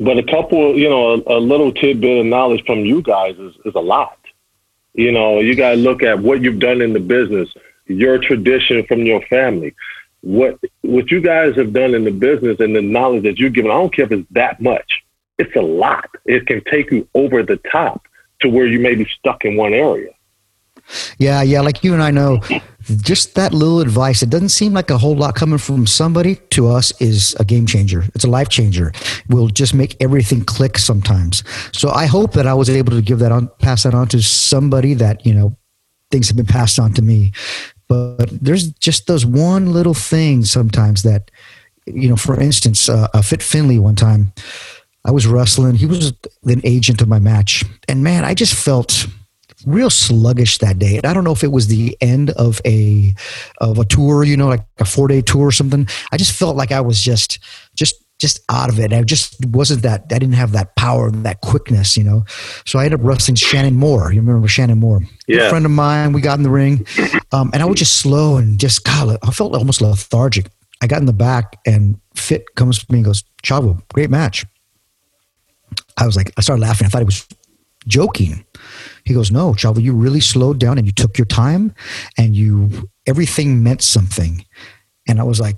But 0.00 0.18
a 0.18 0.22
couple, 0.22 0.76
you 0.76 0.88
know, 0.88 1.12
a, 1.12 1.38
a 1.38 1.40
little 1.40 1.70
tidbit 1.72 2.20
of 2.20 2.26
knowledge 2.26 2.64
from 2.64 2.80
you 2.80 3.02
guys 3.02 3.36
is, 3.38 3.54
is 3.64 3.74
a 3.74 3.80
lot. 3.80 4.18
You 4.94 5.12
know, 5.12 5.38
you 5.40 5.54
got 5.54 5.70
to 5.70 5.76
look 5.76 6.02
at 6.02 6.18
what 6.18 6.42
you've 6.42 6.58
done 6.58 6.82
in 6.82 6.92
the 6.92 7.00
business, 7.00 7.48
your 7.86 8.18
tradition 8.18 8.84
from 8.86 9.00
your 9.00 9.22
family, 9.26 9.74
what 10.20 10.58
what 10.82 11.10
you 11.10 11.20
guys 11.20 11.56
have 11.56 11.72
done 11.72 11.94
in 11.94 12.04
the 12.04 12.10
business, 12.10 12.60
and 12.60 12.74
the 12.74 12.82
knowledge 12.82 13.24
that 13.24 13.38
you've 13.38 13.52
given. 13.52 13.70
I 13.70 13.74
don't 13.74 13.94
care 13.94 14.04
if 14.04 14.12
it's 14.12 14.28
that 14.32 14.60
much; 14.60 15.02
it's 15.38 15.54
a 15.56 15.62
lot. 15.62 16.08
It 16.24 16.46
can 16.46 16.62
take 16.64 16.90
you 16.90 17.08
over 17.14 17.42
the 17.42 17.56
top 17.70 18.06
to 18.40 18.48
where 18.48 18.66
you 18.66 18.78
may 18.78 18.94
be 18.94 19.06
stuck 19.18 19.44
in 19.44 19.56
one 19.56 19.72
area. 19.72 20.10
Yeah, 21.18 21.42
yeah. 21.42 21.60
Like 21.60 21.84
you 21.84 21.94
and 21.94 22.02
I 22.02 22.10
know, 22.10 22.40
just 23.02 23.34
that 23.34 23.52
little 23.54 23.80
advice. 23.80 24.22
It 24.22 24.30
doesn't 24.30 24.50
seem 24.50 24.72
like 24.72 24.90
a 24.90 24.98
whole 24.98 25.16
lot 25.16 25.34
coming 25.34 25.58
from 25.58 25.86
somebody 25.86 26.36
to 26.50 26.68
us 26.68 26.92
is 27.00 27.34
a 27.38 27.44
game 27.44 27.66
changer. 27.66 28.04
It's 28.14 28.24
a 28.24 28.30
life 28.30 28.48
changer. 28.48 28.92
Will 29.28 29.48
just 29.48 29.74
make 29.74 29.96
everything 30.00 30.44
click 30.44 30.78
sometimes. 30.78 31.44
So 31.72 31.90
I 31.90 32.06
hope 32.06 32.32
that 32.32 32.46
I 32.46 32.54
was 32.54 32.68
able 32.68 32.92
to 32.92 33.02
give 33.02 33.20
that 33.20 33.32
on, 33.32 33.48
pass 33.60 33.84
that 33.84 33.94
on 33.94 34.08
to 34.08 34.22
somebody 34.22 34.94
that 34.94 35.24
you 35.24 35.34
know 35.34 35.56
things 36.12 36.28
have 36.28 36.36
been 36.36 36.46
passed 36.46 36.78
on 36.78 36.92
to 36.92 37.02
me. 37.02 37.32
But 37.88 38.28
there's 38.30 38.70
just 38.72 39.06
those 39.06 39.26
one 39.26 39.72
little 39.72 39.94
things 39.94 40.50
sometimes 40.50 41.02
that 41.02 41.30
you 41.86 42.08
know. 42.08 42.16
For 42.16 42.40
instance, 42.40 42.88
uh, 42.88 43.08
uh, 43.12 43.22
Fit 43.22 43.42
Finlay 43.42 43.78
one 43.78 43.96
time, 43.96 44.32
I 45.04 45.10
was 45.10 45.26
wrestling. 45.26 45.74
He 45.74 45.86
was 45.86 46.12
an 46.44 46.60
agent 46.64 47.02
of 47.02 47.08
my 47.08 47.18
match, 47.18 47.64
and 47.88 48.04
man, 48.04 48.24
I 48.24 48.34
just 48.34 48.54
felt 48.54 49.06
real 49.66 49.90
sluggish 49.90 50.58
that 50.58 50.78
day. 50.78 50.96
And 50.96 51.06
I 51.06 51.12
don't 51.12 51.24
know 51.24 51.32
if 51.32 51.44
it 51.44 51.52
was 51.52 51.66
the 51.66 51.96
end 52.00 52.30
of 52.30 52.60
a 52.64 53.14
of 53.58 53.78
a 53.78 53.84
tour, 53.84 54.24
you 54.24 54.36
know, 54.36 54.48
like 54.48 54.64
a 54.78 54.84
four 54.84 55.08
day 55.08 55.20
tour 55.20 55.48
or 55.48 55.52
something. 55.52 55.86
I 56.12 56.16
just 56.16 56.38
felt 56.38 56.56
like 56.56 56.72
I 56.72 56.80
was 56.80 57.02
just 57.02 57.38
just 57.74 57.96
just 58.22 58.40
out 58.48 58.70
of 58.70 58.78
it. 58.78 58.92
I 58.92 59.02
just 59.02 59.44
wasn't 59.44 59.82
that. 59.82 60.04
I 60.10 60.18
didn't 60.18 60.32
have 60.32 60.52
that 60.52 60.74
power, 60.76 61.10
that 61.10 61.42
quickness, 61.42 61.96
you 61.96 62.04
know. 62.04 62.24
So 62.64 62.78
I 62.78 62.84
ended 62.84 63.00
up 63.00 63.06
wrestling 63.06 63.34
Shannon 63.34 63.76
Moore. 63.76 64.10
You 64.12 64.20
remember 64.20 64.48
Shannon 64.48 64.78
Moore? 64.78 65.02
Yeah. 65.26 65.46
A 65.46 65.50
friend 65.50 65.66
of 65.66 65.72
mine. 65.72 66.12
We 66.12 66.22
got 66.22 66.38
in 66.38 66.42
the 66.42 66.50
ring, 66.50 66.86
um, 67.32 67.50
and 67.52 67.62
I 67.62 67.66
was 67.66 67.78
just 67.78 67.98
slow 67.98 68.36
and 68.36 68.58
just 68.58 68.84
God, 68.84 69.18
I 69.22 69.30
felt 69.30 69.54
almost 69.54 69.82
lethargic. 69.82 70.46
I 70.80 70.86
got 70.86 71.00
in 71.00 71.06
the 71.06 71.12
back, 71.12 71.58
and 71.66 72.00
Fit 72.14 72.54
comes 72.54 72.78
to 72.78 72.90
me 72.90 73.00
and 73.00 73.04
goes, 73.04 73.22
"Chavo, 73.42 73.82
great 73.92 74.08
match." 74.08 74.46
I 75.98 76.06
was 76.06 76.16
like, 76.16 76.32
I 76.36 76.40
started 76.40 76.62
laughing. 76.62 76.86
I 76.86 76.88
thought 76.88 77.00
he 77.00 77.04
was 77.04 77.26
joking. 77.86 78.44
He 79.04 79.14
goes, 79.14 79.30
No, 79.30 79.52
Chavo, 79.52 79.82
you 79.82 79.94
really 79.94 80.20
slowed 80.20 80.58
down 80.58 80.78
and 80.78 80.86
you 80.86 80.92
took 80.92 81.18
your 81.18 81.26
time 81.26 81.74
and 82.16 82.34
you, 82.34 82.88
everything 83.06 83.62
meant 83.62 83.82
something. 83.82 84.44
And 85.08 85.20
I 85.20 85.24
was 85.24 85.40
like, 85.40 85.56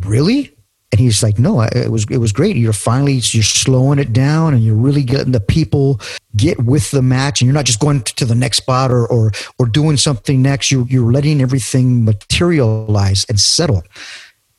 Really? 0.00 0.54
And 0.90 1.00
he's 1.00 1.22
like, 1.22 1.38
No, 1.38 1.60
it 1.60 1.90
was, 1.90 2.06
it 2.10 2.18
was 2.18 2.32
great. 2.32 2.56
You're 2.56 2.72
finally, 2.72 3.14
you're 3.14 3.42
slowing 3.42 3.98
it 3.98 4.12
down 4.12 4.54
and 4.54 4.62
you're 4.62 4.74
really 4.74 5.04
getting 5.04 5.32
the 5.32 5.40
people 5.40 6.00
get 6.36 6.64
with 6.64 6.90
the 6.90 7.02
match 7.02 7.40
and 7.40 7.46
you're 7.46 7.54
not 7.54 7.66
just 7.66 7.80
going 7.80 8.02
to 8.02 8.24
the 8.24 8.34
next 8.34 8.58
spot 8.58 8.90
or, 8.90 9.06
or, 9.06 9.32
or 9.58 9.66
doing 9.66 9.96
something 9.96 10.40
next. 10.40 10.70
You, 10.70 10.86
you're 10.88 11.12
letting 11.12 11.40
everything 11.40 12.04
materialize 12.04 13.26
and 13.28 13.38
settle. 13.38 13.82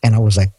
And 0.04 0.16
I 0.16 0.20
was 0.20 0.38
like, 0.38 0.50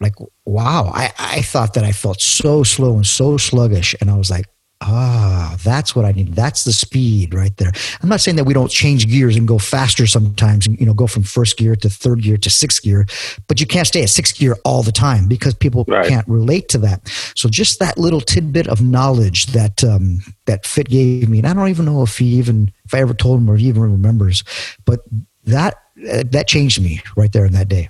like 0.00 0.14
wow 0.44 0.90
I, 0.92 1.12
I 1.18 1.42
thought 1.42 1.74
that 1.74 1.84
i 1.84 1.92
felt 1.92 2.20
so 2.20 2.62
slow 2.62 2.96
and 2.96 3.06
so 3.06 3.36
sluggish 3.36 3.94
and 4.00 4.10
i 4.10 4.16
was 4.16 4.28
like 4.28 4.46
ah 4.86 5.56
that's 5.64 5.96
what 5.96 6.04
i 6.04 6.12
need. 6.12 6.34
That's 6.34 6.64
the 6.64 6.72
speed 6.72 7.34
right 7.34 7.56
there. 7.56 7.72
I'm 8.02 8.08
not 8.08 8.20
saying 8.20 8.36
that 8.36 8.44
we 8.44 8.54
don't 8.54 8.70
change 8.70 9.08
gears 9.08 9.36
and 9.36 9.46
go 9.48 9.58
faster 9.58 10.06
sometimes 10.06 10.66
and 10.66 10.78
you 10.78 10.86
know 10.86 10.94
go 10.94 11.06
from 11.06 11.22
first 11.22 11.56
gear 11.56 11.74
to 11.76 11.88
third 11.88 12.22
gear 12.22 12.36
to 12.36 12.50
sixth 12.50 12.82
gear 12.82 13.06
but 13.48 13.60
you 13.60 13.66
can't 13.66 13.86
stay 13.86 14.02
at 14.02 14.10
sixth 14.10 14.38
gear 14.38 14.56
all 14.64 14.82
the 14.82 14.92
time 14.92 15.26
because 15.28 15.54
people 15.54 15.84
Right. 15.88 16.08
can't 16.08 16.26
relate 16.28 16.68
to 16.70 16.78
that. 16.78 17.08
So 17.34 17.48
just 17.48 17.78
that 17.80 17.98
little 17.98 18.20
tidbit 18.20 18.66
of 18.68 18.80
knowledge 18.82 19.46
that 19.46 19.82
um, 19.84 20.20
that 20.46 20.66
fit 20.66 20.88
gave 20.88 21.28
me 21.28 21.38
and 21.38 21.46
i 21.46 21.54
don't 21.54 21.68
even 21.68 21.84
know 21.84 22.02
if 22.02 22.18
he 22.18 22.26
even 22.26 22.70
if 22.84 22.92
i 22.94 22.98
ever 22.98 23.14
told 23.14 23.40
him 23.40 23.48
or 23.50 23.56
he 23.56 23.68
even 23.68 23.82
remembers 23.82 24.44
but 24.84 25.00
that 25.44 25.74
uh, 26.10 26.24
that 26.26 26.46
changed 26.48 26.82
me 26.82 27.00
right 27.16 27.32
there 27.32 27.44
in 27.44 27.52
that 27.52 27.68
day. 27.68 27.88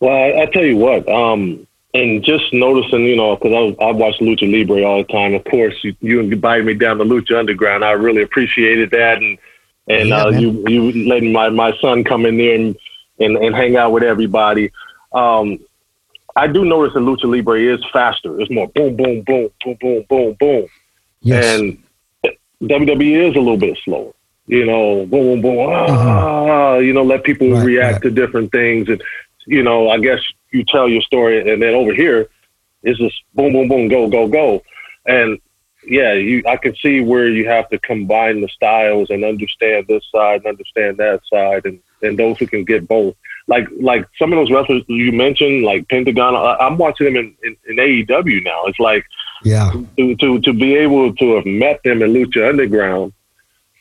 Well, 0.00 0.14
I, 0.14 0.42
I 0.42 0.46
tell 0.46 0.64
you 0.64 0.76
what, 0.76 1.08
um, 1.08 1.66
and 1.94 2.22
just 2.22 2.52
noticing, 2.52 3.04
you 3.04 3.16
know, 3.16 3.36
because 3.36 3.76
I, 3.80 3.84
I 3.84 3.92
watch 3.92 4.16
Lucha 4.20 4.50
Libre 4.50 4.84
all 4.84 4.98
the 4.98 5.12
time. 5.12 5.34
Of 5.34 5.44
course, 5.44 5.74
you, 5.82 5.96
you 6.00 6.20
invited 6.20 6.66
me 6.66 6.74
down 6.74 6.98
to 6.98 7.04
Lucha 7.04 7.38
Underground. 7.38 7.84
I 7.84 7.92
really 7.92 8.22
appreciated 8.22 8.90
that, 8.90 9.18
and 9.18 9.38
and 9.88 10.08
Yeah, 10.10 10.24
uh, 10.24 10.30
you 10.30 10.64
you 10.68 11.08
letting 11.08 11.32
my, 11.32 11.48
my 11.48 11.76
son 11.80 12.04
come 12.04 12.26
in 12.26 12.36
there 12.36 12.54
and, 12.54 12.76
and, 13.18 13.36
and 13.36 13.54
hang 13.54 13.76
out 13.76 13.92
with 13.92 14.02
everybody. 14.02 14.70
Um, 15.12 15.58
I 16.36 16.46
do 16.46 16.64
notice 16.64 16.94
that 16.94 17.00
Lucha 17.00 17.24
Libre 17.24 17.60
is 17.60 17.84
faster. 17.92 18.40
It's 18.40 18.50
more 18.50 18.68
boom, 18.68 18.96
boom, 18.96 19.22
boom, 19.22 19.50
boom, 19.64 19.76
boom, 19.80 20.04
boom, 20.08 20.36
boom. 20.38 20.68
yes 21.20 21.58
And 21.58 21.82
WWE 22.62 23.30
is 23.30 23.36
a 23.36 23.40
little 23.40 23.56
bit 23.56 23.78
slower. 23.84 24.12
You 24.46 24.64
know, 24.64 25.06
boom, 25.06 25.42
boom, 25.42 25.56
boom, 25.56 25.70
ah, 25.70 26.76
you 26.76 26.92
know, 26.92 27.02
let 27.02 27.24
people. 27.24 27.50
Right, 27.50 27.64
react 27.64 27.92
right. 27.94 28.02
to 28.04 28.10
different 28.10 28.52
things. 28.52 28.88
And, 28.88 29.02
you 29.46 29.62
know, 29.62 29.90
I 29.90 29.98
guess 29.98 30.20
you 30.52 30.64
tell 30.64 30.88
your 30.88 31.02
story 31.02 31.50
and 31.50 31.62
then 31.62 31.74
over 31.74 31.92
here 31.92 32.28
it's 32.82 32.98
just 32.98 33.16
boom, 33.34 33.52
boom, 33.52 33.68
boom, 33.68 33.88
go, 33.88 34.08
go, 34.08 34.28
go. 34.28 34.62
And 35.06 35.40
yeah, 35.84 36.12
you, 36.12 36.42
I 36.46 36.56
can 36.56 36.76
see 36.76 37.00
where 37.00 37.28
you 37.28 37.48
have 37.48 37.68
to 37.70 37.78
combine 37.78 38.40
the 38.40 38.48
styles 38.48 39.10
and 39.10 39.24
understand 39.24 39.86
this 39.88 40.04
side 40.12 40.42
and 40.42 40.46
understand 40.46 40.98
that 40.98 41.20
side 41.32 41.64
and, 41.64 41.80
and 42.02 42.18
those 42.18 42.38
who 42.38 42.46
can 42.46 42.64
get 42.64 42.86
both. 42.86 43.16
Like, 43.46 43.66
like 43.80 44.06
some 44.18 44.32
of 44.32 44.36
those 44.38 44.50
wrestlers 44.50 44.82
you 44.86 45.10
mentioned, 45.12 45.64
like 45.64 45.88
Pentagon, 45.88 46.36
I, 46.36 46.56
I'm 46.60 46.76
watching 46.76 47.06
them 47.06 47.16
in, 47.16 47.36
in, 47.42 47.56
in 47.66 48.06
AEW 48.06 48.44
now. 48.44 48.64
It's 48.66 48.78
like, 48.78 49.04
yeah 49.44 49.70
to, 49.96 50.16
to 50.16 50.40
to 50.40 50.52
be 50.52 50.74
able 50.74 51.14
to 51.14 51.36
have 51.36 51.46
met 51.46 51.80
them 51.84 52.02
in 52.02 52.12
Lucha 52.12 52.48
Underground 52.48 53.12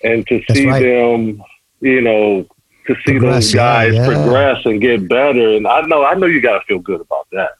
and 0.04 0.26
to 0.28 0.42
That's 0.48 0.60
see 0.60 0.68
right. 0.68 0.82
them, 0.82 1.44
you 1.82 2.02
know, 2.02 2.48
to 2.88 2.96
see 3.06 3.20
Progress, 3.20 3.46
those 3.46 3.54
guys 3.54 3.94
yeah. 3.94 4.06
progress 4.06 4.66
and 4.66 4.82
get 4.82 5.08
better. 5.08 5.56
And 5.56 5.68
I 5.68 5.82
know, 5.82 6.06
I 6.06 6.16
know 6.16 6.26
you 6.26 6.42
got 6.42 6.60
to 6.60 6.66
feel 6.66 6.80
good 6.80 7.02
about 7.02 7.28
that. 7.32 7.52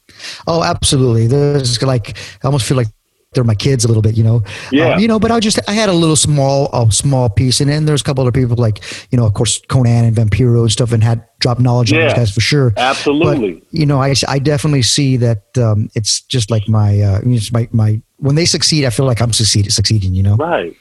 Oh, 0.46 0.62
absolutely. 0.62 1.26
There's 1.26 1.80
like 1.82 2.16
I 2.42 2.46
almost 2.46 2.66
feel 2.66 2.76
like 2.76 2.88
they're 3.32 3.44
my 3.44 3.54
kids 3.54 3.84
a 3.84 3.88
little 3.88 4.02
bit, 4.02 4.16
you 4.16 4.24
know. 4.24 4.42
Yeah. 4.72 4.94
Um, 4.94 5.00
you 5.00 5.06
know, 5.06 5.18
but 5.18 5.30
I 5.30 5.38
just 5.38 5.58
I 5.68 5.72
had 5.72 5.88
a 5.88 5.92
little 5.92 6.16
small 6.16 6.70
a 6.72 6.90
small 6.90 7.28
piece, 7.28 7.60
and 7.60 7.68
then 7.68 7.84
there's 7.84 8.00
a 8.00 8.04
couple 8.04 8.22
other 8.22 8.32
people 8.32 8.56
like 8.56 8.82
you 9.10 9.18
know, 9.18 9.26
of 9.26 9.34
course, 9.34 9.60
Konnan 9.68 10.08
and 10.08 10.16
Vampiro 10.16 10.62
and 10.62 10.72
stuff, 10.72 10.92
and 10.92 11.04
had 11.04 11.24
dropped 11.38 11.60
knowledge 11.60 11.92
on 11.92 12.00
those 12.00 12.14
guys 12.14 12.32
for 12.32 12.40
sure. 12.40 12.72
Absolutely. 12.76 13.54
But 13.54 13.62
you 13.70 13.86
know, 13.86 14.00
I, 14.00 14.14
I 14.26 14.38
definitely 14.38 14.82
see 14.82 15.16
that 15.18 15.42
um, 15.58 15.90
it's 15.94 16.22
just 16.22 16.50
like 16.50 16.68
my 16.68 17.00
uh, 17.00 17.20
it's 17.24 17.52
my 17.52 17.68
my 17.70 18.00
when 18.16 18.34
they 18.34 18.46
succeed, 18.46 18.84
I 18.84 18.90
feel 18.90 19.06
like 19.06 19.20
I'm 19.20 19.32
succeeding 19.32 19.70
succeeding. 19.70 20.14
You 20.14 20.22
know. 20.22 20.36
right. 20.36 20.74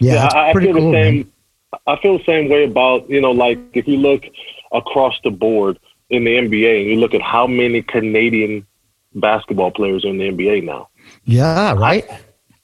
Yeah, 0.00 0.14
Yeah, 0.14 0.28
I, 0.34 0.50
I 0.50 0.52
feel 0.52 0.74
cool. 0.74 0.92
the 0.92 0.92
man. 0.92 1.32
I 1.86 1.96
feel 1.96 2.18
the 2.18 2.24
same 2.24 2.48
way 2.48 2.64
about 2.64 3.08
you 3.10 3.20
know, 3.20 3.32
like 3.32 3.58
if 3.74 3.86
you 3.86 3.96
look 3.98 4.24
across 4.72 5.14
the 5.24 5.30
board 5.30 5.78
in 6.10 6.24
the 6.24 6.36
NBA 6.36 6.82
and 6.82 6.90
you 6.90 6.96
look 7.00 7.14
at 7.14 7.22
how 7.22 7.46
many 7.46 7.82
Canadian 7.82 8.66
basketball 9.14 9.70
players 9.70 10.04
are 10.04 10.08
in 10.08 10.18
the 10.18 10.28
NBA 10.30 10.64
now. 10.64 10.88
Yeah. 11.24 11.72
Right. 11.74 12.04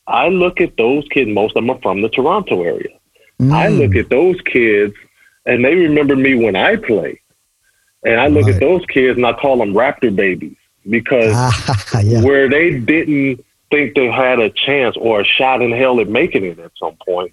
I 0.07 0.29
look 0.29 0.61
at 0.61 0.77
those 0.77 1.07
kids. 1.09 1.31
Most 1.31 1.57
of 1.57 1.63
them 1.63 1.71
are 1.71 1.81
from 1.81 2.03
the 2.03 2.09
Toronto 2.09 2.63
area. 2.63 2.97
I 3.41 3.67
Mm. 3.69 3.79
look 3.79 3.97
at 3.97 4.09
those 4.11 4.41
kids 4.43 4.95
and 5.47 5.65
they 5.65 5.75
remember 5.75 6.15
me 6.15 6.35
when 6.35 6.55
I 6.55 6.77
played. 6.77 7.19
And 8.05 8.21
I 8.21 8.29
look 8.29 8.45
Right. 8.47 8.55
at 8.55 8.61
those 8.61 8.85
kids 8.87 9.17
and 9.17 9.27
I 9.27 9.33
call 9.33 9.57
them 9.57 9.75
Raptor 9.75 10.15
babies 10.15 10.57
because 10.89 11.33
Ah, 11.35 12.01
yeah. 12.05 12.23
where 12.23 12.49
they 12.49 12.79
didn't 12.79 13.45
think 13.71 13.95
they 13.95 14.09
had 14.11 14.39
a 14.39 14.51
chance 14.51 14.97
or 14.97 15.21
a 15.21 15.25
shot 15.25 15.63
in 15.63 15.73
hell 15.73 15.99
at 16.01 16.09
making 16.09 16.45
it 16.45 16.59
at 16.59 16.71
some 16.79 16.97
point, 17.05 17.33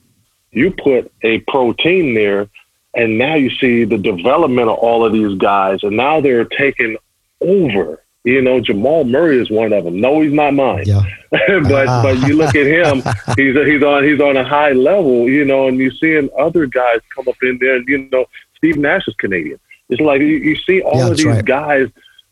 you 0.51 0.71
put 0.71 1.11
a 1.23 1.39
protein 1.41 2.13
there 2.13 2.47
and 2.95 3.17
now 3.17 3.35
you 3.35 3.49
see 3.51 3.83
the 3.83 3.97
development 3.97 4.69
of 4.69 4.77
all 4.77 5.05
of 5.05 5.13
these 5.13 5.37
guys 5.37 5.79
and 5.83 5.95
now 5.95 6.19
they're 6.21 6.45
taking 6.45 6.97
over. 7.41 8.01
You 8.25 8.41
know, 8.41 8.59
Jamal 8.59 9.05
Murray 9.05 9.39
is 9.41 9.49
one 9.49 9.71
of 9.71 9.85
them. 9.85 10.01
No, 10.01 10.19
he's 10.21 10.33
not 10.33 10.53
mine 10.53 10.83
Yeah. 10.85 11.03
but 11.31 11.87
Ah. 11.87 12.01
but 12.03 12.27
you 12.27 12.35
look 12.35 12.53
at 12.55 12.65
him, 12.65 13.01
he's 13.37 13.55
he's 13.55 13.81
on 13.83 14.03
he's 14.03 14.19
on 14.19 14.35
a 14.37 14.43
high 14.43 14.71
level, 14.73 15.29
you 15.29 15.45
know, 15.45 15.67
and 15.67 15.77
you're 15.77 15.91
seeing 15.91 16.29
other 16.37 16.65
guys 16.65 16.99
come 17.15 17.27
up 17.29 17.37
in 17.43 17.57
there, 17.59 17.77
and 17.77 17.87
you 17.87 18.09
know, 18.11 18.25
Steve 18.57 18.77
Nash 18.77 19.07
is 19.07 19.13
Canadian. 19.15 19.59
It's 19.87 20.01
like 20.01 20.19
you, 20.19 20.27
you 20.27 20.55
see 20.57 20.81
all 20.81 20.97
Yeah, 20.99 21.07
of 21.11 21.17
these 21.17 21.25
right. 21.27 21.45
guys 21.45 21.87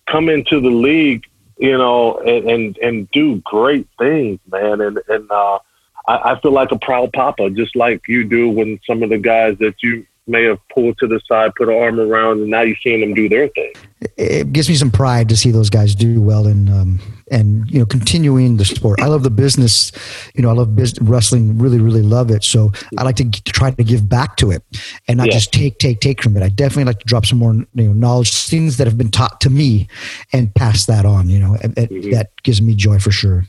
come 0.08 0.28
into 0.30 0.60
the 0.60 0.70
league, 0.70 1.24
you 1.58 1.78
know, 1.78 2.18
and 2.20 2.50
and, 2.50 2.78
and 2.80 3.12
do 3.12 3.38
great 3.46 3.88
things, 3.98 4.40
man, 4.52 4.82
and 4.82 5.00
and 5.08 5.32
uh, 5.32 5.60
I, 6.08 6.34
I 6.34 6.40
feel 6.42 6.52
like 6.52 6.72
a 6.72 6.80
proud 6.80 7.12
papa, 7.14 7.50
just 7.52 7.76
like 7.76 8.02
you 8.08 8.24
do 8.24 8.50
when 8.50 8.80
some 8.86 9.04
of 9.04 9.10
the 9.10 9.18
guys 9.18 9.58
that 9.60 9.76
you 9.84 10.06
may 10.30 10.44
have 10.44 10.60
pulled 10.74 10.98
to 10.98 11.08
the 11.08 11.22
side, 11.26 11.56
put 11.56 11.70
an 11.70 11.76
arm 11.82 12.00
around, 12.02 12.42
and 12.42 12.50
now 12.50 12.60
you're 12.62 12.76
seeing 12.84 13.00
them 13.00 13.14
do 13.14 13.30
their 13.30 13.48
thing. 13.50 13.72
it 14.18 14.52
gives 14.52 14.68
me 14.68 14.76
some 14.76 14.92
pride 14.92 15.30
to 15.30 15.38
see 15.38 15.52
those 15.52 15.70
guys 15.70 15.96
do 15.96 16.22
well 16.22 16.48
and 16.48 16.70
um, 16.70 17.00
and 17.32 17.70
you 17.72 17.80
know 17.80 17.86
continuing 17.86 18.58
the 18.58 18.66
sport. 18.66 19.00
I 19.02 19.06
love 19.08 19.24
the 19.24 19.30
business, 19.30 19.92
you 20.36 20.42
know. 20.42 20.50
I 20.50 20.54
love 20.54 20.76
business, 20.76 21.08
wrestling. 21.08 21.58
Really, 21.58 21.80
really 21.80 22.02
love 22.02 22.30
it. 22.30 22.44
So 22.44 22.74
I 22.98 23.04
like 23.04 23.16
to, 23.18 23.24
g- 23.24 23.40
to 23.44 23.52
try 23.54 23.72
to 23.72 23.84
give 23.86 24.08
back 24.10 24.36
to 24.38 24.52
it 24.52 24.64
and 25.08 25.18
not 25.18 25.28
Yeah. 25.28 25.34
just 25.34 25.52
take, 25.54 25.78
take, 25.80 26.02
take 26.02 26.22
from 26.22 26.36
it. 26.36 26.44
I 26.44 26.50
definitely 26.50 26.86
like 26.86 27.00
to 27.00 27.06
drop 27.06 27.26
some 27.26 27.40
more 27.40 27.54
you 27.54 27.66
know 27.88 27.94
knowledge, 27.94 28.34
things 28.48 28.76
that 28.78 28.88
have 28.88 28.98
been 28.98 29.12
taught 29.12 29.40
to 29.42 29.50
me, 29.50 29.88
and 30.34 30.54
pass 30.56 30.86
that 30.88 31.06
on. 31.06 31.30
You 31.30 31.40
know, 31.40 31.58
and 31.64 31.74
Mhm. 31.76 32.12
that 32.12 32.32
gives 32.44 32.62
me 32.62 32.76
joy 32.76 33.00
for 33.00 33.12
sure. 33.12 33.46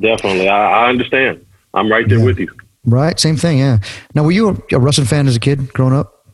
Definitely, 0.00 0.48
I, 0.48 0.86
I 0.86 0.88
understand. 0.88 1.46
I'm 1.74 1.90
right 1.90 2.08
there 2.08 2.18
Yeah. 2.18 2.24
with 2.24 2.38
you. 2.38 2.48
Right, 2.86 3.18
same 3.18 3.36
thing. 3.36 3.58
Yeah. 3.58 3.78
Now, 4.14 4.24
were 4.24 4.32
you 4.32 4.50
a, 4.50 4.76
a 4.76 4.78
wrestling 4.78 5.06
fan 5.06 5.26
as 5.26 5.36
a 5.36 5.40
kid 5.40 5.72
growing 5.72 5.94
up? 5.94 6.26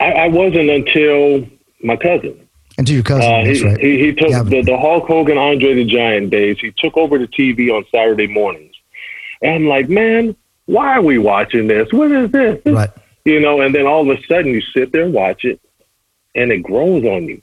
I, 0.00 0.12
I 0.12 0.28
wasn't 0.28 0.70
until 0.70 1.46
my 1.82 1.96
cousin. 1.96 2.48
To 2.84 2.94
your 2.94 3.02
cousin, 3.02 3.24
Uh, 3.32 3.44
that's 3.44 3.58
he, 3.58 3.64
right. 3.66 3.80
he, 3.80 3.98
he 3.98 4.12
took 4.12 4.30
Yeah. 4.30 4.44
the, 4.44 4.62
the 4.62 4.78
Hulk 4.78 5.06
Hogan, 5.08 5.36
Andre 5.36 5.74
the 5.74 5.84
Giant 5.84 6.30
days. 6.30 6.58
He 6.60 6.72
took 6.78 6.96
over 6.96 7.18
the 7.18 7.26
TV 7.26 7.70
on 7.74 7.84
Saturday 7.92 8.28
mornings. 8.28 8.74
And 9.42 9.52
I'm 9.54 9.66
like, 9.66 9.88
man, 9.88 10.36
why 10.66 10.94
are 10.94 11.02
we 11.02 11.18
watching 11.18 11.66
this? 11.66 11.92
What 11.92 12.12
is 12.12 12.30
this? 12.30 12.60
Right. 12.64 12.90
You 13.24 13.40
know, 13.40 13.60
and 13.60 13.74
then 13.74 13.86
all 13.86 14.08
of 14.08 14.16
a 14.16 14.22
sudden 14.26 14.52
you 14.54 14.60
sit 14.60 14.92
there 14.92 15.02
and 15.02 15.12
watch 15.12 15.44
it, 15.44 15.60
and 16.36 16.52
it 16.52 16.58
grows 16.62 17.04
on 17.04 17.24
you, 17.24 17.42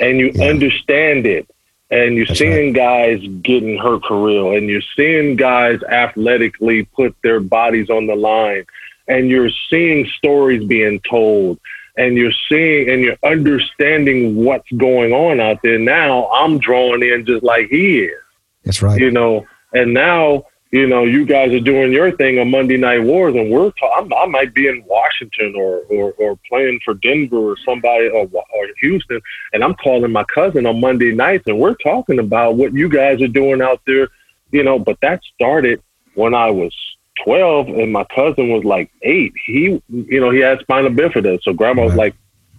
and 0.00 0.18
you 0.18 0.32
Yeah. 0.34 0.46
understand 0.46 1.26
it, 1.26 1.46
and 1.92 2.16
you're 2.16 2.24
That's 2.24 2.38
seeing 2.38 2.72
guys 2.72 3.20
getting 3.42 3.76
hurt 3.76 4.02
for 4.06 4.24
real, 4.24 4.52
and 4.52 4.68
you're 4.68 4.80
seeing 4.96 5.36
guys 5.36 5.82
athletically 5.82 6.84
put 6.86 7.14
their 7.22 7.38
bodies 7.38 7.90
on 7.90 8.06
the 8.06 8.16
line, 8.16 8.64
and 9.08 9.28
you're 9.28 9.50
seeing 9.68 10.06
stories 10.16 10.64
being 10.64 11.00
told, 11.08 11.60
and 11.98 12.16
you're 12.16 12.32
seeing 12.48 12.88
and 12.88 13.02
you're 13.02 13.18
understanding 13.22 14.36
what's 14.36 14.70
going 14.72 15.12
on 15.12 15.38
out 15.38 15.60
there. 15.62 15.78
Now 15.78 16.30
I'm 16.30 16.58
drawn 16.58 17.02
in 17.02 17.26
just 17.26 17.42
like 17.44 17.68
he 17.68 18.00
is 18.00 18.22
That's 18.64 18.80
right. 18.80 18.98
you 18.98 19.10
know, 19.10 19.46
and 19.74 19.92
now, 19.92 20.46
you 20.72 20.86
know, 20.86 21.04
you 21.04 21.26
guys 21.26 21.52
are 21.52 21.60
doing 21.60 21.92
your 21.92 22.16
thing 22.16 22.38
on 22.38 22.50
Monday 22.50 22.78
Night 22.78 23.02
Wars, 23.02 23.34
and 23.34 23.50
we're 23.50 23.70
ta- 23.72 23.92
I'm, 23.98 24.10
I 24.14 24.24
might 24.24 24.54
be 24.54 24.68
in 24.68 24.82
Washington 24.86 25.54
or, 25.54 25.80
or, 25.90 26.12
or 26.12 26.38
playing 26.48 26.80
for 26.82 26.94
Denver 26.94 27.36
or 27.36 27.56
somebody 27.62 28.08
or, 28.08 28.26
or 28.32 28.68
Houston, 28.80 29.20
and 29.52 29.62
I'm 29.62 29.74
calling 29.74 30.10
my 30.10 30.24
cousin 30.24 30.64
on 30.64 30.80
Monday 30.80 31.14
nights, 31.14 31.44
and 31.46 31.58
we're 31.58 31.74
talking 31.74 32.18
about 32.18 32.56
what 32.56 32.72
you 32.72 32.88
guys 32.88 33.20
are 33.20 33.28
doing 33.28 33.60
out 33.60 33.82
there, 33.86 34.08
you 34.50 34.62
know. 34.62 34.78
But 34.78 34.98
that 35.02 35.20
started 35.34 35.82
when 36.14 36.34
I 36.34 36.50
was 36.50 36.74
12, 37.22 37.68
and 37.68 37.92
my 37.92 38.04
cousin 38.04 38.48
was 38.48 38.64
like 38.64 38.90
eight. 39.02 39.34
He, 39.44 39.82
you 39.90 40.20
know, 40.20 40.30
he 40.30 40.38
had 40.38 40.60
spinal 40.60 40.90
bifida, 40.90 41.38
so 41.42 41.52
Grandma 41.52 41.84
was 41.84 41.94
like, 41.94 42.14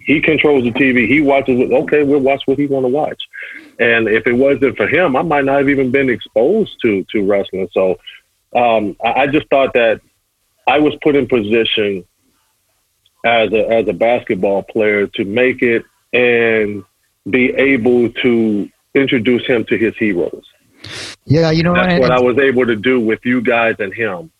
he 0.06 0.22
controls 0.22 0.64
the 0.64 0.72
TV. 0.72 1.08
He 1.08 1.22
watches 1.22 1.60
it. 1.60 1.72
Okay, 1.72 2.04
we'll 2.04 2.20
watch 2.20 2.44
what 2.46 2.58
he 2.58 2.68
want 2.68 2.84
to 2.84 2.90
watch. 2.90 3.22
And 3.80 4.08
if 4.08 4.28
it 4.28 4.34
wasn't 4.34 4.78
for 4.78 4.88
him, 4.88 5.16
I 5.16 5.22
might 5.22 5.46
not 5.46 5.58
have 5.58 5.70
even 5.70 5.92
been 5.92 6.10
exposed 6.10 6.76
to 6.82 7.06
to 7.12 7.26
wrestling. 7.26 7.70
So 7.72 7.98
um, 8.56 8.96
I, 9.04 9.22
I 9.22 9.28
just 9.28 9.48
thought 9.50 9.74
that 9.74 10.02
I 10.68 10.80
was 10.80 10.94
put 11.02 11.16
in 11.16 11.28
position 11.28 12.06
as 13.26 13.52
a 13.54 13.70
as 13.70 13.88
a 13.88 13.94
basketball 13.94 14.64
player 14.64 15.08
to 15.08 15.26
make 15.26 15.62
it 15.62 15.84
and 16.12 16.84
be 17.30 17.50
able 17.52 18.10
to 18.12 18.70
introduce 18.94 19.46
him 19.48 19.66
to 19.66 19.78
his 19.78 19.96
heroes. 19.98 20.44
Yeah, 21.26 21.52
you 21.52 21.64
know, 21.64 21.74
That's 21.74 22.00
what 22.00 22.12
I 22.12 22.20
was 22.20 22.38
able 22.38 22.66
to 22.66 22.76
do 22.76 23.00
with 23.00 23.20
you 23.24 23.42
guys 23.42 23.76
and 23.80 23.94
him. 23.94 24.32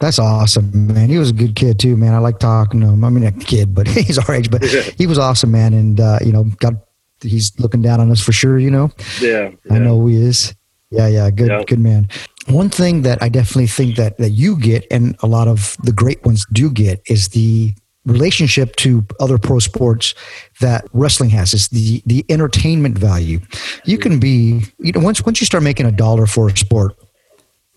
That's 0.00 0.18
awesome, 0.20 0.70
man. 0.94 1.08
He 1.08 1.18
was 1.18 1.30
a 1.30 1.32
good 1.32 1.56
kid 1.56 1.78
too, 1.80 1.96
man. 1.96 2.14
I 2.14 2.18
like 2.18 2.38
talking 2.38 2.80
to 2.80 2.86
him. 2.88 3.04
I 3.04 3.10
mean, 3.10 3.24
a 3.24 3.32
kid, 3.32 3.74
but 3.74 3.88
he's 3.88 4.18
our 4.18 4.34
age. 4.34 4.50
But 4.50 4.64
he 4.64 5.06
was 5.06 5.18
awesome, 5.18 5.50
man. 5.50 5.74
And 5.74 6.00
uh, 6.00 6.18
you 6.24 6.32
know, 6.32 6.44
got 6.60 6.74
he's 7.20 7.58
looking 7.58 7.82
down 7.82 8.00
on 8.00 8.10
us 8.10 8.20
for 8.20 8.30
sure. 8.32 8.58
You 8.58 8.70
know, 8.70 8.90
Yeah, 9.20 9.50
I 9.70 9.74
yeah. 9.74 9.78
know 9.78 10.06
he 10.06 10.16
is. 10.16 10.54
Yeah, 10.90 11.06
yeah, 11.08 11.30
good, 11.30 11.48
Yeah. 11.48 11.64
good 11.66 11.80
man. 11.80 12.08
One 12.46 12.70
thing 12.70 13.02
that 13.02 13.22
I 13.22 13.28
definitely 13.28 13.66
think 13.66 13.96
that 13.96 14.16
that 14.18 14.30
you 14.30 14.56
get, 14.56 14.86
and 14.90 15.16
a 15.20 15.26
lot 15.26 15.48
of 15.48 15.76
the 15.82 15.92
great 15.92 16.24
ones 16.24 16.46
do 16.52 16.70
get, 16.70 17.02
is 17.08 17.28
the 17.28 17.74
relationship 18.06 18.74
to 18.76 19.04
other 19.20 19.36
pro 19.36 19.58
sports 19.58 20.14
that 20.60 20.86
wrestling 20.92 21.30
has. 21.30 21.52
Is 21.52 21.68
the 21.68 22.02
the 22.06 22.24
entertainment 22.30 22.96
value. 22.96 23.40
You 23.84 23.98
can 23.98 24.18
be, 24.20 24.62
you 24.78 24.92
know, 24.92 25.00
once 25.00 25.22
once 25.26 25.40
you 25.40 25.44
start 25.46 25.62
making 25.64 25.86
a 25.86 25.92
dollar 25.92 26.26
for 26.26 26.48
a 26.48 26.56
sport, 26.56 26.96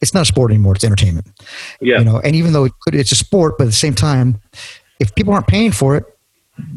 it's 0.02 0.14
not 0.14 0.22
a 0.22 0.26
sport 0.26 0.52
anymore. 0.52 0.76
It's 0.76 0.84
entertainment. 0.84 1.28
Yeah, 1.80 1.99
you 1.99 2.06
know 2.06 2.20
and 2.20 2.36
even 2.36 2.54
though 2.54 2.66
it 2.66 2.74
could, 2.82 2.95
it's 2.95 3.12
a 3.12 3.16
sport 3.16 3.58
but 3.58 3.66
at 3.66 3.68
the 3.68 3.74
same 3.74 3.95
time 3.95 4.41
if 4.99 5.14
people 5.16 5.34
aren't 5.34 5.47
paying 5.47 5.72
for 5.72 5.95
it 5.95 6.06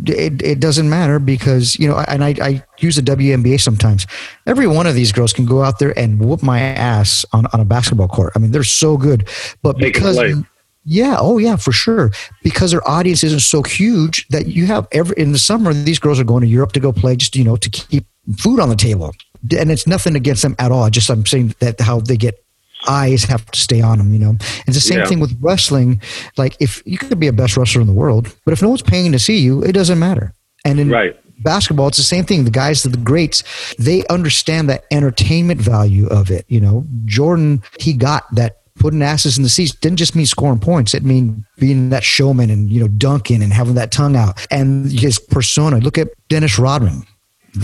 it, 0.06 0.42
it 0.42 0.60
doesn't 0.60 0.88
matter 0.88 1.18
because 1.18 1.78
you 1.78 1.88
know 1.88 1.98
and 2.08 2.24
I, 2.24 2.34
I 2.40 2.64
use 2.78 2.96
the 2.96 3.02
WNBA 3.02 3.60
sometimes. 3.60 4.06
Every 4.46 4.66
one 4.66 4.86
of 4.86 4.94
these 4.94 5.12
girls 5.12 5.32
can 5.32 5.46
go 5.46 5.62
out 5.62 5.78
there 5.78 5.96
and 5.98 6.20
whoop 6.20 6.42
my 6.42 6.60
ass 6.60 7.24
on, 7.32 7.46
on 7.52 7.60
a 7.60 7.64
basketball 7.64 8.08
court. 8.08 8.32
I 8.36 8.38
mean 8.38 8.50
they're 8.50 8.62
so 8.62 8.96
good. 8.96 9.28
But 9.62 9.78
can 9.78 9.84
because 9.84 10.44
yeah 10.84 11.16
oh 11.18 11.38
yeah 11.38 11.56
for 11.56 11.72
sure. 11.72 12.10
Because 12.42 12.70
their 12.70 12.86
audience 12.88 13.24
isn't 13.24 13.40
so 13.40 13.62
huge 13.62 14.28
that 14.28 14.46
you 14.46 14.66
have 14.66 14.86
every 14.92 15.16
in 15.16 15.32
the 15.32 15.38
summer 15.38 15.72
these 15.72 15.98
girls 15.98 16.20
are 16.20 16.24
going 16.24 16.42
to 16.42 16.48
Europe 16.48 16.72
to 16.72 16.80
go 16.80 16.92
play 16.92 17.16
just 17.16 17.36
you 17.36 17.44
know 17.44 17.56
to 17.56 17.70
keep 17.70 18.06
food 18.38 18.60
on 18.60 18.68
the 18.68 18.76
table. 18.76 19.12
And 19.58 19.70
it's 19.70 19.86
nothing 19.86 20.16
against 20.16 20.42
them 20.42 20.56
at 20.58 20.72
all. 20.72 20.88
Just 20.88 21.10
I'm 21.10 21.26
saying 21.26 21.54
that 21.58 21.80
how 21.80 22.00
they 22.00 22.16
get 22.16 22.43
eyes 22.88 23.24
have 23.24 23.44
to 23.50 23.58
stay 23.60 23.80
on 23.80 23.98
them, 23.98 24.12
you 24.12 24.18
know. 24.18 24.36
It's 24.66 24.76
the 24.76 24.80
same 24.80 25.00
Yeah. 25.00 25.06
thing 25.06 25.20
with 25.20 25.36
wrestling. 25.40 26.00
Like 26.36 26.56
if 26.60 26.82
you 26.86 26.98
could 26.98 27.18
be 27.20 27.26
a 27.28 27.32
best 27.32 27.56
wrestler 27.56 27.80
in 27.80 27.86
the 27.86 27.92
world, 27.92 28.34
but 28.44 28.52
if 28.52 28.62
no 28.62 28.68
one's 28.68 28.82
paying 28.82 29.12
to 29.12 29.18
see 29.18 29.38
you, 29.38 29.62
it 29.62 29.72
doesn't 29.72 29.98
matter. 29.98 30.32
And 30.64 30.80
in 30.80 30.88
Right. 30.90 31.14
basketball, 31.42 31.88
it's 31.88 31.98
the 31.98 32.02
same 32.04 32.24
thing. 32.24 32.44
The 32.44 32.50
guys, 32.50 32.82
the 32.82 32.96
greats, 32.96 33.42
they 33.78 34.04
understand 34.06 34.68
that 34.70 34.84
entertainment 34.90 35.60
value 35.60 36.06
of 36.06 36.30
it. 36.30 36.44
You 36.48 36.60
know, 36.60 36.86
Jordan, 37.04 37.62
he 37.80 37.92
got 37.92 38.24
that 38.34 38.56
putting 38.78 39.02
asses 39.02 39.36
in 39.36 39.44
the 39.44 39.48
seats 39.48 39.72
didn't 39.72 39.98
just 39.98 40.16
mean 40.16 40.26
scoring 40.26 40.58
points. 40.58 40.94
It 40.94 41.04
mean 41.04 41.44
being 41.58 41.90
that 41.90 42.02
showman 42.02 42.50
and 42.50 42.68
you 42.70 42.80
know 42.80 42.88
dunking 42.88 43.40
and 43.42 43.52
having 43.52 43.74
that 43.74 43.92
tongue 43.92 44.16
out 44.16 44.44
and 44.50 44.90
his 44.90 45.18
persona. 45.18 45.78
Look 45.78 45.96
at 45.96 46.08
Dennis 46.28 46.58
Rodman 46.58 47.04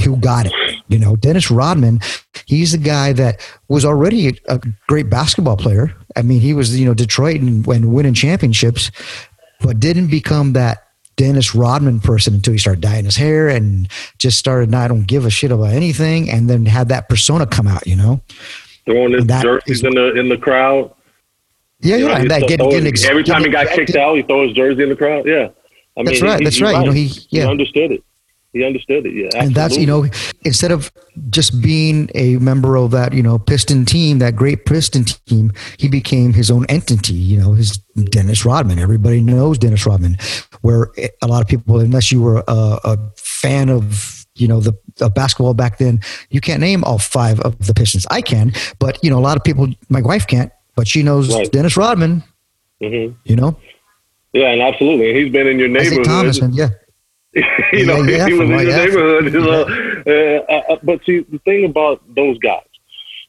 who 0.05 0.17
got 0.17 0.47
it. 0.47 0.53
You 0.91 0.99
know, 0.99 1.17
Dennis 1.17 1.51
Rodman, 1.51 2.01
he's 2.47 2.73
the 2.73 2.79
guy 2.79 3.13
that 3.15 3.41
was 3.69 3.85
already 3.85 4.39
a 4.49 4.61
great 4.89 5.09
basketball 5.09 5.57
player. 5.57 5.95
I 6.17 6.23
mean, 6.23 6.41
he 6.41 6.53
was, 6.53 6.79
you 6.79 6.85
know, 6.85 6.95
Detroit 6.95 7.41
and, 7.41 7.67
and 7.69 7.95
winning 7.95 8.13
championships, 8.15 8.91
but 9.61 9.79
didn't 9.81 10.09
become 10.09 10.53
that 10.55 10.79
Dennis 11.17 11.55
Rodman 11.55 12.01
person 12.01 12.35
until 12.35 12.53
he 12.53 12.59
started 12.59 12.81
dyeing 12.81 13.05
his 13.05 13.17
hair 13.17 13.49
and 13.49 13.89
just 14.19 14.39
started, 14.39 14.75
I 14.75 14.89
don't 14.89 15.07
give 15.07 15.25
a 15.25 15.31
shit 15.31 15.53
about 15.53 15.73
anything. 15.73 16.29
And 16.29 16.51
then 16.51 16.67
had 16.67 16.89
that 16.89 17.09
persona 17.09 17.47
come 17.47 17.67
out, 17.69 17.87
you 17.87 17.97
know? 17.97 18.21
throwing 18.87 19.13
his 19.13 19.25
jerseys 19.27 19.79
is- 19.79 19.85
in 19.85 19.95
the 19.95 20.19
in 20.19 20.29
the 20.29 20.37
crowd. 20.39 20.93
Yeah, 21.83 21.97
You 21.97 22.09
know, 22.09 22.17
yeah. 22.17 22.25
That 22.25 22.49
getting, 22.49 22.69
getting 22.69 22.87
ex- 22.89 23.05
every 23.07 23.25
time 23.25 23.43
he 23.43 23.49
got 23.49 23.69
kicked 23.69 23.95
out, 23.97 24.15
he 24.15 24.23
throw 24.23 24.47
his 24.47 24.55
jersey 24.55 24.83
in 24.83 24.89
the 24.91 24.97
crowd. 24.97 25.27
Yeah, 25.27 25.49
I 25.97 26.03
That's 26.03 26.21
right, 26.21 26.43
that's 26.43 26.61
right. 26.61 26.79
You 26.81 26.87
know, 26.87 26.93
he- 26.93 27.11
yeah. 27.31 27.49
understood 27.49 27.93
it. 27.93 28.03
He 28.53 28.65
understood 28.65 29.07
it. 29.07 29.15
Yeah, 29.15 29.29
and 29.41 29.55
that's 29.55 29.77
you 29.77 29.87
know 29.87 30.07
instead 30.45 30.73
of 30.73 30.91
just 31.31 31.61
being 31.63 32.11
a 32.17 32.37
member 32.39 32.77
of 32.77 32.91
that 32.91 33.13
you 33.13 33.23
know 33.23 33.39
piston 33.39 33.85
team 33.85 34.19
that 34.19 34.35
great 34.35 34.65
piston 34.67 35.05
team 35.05 35.53
he 35.79 35.89
became 35.89 36.33
his 36.33 36.51
own 36.51 36.65
entity 36.69 37.13
you 37.15 37.39
know 37.39 37.53
his 37.53 37.79
dennis 38.11 38.45
rodman 38.45 38.79
everybody 38.79 39.21
knows 39.21 39.59
dennis 39.59 39.85
rodman 39.87 40.17
where 40.63 40.91
a 41.23 41.27
lot 41.29 41.43
of 41.43 41.47
people 41.49 41.79
unless 41.79 42.11
you 42.11 42.21
were 42.23 42.43
a, 42.49 42.79
a 42.85 42.99
fan 43.17 43.69
of 43.69 44.25
you 44.35 44.49
know 44.49 44.59
the 44.61 44.73
of 45.01 45.15
basketball 45.15 45.55
back 45.55 45.79
then 45.79 46.01
you 46.31 46.41
can't 46.41 46.61
name 46.61 46.83
all 46.85 46.99
five 46.99 47.39
of 47.41 47.57
the 47.67 47.75
pistons 47.75 48.07
i 48.11 48.21
can 48.23 48.53
but 48.79 48.99
you 49.05 49.11
know 49.11 49.19
a 49.19 49.27
lot 49.29 49.37
of 49.37 49.45
people 49.45 49.69
my 49.91 50.01
wife 50.01 50.27
can't 50.27 50.51
but 50.75 50.89
she 50.89 51.03
knows 51.03 51.33
Right. 51.35 51.51
dennis 51.53 51.77
rodman 51.77 52.25
Mhm. 52.83 53.15
you 53.25 53.37
know 53.37 53.57
Yeah, 54.33 54.51
and 54.53 54.63
absolutely. 54.63 55.13
He's 55.13 55.31
been 55.33 55.47
in 55.47 55.59
your 55.59 55.69
neighborhood. 55.69 56.05
thomas 56.05 56.39
and 56.41 56.55
yeah 56.55 56.71
you 57.73 57.87
know, 57.87 58.03
Yeah, 58.03 58.17
yeah, 58.19 58.27
he 58.27 58.33
was 58.35 58.49
in 58.51 58.57
the 58.57 58.65
neighborhood. 58.65 59.33
you 59.33 59.41
know. 59.41 59.65
Uh, 60.07 60.53
uh, 60.73 60.77
but 60.83 61.05
see, 61.05 61.21
the 61.21 61.39
thing 61.41 61.65
about 61.67 62.03
those 62.15 62.39
guys, 62.39 62.65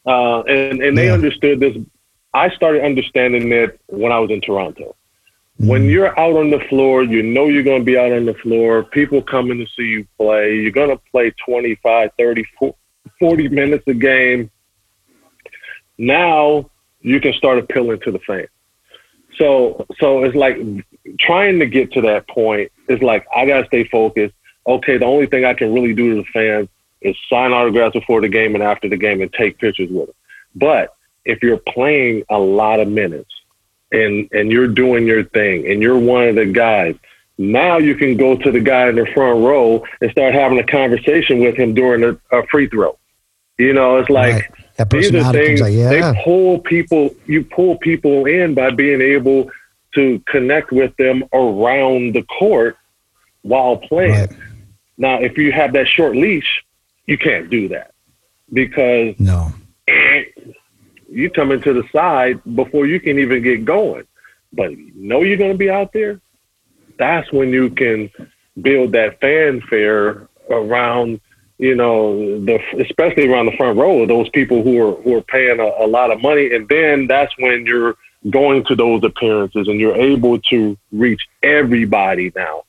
uh, 0.06 0.40
and 0.44 0.82
and 0.82 0.98
they 0.98 1.08
Yeah. 1.08 1.14
understood 1.14 1.60
this. 1.60 1.76
I 2.34 2.50
started 2.50 2.84
understanding 2.84 3.52
it 3.52 3.80
when 3.88 4.12
I 4.12 4.20
was 4.20 4.32
in 4.32 4.40
Toronto. 4.42 4.96
When 5.58 5.84
Mm. 5.84 5.92
you're 5.92 6.18
out 6.20 6.36
on 6.38 6.50
the 6.50 6.60
floor, 6.70 7.04
you 7.04 7.22
know 7.22 7.48
you're 7.48 7.62
going 7.72 7.82
to 7.82 7.86
be 7.86 7.98
out 7.98 8.12
on 8.14 8.26
the 8.26 8.34
floor. 8.36 8.84
People 8.84 9.22
coming 9.22 9.58
to 9.60 9.68
see 9.76 9.84
you 9.96 10.08
play. 10.18 10.56
You're 10.56 10.72
going 10.72 10.90
to 10.90 11.02
play 11.12 11.32
25, 11.46 12.10
30, 12.18 12.46
40 13.20 13.48
minutes 13.50 13.84
a 13.88 13.94
game. 13.94 14.50
Now 15.98 16.70
you 17.02 17.20
can 17.20 17.34
start 17.34 17.58
appealing 17.60 18.00
to 18.02 18.12
the 18.12 18.20
fans. 18.20 18.48
So, 19.42 19.88
so 20.00 20.24
it's 20.24 20.36
like 20.36 20.58
trying 21.20 21.58
to 21.60 21.66
get 21.66 21.92
to 21.94 22.02
that 22.02 22.28
point 22.28 22.72
is 22.88 23.02
like 23.02 23.26
I 23.36 23.48
gotta 23.48 23.66
stay 23.66 23.86
focused. 23.86 24.36
Okay, 24.68 25.00
the 25.00 25.06
only 25.06 25.26
thing 25.26 25.46
I 25.46 25.56
can 25.56 25.74
really 25.74 25.96
do 25.96 26.16
to 26.16 26.22
the 26.22 26.28
fans 26.32 26.70
is 27.02 27.16
sign 27.28 27.52
autographs 27.52 27.94
before 27.94 28.22
the 28.22 28.30
game 28.30 28.54
and 28.54 28.64
after 28.64 28.88
the 28.88 28.98
game 28.98 29.20
and 29.20 29.34
take 29.34 29.58
pictures 29.58 29.90
with 29.90 30.06
them. 30.06 30.16
But 30.54 30.96
if 31.26 31.42
you're 31.42 31.58
playing 31.58 32.24
a 32.30 32.38
lot 32.38 32.80
of 32.80 32.88
minutes 32.88 33.32
and 33.92 34.30
and 34.32 34.52
you're 34.52 34.68
doing 34.68 35.08
your 35.08 35.24
thing 35.24 35.68
and 35.68 35.82
you're 35.82 35.98
one 35.98 36.28
of 36.28 36.36
the 36.36 36.46
guys, 36.46 36.96
now 37.40 37.80
you 37.80 37.96
can 37.96 38.18
go 38.18 38.38
to 38.38 38.52
the 38.52 38.60
guy 38.60 38.90
in 38.90 38.96
the 38.96 39.08
front 39.08 39.44
row 39.44 39.84
and 40.02 40.12
start 40.12 40.36
having 40.36 40.60
a 40.60 40.64
conversation 40.68 41.40
with 41.40 41.56
him 41.56 41.74
during 41.74 42.04
a, 42.04 42.38
a 42.38 42.46
free 42.46 42.68
throw. 42.68 42.96
You 43.58 43.74
know, 43.74 43.98
it's 43.98 44.10
like 44.12 44.36
Right. 44.36 44.61
That 44.90 44.90
these 44.90 45.10
are 45.10 45.12
personality 45.12 45.46
things 45.46 45.60
comes 45.62 45.76
out 45.76 45.78
yeah 45.78 46.12
they 46.14 46.24
pull 46.24 46.60
people. 46.60 47.16
You 47.26 47.44
pull 47.44 47.78
people 47.78 48.26
in 48.26 48.54
by 48.54 48.72
being 48.72 49.02
able 49.02 49.52
to 49.96 50.20
connect 50.28 50.72
with 50.72 50.96
them 50.98 51.24
around 51.34 52.16
the 52.16 52.24
court 52.24 52.78
while 53.42 53.78
playing. 53.78 54.12
Right. 54.12 54.38
Now, 54.98 55.20
if 55.20 55.38
you 55.38 55.52
have 55.52 55.74
that 55.74 55.88
short 55.88 56.16
leash, 56.16 56.64
you 57.06 57.18
can't 57.18 57.50
do 57.50 57.68
that 57.70 57.94
because 58.54 59.20
no 59.20 59.52
you 61.12 61.30
come 61.30 61.52
into 61.52 61.74
the 61.74 61.84
side 61.92 62.40
before 62.56 62.86
you 62.86 63.00
can 63.00 63.20
even 63.20 63.44
get 63.44 63.66
going. 63.66 64.08
But 64.54 64.72
you 64.72 64.92
know 64.96 65.22
you're 65.22 65.38
going 65.38 65.52
to 65.52 65.58
be 65.58 65.70
out 65.70 65.94
there. 65.94 66.22
That's 66.98 67.32
when 67.32 67.50
you 67.50 67.70
can 67.70 68.10
build 68.62 68.94
that 68.94 69.20
fanfare 69.20 70.28
around, 70.50 71.20
you 71.62 71.76
know, 71.76 72.18
the 72.44 72.60
especially 72.82 73.32
around 73.32 73.46
the 73.46 73.52
front 73.56 73.78
row 73.78 74.02
of 74.02 74.08
those 74.08 74.28
people 74.30 74.64
who 74.64 74.82
are 74.84 74.96
who 75.04 75.16
are 75.16 75.22
paying 75.22 75.60
a, 75.60 75.86
a 75.86 75.88
lot 75.88 76.10
of 76.12 76.20
money, 76.20 76.54
and 76.54 76.68
then 76.68 77.06
that's 77.06 77.32
when 77.38 77.66
you're 77.68 77.96
going 78.32 78.64
to 78.66 78.76
those 78.76 79.04
appearances 79.04 79.68
and 79.68 79.80
you're 79.80 79.96
able 79.96 80.40
to 80.40 80.76
reach 80.92 81.22
everybody 81.44 82.32
now. 82.36 82.64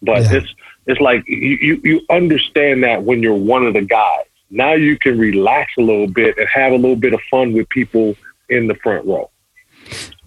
But 0.00 0.22
Yeah. 0.22 0.34
it's 0.38 0.54
it's 0.86 1.00
like 1.00 1.24
you, 1.26 1.58
you 1.60 1.80
you 1.82 2.00
understand 2.08 2.84
that 2.84 3.02
when 3.02 3.20
you're 3.20 3.34
one 3.34 3.66
of 3.66 3.74
the 3.74 3.82
guys. 3.82 4.26
Now 4.48 4.74
you 4.74 4.96
can 4.98 5.18
relax 5.18 5.72
a 5.78 5.82
little 5.82 6.08
bit 6.08 6.38
and 6.38 6.48
have 6.52 6.72
a 6.72 6.76
little 6.76 6.96
bit 6.96 7.12
of 7.12 7.20
fun 7.30 7.52
with 7.52 7.68
people 7.68 8.16
in 8.48 8.68
the 8.68 8.74
front 8.76 9.06
row. 9.06 9.28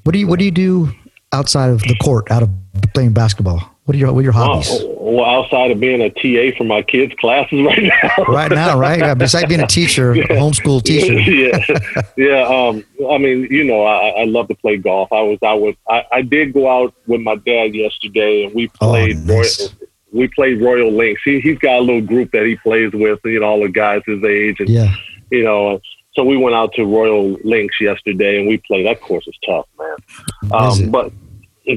What 0.03 0.11
do 0.11 0.19
you 0.19 0.27
What 0.27 0.39
do 0.39 0.45
you 0.45 0.51
do 0.51 0.89
outside 1.31 1.69
of 1.69 1.81
the 1.83 1.95
court, 2.03 2.29
out 2.31 2.43
of 2.43 2.49
playing 2.93 3.13
basketball? 3.13 3.72
What 3.85 3.95
are 3.95 3.99
your 3.99 4.13
What 4.13 4.19
are 4.19 4.23
your 4.23 4.31
hobbies? 4.31 4.69
Oh, 4.71 4.97
well, 5.15 5.25
outside 5.25 5.71
of 5.71 5.79
being 5.81 6.01
a 6.01 6.09
TA 6.09 6.57
for 6.57 6.63
my 6.63 6.81
kids' 6.81 7.13
classes 7.19 7.61
right 7.65 7.83
now. 7.83 8.23
Right 8.25 8.49
now, 8.51 8.79
right? 8.79 9.13
Besides 9.17 9.47
being 9.49 9.59
a 9.61 9.67
teacher, 9.67 10.13
a 10.13 10.15
homeschool 10.27 10.81
teacher. 10.83 11.13
yeah, 11.19 12.01
yeah. 12.15 12.43
Um, 12.47 12.83
I 13.11 13.17
mean, 13.17 13.47
you 13.51 13.65
know, 13.65 13.83
I, 13.83 14.21
I 14.21 14.23
love 14.23 14.47
to 14.47 14.55
play 14.55 14.77
golf. 14.77 15.11
I 15.11 15.21
was, 15.21 15.37
I 15.43 15.53
was, 15.53 15.75
I, 15.89 16.05
I 16.13 16.21
did 16.21 16.53
go 16.53 16.69
out 16.69 16.93
with 17.07 17.19
my 17.19 17.35
dad 17.35 17.75
yesterday, 17.75 18.45
and 18.45 18.53
we 18.55 18.71
Oh, 18.79 18.91
played. 18.91 19.17
nice. 19.25 19.59
Royal, 19.59 19.71
we 20.13 20.27
played 20.29 20.61
Royal 20.61 20.89
Links. 20.91 21.21
He 21.25 21.41
he's 21.41 21.57
got 21.57 21.79
a 21.79 21.81
little 21.81 22.01
group 22.01 22.31
that 22.31 22.45
he 22.45 22.55
plays 22.55 22.93
with. 22.93 23.19
You 23.25 23.41
know, 23.41 23.47
all 23.47 23.61
the 23.61 23.69
guys 23.69 24.01
his 24.05 24.23
age, 24.23 24.59
and 24.61 24.69
Yeah. 24.69 24.93
you 25.29 25.43
know. 25.43 25.81
So 26.15 26.23
we 26.23 26.37
went 26.37 26.55
out 26.55 26.71
to 26.75 26.85
Royal 26.85 27.31
Links 27.43 27.81
yesterday, 27.81 28.37
and 28.39 28.47
we 28.47 28.59
played. 28.59 28.85
That 28.85 29.01
course 29.01 29.27
is 29.27 29.35
tough, 29.45 29.65
man. 29.77 29.95
Is 30.43 30.51
Um, 30.79 30.83
it? 30.85 30.91
but 30.91 31.11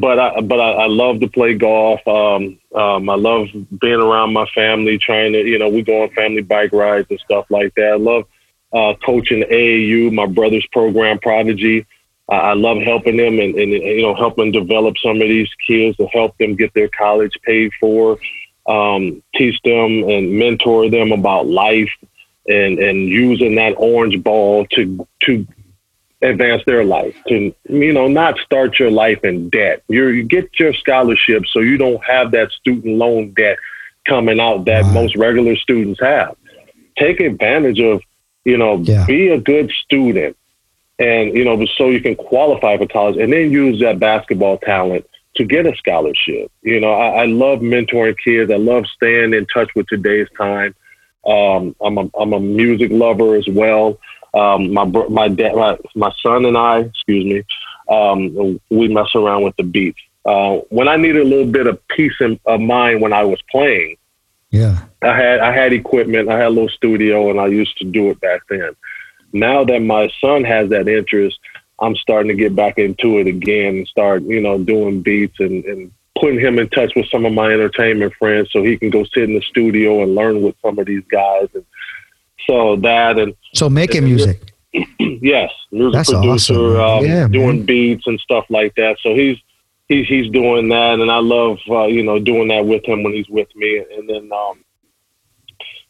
but 0.00 0.18
I 0.18 0.40
but 0.40 0.60
I, 0.60 0.72
I 0.72 0.86
love 0.86 1.20
to 1.20 1.28
play 1.28 1.54
golf. 1.54 2.06
Um, 2.06 2.58
um, 2.74 3.08
I 3.08 3.14
love 3.14 3.48
being 3.80 4.00
around 4.00 4.32
my 4.32 4.46
family, 4.54 4.98
trying 4.98 5.32
to 5.32 5.44
you 5.44 5.58
know 5.58 5.68
we 5.68 5.82
go 5.82 6.02
on 6.02 6.10
family 6.10 6.42
bike 6.42 6.72
rides 6.72 7.06
and 7.10 7.20
stuff 7.20 7.46
like 7.50 7.74
that. 7.76 7.92
I 7.92 7.96
love 7.96 8.24
uh, 8.72 8.94
coaching 9.04 9.42
AAU, 9.42 10.12
my 10.12 10.26
brother's 10.26 10.66
program, 10.72 11.18
Prodigy. 11.18 11.86
I 12.28 12.34
I 12.34 12.52
love 12.54 12.78
helping 12.78 13.16
them 13.16 13.38
and, 13.38 13.54
and 13.54 13.72
you 13.72 14.02
know 14.02 14.14
helping 14.14 14.50
develop 14.50 14.96
some 14.98 15.22
of 15.22 15.28
these 15.28 15.50
kids 15.66 15.96
to 15.98 16.06
help 16.08 16.36
them 16.38 16.56
get 16.56 16.74
their 16.74 16.88
college 16.88 17.38
paid 17.44 17.70
for, 17.78 18.18
um, 18.66 19.22
teach 19.36 19.60
them 19.62 20.08
and 20.08 20.32
mentor 20.32 20.90
them 20.90 21.12
about 21.12 21.46
life 21.46 21.90
and 22.48 22.78
and 22.78 23.08
using 23.08 23.54
that 23.54 23.74
orange 23.76 24.22
ball 24.22 24.66
to 24.66 25.06
to 25.22 25.46
advance 26.26 26.62
their 26.66 26.84
life 26.84 27.14
to 27.28 27.54
you 27.68 27.92
know 27.92 28.08
not 28.08 28.38
start 28.40 28.78
your 28.78 28.90
life 28.90 29.22
in 29.24 29.48
debt 29.50 29.82
you 29.88 30.08
you 30.08 30.22
get 30.22 30.48
your 30.58 30.72
scholarship 30.74 31.44
so 31.46 31.60
you 31.60 31.76
don't 31.76 32.02
have 32.04 32.30
that 32.30 32.50
student 32.52 32.96
loan 32.96 33.32
debt 33.34 33.58
coming 34.06 34.40
out 34.40 34.64
that 34.64 34.84
Right. 34.84 34.92
most 34.92 35.16
regular 35.16 35.56
students 35.56 36.00
have 36.00 36.36
take 36.98 37.20
advantage 37.20 37.80
of 37.80 38.02
you 38.44 38.56
know 38.56 38.76
Yeah. 38.78 39.04
be 39.06 39.28
a 39.28 39.40
good 39.40 39.70
student 39.84 40.36
and 40.98 41.34
you 41.34 41.44
know 41.44 41.64
so 41.76 41.90
you 41.90 42.00
can 42.00 42.16
qualify 42.16 42.76
for 42.76 42.86
college 42.86 43.16
and 43.16 43.32
then 43.32 43.50
use 43.50 43.80
that 43.80 43.98
basketball 43.98 44.58
talent 44.58 45.06
to 45.36 45.44
get 45.44 45.66
a 45.66 45.76
scholarship 45.76 46.50
you 46.62 46.80
know 46.80 46.92
i, 46.92 47.22
I 47.22 47.24
love 47.26 47.60
mentoring 47.60 48.16
kids 48.24 48.50
i 48.50 48.56
love 48.56 48.86
staying 48.86 49.34
in 49.34 49.46
touch 49.46 49.70
with 49.74 49.86
today's 49.86 50.28
time 50.36 50.74
um, 51.26 51.74
I'm 51.80 51.98
a 51.98 52.08
I'm 52.18 52.32
a 52.32 52.40
music 52.40 52.90
lover 52.92 53.34
as 53.34 53.48
well. 53.48 53.98
Um, 54.36 54.72
my 54.72 54.84
my 54.84 55.28
dad, 55.28 55.54
my, 55.54 55.78
my 55.94 56.12
son 56.22 56.44
and 56.44 56.56
I, 56.56 56.80
excuse 56.80 57.24
me, 57.24 57.42
um, 57.88 58.60
we 58.70 58.88
mess 58.88 59.10
around 59.14 59.42
with 59.44 59.56
the 59.56 59.62
beats. 59.62 60.00
Uh, 60.24 60.56
when 60.68 60.88
I 60.88 60.96
needed 60.96 61.22
a 61.22 61.24
little 61.24 61.46
bit 61.58 61.66
of 61.66 61.86
peace 61.88 62.16
in, 62.20 62.38
of 62.44 62.60
mind 62.60 63.00
when 63.00 63.12
I 63.12 63.24
was 63.24 63.40
playing, 63.50 63.96
Yeah. 64.50 64.76
I 65.02 65.16
had 65.16 65.38
I 65.40 65.52
had 65.52 65.72
equipment, 65.72 66.28
I 66.28 66.36
had 66.38 66.48
a 66.48 66.56
little 66.58 66.68
studio, 66.68 67.30
and 67.30 67.40
I 67.40 67.46
used 67.46 67.76
to 67.78 67.84
do 67.84 68.10
it 68.10 68.20
back 68.20 68.42
then. 68.48 68.72
Now 69.32 69.64
that 69.64 69.80
my 69.80 70.10
son 70.20 70.44
has 70.44 70.68
that 70.70 70.88
interest, 70.88 71.38
I'm 71.78 71.96
starting 71.96 72.28
to 72.28 72.42
get 72.42 72.56
back 72.56 72.78
into 72.78 73.18
it 73.18 73.26
again 73.26 73.76
and 73.78 73.88
start, 73.88 74.22
you 74.22 74.40
know, 74.40 74.58
doing 74.58 75.02
beats 75.02 75.38
and, 75.40 75.64
and 75.64 75.92
putting 76.18 76.40
him 76.40 76.58
in 76.58 76.68
touch 76.70 76.92
with 76.96 77.08
some 77.10 77.26
of 77.26 77.32
my 77.32 77.50
entertainment 77.52 78.14
friends 78.14 78.48
so 78.50 78.62
he 78.62 78.78
can 78.78 78.90
go 78.90 79.04
sit 79.04 79.24
in 79.24 79.34
the 79.34 79.42
studio 79.42 80.02
and 80.02 80.14
learn 80.14 80.42
with 80.42 80.56
some 80.62 80.78
of 80.78 80.86
these 80.86 81.04
guys. 81.10 81.48
And 81.54 81.64
so 82.48 82.76
that 82.76 83.18
and 83.18 83.34
So 83.54 83.68
making 83.68 84.04
music. 84.04 84.52
yes, 84.98 85.50
music 85.72 85.92
That's 85.94 86.10
producer, 86.12 86.54
awesome, 86.78 86.80
um, 86.80 87.04
Yeah, 87.04 87.28
doing 87.28 87.58
man. 87.58 87.66
beats 87.66 88.06
and 88.06 88.20
stuff 88.20 88.44
like 88.50 88.74
that. 88.76 88.98
So 89.02 89.14
he's 89.14 89.38
he's 89.88 90.06
he's 90.06 90.30
doing 90.30 90.68
that, 90.68 91.00
and 91.00 91.10
I 91.10 91.18
love 91.18 91.58
uh, 91.68 91.84
you 91.86 92.02
know 92.02 92.18
doing 92.18 92.48
that 92.48 92.66
with 92.66 92.84
him 92.84 93.02
when 93.02 93.12
he's 93.14 93.28
with 93.28 93.48
me. 93.56 93.78
And 93.96 94.08
then 94.08 94.30
um, 94.32 94.64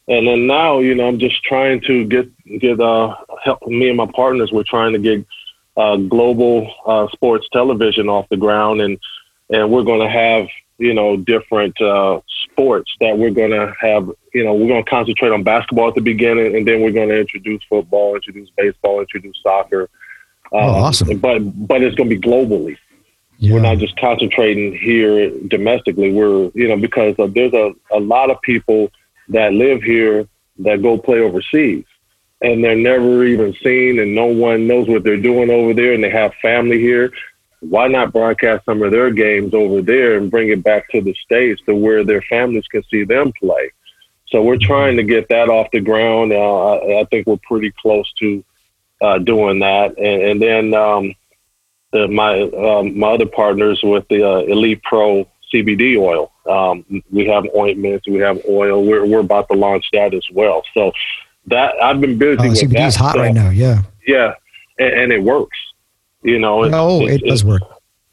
and 0.09 0.27
then 0.27 0.47
now 0.47 0.79
you 0.79 0.95
know 0.95 1.09
I'm 1.09 1.19
just 1.19 1.43
trying 1.43 1.81
to 1.83 2.05
get 2.05 2.31
get 2.61 2.81
uh 2.81 3.17
help 3.43 3.67
me 3.67 3.89
and 3.89 3.97
my 3.97 4.07
partners. 4.15 4.51
We're 4.53 4.63
trying 4.63 4.93
to 4.93 4.99
get 4.99 5.27
uh, 5.77 5.97
global 5.97 6.73
uh, 6.87 7.09
sports 7.13 7.47
television 7.53 8.09
off 8.09 8.29
the 8.31 8.37
ground, 8.37 8.81
and 8.81 8.99
and 9.51 9.71
we're 9.71 9.85
going 9.85 10.01
to 10.01 10.09
have 10.09 10.47
you 10.79 10.95
know 10.95 11.17
different 11.17 11.81
uh, 11.81 12.21
sports 12.45 12.91
that 13.01 13.17
we're 13.17 13.31
going 13.31 13.51
to 13.51 13.73
have. 13.81 14.11
You 14.35 14.45
know, 14.45 14.55
we're 14.55 14.69
going 14.69 14.85
to 14.85 14.91
concentrate 14.91 15.31
on 15.31 15.43
basketball 15.43 15.89
at 15.89 15.95
the 15.95 16.01
beginning, 16.01 16.57
and 16.57 16.67
then 16.67 16.83
we're 16.83 16.93
going 16.93 17.09
to 17.09 17.19
introduce 17.19 17.63
football, 17.69 18.15
introduce 18.15 18.51
baseball, 18.57 19.01
introduce 19.01 19.37
soccer. 19.43 19.89
Oh, 20.53 20.59
Um, 20.59 20.83
awesome. 20.83 21.19
But 21.19 21.41
but 21.67 21.83
it's 21.83 21.97
going 21.97 22.11
to 22.11 22.17
be 22.17 22.21
globally. 22.21 22.77
Yeah. 23.39 23.55
We're 23.55 23.61
not 23.61 23.79
just 23.79 23.99
concentrating 23.99 24.75
here 24.77 25.31
domestically. 25.49 26.13
We're 26.13 26.51
you 26.55 26.69
know 26.69 26.77
because 26.77 27.15
uh, 27.19 27.29
there's 27.29 27.55
a, 27.55 27.73
a 27.93 28.01
lot 28.01 28.31
of 28.31 28.41
people 28.43 28.91
that 29.29 29.53
live 29.53 29.83
here 29.83 30.29
that 30.59 30.83
go 30.83 30.99
play 30.99 31.21
overseas. 31.21 31.85
And 32.43 32.63
they're 32.63 32.77
never 32.77 33.25
even 33.25 33.55
seen, 33.65 33.99
and 33.99 34.15
no 34.15 34.27
one 34.27 34.67
knows 34.67 34.89
what 34.89 35.05
they're 35.05 35.17
doing 35.17 35.49
over 35.51 35.73
there, 35.73 35.95
and 35.95 36.05
they 36.05 36.11
have 36.11 36.35
family 36.43 36.79
here 36.79 37.11
why 37.69 37.89
not 37.89 38.13
broadcast 38.13 38.65
some 38.65 38.83
of 38.83 38.91
their 38.93 39.11
games 39.11 39.55
over 39.55 39.83
there 39.83 40.17
and 40.17 40.31
bring 40.31 40.49
it 40.51 40.63
back 40.63 40.89
to 40.91 41.01
the 41.01 41.15
states 41.15 41.61
to 41.67 41.75
where 41.75 42.05
their 42.05 42.23
families 42.23 42.67
can 42.69 42.83
see 42.91 43.05
them 43.05 43.33
play? 43.39 43.71
So 44.29 44.43
we're 44.43 44.59
trying 44.59 44.97
to 44.97 45.03
get 45.05 45.29
that 45.29 45.49
off 45.49 45.69
the 45.73 45.81
ground. 45.81 46.33
Uh, 46.33 46.73
I, 46.75 47.01
I 47.01 47.05
think 47.05 47.27
we're 47.27 47.37
pretty 47.43 47.73
close 47.81 48.11
to 48.15 48.45
uh, 49.01 49.19
doing 49.19 49.61
that, 49.61 49.97
and, 49.99 50.23
and 50.23 50.43
then 50.43 50.75
um, 50.75 51.15
the, 51.93 52.09
my 52.09 52.41
um, 52.43 52.99
my 52.99 53.13
other 53.13 53.27
partners 53.27 53.81
with 53.83 54.07
the 54.09 54.27
uh, 54.29 54.39
Elite 54.41 54.83
Pro 54.83 55.29
CBD 55.55 55.97
oil. 55.97 56.33
Um, 56.49 56.85
we 57.11 57.27
have 57.27 57.45
ointments, 57.57 58.07
we 58.09 58.19
have 58.19 58.41
oil. 58.49 58.85
We're 58.85 59.07
we're 59.07 59.21
about 59.21 59.49
to 59.49 59.55
launch 59.55 59.87
that 59.93 60.13
as 60.15 60.25
well. 60.33 60.63
So 60.75 60.93
that 61.47 61.81
I've 61.81 62.01
been 62.01 62.19
busy 62.19 62.39
Oh, 62.41 62.49
with 62.49 62.59
CBD 62.61 62.73
that 62.73 62.87
is 62.89 62.97
hot 62.97 63.11
stuff. 63.13 63.23
right 63.23 63.35
now. 63.35 63.51
Yeah. 63.51 63.83
Yeah, 64.07 64.35
and, 64.79 64.93
and 64.93 65.13
it 65.13 65.23
works. 65.23 65.57
You 66.27 66.41
know, 66.41 66.65
it, 66.65 66.75
Oh, 66.75 67.07
it 67.07 67.23
does 67.25 67.45
work. 67.45 67.63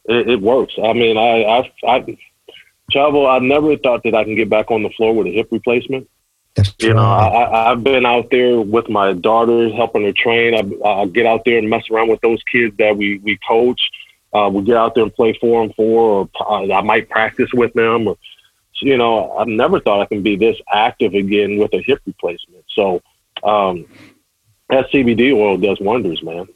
it, 0.06 0.30
it 0.30 0.42
works. 0.42 0.76
I 0.78 0.94
mean, 0.94 1.18
I, 1.18 1.44
I, 1.44 1.72
I, 1.88 2.18
Chavo, 2.92 3.28
I 3.28 3.40
never 3.40 3.76
thought 3.78 4.04
that 4.04 4.14
I 4.14 4.24
can 4.24 4.36
get 4.36 4.50
back 4.50 4.70
on 4.70 4.84
the 4.84 4.90
floor 4.92 5.16
with 5.16 5.28
a 5.28 5.32
hip 5.32 5.48
replacement. 5.52 6.08
That's 6.56 6.72
You 6.80 6.94
know. 6.94 7.02
I, 7.02 7.28
I, 7.28 7.72
I've 7.72 7.84
been 7.84 8.06
out 8.06 8.30
there 8.30 8.62
with 8.62 8.88
my 8.88 9.14
daughter, 9.14 9.70
helping 9.70 10.04
her 10.04 10.12
train. 10.12 10.54
I, 10.54 10.88
I 10.88 11.06
get 11.08 11.26
out 11.26 11.44
there 11.46 11.58
and 11.58 11.68
mess 11.68 11.90
around 11.90 12.10
with 12.10 12.22
those 12.22 12.40
kids 12.44 12.78
that 12.78 12.96
we 12.96 13.18
we 13.20 13.40
coach. 13.48 13.82
Uh, 14.32 14.50
we 14.54 14.64
get 14.64 14.78
out 14.78 14.94
there 14.94 15.04
and 15.04 15.16
play 15.16 15.34
four 15.42 15.64
and 15.64 15.74
four, 15.74 16.30
or 16.40 16.48
uh, 16.48 16.72
I 16.72 16.82
might 16.82 17.10
practice 17.10 17.50
with 17.54 17.74
them. 17.74 18.08
Or, 18.08 18.18
you 18.82 18.98
know, 18.98 19.38
I've 19.38 19.48
never 19.48 19.80
thought 19.80 20.02
I 20.02 20.06
can 20.06 20.22
be 20.22 20.36
this 20.36 20.58
active 20.72 21.16
again 21.16 21.58
with 21.58 21.74
a 21.74 21.82
hip 21.82 22.02
replacement. 22.06 22.66
So 22.70 23.02
um, 23.44 23.86
that 24.70 24.92
CBD 24.92 25.34
oil 25.34 25.58
does 25.58 25.80
wonders, 25.80 26.22
man. 26.22 26.48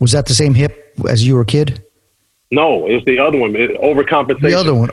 Was 0.00 0.12
that 0.12 0.26
the 0.26 0.34
same 0.34 0.54
hip 0.54 0.94
as 1.08 1.26
you 1.26 1.34
were 1.34 1.42
a 1.42 1.46
kid? 1.46 1.84
No, 2.50 2.86
it's 2.86 3.04
the 3.04 3.18
other 3.18 3.38
one. 3.38 3.56
It, 3.56 3.80
overcompensation. 3.80 4.40
The 4.40 4.54
other 4.54 4.74
one. 4.74 4.90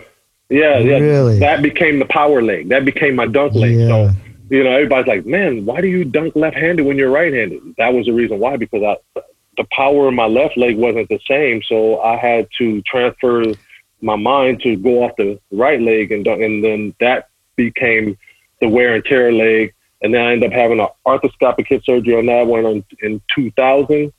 Yeah, 0.49 0.80
yeah. 0.80 0.98
Really? 0.98 1.40
That 1.40 1.61
became 1.61 1.99
the 1.99 2.06
power 2.06 2.41
leg. 2.41 2.69
That 2.69 2.86
became 2.86 3.15
my 3.15 3.26
dunk 3.26 3.53
leg. 3.53 3.76
Yeah. 3.76 3.88
So, 3.88 4.11
you 4.49 4.64
know, 4.64 4.72
everybody's 4.72 5.07
like, 5.07 5.26
man, 5.26 5.65
why 5.65 5.80
do 5.80 5.88
you 5.88 6.03
dunk 6.03 6.36
left 6.36 6.57
handed 6.57 6.86
when 6.86 6.98
you're 6.98 7.11
right 7.11 7.32
handed? 7.32 7.61
That 7.78 7.94
was 7.94 8.06
the 8.06 8.14
reason 8.14 8.40
why, 8.40 8.57
because 8.57 8.84
I, 8.84 9.22
the 9.57 9.65
power 9.72 10.10
in 10.10 10.15
my 10.15 10.26
left 10.26 10.57
leg 10.57 10.78
wasn't 10.78 11.07
the 11.10 11.19
same. 11.28 11.61
So 11.64 12.02
I 12.02 12.18
had 12.18 12.49
to 12.57 12.82
transfer 12.82 13.45
my 14.02 14.15
mind 14.15 14.61
to 14.64 14.76
go 14.76 15.03
off 15.03 15.15
the 15.18 15.40
right 15.52 15.80
leg. 15.80 16.11
And, 16.11 16.26
dunk- 16.26 16.41
and 16.41 16.64
then 16.64 16.94
that 16.99 17.30
became 17.56 18.18
the 18.60 18.68
wear 18.68 18.95
and 18.95 19.06
tear 19.06 19.32
leg. 19.32 19.73
And 20.02 20.14
then 20.14 20.26
I 20.26 20.34
ended 20.34 20.52
up 20.52 20.53
having 20.53 20.80
an 20.80 20.88
arthroscopic 21.06 21.68
hip 21.68 21.84
surgery 21.86 22.15
on 22.15 22.26
that 22.26 22.48
one 22.48 22.65
in, 22.65 22.86
in 23.02 23.22
2000 23.36 24.11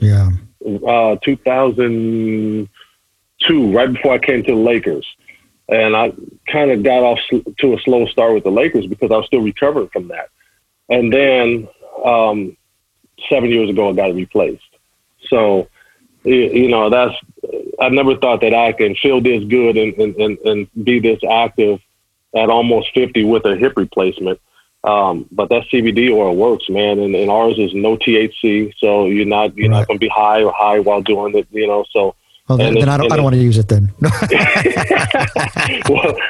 Yeah. 0.00 0.30
uh, 0.64 1.16
2002, 1.22 3.72
right 3.72 3.92
before 3.92 4.14
I 4.14 4.18
came 4.18 4.42
to 4.42 4.52
the 4.52 4.58
Lakers. 4.58 5.06
And 5.68 5.94
I 5.94 6.12
kind 6.48 6.72
of 6.72 6.82
got 6.82 7.04
off 7.04 7.20
sl- 7.28 7.50
to 7.58 7.74
a 7.74 7.80
slow 7.80 8.06
start 8.06 8.32
with 8.34 8.44
the 8.44 8.50
Lakers 8.50 8.86
because 8.86 9.10
I 9.12 9.16
was 9.16 9.26
still 9.26 9.42
recovering 9.42 9.88
from 9.88 10.08
that. 10.08 10.30
And 10.88 11.12
then 11.12 11.68
um, 12.04 12.56
seven 13.28 13.50
years 13.50 13.70
ago, 13.70 13.90
I 13.90 13.92
got 13.92 14.14
replaced. 14.14 14.64
So, 15.28 15.68
you 16.24 16.68
know, 16.68 16.88
that's, 16.90 17.14
I 17.80 17.88
never 17.88 18.16
thought 18.16 18.40
that 18.40 18.54
I 18.54 18.72
can 18.72 18.96
feel 18.96 19.20
this 19.20 19.44
good 19.44 19.76
and, 19.76 19.94
and, 19.94 20.16
and, 20.16 20.38
and 20.38 20.84
be 20.84 20.98
this 20.98 21.20
active 21.28 21.80
at 22.34 22.50
almost 22.50 22.92
50 22.94 23.24
with 23.24 23.44
a 23.44 23.56
hip 23.56 23.74
replacement. 23.76 24.40
Um, 24.82 25.26
but 25.30 25.48
that 25.50 25.64
CBD 25.70 26.10
oil 26.10 26.34
works, 26.34 26.68
man, 26.70 26.98
and, 27.00 27.14
and 27.14 27.30
ours 27.30 27.58
is 27.58 27.74
no 27.74 27.96
THC, 27.98 28.72
so 28.78 29.06
you're 29.06 29.26
not 29.26 29.54
you're 29.56 29.68
Right. 29.70 29.78
not 29.80 29.86
going 29.88 29.98
to 29.98 30.04
be 30.04 30.08
high 30.08 30.42
or 30.42 30.52
high 30.56 30.78
while 30.80 31.02
doing 31.02 31.36
it, 31.36 31.46
you 31.50 31.66
know. 31.66 31.84
So 31.90 32.14
Well, 32.48 32.56
then, 32.58 32.68
And 32.68 32.76
then 32.78 32.88
I 32.88 32.96
don't. 32.96 33.12
I 33.12 33.16
don't 33.16 33.24
want 33.24 33.34
to 33.36 33.42
use 33.42 33.58
it 33.58 33.68
then. 33.68 33.92
well, 34.00 34.10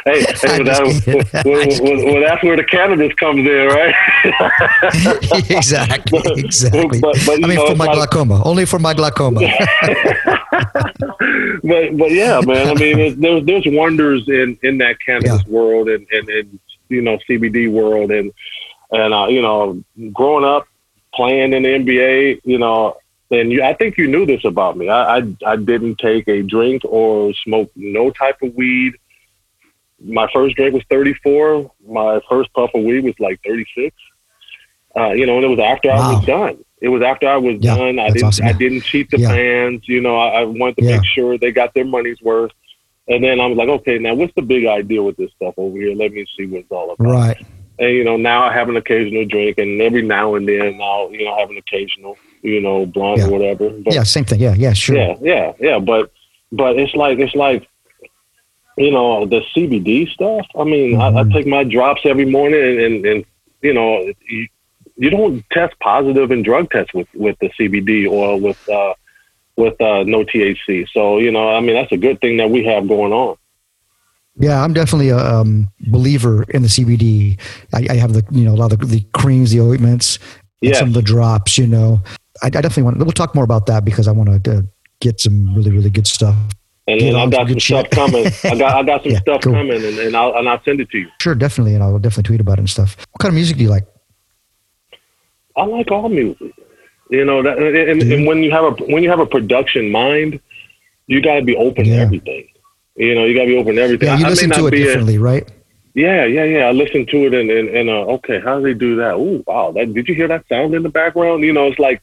hey, 0.04 0.20
hey 0.42 0.62
that, 0.64 0.82
well, 1.44 2.04
well, 2.12 2.20
that's 2.20 2.42
where 2.42 2.56
the 2.56 2.64
cannabis 2.64 3.14
comes 3.14 3.46
in, 3.46 3.66
right? 3.68 3.94
exactly. 5.48 6.20
Exactly. 6.44 7.00
but- 7.00 7.16
but, 7.26 7.44
I 7.44 7.46
mean, 7.46 7.54
know, 7.56 7.66
for 7.68 7.76
my 7.76 7.86
like- 7.86 7.94
glaucoma. 7.96 8.42
Only 8.44 8.66
for 8.66 8.78
my 8.80 8.94
glaucoma. 8.94 9.40
but 11.62 11.96
but 11.96 12.10
yeah, 12.10 12.40
man. 12.44 12.68
I 12.68 12.74
mean, 12.74 12.96
there's 12.96 13.16
there's, 13.16 13.44
there's 13.46 13.64
wonders 13.66 14.28
in 14.28 14.58
in 14.62 14.78
that 14.78 14.96
cannabis 15.04 15.44
world 15.46 15.88
and, 15.88 16.06
and 16.10 16.28
and 16.28 16.58
you 16.90 17.00
know 17.02 17.18
CBD 17.28 17.70
world 17.70 18.10
and 18.10 18.32
and 18.90 19.14
uh, 19.14 19.26
you 19.28 19.40
know 19.42 19.82
growing 20.12 20.44
up 20.44 20.66
playing 21.14 21.52
in 21.52 21.62
the 21.64 21.68
NBA, 21.70 22.40
you 22.44 22.58
know, 22.58 22.96
and 23.32 23.50
you, 23.50 23.62
I 23.62 23.74
think 23.74 23.96
you 23.98 24.06
knew 24.08 24.26
this 24.26 24.44
about 24.44 24.76
me. 24.76 24.88
I, 24.88 25.18
I 25.18 25.36
I 25.46 25.56
didn't 25.56 25.98
take 25.98 26.28
a 26.28 26.42
drink 26.42 26.82
or 26.84 27.32
smoke 27.44 27.70
no 27.76 28.10
type 28.10 28.40
of 28.42 28.54
weed. 28.54 28.94
My 30.02 30.28
first 30.32 30.56
drink 30.56 30.72
was 30.74 30.82
34. 30.88 31.70
My 31.86 32.20
first 32.28 32.52
puff 32.54 32.70
of 32.74 32.82
weed 32.84 33.04
was 33.04 33.14
like 33.20 33.40
36. 33.44 33.94
Uh, 34.96 35.10
you 35.10 35.26
know, 35.26 35.36
and 35.36 35.44
it 35.44 35.48
was 35.48 35.58
after 35.60 35.90
I 35.90 35.98
was 36.14 36.24
done. 36.26 36.64
It 36.80 36.88
was 36.88 37.02
after 37.02 37.28
I 37.28 37.36
was 37.36 37.56
Yeah, 37.60 37.76
done. 37.76 37.98
I 37.98 38.08
didn't. 38.10 38.24
awesome. 38.24 38.46
I 38.46 38.52
didn't 38.52 38.80
cheat 38.82 39.10
the 39.10 39.18
Yeah. 39.18 39.28
fans. 39.28 39.82
You 39.86 40.00
know, 40.00 40.16
I, 40.18 40.40
I 40.40 40.44
wanted 40.44 40.78
to 40.78 40.84
Yeah. 40.84 40.96
make 40.96 41.04
sure 41.04 41.36
they 41.38 41.52
got 41.52 41.74
their 41.74 41.84
money's 41.84 42.20
worth. 42.22 42.52
And 43.10 43.22
then 43.24 43.40
I 43.40 43.46
was 43.46 43.58
like, 43.58 43.68
okay, 43.68 43.98
now 43.98 44.14
what's 44.14 44.32
the 44.34 44.42
big 44.42 44.64
idea 44.66 45.02
with 45.02 45.16
this 45.16 45.30
stuff 45.32 45.54
over 45.58 45.76
here? 45.76 45.94
Let 45.94 46.12
me 46.12 46.24
see 46.36 46.46
what 46.46 46.60
it's 46.60 46.70
all 46.70 46.92
about. 46.92 47.06
right. 47.12 47.46
And 47.78 47.90
you 47.96 48.04
know, 48.04 48.16
now 48.16 48.44
I 48.44 48.52
have 48.52 48.68
an 48.68 48.76
occasional 48.76 49.24
drink, 49.26 49.58
and 49.58 49.80
every 49.82 50.02
now 50.02 50.34
and 50.36 50.46
then 50.48 50.78
I'll 50.82 51.10
you 51.12 51.24
know 51.24 51.36
have 51.38 51.50
an 51.50 51.56
occasional 51.56 52.16
you 52.42 52.60
know 52.60 52.86
blunt 52.86 53.18
Yeah. 53.18 53.26
or 53.26 53.30
whatever. 53.30 53.70
But 53.70 53.94
Yeah. 53.94 54.02
Same 54.04 54.24
thing. 54.24 54.40
Yeah. 54.40 54.54
Yeah. 54.54 54.72
Sure. 54.74 54.96
yeah, 54.96 55.14
yeah, 55.20 55.52
yeah. 55.58 55.78
But 55.78 56.12
but 56.52 56.78
it's 56.78 56.94
like 56.94 57.18
it's 57.18 57.34
like 57.34 57.66
you 58.76 58.90
know 58.90 59.26
the 59.26 59.40
CBD 59.54 60.08
stuff. 60.10 60.46
I 60.58 60.64
mean, 60.64 61.00
I, 61.00 61.08
I 61.08 61.22
Mhm. 61.24 61.32
take 61.32 61.46
my 61.46 61.64
drops 61.64 62.02
every 62.04 62.26
morning, 62.26 62.60
and 62.62 62.78
and, 62.80 63.06
and 63.06 63.24
you 63.62 63.72
know 63.74 63.90
you, 64.28 64.46
you 64.96 65.10
don't 65.10 65.42
test 65.50 65.74
positive 65.80 66.30
in 66.30 66.42
drug 66.42 66.70
tests 66.70 66.92
with 66.94 67.08
with 67.14 67.36
the 67.40 67.48
CBD 67.58 68.06
or 68.10 68.38
with 68.38 68.60
uh, 68.68 68.92
with 69.60 69.80
uh, 69.80 70.02
no 70.04 70.24
THC. 70.24 70.88
So 70.92 71.18
you 71.18 71.30
know, 71.30 71.50
I 71.50 71.60
mean, 71.60 71.74
that's 71.74 71.92
a 71.92 71.96
good 71.96 72.20
thing 72.20 72.38
that 72.38 72.50
we 72.50 72.64
have 72.64 72.88
going 72.88 73.12
on. 73.12 73.36
Yeah, 74.38 74.62
I'm 74.64 74.72
definitely 74.72 75.10
a 75.10 75.18
um, 75.18 75.70
believer 75.88 76.44
in 76.44 76.62
the 76.62 76.68
CBD. 76.68 77.38
I, 77.74 77.86
I 77.90 77.96
have 77.96 78.12
the 78.14 78.24
you 78.30 78.44
know 78.44 78.54
a 78.54 78.56
lot 78.56 78.72
of 78.72 78.78
the, 78.80 78.86
the 78.86 79.00
creams, 79.12 79.50
the 79.52 79.60
ointments, 79.60 80.18
Yes. 80.62 80.78
some 80.78 80.88
of 80.88 80.94
the 80.94 81.02
drops. 81.02 81.58
You 81.58 81.66
know, 81.66 82.00
I, 82.42 82.46
I 82.46 82.50
definitely 82.50 82.84
want. 82.84 82.98
We'll 82.98 83.12
talk 83.12 83.34
more 83.34 83.44
about 83.44 83.66
that 83.66 83.84
because 83.84 84.08
I 84.08 84.12
want 84.12 84.44
to 84.44 84.58
uh, 84.58 84.62
get 85.00 85.20
some 85.20 85.54
really 85.54 85.70
really 85.70 85.90
good 85.90 86.06
stuff. 86.06 86.36
And 86.88 87.00
then 87.00 87.14
I 87.14 87.26
got 87.28 87.48
some 87.48 87.60
stuff 87.60 87.82
shit. 87.84 87.90
coming. 87.92 88.26
I 88.44 88.56
got 88.56 88.76
I 88.76 88.82
got 88.82 89.02
some 89.02 89.12
Yeah, 89.12 89.20
stuff 89.20 89.42
cool. 89.42 89.52
coming, 89.52 89.84
and, 89.84 89.98
and 89.98 90.16
I'll 90.16 90.34
and 90.36 90.48
I'll 90.48 90.62
send 90.64 90.80
it 90.80 90.90
to 90.90 90.98
you. 90.98 91.08
Sure, 91.20 91.34
definitely, 91.34 91.74
and 91.74 91.82
I'll 91.84 91.98
definitely 91.98 92.24
tweet 92.24 92.40
about 92.40 92.54
it 92.58 92.60
and 92.60 92.70
stuff. 92.70 92.96
What 93.12 93.20
kind 93.20 93.30
of 93.30 93.34
music 93.36 93.58
do 93.58 93.62
you 93.64 93.68
like? 93.70 93.86
I 95.56 95.64
like 95.64 95.90
all 95.90 96.08
music. 96.08 96.52
You 97.10 97.24
know, 97.24 97.42
that, 97.42 97.58
and, 97.58 97.76
and, 97.76 98.02
and 98.12 98.26
when 98.26 98.42
you 98.42 98.50
have 98.52 98.64
a 98.64 98.70
when 98.84 99.02
you 99.02 99.10
have 99.10 99.18
a 99.20 99.26
production 99.26 99.90
mind, 99.90 100.40
you 101.08 101.20
got 101.20 101.34
to 101.36 101.42
be 101.42 101.56
open 101.56 101.84
to 101.84 101.90
everything. 101.90 102.46
You 102.96 103.14
know, 103.16 103.24
you 103.24 103.34
got 103.34 103.42
to 103.42 103.46
be 103.48 103.56
open 103.58 103.74
to 103.76 103.82
everything. 103.82 104.08
Yeah, 104.08 104.18
you 104.18 104.24
I, 104.24 104.28
I 104.28 104.30
listen 104.30 104.48
may 104.50 104.54
to 104.56 104.62
not 104.62 104.68
it 104.68 104.70
be 104.70 104.82
a- 104.82 104.84
differently, 104.86 105.18
right? 105.18 105.50
yeah, 105.94 106.24
yeah, 106.24 106.44
yeah. 106.44 106.64
I 106.66 106.72
listen 106.72 107.04
to 107.06 107.16
it 107.26 107.34
and 107.34 107.50
and, 107.50 107.68
and 107.68 107.88
uh, 107.90 108.14
okay, 108.16 108.40
how 108.40 108.58
do 108.58 108.62
they 108.62 108.74
do 108.74 108.94
that? 108.96 109.14
Ooh, 109.16 109.42
wow! 109.46 109.72
That, 109.72 109.92
did 109.92 110.06
you 110.08 110.14
hear 110.14 110.28
that 110.28 110.46
sound 110.48 110.72
in 110.74 110.84
the 110.84 110.88
background? 110.88 111.42
You 111.42 111.52
know, 111.52 111.66
it's 111.66 111.80
like 111.80 112.00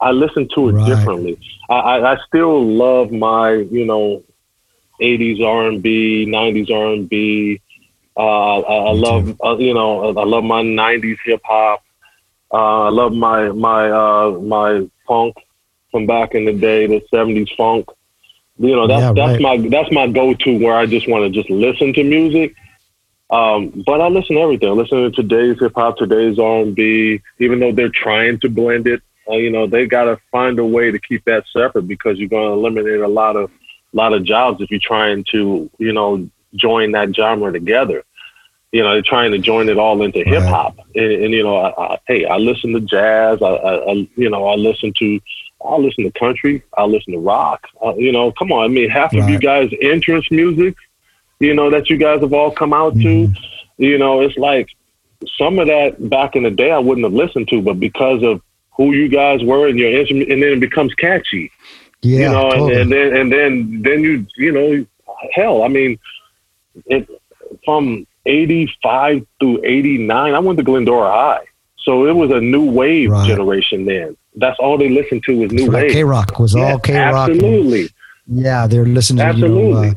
I 0.00 0.10
listen 0.10 0.48
to 0.56 0.68
it 0.70 0.72
Right. 0.72 0.86
differently. 0.86 1.38
I, 1.70 1.74
I, 1.74 2.12
I 2.14 2.16
still 2.26 2.60
love 2.66 3.12
my 3.12 3.52
you 3.52 3.84
know, 3.84 4.24
'80s 5.00 5.40
R&B, 5.44 6.26
'90s 6.28 6.70
R&B. 6.70 7.60
Uh, 8.16 8.58
I, 8.60 8.88
I 8.88 8.92
love 8.92 9.40
uh, 9.44 9.56
you 9.58 9.72
know 9.74 10.08
I 10.18 10.24
love 10.24 10.42
my 10.42 10.62
'90s 10.62 11.18
hip 11.24 11.42
hop. 11.44 11.84
Uh, 12.52 12.84
I 12.84 12.88
love 12.90 13.12
my 13.12 13.48
my 13.50 13.90
uh, 13.90 14.30
my 14.40 14.88
funk 15.06 15.36
from 15.90 16.06
back 16.06 16.34
in 16.34 16.44
the 16.44 16.52
day, 16.52 16.86
the 16.86 17.02
'70s 17.12 17.54
funk. 17.56 17.88
You 18.58 18.74
know 18.74 18.86
that's 18.86 19.00
Yeah, 19.00 19.12
that's 19.12 19.42
my 19.42 19.56
that's 19.68 19.92
my 19.92 20.06
go-to 20.08 20.58
where 20.58 20.76
I 20.76 20.86
just 20.86 21.08
want 21.08 21.24
to 21.24 21.30
just 21.30 21.50
listen 21.50 21.92
to 21.94 22.04
music. 22.04 22.54
Um, 23.30 23.82
but 23.84 24.00
I 24.00 24.08
listen 24.08 24.36
to 24.36 24.42
everything. 24.42 24.70
I 24.70 24.72
listen 24.72 25.02
to 25.02 25.10
today's 25.10 25.60
hip 25.60 25.72
hop, 25.74 25.98
today's 25.98 26.38
R 26.38 26.62
and 26.62 26.74
B. 26.74 27.20
Even 27.38 27.60
though 27.60 27.72
they're 27.72 27.90
trying 27.90 28.40
to 28.40 28.48
blend 28.48 28.86
it, 28.86 29.02
uh, 29.28 29.34
you 29.34 29.50
know 29.50 29.66
they 29.66 29.86
got 29.86 30.04
to 30.04 30.18
find 30.32 30.58
a 30.58 30.64
way 30.64 30.90
to 30.90 30.98
keep 30.98 31.24
that 31.26 31.44
separate 31.52 31.86
because 31.86 32.18
you're 32.18 32.28
going 32.28 32.48
to 32.48 32.54
eliminate 32.54 33.00
a 33.00 33.08
lot 33.08 33.36
of 33.36 33.50
lot 33.92 34.14
of 34.14 34.24
jobs 34.24 34.60
if 34.60 34.70
you're 34.70 34.80
trying 34.80 35.24
to 35.30 35.70
you 35.78 35.92
know 35.92 36.28
join 36.54 36.92
that 36.92 37.14
genre 37.14 37.52
together. 37.52 38.02
You 38.72 38.82
know, 38.82 38.92
they're 38.92 39.02
trying 39.02 39.32
to 39.32 39.38
join 39.38 39.68
it 39.70 39.78
all 39.78 40.02
into 40.02 40.22
hip 40.24 40.42
hop, 40.42 40.76
and, 40.94 41.10
and 41.12 41.32
you 41.32 41.42
know, 41.42 41.56
I, 41.56 41.94
I, 41.94 41.98
hey, 42.06 42.26
I 42.26 42.36
listen 42.36 42.72
to 42.74 42.80
jazz. 42.80 43.40
I, 43.40 43.46
I, 43.46 43.90
I, 43.92 44.08
you 44.16 44.28
know, 44.28 44.46
I 44.46 44.56
listen 44.56 44.92
to, 44.98 45.20
I 45.64 45.76
listen 45.76 46.04
to 46.04 46.10
country. 46.18 46.62
I 46.76 46.84
listen 46.84 47.14
to 47.14 47.18
rock. 47.18 47.66
Uh, 47.82 47.94
you 47.96 48.12
know, 48.12 48.30
come 48.32 48.52
on. 48.52 48.64
I 48.64 48.68
mean, 48.68 48.90
half 48.90 49.14
of 49.14 49.26
you 49.28 49.38
guys' 49.38 49.72
entrance 49.80 50.30
music, 50.30 50.74
you 51.40 51.54
know, 51.54 51.70
that 51.70 51.88
you 51.88 51.96
guys 51.96 52.20
have 52.20 52.34
all 52.34 52.50
come 52.50 52.74
out 52.74 52.94
Mhm. 52.94 53.34
to. 53.34 53.40
You 53.78 53.96
know, 53.96 54.20
it's 54.20 54.36
like 54.36 54.68
some 55.38 55.58
of 55.58 55.66
that 55.68 56.08
back 56.10 56.36
in 56.36 56.42
the 56.42 56.50
day 56.50 56.70
I 56.70 56.78
wouldn't 56.78 57.04
have 57.04 57.14
listened 57.14 57.48
to, 57.48 57.62
but 57.62 57.80
because 57.80 58.22
of 58.22 58.42
who 58.76 58.92
you 58.92 59.08
guys 59.08 59.42
were 59.42 59.66
and 59.68 59.78
your 59.78 59.98
instrument, 59.98 60.30
and 60.30 60.42
then 60.42 60.50
it 60.52 60.60
becomes 60.60 60.94
catchy 60.94 61.50
Yeah, 62.02 62.18
you 62.20 62.28
know, 62.28 62.50
totally. 62.50 62.80
and, 62.80 62.80
and 62.82 62.92
then 62.92 63.16
and 63.16 63.32
then 63.32 63.82
then 63.82 64.00
you 64.02 64.26
you 64.36 64.52
know, 64.52 64.86
hell, 65.32 65.62
I 65.62 65.68
mean, 65.68 65.98
it 66.86 67.08
from 67.64 68.06
eighty 68.28 68.70
five 68.82 69.26
through 69.40 69.60
eighty 69.64 69.98
nine, 69.98 70.34
I 70.34 70.38
went 70.38 70.58
to 70.58 70.64
Glendora 70.64 71.10
High, 71.10 71.44
so 71.78 72.06
it 72.06 72.14
was 72.14 72.30
a 72.30 72.40
new 72.40 72.70
wave 72.70 73.10
Right. 73.10 73.26
generation. 73.26 73.84
Then 73.86 74.16
that's 74.36 74.58
all 74.60 74.78
they 74.78 74.88
listened 74.88 75.24
to 75.24 75.36
was 75.38 75.50
new 75.52 75.66
right. 75.70 75.84
wave. 75.84 75.92
KROQ 76.06 76.38
was 76.40 76.54
Yeah, 76.54 76.72
all 76.72 76.78
KROQ. 76.78 77.30
absolutely, 77.32 77.88
Yeah, 78.28 78.66
they're 78.66 78.84
listening 78.86 79.26
to 79.26 79.38
you 79.38 79.48
know, 79.48 79.56
Absolutely. 79.80 79.88
uh, 79.88 79.94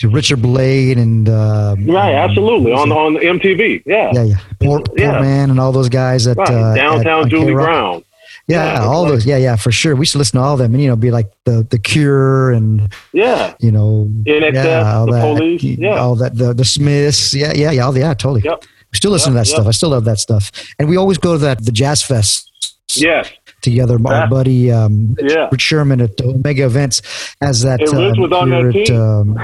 to 0.00 0.08
Richard 0.08 0.42
Blade 0.42 0.98
and 0.98 1.28
um, 1.28 1.86
right, 1.86 2.14
absolutely 2.14 2.72
on 2.72 2.90
on 2.92 3.14
MTV, 3.16 3.82
yeah, 3.86 4.10
yeah, 4.14 4.22
yeah, 4.24 4.34
Port, 4.62 4.88
Yeah. 4.96 5.18
Poorman 5.20 5.50
and 5.50 5.60
all 5.60 5.70
those 5.72 5.88
guys 5.88 6.26
at 6.26 6.36
right, 6.36 6.50
uh, 6.50 6.74
downtown 6.74 7.24
at, 7.24 7.28
Julie 7.30 7.52
Brown, 7.52 8.02
Yeah, 8.46 8.74
Yeah, 8.74 8.84
all 8.84 9.04
it's 9.04 9.12
those. 9.12 9.26
Yeah, 9.26 9.38
yeah, 9.38 9.56
for 9.56 9.72
sure. 9.72 9.96
We 9.96 10.04
should 10.06 10.18
listen 10.18 10.38
to 10.38 10.44
all 10.44 10.52
of 10.54 10.58
them, 10.58 10.74
and 10.74 10.82
you 10.82 10.88
know, 10.88 10.96
be 10.96 11.10
like 11.10 11.32
the 11.44 11.66
the 11.70 11.78
Cure 11.78 12.52
and 12.52 12.92
yeah, 13.12 13.54
you 13.60 13.72
know, 13.72 14.06
INXS, 14.24 14.54
yeah, 14.54 14.94
all 14.96 15.06
the 15.06 15.12
that, 15.12 15.22
Police, 15.22 15.62
yeah. 15.62 15.96
all 15.96 16.14
that, 16.16 16.36
the 16.36 16.52
the 16.52 16.64
Smiths. 16.64 17.32
Yeah, 17.34 17.52
yeah, 17.54 17.70
yeah, 17.70 17.82
all, 17.86 17.92
the, 17.92 18.00
yeah, 18.00 18.12
totally. 18.14 18.42
Yep. 18.44 18.64
We 18.92 18.96
still 18.96 19.10
listen 19.12 19.32
to 19.32 19.38
that 19.38 19.46
yep. 19.46 19.54
stuff. 19.54 19.66
I 19.66 19.70
still 19.70 19.90
love 19.90 20.04
that 20.04 20.18
stuff, 20.18 20.50
and 20.78 20.88
we 20.88 20.96
always 20.96 21.16
go 21.18 21.32
to 21.32 21.38
that 21.38 21.64
the 21.64 21.72
Jazz 21.72 22.02
Fest 22.02 22.50
Yeah. 22.96 23.24
together. 23.62 23.94
Our 23.94 24.00
That- 24.00 24.30
buddy 24.30 24.70
um, 24.70 25.16
yeah. 25.20 25.48
Rich 25.50 25.62
Sherman 25.62 26.00
at 26.02 26.20
Omega 26.20 26.66
Events 26.66 27.00
as 27.40 27.62
that. 27.62 27.80
Rich 27.80 27.94
um, 27.94 28.20
was 28.20 28.32
on 28.32 28.50
that 28.50 28.64
at, 28.66 28.86
team. 28.86 29.00
um, 29.00 29.38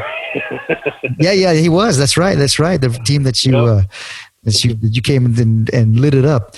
yeah, 1.19 1.33
yeah, 1.33 1.53
he 1.55 1.69
was. 1.71 1.97
That's 1.99 2.17
right. 2.19 2.37
That's 2.37 2.59
right. 2.59 2.81
The 2.81 2.91
team 3.05 3.23
that 3.25 3.45
you 3.45 3.53
Yep. 3.57 3.65
uh, 3.67 3.83
that 4.45 4.63
you 4.65 4.75
that 4.75 4.95
you 4.95 5.03
came 5.03 5.27
and 5.27 5.69
and 5.73 5.99
lit 5.99 6.15
it 6.15 6.25
up. 6.25 6.55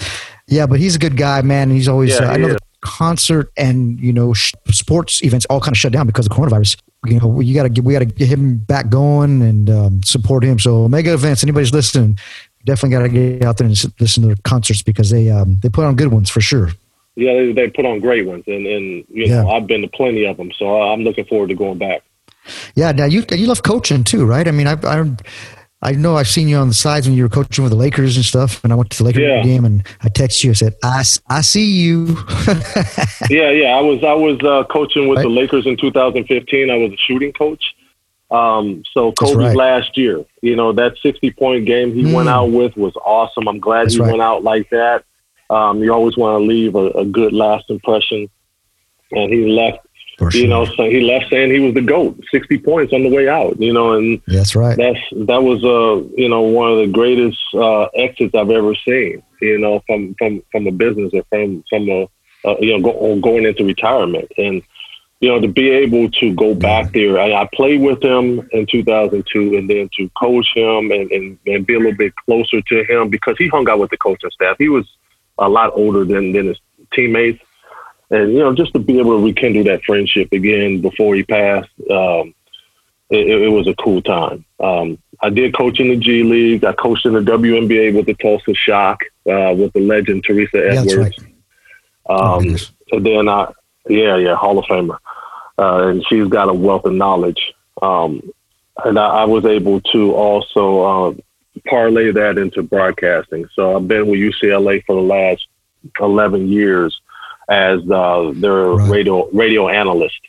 Yeah, 0.46 0.66
but 0.66 0.80
he's 0.80 0.96
a 0.96 0.98
good 0.98 1.16
guy, 1.16 1.42
man. 1.42 1.68
And 1.68 1.72
he's 1.72 1.88
always. 1.88 2.10
Yeah, 2.10 2.28
uh, 2.28 2.32
I 2.32 2.36
know 2.36 2.48
is. 2.48 2.54
the 2.54 2.60
concert 2.82 3.50
and 3.56 3.98
you 4.00 4.12
know 4.12 4.34
sh- 4.34 4.52
sports 4.70 5.22
events 5.22 5.46
all 5.46 5.60
kind 5.60 5.72
of 5.72 5.78
shut 5.78 5.92
down 5.92 6.06
because 6.06 6.26
of 6.26 6.30
the 6.30 6.36
coronavirus. 6.36 6.76
You 7.06 7.20
know, 7.20 7.40
you 7.40 7.54
got 7.54 7.64
to 7.64 7.68
get 7.68 7.84
we 7.84 7.92
got 7.92 8.00
to 8.00 8.04
get 8.04 8.28
him 8.28 8.58
back 8.58 8.88
going 8.88 9.42
and 9.42 9.70
um, 9.70 10.02
support 10.02 10.44
him. 10.44 10.58
So 10.58 10.88
mega 10.88 11.14
Events, 11.14 11.42
anybody's 11.42 11.72
listening, 11.72 12.18
definitely 12.64 12.96
got 12.96 13.02
to 13.02 13.08
get 13.08 13.44
out 13.44 13.56
there 13.56 13.66
and 13.66 13.92
listen 14.00 14.22
to 14.22 14.28
their 14.28 14.36
concerts 14.44 14.82
because 14.82 15.10
they 15.10 15.30
um, 15.30 15.58
they 15.62 15.68
put 15.68 15.84
on 15.84 15.96
good 15.96 16.08
ones 16.08 16.30
for 16.30 16.40
sure. 16.40 16.70
Yeah, 17.14 17.34
they, 17.34 17.52
they 17.52 17.68
put 17.68 17.84
on 17.84 18.00
great 18.00 18.26
ones, 18.26 18.44
and 18.46 18.66
and 18.66 19.04
you 19.08 19.28
know 19.28 19.50
I've 19.50 19.66
been 19.66 19.82
to 19.82 19.88
plenty 19.88 20.24
of 20.24 20.36
them, 20.36 20.50
so 20.52 20.80
I'm 20.80 21.02
looking 21.02 21.24
forward 21.24 21.48
to 21.48 21.54
going 21.54 21.78
back. 21.78 22.02
Yeah, 22.74 22.92
now 22.92 23.04
you 23.04 23.24
you 23.30 23.46
love 23.46 23.62
coaching 23.62 24.04
too, 24.04 24.24
right? 24.24 24.48
I 24.48 24.50
mean, 24.50 24.66
I 24.66 24.78
I, 24.82 25.16
I 25.82 25.92
know 25.92 26.16
I've 26.16 26.28
seen 26.28 26.46
you 26.48 26.56
on 26.58 26.68
the 26.68 26.74
sides 26.74 27.08
when 27.08 27.16
you 27.16 27.24
were 27.24 27.28
coaching 27.28 27.64
with 27.64 27.72
the 27.72 27.76
Lakers 27.78 28.16
and 28.16 28.24
stuff. 28.24 28.62
And 28.62 28.72
I 28.72 28.76
went 28.76 28.90
to 28.90 28.98
the 28.98 29.04
Lakers 29.04 29.22
Yeah. 29.22 29.42
game 29.42 29.64
and 29.64 29.82
I 30.02 30.08
texted 30.08 30.44
you. 30.44 30.50
I 30.50 30.54
said, 30.54 30.74
"I, 30.82 31.02
I 31.28 31.40
see 31.40 31.64
you." 31.72 32.16
yeah, 33.28 33.50
yeah. 33.50 33.76
I 33.76 33.80
was 33.80 34.02
I 34.04 34.12
was 34.14 34.38
uh, 34.44 34.64
coaching 34.72 35.08
with 35.08 35.16
Right. 35.18 35.22
the 35.24 35.28
Lakers 35.30 35.66
in 35.66 35.76
2015. 35.76 36.70
I 36.70 36.76
was 36.76 36.92
a 36.92 36.96
shooting 36.96 37.32
coach. 37.32 37.64
Um, 38.30 38.82
so 38.94 39.12
That's 39.18 39.32
Kobe 39.32 39.44
right. 39.44 39.56
last 39.56 39.98
year, 39.98 40.24
you 40.40 40.56
know, 40.56 40.72
that 40.72 40.96
60 41.02 41.30
point 41.32 41.66
game 41.66 41.92
he 41.92 42.02
Mm. 42.04 42.14
went 42.14 42.28
out 42.30 42.46
with 42.50 42.74
was 42.76 42.94
awesome. 43.04 43.46
I'm 43.48 43.58
glad 43.60 43.84
That's 43.86 43.94
he 43.94 44.00
right. 44.00 44.10
went 44.10 44.22
out 44.22 44.42
like 44.42 44.70
that. 44.70 45.04
Um, 45.50 45.82
you 45.82 45.92
always 45.92 46.16
want 46.16 46.40
to 46.40 46.46
leave 46.46 46.74
a, 46.74 46.86
a 46.92 47.04
good 47.04 47.34
last 47.34 47.68
impression, 47.68 48.30
and 49.10 49.30
he 49.32 49.46
left. 49.50 49.80
For 50.18 50.30
You 50.30 50.46
know, 50.46 50.64
so 50.64 50.84
he 50.84 51.00
left 51.00 51.30
saying 51.30 51.50
he 51.50 51.60
was 51.60 51.74
the 51.74 51.80
goat. 51.80 52.20
60 52.30 52.58
points 52.58 52.92
on 52.92 53.02
the 53.02 53.08
way 53.08 53.28
out. 53.28 53.60
You 53.60 53.72
know, 53.72 53.92
and 53.92 54.20
that's 54.26 54.54
right. 54.54 54.76
that's 54.76 55.00
that 55.12 55.42
was 55.42 55.64
uh 55.64 56.06
you 56.16 56.28
know 56.28 56.42
one 56.42 56.72
of 56.72 56.78
the 56.78 56.88
greatest 56.88 57.38
uh 57.54 57.84
exits 57.94 58.34
I've 58.34 58.50
ever 58.50 58.74
seen. 58.74 59.22
you 59.40 59.58
know, 59.58 59.82
from 59.86 60.14
from 60.16 60.42
from 60.52 60.66
a 60.66 60.72
business 60.72 61.12
or 61.14 61.24
from 61.30 61.64
from 61.68 61.88
a 61.88 62.08
uh, 62.44 62.56
you 62.60 62.76
know 62.76 62.82
go, 62.82 63.20
going 63.20 63.46
into 63.46 63.64
retirement 63.64 64.30
and 64.36 64.62
you 65.22 65.28
know, 65.28 65.40
to 65.40 65.46
be 65.46 65.70
able 65.70 66.10
to 66.10 66.34
go 66.34 66.52
back 66.52 66.92
there, 66.92 67.20
I, 67.20 67.32
I 67.32 67.48
played 67.54 67.80
with 67.80 68.02
him 68.02 68.48
in 68.50 68.66
2002 68.66 69.56
and 69.56 69.70
then 69.70 69.88
to 69.96 70.10
coach 70.20 70.48
him 70.52 70.90
and, 70.90 71.12
and, 71.12 71.38
and 71.46 71.64
be 71.64 71.74
a 71.74 71.78
little 71.78 71.94
bit 71.94 72.12
closer 72.16 72.60
to 72.60 72.84
him 72.84 73.08
because 73.08 73.36
he 73.38 73.46
hung 73.46 73.68
out 73.68 73.78
with 73.78 73.90
the 73.90 73.96
coaching 73.96 74.32
staff. 74.32 74.56
He 74.58 74.68
was 74.68 74.84
a 75.38 75.48
lot 75.48 75.70
older 75.76 76.04
than, 76.04 76.32
than 76.32 76.48
his 76.48 76.58
teammates. 76.92 77.40
And, 78.12 78.32
you 78.32 78.38
know, 78.38 78.54
just 78.54 78.72
to 78.74 78.78
be 78.78 78.98
able 78.98 79.18
to 79.18 79.24
rekindle 79.24 79.64
that 79.64 79.82
friendship 79.84 80.28
again 80.32 80.80
before 80.80 81.14
he 81.14 81.24
passed, 81.24 81.70
um, 81.90 82.34
it, 83.10 83.42
it, 83.42 83.48
was 83.48 83.66
a 83.66 83.74
cool 83.74 84.00
time. 84.00 84.44
Um, 84.60 84.98
I 85.20 85.30
did 85.30 85.56
coach 85.56 85.80
in 85.80 85.88
the 85.88 85.96
G 85.96 86.22
League. 86.22 86.64
I 86.64 86.72
coached 86.72 87.06
in 87.06 87.14
the 87.14 87.20
WNBA 87.20 87.94
with 87.94 88.06
the 88.06 88.14
Tulsa 88.14 88.54
Shock 88.54 89.00
uh, 89.26 89.54
with 89.54 89.72
the 89.72 89.80
legend 89.80 90.24
Teresa 90.24 90.64
Edwards. 90.64 91.16
Yeah, 91.18 92.14
right. 92.14 92.20
um, 92.20 92.56
so 92.58 93.00
then 93.00 93.28
I, 93.28 93.52
yeah, 93.88 94.16
yeah, 94.16 94.36
Hall 94.36 94.58
of 94.58 94.64
Famer 94.66 94.98
uh, 95.58 95.88
and 95.88 96.04
she's 96.08 96.28
got 96.28 96.48
a 96.48 96.54
wealth 96.54 96.84
of 96.84 96.92
knowledge. 96.92 97.52
Um, 97.80 98.32
and 98.84 98.98
I, 98.98 99.06
I, 99.06 99.24
was 99.24 99.44
able 99.44 99.80
to 99.80 100.14
also 100.14 100.82
uh, 100.82 101.14
parlay 101.66 102.10
that 102.12 102.38
into 102.38 102.62
broadcasting. 102.62 103.46
So 103.54 103.76
I've 103.76 103.88
been 103.88 104.06
with 104.06 104.20
UCLA 104.20 104.84
for 104.84 104.96
the 104.96 105.02
last 105.02 105.46
11 106.00 106.48
years 106.48 107.00
as 107.48 107.80
uh, 107.90 108.32
their 108.34 108.70
right. 108.70 108.90
radio 108.90 109.28
radio 109.30 109.68
analyst. 109.68 110.20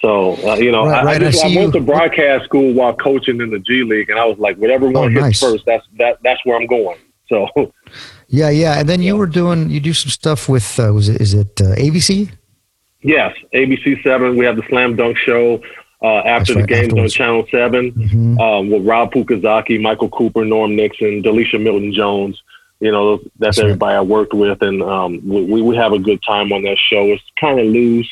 So 0.00 0.36
uh, 0.48 0.56
you 0.56 0.72
know, 0.72 0.86
right, 0.86 1.00
I, 1.00 1.04
right. 1.04 1.22
I, 1.22 1.30
just, 1.30 1.44
I, 1.44 1.48
went 1.48 1.74
you. 1.74 1.80
to 1.80 1.80
broadcast 1.80 2.44
school 2.44 2.72
while 2.72 2.94
coaching 2.94 3.40
in 3.40 3.50
the 3.50 3.58
G 3.58 3.84
League, 3.84 4.10
and 4.10 4.18
I 4.18 4.24
was 4.24 4.38
like, 4.38 4.56
whatever 4.56 4.86
one 4.86 4.96
oh, 4.96 5.08
hits 5.08 5.20
nice. 5.20 5.40
first, 5.40 5.64
that's 5.66 5.86
that 5.98 6.18
that's 6.22 6.40
where 6.44 6.56
I'm 6.56 6.66
going. 6.66 6.98
So. 7.28 7.48
Yeah, 8.32 8.48
yeah, 8.50 8.78
and 8.78 8.88
then 8.88 9.02
you 9.02 9.16
were 9.16 9.26
doing 9.26 9.70
you 9.70 9.80
do 9.80 9.92
some 9.92 10.08
stuff 10.08 10.48
with 10.48 10.78
uh, 10.78 10.92
was 10.92 11.08
it 11.08 11.20
is 11.20 11.34
it 11.34 11.60
uh, 11.60 11.74
ABC? 11.74 12.30
Yes, 13.02 13.34
ABC 13.52 14.00
Seven. 14.04 14.36
We 14.36 14.44
have 14.44 14.54
the 14.54 14.62
Slam 14.68 14.94
Dunk 14.94 15.16
Show 15.16 15.60
uh, 16.02 16.06
after 16.06 16.54
right, 16.54 16.62
the 16.62 16.66
games 16.66 16.88
afterwards. 16.88 17.14
on 17.14 17.16
Channel 17.16 17.46
7 17.50 17.92
mm-hmm. 17.92 18.40
um, 18.40 18.70
with 18.70 18.86
Rob 18.86 19.12
Fukuzaki, 19.12 19.80
Michael 19.80 20.08
Cooper, 20.08 20.44
Norm 20.44 20.74
Nixon, 20.74 21.22
Delisha 21.22 21.60
Milton 21.60 21.92
Jones. 21.92 22.40
You 22.80 22.90
know, 22.90 23.16
that's, 23.16 23.30
that's 23.38 23.58
everybody. 23.58 23.94
I 23.94 24.00
worked 24.00 24.32
with, 24.32 24.62
and 24.62 24.82
um, 24.82 25.20
we 25.26 25.62
we 25.62 25.76
have 25.76 25.92
a 25.92 25.98
good 25.98 26.22
time 26.22 26.52
on 26.52 26.62
that 26.62 26.78
show. 26.78 27.04
It's 27.04 27.22
kind 27.38 27.60
of 27.60 27.66
loose. 27.66 28.10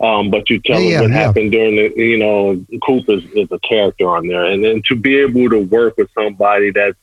Um, 0.00 0.30
but 0.30 0.48
you 0.48 0.60
tell 0.60 0.80
yeah, 0.80 1.00
them 1.00 1.10
what 1.10 1.10
yeah. 1.10 1.26
happened 1.26 1.52
during 1.52 1.76
the, 1.76 1.92
you 1.94 2.18
know, 2.18 2.64
Coop 2.86 3.04
is, 3.08 3.22
is 3.32 3.48
a 3.50 3.58
character 3.58 4.08
on 4.08 4.26
there. 4.26 4.46
And 4.46 4.64
then 4.64 4.82
to 4.86 4.96
be 4.96 5.18
able 5.18 5.50
to 5.50 5.58
work 5.58 5.98
with 5.98 6.08
somebody 6.14 6.70
that 6.70 6.96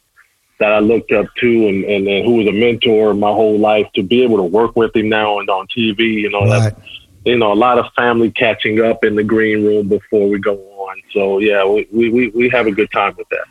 that 0.60 0.72
I 0.72 0.80
looked 0.80 1.12
up 1.12 1.28
to 1.40 1.68
and, 1.68 1.84
and, 1.84 2.08
and, 2.08 2.26
who 2.26 2.38
was 2.38 2.48
a 2.48 2.52
mentor 2.52 3.14
my 3.14 3.30
whole 3.30 3.60
life, 3.60 3.86
to 3.94 4.02
be 4.02 4.24
able 4.24 4.38
to 4.38 4.44
work 4.44 4.76
with 4.76 4.96
him 4.96 5.10
now 5.10 5.38
and 5.38 5.48
on 5.52 5.68
TV, 5.68 6.00
you 6.00 6.32
know, 6.32 6.48
right. 6.48 6.74
that's, 6.74 6.82
you 7.26 7.38
know, 7.38 7.54
a 7.54 7.54
lot 7.54 7.78
of 7.78 7.94
family 7.94 8.32
catching 8.32 8.82
up 8.82 9.04
in 9.04 9.16
the 9.16 9.24
green 9.24 9.64
room 9.64 9.88
before 9.88 10.28
we 10.28 10.40
go 10.40 10.56
on. 10.56 11.00
So 11.14 11.38
yeah, 11.38 11.64
we 11.66 11.88
we, 11.92 12.30
we 12.30 12.50
have 12.50 12.66
a 12.66 12.72
good 12.72 12.92
time 12.92 13.16
with 13.16 13.30
that. 13.30 13.46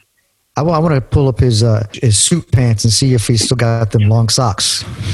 I, 0.57 0.63
I 0.63 0.79
want 0.79 0.95
to 0.95 1.01
pull 1.03 1.29
up 1.29 1.39
his 1.39 1.63
uh, 1.63 1.87
his 1.93 2.19
suit 2.19 2.51
pants 2.51 2.85
and 2.85 2.93
see 2.93 3.13
if 3.13 3.27
he's 3.27 3.45
still 3.45 3.59
got 3.59 3.91
them 3.91 4.09
long 4.09 4.31
socks. 4.31 4.83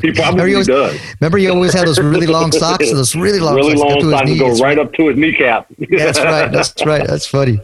he 0.00 0.12
probably 0.12 0.40
remember 0.40 0.42
always, 0.42 0.66
does. 0.66 1.00
Remember, 1.20 1.38
you 1.38 1.52
always 1.52 1.74
had 1.74 1.86
those 1.86 2.00
really 2.00 2.26
long 2.26 2.50
socks. 2.52 2.90
Those 2.90 3.14
really 3.14 3.38
long, 3.38 3.56
really 3.56 3.76
socks 3.76 4.02
long 4.02 4.26
socks 4.26 4.38
go 4.38 4.64
right 4.64 4.78
up 4.78 4.94
to 4.94 5.08
his 5.08 5.18
kneecap. 5.18 5.66
that's 5.90 6.18
right. 6.18 6.50
That's 6.50 6.86
right. 6.86 7.06
That's 7.06 7.26
funny. 7.26 7.60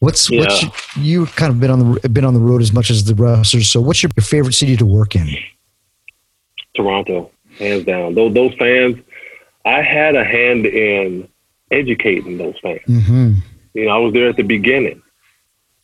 What's 0.00 0.30
yeah. 0.30 0.40
what's 0.40 0.96
you 0.96 1.26
kind 1.26 1.50
of 1.50 1.60
been 1.60 1.70
on 1.70 1.94
the 1.94 2.08
been 2.10 2.24
on 2.26 2.34
the 2.34 2.40
road 2.40 2.60
as 2.60 2.72
much 2.72 2.90
as 2.90 3.04
the 3.04 3.14
wrestlers? 3.14 3.70
So, 3.70 3.80
what's 3.80 4.02
your 4.02 4.10
favorite 4.20 4.54
city 4.54 4.76
to 4.76 4.86
work 4.86 5.16
in? 5.16 5.28
Toronto 6.74 7.30
hands 7.58 7.84
down. 7.84 8.14
Those 8.14 8.34
those 8.34 8.54
fans, 8.54 8.98
I 9.64 9.80
had 9.80 10.14
a 10.14 10.24
hand 10.24 10.66
in 10.66 11.26
educating 11.70 12.36
those 12.36 12.58
fans. 12.60 12.80
Mm-hmm. 12.86 13.32
You 13.74 13.84
know, 13.86 13.90
I 13.90 13.98
was 13.98 14.12
there 14.12 14.28
at 14.28 14.36
the 14.36 14.42
beginning. 14.42 15.02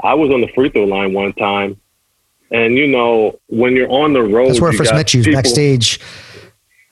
I 0.02 0.14
was 0.14 0.30
on 0.30 0.40
the 0.40 0.48
free 0.48 0.68
throw 0.68 0.84
line 0.84 1.12
one 1.12 1.32
time, 1.34 1.80
and 2.50 2.76
you 2.76 2.86
know, 2.86 3.38
when 3.48 3.74
you're 3.74 3.90
on 3.90 4.12
the 4.12 4.22
road, 4.22 4.48
that's 4.48 4.60
where 4.60 4.70
I 4.70 4.76
first 4.76 4.94
met 4.94 5.14
you 5.14 5.22
people, 5.22 5.40
backstage. 5.40 6.00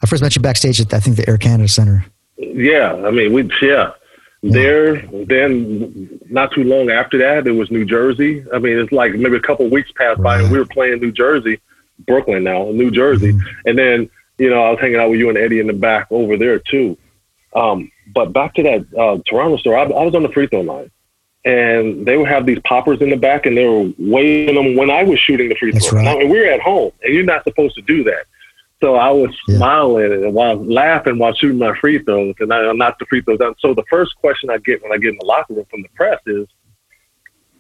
I 0.03 0.07
first 0.07 0.23
met 0.23 0.37
you 0.37 0.43
backstage 0.43 0.81
at 0.81 0.93
I 0.93 1.01
think 1.01 1.17
the 1.17 1.29
Air 1.29 1.39
Canada 1.39 1.69
Center. 1.69 2.05
Yeah, 2.37 2.95
I 2.95 3.11
mean, 3.11 3.33
we 3.33 3.43
yeah. 3.63 3.93
yeah. 4.43 4.53
There, 4.53 5.03
then 5.25 6.21
not 6.29 6.53
too 6.53 6.65
long 6.65 6.91
after 6.91 7.19
that, 7.19 7.47
it 7.47 7.53
was 7.53 7.71
New 7.71 7.85
Jersey. 7.85 8.45
I 8.53 8.59
mean, 8.59 8.79
it's 8.79 8.93
like 8.93 9.15
maybe 9.15 9.37
a 9.37 9.41
couple 9.41 9.69
weeks 9.69 9.91
passed 9.93 10.19
right. 10.19 10.39
by, 10.39 10.43
and 10.43 10.51
we 10.51 10.59
were 10.59 10.67
playing 10.67 11.01
New 11.01 11.13
Jersey, 11.13 11.61
Brooklyn 12.07 12.45
now, 12.45 12.71
New 12.71 12.91
Jersey, 12.91 13.33
mm-hmm. 13.33 13.69
and 13.69 13.79
then 13.79 14.11
you 14.39 14.51
know, 14.51 14.63
I 14.65 14.71
was 14.71 14.81
hanging 14.81 14.97
out 14.97 15.11
with 15.11 15.21
you 15.21 15.29
and 15.29 15.39
Eddie 15.39 15.61
in 15.61 15.67
the 15.67 15.73
back 15.73 16.09
over 16.11 16.37
there 16.37 16.59
too. 16.59 16.97
Um, 17.55 17.91
but 18.13 18.33
back 18.33 18.55
to 18.55 18.63
that 18.65 18.99
uh, 18.99 19.19
Toronto 19.27 19.57
store, 19.59 19.77
I, 19.77 19.83
I, 19.83 20.05
was 20.05 20.15
on 20.15 20.23
the 20.23 20.29
free 20.31 20.49
throw 20.49 20.63
line, 20.63 20.91
and 21.45 22.07
they 22.07 22.17
would 22.17 22.29
have 22.29 22.47
these 22.47 22.59
poppers 22.61 23.01
in 23.01 23.11
the 23.11 23.17
back, 23.17 23.47
and 23.47 23.57
they 23.57 23.67
were 23.67 23.93
waving 23.99 24.55
them 24.55 24.77
when 24.77 24.91
I 24.91 25.03
was 25.03 25.19
shooting 25.21 25.49
the 25.49 25.55
free 25.57 25.73
throw. 25.73 25.99
Right. 25.99 26.05
Now, 26.05 26.19
and 26.19 26.31
we 26.31 26.41
were 26.41 26.47
at 26.47 26.61
home, 26.61 26.93
and 27.03 27.15
you're 27.15 27.25
not 27.25 27.45
supposed 27.45 27.75
to 27.77 27.83
do 27.83 28.05
that. 28.05 28.25
So 28.83 28.97
I 28.97 29.11
was 29.11 29.31
yeah. 29.49 29.57
smiling 29.57 30.13
and 30.13 30.35
while 30.35 30.57
laughing 30.57 31.19
while 31.19 31.33
shooting 31.33 31.59
my 31.59 31.75
free 31.79 32.03
throws, 32.03 32.35
and 32.41 32.53
I, 32.53 32.69
am 32.69 32.77
not 32.77 32.99
the 32.99 33.07
free 33.07 33.23
throws. 33.23 33.39
So 33.59 33.73
the 33.73 33.85
first 33.89 34.17
question 34.17 34.51
I 34.51 34.59
get 34.59 34.83
when 34.83 34.93
I 34.93 34.99
get 34.99 35.11
in 35.11 35.19
the 35.19 35.25
locker 35.25 35.55
room 35.55 35.65
from 35.71 35.83
the 35.83 35.89
press 35.95 36.21
is, 36.27 36.47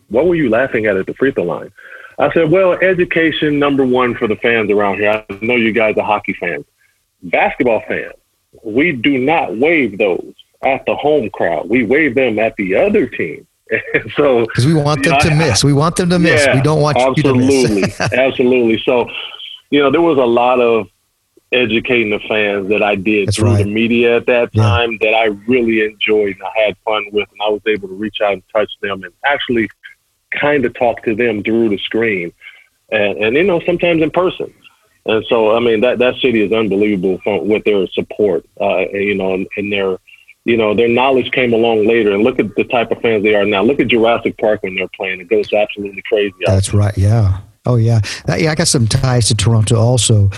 "What 0.08 0.26
were 0.26 0.34
you 0.34 0.50
laughing 0.50 0.86
at 0.86 0.96
at 0.96 1.06
the 1.06 1.14
free 1.14 1.30
throw 1.32 1.44
line?" 1.44 1.70
I 2.18 2.32
said, 2.32 2.50
well, 2.50 2.72
education 2.74 3.58
number 3.58 3.84
one 3.84 4.14
for 4.14 4.28
the 4.28 4.36
fans 4.36 4.70
around 4.70 4.98
here. 4.98 5.24
I 5.28 5.38
know 5.42 5.56
you 5.56 5.72
guys 5.72 5.96
are 5.96 6.04
hockey 6.04 6.34
fans. 6.34 6.64
Basketball 7.24 7.82
fans, 7.88 8.14
we 8.62 8.92
do 8.92 9.18
not 9.18 9.56
wave 9.56 9.98
those 9.98 10.34
at 10.62 10.86
the 10.86 10.94
home 10.94 11.28
crowd. 11.30 11.68
We 11.68 11.84
wave 11.84 12.14
them 12.14 12.38
at 12.38 12.54
the 12.56 12.76
other 12.76 13.06
team. 13.06 13.46
so 14.16 14.46
because 14.46 14.66
we 14.66 14.74
want 14.74 15.02
them 15.02 15.12
know, 15.12 15.18
to 15.20 15.34
miss, 15.34 15.64
we 15.64 15.72
want 15.72 15.96
them 15.96 16.10
to 16.10 16.18
miss. 16.18 16.44
Yeah, 16.44 16.56
we 16.56 16.62
don't 16.62 16.80
want 16.80 16.96
absolutely, 16.96 17.46
you 17.46 17.68
to 17.68 17.74
miss. 17.74 18.00
absolutely. 18.00 18.18
Absolutely. 18.24 18.82
So, 18.84 19.08
you 19.70 19.80
know, 19.80 19.90
there 19.90 20.02
was 20.02 20.18
a 20.18 20.24
lot 20.24 20.60
of 20.60 20.88
educating 21.52 22.10
the 22.10 22.18
fans 22.28 22.68
that 22.68 22.82
I 22.82 22.96
did 22.96 23.28
That's 23.28 23.36
through 23.36 23.52
right. 23.52 23.64
the 23.64 23.70
media 23.70 24.16
at 24.16 24.26
that 24.26 24.52
time 24.52 24.92
yeah. 24.92 24.98
that 25.02 25.14
I 25.14 25.24
really 25.46 25.84
enjoyed 25.84 26.36
and 26.36 26.42
I 26.42 26.66
had 26.66 26.76
fun 26.84 27.04
with, 27.12 27.28
and 27.30 27.40
I 27.44 27.50
was 27.50 27.62
able 27.66 27.88
to 27.88 27.94
reach 27.94 28.20
out 28.22 28.34
and 28.34 28.42
touch 28.52 28.70
them 28.82 29.02
and 29.04 29.12
actually 29.24 29.68
kind 30.30 30.64
of 30.64 30.74
talk 30.74 31.02
to 31.04 31.14
them 31.14 31.42
through 31.42 31.68
the 31.70 31.78
screen, 31.78 32.32
and, 32.90 33.18
and 33.18 33.36
you 33.36 33.44
know 33.44 33.60
sometimes 33.64 34.02
in 34.02 34.10
person. 34.10 34.52
And 35.06 35.24
so, 35.28 35.54
I 35.54 35.60
mean, 35.60 35.80
that 35.82 35.98
that 35.98 36.16
city 36.16 36.40
is 36.42 36.52
unbelievable 36.52 37.20
with 37.26 37.64
their 37.64 37.86
support, 37.88 38.46
uh, 38.60 38.88
you 38.90 39.14
know, 39.14 39.34
and, 39.34 39.46
and 39.56 39.72
their, 39.72 39.98
you 40.44 40.56
know, 40.56 40.74
their 40.74 40.88
knowledge 40.88 41.30
came 41.32 41.52
along 41.52 41.86
later. 41.86 42.12
And 42.12 42.22
look 42.22 42.38
at 42.38 42.54
the 42.56 42.64
type 42.64 42.90
of 42.90 43.00
fans 43.00 43.22
they 43.22 43.34
are 43.34 43.44
now. 43.44 43.62
Look 43.62 43.80
at 43.80 43.88
Jurassic 43.88 44.36
Park 44.38 44.62
when 44.62 44.74
they're 44.74 44.88
playing; 44.88 45.20
it 45.20 45.28
goes 45.28 45.52
absolutely 45.52 46.02
crazy. 46.06 46.34
That's 46.46 46.74
right. 46.74 46.96
Yeah. 46.96 47.40
Oh 47.66 47.76
yeah, 47.76 48.00
yeah. 48.28 48.50
I 48.50 48.54
got 48.54 48.68
some 48.68 48.86
ties 48.86 49.28
to 49.28 49.34
Toronto 49.34 49.76
also. 49.76 50.30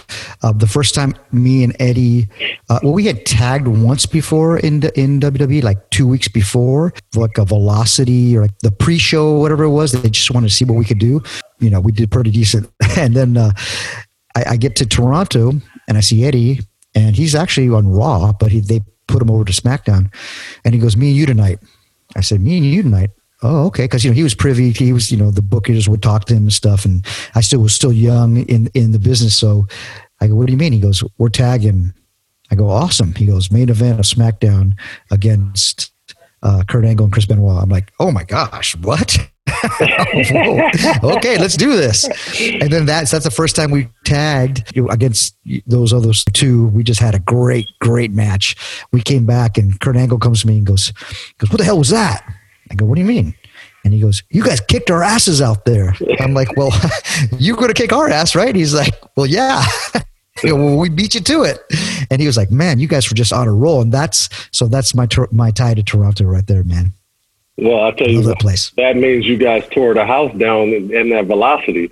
Uh, 0.42 0.52
the 0.52 0.68
first 0.68 0.94
time 0.94 1.12
me 1.32 1.64
and 1.64 1.74
Eddie, 1.80 2.28
uh, 2.70 2.78
well, 2.84 2.92
we 2.92 3.04
had 3.04 3.26
tagged 3.26 3.66
once 3.66 4.06
before 4.06 4.58
in 4.58 4.84
in 4.94 5.18
WWE, 5.18 5.60
like 5.64 5.90
two 5.90 6.06
weeks 6.06 6.28
before, 6.28 6.92
like 7.16 7.36
a 7.36 7.44
Velocity 7.44 8.36
or 8.36 8.42
like 8.42 8.56
the 8.60 8.70
pre-show, 8.70 9.40
whatever 9.40 9.64
it 9.64 9.70
was. 9.70 9.90
They 9.90 10.08
just 10.08 10.30
wanted 10.30 10.50
to 10.50 10.54
see 10.54 10.64
what 10.64 10.74
we 10.74 10.84
could 10.84 11.00
do. 11.00 11.20
You 11.58 11.70
know, 11.70 11.80
we 11.80 11.90
did 11.90 12.10
pretty 12.10 12.30
decent. 12.30 12.70
And 12.96 13.14
then 13.14 13.36
uh, 13.36 13.50
I, 14.34 14.44
I, 14.52 14.56
get 14.56 14.74
to 14.76 14.86
Toronto 14.86 15.52
and 15.86 15.98
I 15.98 16.00
see 16.00 16.24
Eddie, 16.24 16.60
and 16.94 17.14
he's 17.14 17.34
actually 17.34 17.68
on 17.68 17.86
Raw, 17.86 18.32
but 18.32 18.50
he, 18.50 18.60
they 18.60 18.80
put 19.08 19.22
him 19.22 19.30
over 19.30 19.44
to 19.44 19.52
SmackDown, 19.52 20.12
and 20.64 20.74
he 20.74 20.80
goes, 20.80 20.96
"Me 20.96 21.08
and 21.08 21.16
you 21.16 21.26
tonight." 21.26 21.58
I 22.16 22.20
said, 22.20 22.40
"Me 22.40 22.56
and 22.56 22.66
you 22.66 22.82
tonight." 22.82 23.10
Oh, 23.42 23.66
okay. 23.66 23.84
Because 23.84 24.04
you 24.04 24.10
know 24.10 24.14
he 24.14 24.22
was 24.22 24.34
privy. 24.34 24.70
He 24.70 24.92
was 24.92 25.10
you 25.10 25.18
know 25.18 25.30
the 25.30 25.42
bookers 25.42 25.88
would 25.88 26.02
talk 26.02 26.24
to 26.26 26.34
him 26.34 26.44
and 26.44 26.52
stuff, 26.52 26.84
and 26.84 27.04
I 27.34 27.40
still 27.40 27.60
was 27.60 27.74
still 27.74 27.92
young 27.92 28.38
in 28.46 28.68
in 28.74 28.92
the 28.92 28.98
business. 28.98 29.36
So 29.36 29.66
I 30.20 30.28
go, 30.28 30.34
"What 30.34 30.46
do 30.46 30.52
you 30.52 30.58
mean?" 30.58 30.72
He 30.72 30.80
goes, 30.80 31.02
"We're 31.18 31.28
tagging." 31.28 31.92
I 32.50 32.54
go, 32.54 32.70
"Awesome." 32.70 33.14
He 33.14 33.26
goes, 33.26 33.50
"Main 33.50 33.68
event 33.68 34.00
of 34.00 34.06
SmackDown 34.06 34.74
against 35.10 35.92
uh, 36.42 36.62
Kurt 36.68 36.84
Angle 36.84 37.04
and 37.04 37.12
Chris 37.12 37.26
Benoit." 37.26 37.62
I'm 37.62 37.68
like, 37.68 37.92
"Oh 38.00 38.10
my 38.10 38.24
gosh, 38.24 38.74
what?" 38.76 39.18
okay, 41.16 41.38
let's 41.38 41.56
do 41.56 41.76
this. 41.76 42.04
And 42.40 42.70
then 42.70 42.86
that's 42.86 43.10
that's 43.10 43.24
the 43.24 43.30
first 43.30 43.56
time 43.56 43.70
we 43.70 43.88
tagged 44.04 44.76
against 44.90 45.36
those 45.66 45.92
other 45.92 46.12
two. 46.32 46.68
We 46.68 46.82
just 46.82 47.00
had 47.00 47.14
a 47.14 47.20
great, 47.20 47.66
great 47.80 48.12
match. 48.12 48.56
We 48.92 49.00
came 49.00 49.26
back, 49.26 49.58
and 49.58 49.78
Kurt 49.80 49.96
Angle 49.96 50.18
comes 50.18 50.42
to 50.42 50.46
me 50.46 50.58
and 50.58 50.66
goes, 50.66 50.92
"Goes, 51.38 51.50
what 51.50 51.58
the 51.58 51.64
hell 51.64 51.78
was 51.78 51.90
that?" 51.90 52.24
I 52.70 52.74
go, 52.74 52.84
what 52.84 52.96
do 52.96 53.00
you 53.00 53.06
mean? 53.06 53.34
And 53.84 53.94
he 53.94 54.00
goes, 54.00 54.22
you 54.30 54.42
guys 54.42 54.60
kicked 54.60 54.90
our 54.90 55.02
asses 55.02 55.40
out 55.40 55.64
there. 55.64 55.94
I'm 56.18 56.34
like, 56.34 56.56
well, 56.56 56.72
you're 57.38 57.56
to 57.56 57.74
kick 57.74 57.92
our 57.92 58.08
ass, 58.08 58.34
right? 58.34 58.54
He's 58.54 58.74
like, 58.74 58.94
well, 59.16 59.26
yeah. 59.26 59.64
well, 60.44 60.76
we 60.76 60.88
beat 60.88 61.14
you 61.14 61.20
to 61.20 61.44
it. 61.44 61.60
And 62.10 62.20
he 62.20 62.26
was 62.26 62.36
like, 62.36 62.50
man, 62.50 62.78
you 62.78 62.88
guys 62.88 63.08
were 63.08 63.14
just 63.14 63.32
on 63.32 63.46
a 63.46 63.52
roll. 63.52 63.80
And 63.80 63.92
that's, 63.92 64.28
so 64.50 64.66
that's 64.66 64.94
my, 64.94 65.06
my 65.30 65.50
tie 65.52 65.74
to 65.74 65.82
Toronto 65.82 66.24
right 66.24 66.46
there, 66.46 66.64
man. 66.64 66.92
Well, 67.56 67.80
I'll 67.80 67.92
tell 67.92 68.08
you, 68.08 68.22
that, 68.22 68.40
place. 68.40 68.70
that 68.76 68.96
means 68.96 69.26
you 69.26 69.38
guys 69.38 69.66
tore 69.70 69.94
the 69.94 70.04
house 70.04 70.34
down 70.36 70.68
in, 70.68 70.94
in 70.94 71.10
that 71.10 71.26
velocity. 71.26 71.90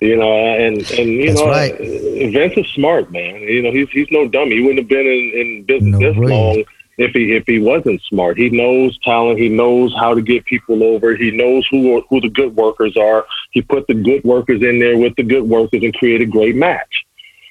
You 0.00 0.16
know, 0.16 0.32
and 0.32 0.78
and 0.90 1.08
you 1.08 1.28
That's 1.28 1.40
know, 1.40 1.48
right. 1.48 1.72
Uh, 1.72 2.30
Vince 2.30 2.54
is 2.56 2.66
smart, 2.74 3.12
man. 3.12 3.36
You 3.42 3.62
know, 3.62 3.70
he's 3.70 3.88
he's 3.90 4.10
no 4.10 4.26
dummy. 4.28 4.56
He 4.56 4.60
wouldn't 4.60 4.80
have 4.80 4.88
been 4.88 5.06
in, 5.06 5.32
in 5.34 5.64
business 5.64 5.92
No 5.92 5.98
this 5.98 6.16
way. 6.16 6.26
long 6.26 6.64
if 6.98 7.12
he 7.12 7.32
if 7.34 7.44
he 7.46 7.58
wasn't 7.58 8.02
smart. 8.02 8.36
He 8.38 8.50
knows 8.50 8.98
talent. 8.98 9.38
He 9.38 9.48
knows 9.48 9.94
how 9.96 10.14
to 10.14 10.20
get 10.22 10.44
people 10.46 10.82
over. 10.82 11.14
He 11.16 11.30
knows 11.30 11.66
who 11.70 12.04
who 12.08 12.20
the 12.20 12.28
good 12.28 12.56
workers 12.56 12.96
are. 12.96 13.24
He 13.52 13.62
put 13.62 13.86
the 13.86 13.94
good 13.94 14.24
workers 14.24 14.62
in 14.62 14.78
there 14.78 14.98
with 14.98 15.14
the 15.16 15.22
good 15.22 15.44
workers 15.44 15.82
and 15.82 15.94
create 15.94 16.20
a 16.20 16.26
great 16.26 16.56
match. 16.56 17.03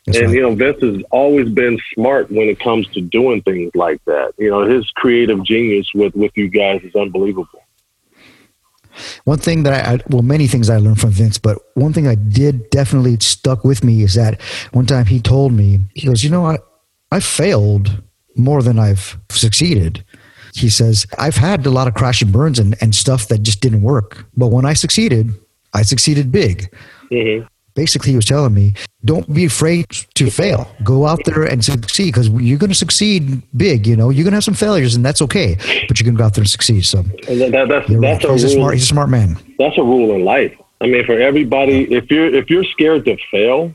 That's 0.05 0.17
and 0.17 0.27
right. 0.27 0.35
you 0.35 0.41
know, 0.41 0.55
Vince 0.55 0.81
has 0.81 1.01
always 1.11 1.49
been 1.49 1.79
smart 1.93 2.29
when 2.29 2.49
it 2.49 2.59
comes 2.59 2.87
to 2.89 3.01
doing 3.01 3.41
things 3.41 3.71
like 3.73 4.03
that. 4.05 4.33
You 4.37 4.49
know, 4.49 4.65
his 4.65 4.89
creative 4.91 5.43
genius 5.43 5.89
with 5.93 6.13
with 6.15 6.31
you 6.35 6.49
guys 6.49 6.81
is 6.83 6.95
unbelievable. 6.95 7.63
One 9.23 9.39
thing 9.39 9.63
that 9.63 9.87
I, 9.87 9.93
I 9.93 9.99
well, 10.09 10.21
many 10.21 10.47
things 10.47 10.69
I 10.69 10.77
learned 10.77 10.99
from 10.99 11.11
Vince, 11.11 11.37
but 11.37 11.57
one 11.75 11.93
thing 11.93 12.07
I 12.07 12.15
did 12.15 12.69
definitely 12.69 13.17
stuck 13.21 13.63
with 13.63 13.83
me 13.83 14.03
is 14.03 14.15
that 14.15 14.41
one 14.71 14.85
time 14.85 15.05
he 15.05 15.19
told 15.19 15.53
me, 15.53 15.79
he 15.95 16.07
goes, 16.07 16.23
you 16.23 16.29
know, 16.29 16.45
I, 16.45 16.57
I 17.11 17.19
failed 17.19 18.03
more 18.35 18.61
than 18.61 18.79
I've 18.79 19.17
succeeded. 19.29 20.03
He 20.53 20.69
says, 20.69 21.07
I've 21.17 21.35
had 21.35 21.65
a 21.65 21.71
lot 21.71 21.87
of 21.87 21.95
crash 21.95 22.21
and 22.21 22.31
burns 22.31 22.59
and, 22.59 22.75
and 22.81 22.93
stuff 22.93 23.27
that 23.29 23.41
just 23.41 23.61
didn't 23.61 23.81
work. 23.81 24.25
But 24.37 24.47
when 24.47 24.65
I 24.65 24.73
succeeded, 24.73 25.33
I 25.73 25.81
succeeded 25.81 26.31
big. 26.31 26.71
hmm 27.09 27.43
Basically, 27.75 28.11
he 28.11 28.15
was 28.15 28.25
telling 28.25 28.53
me, 28.53 28.73
don't 29.03 29.31
be 29.33 29.45
afraid 29.45 29.89
to 30.15 30.29
fail. 30.29 30.67
Go 30.83 31.07
out 31.07 31.19
there 31.25 31.43
and 31.43 31.63
succeed 31.65 32.07
because 32.13 32.29
you're 32.29 32.59
going 32.59 32.69
to 32.69 32.75
succeed 32.75 33.41
big. 33.57 33.87
You 33.87 33.95
know, 33.95 34.09
you're 34.11 34.23
going 34.23 34.31
to 34.33 34.37
have 34.37 34.43
some 34.43 34.53
failures 34.53 34.95
and 34.95 35.03
that's 35.03 35.21
okay, 35.23 35.55
but 35.87 35.99
you're 35.99 36.05
going 36.05 36.15
to 36.15 36.19
go 36.19 36.25
out 36.25 36.33
there 36.35 36.43
and 36.43 36.49
succeed. 36.49 36.85
So 36.85 36.99
And 36.99 37.41
that, 37.41 37.51
that, 37.51 37.67
that's 37.69 37.89
you're 37.89 37.99
right. 37.99 38.23
a 38.23 38.31
He's 38.33 38.43
a 38.43 38.47
rule. 38.47 38.55
smart, 38.57 38.73
he's 38.75 38.83
a 38.83 38.87
smart 38.87 39.09
man. 39.09 39.37
that's 39.57 39.77
a 39.77 39.83
rule 39.83 40.15
in 40.15 40.23
life. 40.23 40.55
I 40.81 40.85
mean, 40.87 41.05
for 41.05 41.19
everybody, 41.19 41.91
if 41.93 42.11
you're 42.11 42.33
if 42.33 42.49
you're 42.49 42.65
scared 42.65 43.05
to 43.05 43.17
fail, 43.31 43.73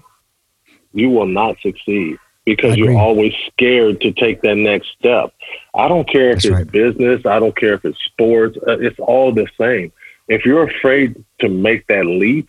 you 0.93 1.11
will 1.11 1.27
not 1.27 1.57
succeed 1.61 2.19
because 2.45 2.77
you're 2.77 2.97
always 2.97 3.33
scared 3.53 4.01
to 4.03 4.13
take 4.13 4.43
that 4.43 4.57
next 4.57 4.89
step. 4.99 5.33
I 5.75 5.89
don't 5.89 6.09
care 6.09 6.31
if 6.31 6.37
That's 6.37 6.45
it's 6.47 6.55
right. 6.55 6.71
business. 6.71 7.25
I 7.27 7.39
don't 7.39 7.57
care 7.57 7.75
if 7.75 7.85
it's 7.85 7.99
sports. 8.05 8.57
Uh, 8.67 8.79
It's 8.79 8.99
all 8.99 9.33
the 9.33 9.47
same. 9.61 9.93
If 10.29 10.45
you're 10.45 10.69
afraid 10.69 11.23
to 11.41 11.49
make 11.49 11.87
that 11.89 12.05
leap, 12.07 12.49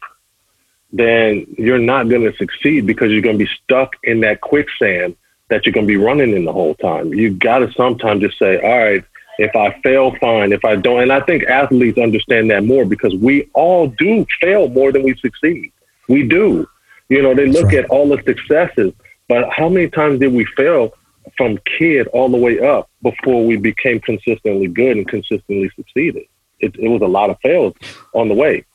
then 0.91 1.45
you're 1.57 1.79
not 1.79 2.09
going 2.09 2.23
to 2.23 2.35
succeed 2.37 2.85
because 2.85 3.11
you're 3.11 3.21
going 3.21 3.37
to 3.37 3.45
be 3.45 3.51
stuck 3.63 3.95
in 4.03 4.21
that 4.21 4.41
quicksand 4.41 5.15
that 5.49 5.65
you're 5.65 5.73
going 5.73 5.85
to 5.85 5.91
be 5.91 5.97
running 5.97 6.33
in 6.35 6.45
the 6.45 6.53
whole 6.53 6.75
time. 6.75 7.13
You 7.13 7.31
got 7.31 7.59
to 7.59 7.71
sometimes 7.73 8.21
just 8.21 8.37
say, 8.37 8.59
all 8.61 8.77
right, 8.77 9.03
if 9.39 9.55
I 9.55 9.79
fail, 9.81 10.13
fine. 10.19 10.51
If 10.51 10.65
I 10.65 10.75
don't, 10.75 11.01
and 11.01 11.13
I 11.13 11.21
think 11.21 11.43
athletes 11.45 11.97
understand 11.97 12.51
that 12.51 12.65
more 12.65 12.85
because 12.85 13.15
we 13.15 13.49
all 13.53 13.87
do 13.87 14.25
fail 14.41 14.67
more 14.67 14.91
than 14.91 15.03
we 15.03 15.15
succeed. 15.15 15.71
We 16.07 16.27
do. 16.27 16.67
You 17.07 17.21
know, 17.21 17.33
they 17.33 17.47
look 17.47 17.67
right. 17.67 17.77
at 17.77 17.89
all 17.89 18.09
the 18.09 18.21
successes, 18.23 18.93
but 19.27 19.49
how 19.49 19.69
many 19.69 19.89
times 19.89 20.19
did 20.19 20.33
we 20.33 20.45
fail 20.57 20.93
from 21.37 21.57
kid 21.77 22.07
all 22.07 22.29
the 22.29 22.37
way 22.37 22.59
up 22.59 22.89
before 23.01 23.45
we 23.45 23.55
became 23.55 24.01
consistently 24.01 24.67
good 24.67 24.97
and 24.97 25.07
consistently 25.07 25.71
succeeded? 25.75 26.25
It, 26.59 26.75
it 26.75 26.89
was 26.89 27.01
a 27.01 27.07
lot 27.07 27.29
of 27.29 27.37
fails 27.41 27.75
on 28.13 28.27
the 28.27 28.35
way. 28.35 28.65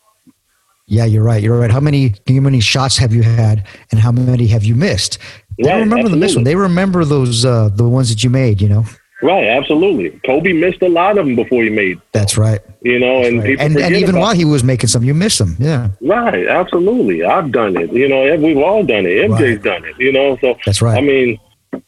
Yeah, 0.87 1.05
you're 1.07 1.23
right. 1.23 1.43
You're 1.43 1.59
right. 1.59 1.71
How 1.71 1.81
many 1.81 2.15
how 2.29 2.35
many 2.41 2.61
shots 2.61 2.97
have 2.99 3.15
you 3.15 3.23
had, 3.23 3.67
and 3.91 4.01
how 4.01 4.13
many 4.13 4.47
have 4.49 4.65
you 4.65 4.75
missed? 4.75 5.19
They 5.59 5.71
Right, 5.71 5.79
remember 5.81 6.09
the 6.09 6.17
missed 6.17 6.37
one. 6.37 6.45
They 6.45 6.57
remember 6.57 7.05
those 7.05 7.45
uh, 7.45 7.71
the 7.73 7.89
ones 7.89 8.11
that 8.11 8.23
you 8.23 8.31
made. 8.31 8.61
You 8.61 8.69
know. 8.69 8.85
Right, 9.23 9.47
absolutely. 9.47 10.21
Kobe 10.27 10.53
missed 10.53 10.83
a 10.83 10.89
lot 10.89 11.17
of 11.17 11.25
them 11.25 11.35
before 11.35 11.63
he 11.63 11.71
made, 11.71 11.99
That's 12.13 12.37
right. 12.37 12.61
you 12.83 12.99
know, 12.99 13.23
and 13.25 13.39
Right. 13.39 13.47
people 13.47 13.65
And, 13.65 13.77
and 13.79 13.97
even 13.97 14.19
while 14.19 14.35
he 14.35 14.45
was 14.45 14.63
making 14.63 14.89
some, 14.89 15.03
you 15.03 15.15
missed 15.15 15.39
them. 15.39 15.57
Yeah, 15.59 15.89
Right, 16.03 16.47
absolutely. 16.47 17.25
I've 17.25 17.51
done 17.51 17.75
it. 17.79 17.91
You 17.91 18.07
know, 18.07 18.37
we've 18.37 18.59
all 18.59 18.83
done 18.85 19.07
it. 19.07 19.31
MJ's 19.31 19.41
Right. 19.41 19.63
done 19.63 19.85
it. 19.87 19.95
You 19.99 20.13
know, 20.13 20.37
so 20.43 20.57
that's 20.67 20.83
right. 20.83 20.99
I 20.99 21.01
mean, 21.01 21.39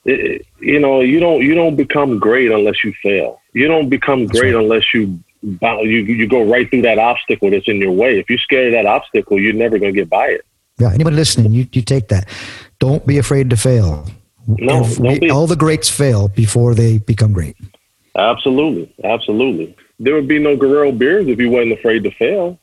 it, 0.06 0.46
you 0.60 0.80
know, 0.80 1.00
you 1.02 1.20
don't 1.20 1.42
you 1.42 1.54
don't 1.54 1.76
become 1.76 2.18
great 2.18 2.50
unless 2.50 2.82
you 2.82 2.94
fail. 3.02 3.38
You 3.52 3.68
don't 3.68 3.90
become 3.90 4.26
That's 4.26 4.40
great 4.40 4.54
right. 4.54 4.62
unless 4.64 4.94
you 4.94 5.18
you 5.60 6.00
you 6.02 6.26
go 6.26 6.42
right 6.44 6.68
through 6.68 6.82
that 6.82 6.98
obstacle 6.98 7.50
that's 7.50 7.68
in 7.68 7.76
your 7.76 7.92
way. 7.92 8.18
If 8.18 8.28
you're 8.28 8.38
scared 8.38 8.66
of 8.68 8.72
that 8.72 8.86
obstacle, 8.86 9.38
you're 9.40 9.52
never 9.52 9.78
going 9.78 9.92
to 9.94 10.00
get 10.00 10.10
by 10.10 10.26
it. 10.28 10.44
yeah. 10.78 10.92
Anybody 10.92 11.16
listening, 11.16 11.52
you 11.52 11.66
you 11.72 11.82
take 11.82 12.08
that. 12.08 12.28
Don't 12.78 13.06
be 13.06 13.18
afraid 13.18 13.50
to 13.50 13.56
fail. 13.56 14.06
No, 14.48 14.82
If 14.84 14.96
don't 14.98 15.12
we- 15.12 15.18
be. 15.20 15.30
all 15.30 15.46
the 15.46 15.56
greats 15.56 15.88
fail 15.90 16.28
before 16.28 16.74
they 16.74 16.98
become 16.98 17.32
great. 17.32 17.56
Absolutely, 18.16 18.92
absolutely. 19.04 19.76
There 19.98 20.14
would 20.14 20.28
be 20.28 20.38
no 20.38 20.56
Guerrero 20.56 20.92
beers 20.92 21.26
if 21.28 21.38
you 21.38 21.50
wasn't 21.50 21.72
afraid 21.72 22.02
to 22.04 22.10
fail. 22.12 22.58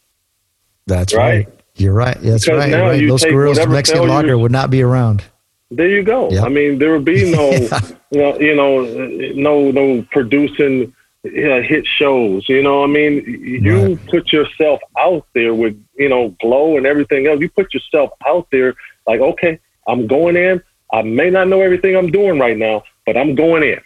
That's 0.87 1.13
Right. 1.13 1.45
right. 1.47 1.59
You're 1.75 1.93
right. 1.93 2.17
That's 2.21 2.45
Because 2.45 2.59
right. 2.59 2.69
now 2.71 2.87
right. 2.87 3.07
Those 3.07 3.23
Guerreros 3.23 3.69
Mexican 3.69 4.07
lager 4.07 4.37
would 4.37 4.51
not 4.51 4.69
be 4.69 4.81
around. 4.81 5.23
There 5.71 5.89
you 5.89 6.03
go. 6.03 6.29
Yep. 6.29 6.43
I 6.43 6.49
mean, 6.49 6.77
there 6.77 6.91
would 6.91 7.05
be 7.05 7.31
no, 7.31 7.51
you 8.11 8.19
know, 8.21 8.39
you 8.39 8.55
know, 8.55 8.83
no, 9.35 9.71
no 9.71 10.05
producing 10.11 10.93
uh, 11.25 11.61
hit 11.61 11.85
shows. 11.87 12.47
You 12.49 12.61
know, 12.61 12.83
I 12.83 12.87
mean, 12.87 13.23
you 13.63 13.79
Right. 13.95 14.05
put 14.07 14.33
yourself 14.33 14.79
out 14.97 15.25
there 15.33 15.53
with, 15.53 15.81
you 15.97 16.09
know, 16.09 16.35
glow 16.41 16.77
and 16.77 16.85
everything 16.85 17.27
else. 17.27 17.39
You 17.39 17.49
put 17.49 17.73
yourself 17.73 18.11
out 18.27 18.47
there, 18.51 18.75
like, 19.07 19.21
okay, 19.21 19.59
I'm 19.87 20.07
going 20.07 20.35
in. 20.35 20.61
I 20.91 21.01
may 21.01 21.29
not 21.29 21.47
know 21.47 21.61
everything 21.61 21.95
I'm 21.95 22.11
doing 22.11 22.39
right 22.39 22.57
now, 22.57 22.83
but 23.05 23.17
I'm 23.17 23.35
going 23.35 23.63
in. 23.63 23.79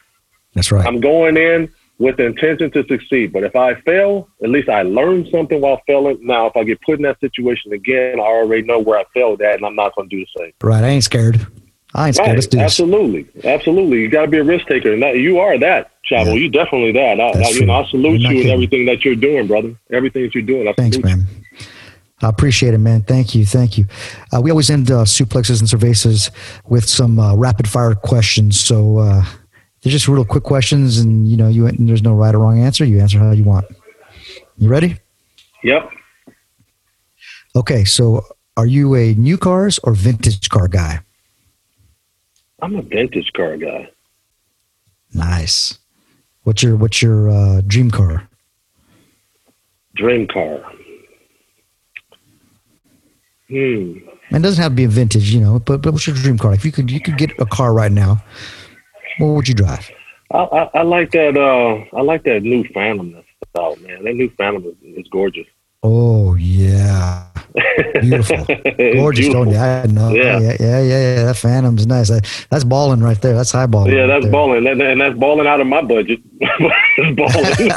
That's 0.55 0.71
right. 0.71 0.85
I'm 0.85 0.99
going 0.99 1.37
in 1.37 1.69
with 1.99 2.17
the 2.17 2.25
intention 2.25 2.69
to 2.71 2.85
succeed. 2.87 3.31
But 3.33 3.43
if 3.43 3.55
I 3.55 3.75
fail, 3.81 4.27
at 4.43 4.49
least 4.49 4.69
I 4.69 4.81
learned 4.81 5.29
something 5.31 5.61
while 5.61 5.81
failing. 5.87 6.19
Now, 6.21 6.47
if 6.47 6.55
I 6.55 6.63
get 6.63 6.81
put 6.81 6.95
in 6.97 7.03
that 7.03 7.19
situation 7.19 7.73
again, 7.73 8.19
I 8.19 8.23
already 8.23 8.63
know 8.63 8.79
where 8.79 8.99
I 8.99 9.03
failed 9.13 9.41
at, 9.41 9.55
and 9.55 9.65
I'm 9.65 9.75
not 9.75 9.95
going 9.95 10.09
to 10.09 10.15
do 10.15 10.23
the 10.25 10.41
same. 10.43 10.53
right. 10.63 10.83
I 10.83 10.87
ain't 10.87 11.03
scared. 11.03 11.45
I 11.93 12.07
ain't 12.07 12.15
scared. 12.15 12.29
Right, 12.29 12.35
Let's 12.35 12.47
do 12.47 12.57
this. 12.57 12.65
absolutely, 12.65 13.27
absolutely. 13.43 14.01
You 14.01 14.09
got 14.09 14.23
to 14.23 14.27
be 14.27 14.37
a 14.37 14.43
risk 14.43 14.67
taker, 14.67 14.93
and 14.93 15.01
that, 15.01 15.17
you 15.17 15.39
are 15.39 15.57
that, 15.57 15.91
Chavo. 16.09 16.27
Yeah. 16.27 16.33
You 16.33 16.49
definitely 16.49 16.91
that. 16.93 17.19
I, 17.19 17.29
I, 17.29 17.49
you 17.49 17.65
know, 17.65 17.73
I 17.73 17.89
salute 17.89 18.19
You're 18.19 18.31
and 18.31 18.49
everything 18.49 18.85
that 18.85 19.05
you're 19.05 19.15
doing, 19.15 19.47
brother. 19.47 19.75
Everything 19.91 20.23
that 20.23 20.35
you're 20.35 20.43
doing. 20.43 20.67
I 20.67 20.73
Thanks, 20.73 20.97
you. 20.97 21.03
man. 21.03 21.25
I 22.21 22.29
appreciate 22.29 22.73
it, 22.73 22.79
man. 22.79 23.03
Thank 23.03 23.35
you. 23.35 23.45
Thank 23.45 23.77
you. 23.77 23.85
Uh, 24.33 24.41
we 24.41 24.49
always 24.49 24.69
end 24.69 24.89
uh, 24.89 25.03
suplexes 25.03 25.59
and 25.59 25.69
cervezas 25.69 26.31
with 26.65 26.87
some 26.89 27.19
uh, 27.19 27.35
rapid 27.35 27.67
fire 27.67 27.93
questions. 27.93 28.59
So 28.59 28.97
uh, 28.97 29.23
they're 29.81 29.91
just 29.91 30.07
real 30.07 30.25
quick 30.25 30.43
questions, 30.43 30.97
and 30.97 31.27
you 31.27 31.37
know, 31.37 31.47
you 31.47 31.69
there's 31.71 32.01
no 32.01 32.13
right 32.13 32.33
or 32.33 32.39
wrong 32.39 32.59
answer. 32.59 32.83
You 32.85 32.99
answer 32.99 33.19
how 33.19 33.31
you 33.31 33.43
want. 33.43 33.65
You 34.57 34.67
ready? 34.67 34.97
Yep. 35.63 35.91
Okay. 37.55 37.85
So, 37.85 38.25
are 38.57 38.65
you 38.65 38.95
a 38.95 39.13
new 39.13 39.37
cars 39.37 39.79
or 39.83 39.93
vintage 39.93 40.49
car 40.49 40.67
guy? 40.67 41.01
I'm 42.61 42.75
a 42.75 42.81
vintage 42.81 43.31
car 43.33 43.57
guy. 43.57 43.89
Nice. 45.13 45.77
What's 46.43 46.63
your 46.63 46.75
What's 46.75 47.01
your 47.01 47.29
uh, 47.29 47.61
dream 47.61 47.91
car? 47.91 48.27
Dream 49.95 50.27
car. 50.27 50.63
Hmm. 53.49 53.93
And 54.29 54.43
it 54.43 54.47
doesn't 54.47 54.61
have 54.61 54.73
to 54.73 54.75
be 54.75 54.83
a 54.83 54.89
vintage, 54.89 55.33
you 55.33 55.39
know. 55.39 55.59
But, 55.59 55.81
but 55.81 55.93
what's 55.93 56.05
your 56.05 56.15
dream 56.15 56.37
car? 56.37 56.53
If 56.53 56.65
you 56.65 56.71
could 56.71 56.91
you 56.91 56.99
could 56.99 57.17
get 57.17 57.31
a 57.39 57.45
car 57.45 57.73
right 57.73 57.91
now, 57.91 58.23
what 59.19 59.27
would 59.27 59.47
you 59.47 59.53
drive? 59.53 59.89
I, 60.31 60.39
I, 60.39 60.69
I 60.79 60.81
like 60.81 61.11
that. 61.11 61.37
Uh, 61.37 61.95
I 61.95 62.01
like 62.01 62.23
that 62.23 62.43
new 62.43 62.63
Phantom 62.73 63.13
that's 63.13 63.25
out, 63.57 63.79
man. 63.81 64.03
That 64.03 64.15
new 64.15 64.29
Phantom 64.31 64.65
is, 64.65 64.75
is 64.81 65.07
gorgeous. 65.09 65.47
Oh 65.83 66.33
yeah, 66.35 67.27
beautiful. 68.01 68.37
Gorgeous, 68.77 69.25
beautiful. 69.27 69.45
don't 69.45 69.49
you? 69.53 69.57
I 69.59 69.85
know. 69.85 70.09
Yeah. 70.09 70.39
Yeah. 70.39 70.55
yeah, 70.59 70.81
yeah, 70.81 71.15
yeah, 71.15 71.23
That 71.25 71.37
Phantom's 71.37 71.85
nice. 71.85 72.09
That, 72.09 72.27
that's 72.49 72.63
balling 72.63 73.01
right 73.01 73.21
there. 73.21 73.35
That's 73.35 73.51
high 73.51 73.67
balling. 73.67 73.93
Yeah, 73.93 74.01
right 74.01 74.07
that's 74.07 74.23
there. 74.25 74.31
balling, 74.31 74.65
and 74.65 74.81
and 74.81 74.99
that's 74.99 75.17
balling 75.17 75.45
out 75.45 75.61
of 75.61 75.67
my 75.67 75.81
budget. 75.81 76.19
Balling. 77.15 77.71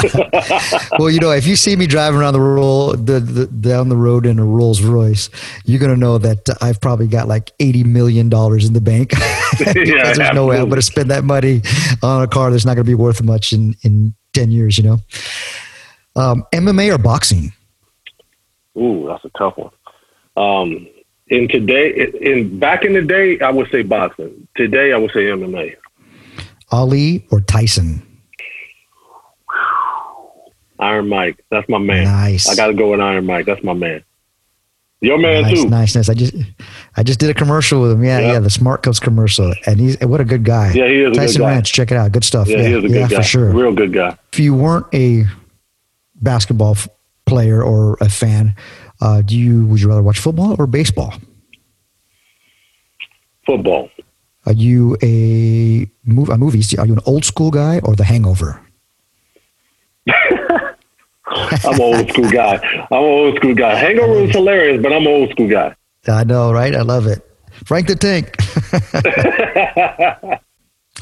Well, 0.99 1.11
you 1.11 1.21
know, 1.21 1.31
if 1.31 1.47
you 1.47 1.57
see 1.57 1.77
me 1.77 1.87
driving 1.87 2.21
around 2.21 2.33
the 2.33 2.41
roll 2.41 2.93
the, 2.93 3.21
the 3.21 3.47
down 3.47 3.89
the 3.91 3.97
road 3.97 4.27
in 4.27 4.39
a 4.39 4.45
Rolls 4.45 4.83
Royce, 4.83 5.29
you're 5.65 5.79
gonna 5.79 5.97
know 5.97 6.19
that 6.19 6.49
I've 6.63 6.81
probably 6.81 7.07
got 7.07 7.29
like 7.29 7.53
eighty 7.61 7.85
million 7.85 8.29
dollars 8.29 8.67
in 8.67 8.73
the 8.73 8.81
bank. 8.81 9.11
because 9.59 9.75
there's 9.75 10.35
no 10.35 10.47
way 10.47 10.59
I'm 10.59 10.69
gonna 10.69 10.83
spend 10.83 11.11
that 11.11 11.25
money 11.25 11.63
on 12.03 12.23
a 12.23 12.27
car 12.27 12.51
that's 12.51 12.65
not 12.65 12.75
gonna 12.75 12.85
be 12.85 12.95
worth 12.95 13.23
much 13.23 13.53
in 13.53 13.77
in 13.83 14.15
ten 14.33 14.51
years. 14.51 14.79
You 14.79 14.85
know, 14.85 14.99
um, 16.17 16.45
MMA 16.53 16.95
or 16.95 16.99
boxing? 16.99 17.53
Ooh, 18.81 19.07
that's 19.09 19.25
a 19.25 19.31
tough 19.39 19.55
one. 19.57 19.71
Um, 20.37 20.87
in 21.29 21.49
today, 21.49 22.09
in 22.21 22.59
back 22.59 22.85
in 22.85 22.93
the 22.95 23.03
day, 23.03 23.39
I 23.41 23.51
would 23.51 23.71
say 23.71 23.83
boxing. 23.83 24.49
Today, 24.57 24.93
I 24.93 24.97
would 24.97 25.13
say 25.13 25.27
MMA. 25.27 25.77
Ali 26.73 27.27
or 27.31 27.41
Tyson? 27.41 28.03
Iron 30.79 31.09
Mike, 31.09 31.45
that's 31.51 31.69
my 31.69 31.79
man. 31.79 32.05
Nice. 32.05 32.49
I 32.49 32.55
got 32.57 32.69
to 32.69 32.75
go 32.75 32.91
with 32.91 33.01
Iron 33.01 33.27
Mike. 33.27 33.45
That's 33.47 33.63
my 33.63 33.75
man. 33.75 34.03
Your 35.03 35.19
man 35.19 35.43
nice, 35.43 35.63
too. 35.63 35.69
nice, 35.69 35.95
nice. 35.95 36.09
I 36.11 36.15
just, 36.15 36.35
I 36.97 37.03
just 37.03 37.21
did 37.21 37.31
a 37.31 37.35
commercial 37.35 37.81
with 37.83 37.93
him. 37.93 38.05
Yeah, 38.05 38.19
Yeah. 38.19 38.33
yeah, 38.33 38.39
the 38.39 38.51
Smart 38.51 38.83
Coats 38.83 39.01
commercial, 39.01 39.55
and 39.67 39.81
he's 39.81 39.99
what 40.01 40.21
a 40.21 40.25
good 40.27 40.45
guy. 40.45 40.73
Yeah, 40.73 40.89
he 40.89 41.01
is 41.01 41.07
a 41.09 41.11
good 41.13 41.17
Tyson. 41.17 41.43
Ranch, 41.43 41.73
check 41.73 41.91
it 41.91 41.97
out. 41.97 42.13
Good 42.13 42.25
stuff. 42.25 42.49
Yeah, 42.49 42.59
Yeah, 42.59 42.69
he 42.69 42.75
is 42.75 42.79
a 42.85 42.89
good 42.89 42.91
yeah, 42.97 43.09
guy. 43.09 43.17
for 43.17 43.23
sure. 43.23 43.51
Real 43.51 43.73
good 43.73 43.93
guy. 43.95 44.17
If 44.33 44.41
you 44.41 44.55
weren't 44.55 44.87
a 44.95 45.25
basketball 46.17 46.77
player 47.31 47.63
or 47.63 47.97
a 48.01 48.09
fan, 48.09 48.55
uh, 49.01 49.23
do 49.23 49.37
you 49.37 49.65
would 49.67 49.81
you 49.81 49.89
rather 49.89 50.03
watch 50.03 50.19
football 50.19 50.57
or 50.59 50.67
baseball? 50.67 51.15
Football. 53.47 53.91
Are 54.47 54.53
you 54.53 54.97
a 55.03 55.89
a 56.07 56.37
movie? 56.39 56.63
Are 56.79 56.87
you 56.87 56.95
an 56.95 57.01
old 57.07 57.25
school 57.25 57.51
guy 57.51 57.81
or 57.85 57.95
The 57.95 58.05
Hangover? 58.05 58.61
I'm 61.31 61.75
an 61.75 61.81
old 61.81 62.09
school 62.11 62.31
guy. 62.31 62.57
I'm 62.91 63.05
an 63.05 63.11
old 63.21 63.37
school 63.37 63.55
guy. 63.55 63.75
Hangover 63.77 64.21
is 64.25 64.31
hilarious, 64.31 64.83
but 64.83 64.93
I'm 64.93 65.03
an 65.03 65.09
old 65.09 65.31
school 65.31 65.49
guy. 65.49 65.75
I 66.09 66.25
know, 66.25 66.53
right? 66.53 66.75
I 66.75 66.83
love 66.83 67.07
it. 67.07 67.23
Frank 67.65 67.87
the 67.87 67.95
Tank. 67.95 68.35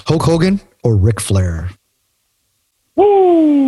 Hulk 0.07 0.23
Hogan 0.23 0.61
or 0.83 0.97
Ric 0.97 1.21
Flair? 1.21 1.71
Woo! 2.97 3.68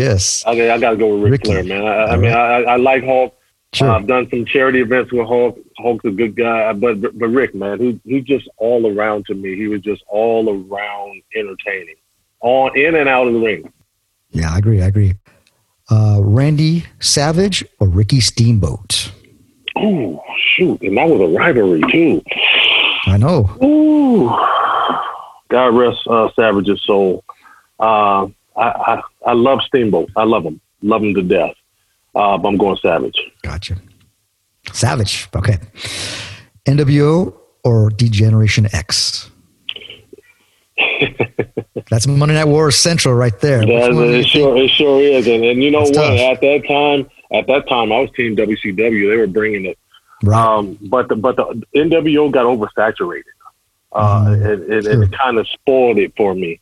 Yes. 0.00 0.46
Okay, 0.46 0.70
I 0.70 0.78
gotta 0.78 0.96
go 0.96 1.14
with 1.14 1.24
Ric 1.24 1.32
Ricky. 1.32 1.50
Flair, 1.50 1.64
man. 1.64 1.84
I, 1.86 2.04
I 2.04 2.16
mean, 2.16 2.32
I, 2.32 2.62
I 2.62 2.76
like 2.76 3.04
Hulk. 3.04 3.36
Sure. 3.74 3.90
Uh, 3.90 3.98
I've 3.98 4.06
done 4.06 4.28
some 4.30 4.46
charity 4.46 4.80
events 4.80 5.12
with 5.12 5.26
Hulk. 5.26 5.58
Hulk's 5.76 6.04
a 6.06 6.10
good 6.10 6.34
guy, 6.34 6.72
but 6.72 7.02
but 7.02 7.28
Ric, 7.28 7.54
man, 7.54 7.78
he 7.78 8.00
he 8.04 8.20
just 8.22 8.48
all 8.56 8.86
around 8.90 9.26
to 9.26 9.34
me. 9.34 9.56
He 9.56 9.68
was 9.68 9.82
just 9.82 10.02
all 10.08 10.48
around 10.48 11.22
entertaining, 11.36 11.96
on 12.40 12.76
in 12.78 12.94
and 12.94 13.08
out 13.08 13.26
of 13.26 13.34
the 13.34 13.40
ring. 13.40 13.70
Yeah, 14.30 14.54
I 14.54 14.58
agree. 14.58 14.80
I 14.80 14.86
agree. 14.86 15.14
Uh, 15.90 16.20
Randy 16.22 16.84
Savage 17.00 17.64
or 17.78 17.88
Ricky 17.88 18.20
Steamboat? 18.20 19.12
Oh 19.76 20.22
shoot, 20.56 20.80
and 20.80 20.96
that 20.96 21.08
was 21.08 21.20
a 21.20 21.36
rivalry 21.36 21.82
too. 21.92 22.22
I 23.06 23.18
know. 23.18 23.50
Ooh, 23.62 24.28
God 25.48 25.76
rest 25.76 26.00
uh, 26.06 26.30
Savage's 26.34 26.82
soul. 26.86 27.22
Uh, 27.78 28.28
I, 28.56 28.68
I 28.68 29.02
I 29.26 29.32
love 29.32 29.60
Steamboat. 29.66 30.10
I 30.16 30.24
love 30.24 30.44
him, 30.44 30.60
love 30.82 31.02
him 31.02 31.14
to 31.14 31.22
death. 31.22 31.54
Uh, 32.14 32.36
but 32.38 32.48
I'm 32.48 32.56
going 32.56 32.76
Savage. 32.78 33.16
Gotcha. 33.42 33.76
Savage. 34.72 35.28
Okay. 35.34 35.58
NWO 36.66 37.36
or 37.64 37.90
Degeneration 37.90 38.66
X? 38.74 39.30
That's 41.90 42.06
Monday 42.06 42.34
Night 42.34 42.46
War 42.48 42.70
Central 42.70 43.14
right 43.14 43.38
there. 43.40 43.60
That, 43.60 43.94
one 43.94 44.06
do 44.06 44.12
you 44.12 44.18
it 44.20 44.26
sure 44.26 44.56
it 44.56 44.70
sure 44.70 45.00
is, 45.00 45.26
and, 45.26 45.44
and 45.44 45.62
you 45.62 45.70
know 45.70 45.84
That's 45.84 45.96
what? 45.98 46.08
tough. 46.08 46.20
At 46.20 46.40
that 46.40 46.64
time, 46.68 47.10
at 47.32 47.46
that 47.46 47.68
time, 47.68 47.92
I 47.92 48.00
was 48.00 48.10
Team 48.16 48.36
WCW. 48.36 49.10
They 49.10 49.16
were 49.16 49.26
bringing 49.26 49.66
it. 49.66 49.78
Right. 50.22 50.38
um, 50.38 50.78
but 50.82 51.08
the 51.08 51.16
but 51.16 51.36
the 51.36 51.62
NWO 51.74 52.30
got 52.30 52.44
oversaturated. 52.46 53.22
Uh, 53.92 54.24
Mm, 54.26 54.70
it, 54.70 54.86
it 54.86 55.12
kind 55.18 55.38
of 55.38 55.48
spoiled 55.48 55.98
it 55.98 56.12
for 56.16 56.34
me. 56.34 56.60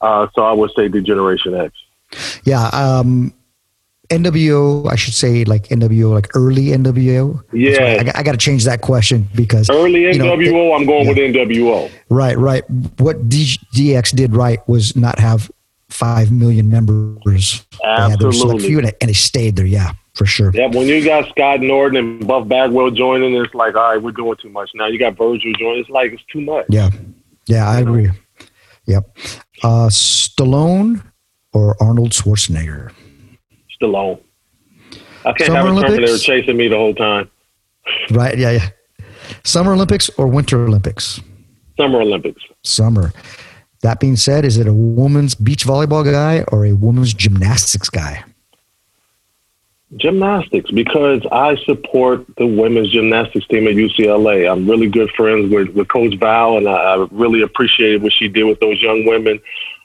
Uh, 0.00 0.26
so 0.34 0.42
I 0.42 0.52
would 0.52 0.70
say 0.74 0.88
Degeneration 0.88 1.54
X. 1.54 1.74
yeah. 2.44 2.66
Um, 2.68 3.32
NWO, 4.12 4.90
I 4.90 4.96
should 4.96 5.14
say 5.14 5.44
like 5.44 5.68
NWO, 5.68 6.12
like 6.12 6.28
early 6.34 6.66
NWO. 6.66 7.42
Yeah. 7.52 8.02
I, 8.14 8.22
got 8.22 8.32
to 8.32 8.38
change 8.38 8.64
that 8.64 8.82
question 8.82 9.26
because 9.34 9.70
Early 9.70 10.02
you 10.02 10.18
know, 10.18 10.36
NWO, 10.36 10.76
I'm 10.76 10.84
going 10.84 11.06
yeah. 11.06 11.08
with 11.08 11.50
NWO. 11.50 11.90
Right, 12.10 12.36
right. 12.36 12.68
What 12.98 13.28
DX 13.28 14.14
did 14.14 14.34
right 14.34 14.66
was 14.68 14.96
not 14.96 15.18
have 15.18 15.50
five 15.88 16.30
million 16.30 16.68
members. 16.68 17.64
They 17.82 17.88
Absolutely. 17.88 18.66
few, 18.66 18.78
and 18.78 19.10
it, 19.10 19.14
stayed 19.14 19.56
there. 19.56 19.66
Yeah, 19.66 19.92
for 20.14 20.26
sure. 20.26 20.50
Yeah, 20.54 20.66
when 20.66 20.86
you 20.86 21.02
got 21.04 21.28
Scott 21.30 21.60
Norton 21.60 21.96
and 21.96 22.26
Buff 22.26 22.48
Bagwell 22.48 22.90
joining, 22.90 23.34
it's 23.34 23.54
like, 23.54 23.76
all 23.76 23.92
right, 23.92 24.02
we're 24.02 24.12
doing 24.12 24.36
too 24.36 24.50
much. 24.50 24.70
Now 24.74 24.88
you 24.88 24.98
got 24.98 25.16
Virgil 25.16 25.52
joining. 25.58 25.80
It's 25.80 25.90
like 25.90 26.12
it's 26.12 26.24
too 26.30 26.42
much. 26.42 26.66
Yeah, 26.68 26.90
yeah, 27.46 27.68
I 27.68 27.80
agree. 27.80 28.10
Yep. 28.86 29.16
Uh, 29.62 29.88
Stallone 29.88 31.02
or 31.52 31.76
Arnold 31.80 32.10
Schwarzenegger? 32.10 32.92
Stallone. 33.80 34.20
I 35.24 35.32
can't 35.32 35.46
Summer 35.46 35.56
have 35.56 35.64
a 35.66 35.68
Terminator 35.68 35.94
Olympics? 35.94 36.22
chasing 36.22 36.56
me 36.56 36.68
the 36.68 36.76
whole 36.76 36.94
time. 36.94 37.30
Right. 38.10 38.36
Yeah, 38.38 38.50
yeah. 38.52 38.68
Summer 39.44 39.72
Olympics 39.72 40.08
or 40.18 40.26
Winter 40.26 40.64
Olympics? 40.64 41.20
Summer 41.76 42.00
Olympics. 42.00 42.42
Summer. 42.62 43.12
That 43.82 43.98
being 43.98 44.16
said, 44.16 44.44
is 44.44 44.58
it 44.58 44.66
a 44.68 44.72
woman's 44.72 45.34
beach 45.34 45.64
volleyball 45.66 46.04
guy 46.04 46.44
or 46.52 46.64
a 46.64 46.72
woman's 46.72 47.12
gymnastics 47.12 47.90
guy? 47.90 48.24
Gymnastics, 49.96 50.70
because 50.70 51.26
I 51.32 51.56
support 51.64 52.24
the 52.38 52.46
women's 52.46 52.90
gymnastics 52.90 53.46
team 53.48 53.66
at 53.66 53.74
UCLA. 53.74 54.50
I'm 54.50 54.68
really 54.68 54.88
good 54.88 55.10
friends 55.10 55.52
with, 55.52 55.68
with 55.70 55.88
Coach 55.88 56.14
Val, 56.18 56.56
and 56.56 56.66
I, 56.66 56.72
I 56.72 57.06
really 57.10 57.42
appreciated 57.42 58.02
what 58.02 58.12
she 58.12 58.28
did 58.28 58.44
with 58.44 58.60
those 58.60 58.80
young 58.80 59.04
women. 59.04 59.40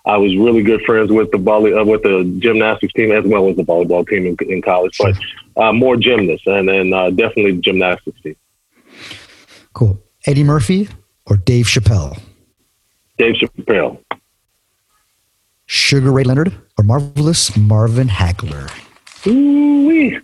I 0.08 0.16
was 0.18 0.36
really 0.38 0.64
good 0.64 0.82
friends 0.84 1.12
with 1.12 1.30
the 1.32 1.38
volley, 1.38 1.74
uh, 1.74 1.84
with 1.84 2.04
the 2.04 2.24
gymnastics 2.40 2.94
team 2.94 3.12
as 3.12 3.26
well 3.26 3.50
as 3.50 3.58
the 3.58 3.64
volleyball 3.64 4.08
team 4.08 4.26
in, 4.26 4.38
in 4.50 4.62
college, 4.62 4.98
but 4.98 5.18
uh, 5.58 5.74
more 5.74 5.98
gymnasts 5.98 6.48
and, 6.48 6.70
and 6.70 6.94
uh, 6.94 7.10
definitely 7.10 7.52
the 7.52 7.62
gymnastics 7.62 8.20
team. 8.22 8.36
Cool. 9.74 10.02
Eddie 10.26 10.46
Murphy 10.46 10.88
or 11.26 11.36
Dave 11.36 11.66
Chappelle? 11.66 12.20
Dave 13.18 13.36
Chappelle. 13.36 14.02
Sugar 15.66 16.12
Ray 16.12 16.24
Leonard 16.24 16.54
or 16.78 16.86
Marvelous 16.86 17.58
Marvin 17.58 18.08
Hagler? 18.08 18.72
Ooh-wee. 19.28 20.20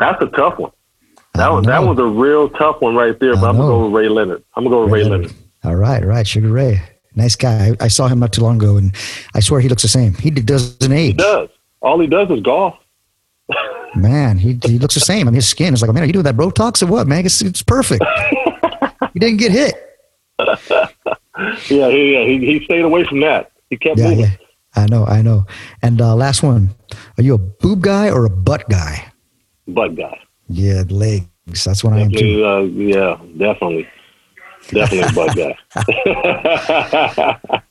That's 0.00 0.20
a 0.22 0.26
tough 0.26 0.58
one. 0.58 0.72
That 1.34 1.52
was, 1.52 1.66
that 1.66 1.82
was 1.82 1.98
a 1.98 2.04
real 2.04 2.48
tough 2.50 2.80
one 2.80 2.96
right 2.96 3.18
there, 3.20 3.36
but 3.36 3.50
I'm 3.50 3.56
going 3.56 3.68
to 3.68 3.74
go 3.74 3.84
with 3.84 3.94
Ray 3.94 4.08
Leonard. 4.08 4.42
I'm 4.56 4.64
going 4.64 4.72
to 4.72 4.76
go 4.76 4.82
with 4.84 4.92
Ray, 4.92 5.04
Leonard. 5.04 5.32
All 5.64 5.76
right, 5.76 6.04
right. 6.04 6.26
Sugar 6.26 6.48
Ray. 6.48 6.82
Nice 7.14 7.36
guy. 7.36 7.70
I, 7.80 7.84
I 7.84 7.88
saw 7.88 8.08
him 8.08 8.18
not 8.20 8.32
too 8.32 8.40
long 8.42 8.56
ago, 8.56 8.76
and 8.76 8.94
I 9.34 9.40
swear 9.40 9.60
he 9.60 9.68
looks 9.68 9.82
the 9.82 9.88
same. 9.88 10.14
He 10.14 10.30
doesn't 10.30 10.90
He 10.90 10.96
age. 11.08 11.16
does. 11.16 11.48
All 11.82 11.98
he 12.00 12.06
does 12.06 12.30
is 12.30 12.40
golf. 12.40 12.74
Man, 13.96 14.38
he, 14.38 14.58
he 14.64 14.78
looks 14.78 14.94
the 14.94 15.00
same. 15.00 15.26
I 15.26 15.30
mean, 15.32 15.34
his 15.36 15.48
skin 15.48 15.74
is 15.74 15.82
like, 15.82 15.92
man, 15.92 16.04
are 16.04 16.06
you 16.06 16.12
doing 16.12 16.22
that 16.24 16.36
Botox 16.36 16.82
or 16.82 16.86
what, 16.86 17.08
man? 17.08 17.26
It's, 17.26 17.42
it's 17.42 17.62
perfect. 17.62 18.04
he 19.12 19.18
didn't 19.18 19.38
get 19.38 19.52
hit. 19.52 19.74
Yeah, 21.70 21.88
he, 21.88 22.12
yeah, 22.12 22.24
he, 22.24 22.38
he 22.58 22.64
stayed 22.64 22.84
away 22.84 23.04
from 23.04 23.20
that. 23.20 23.50
He 23.70 23.76
kept 23.78 23.98
Yeah, 23.98 24.10
moving. 24.10 24.20
yeah. 24.26 24.30
I 24.76 24.86
know, 24.86 25.06
I 25.06 25.22
know. 25.22 25.46
And 25.82 25.98
uh, 26.00 26.14
last 26.14 26.42
one. 26.42 26.70
Are 27.16 27.22
you 27.22 27.34
a 27.34 27.38
boob 27.38 27.80
guy 27.80 28.10
or 28.10 28.26
a 28.26 28.30
butt 28.30 28.68
guy? 28.68 29.10
Butt 29.66 29.94
guy. 29.94 30.20
Yeah, 30.48 30.82
legs. 30.90 31.26
That's 31.64 31.82
what 31.82 31.94
I 31.94 32.00
am 32.00 32.10
too. 32.10 32.44
Uh, 32.44 32.60
yeah, 32.62 33.18
definitely. 33.38 33.88
Definitely 34.68 35.00
a 35.00 35.12
butt 35.12 35.36
guy. 37.46 37.60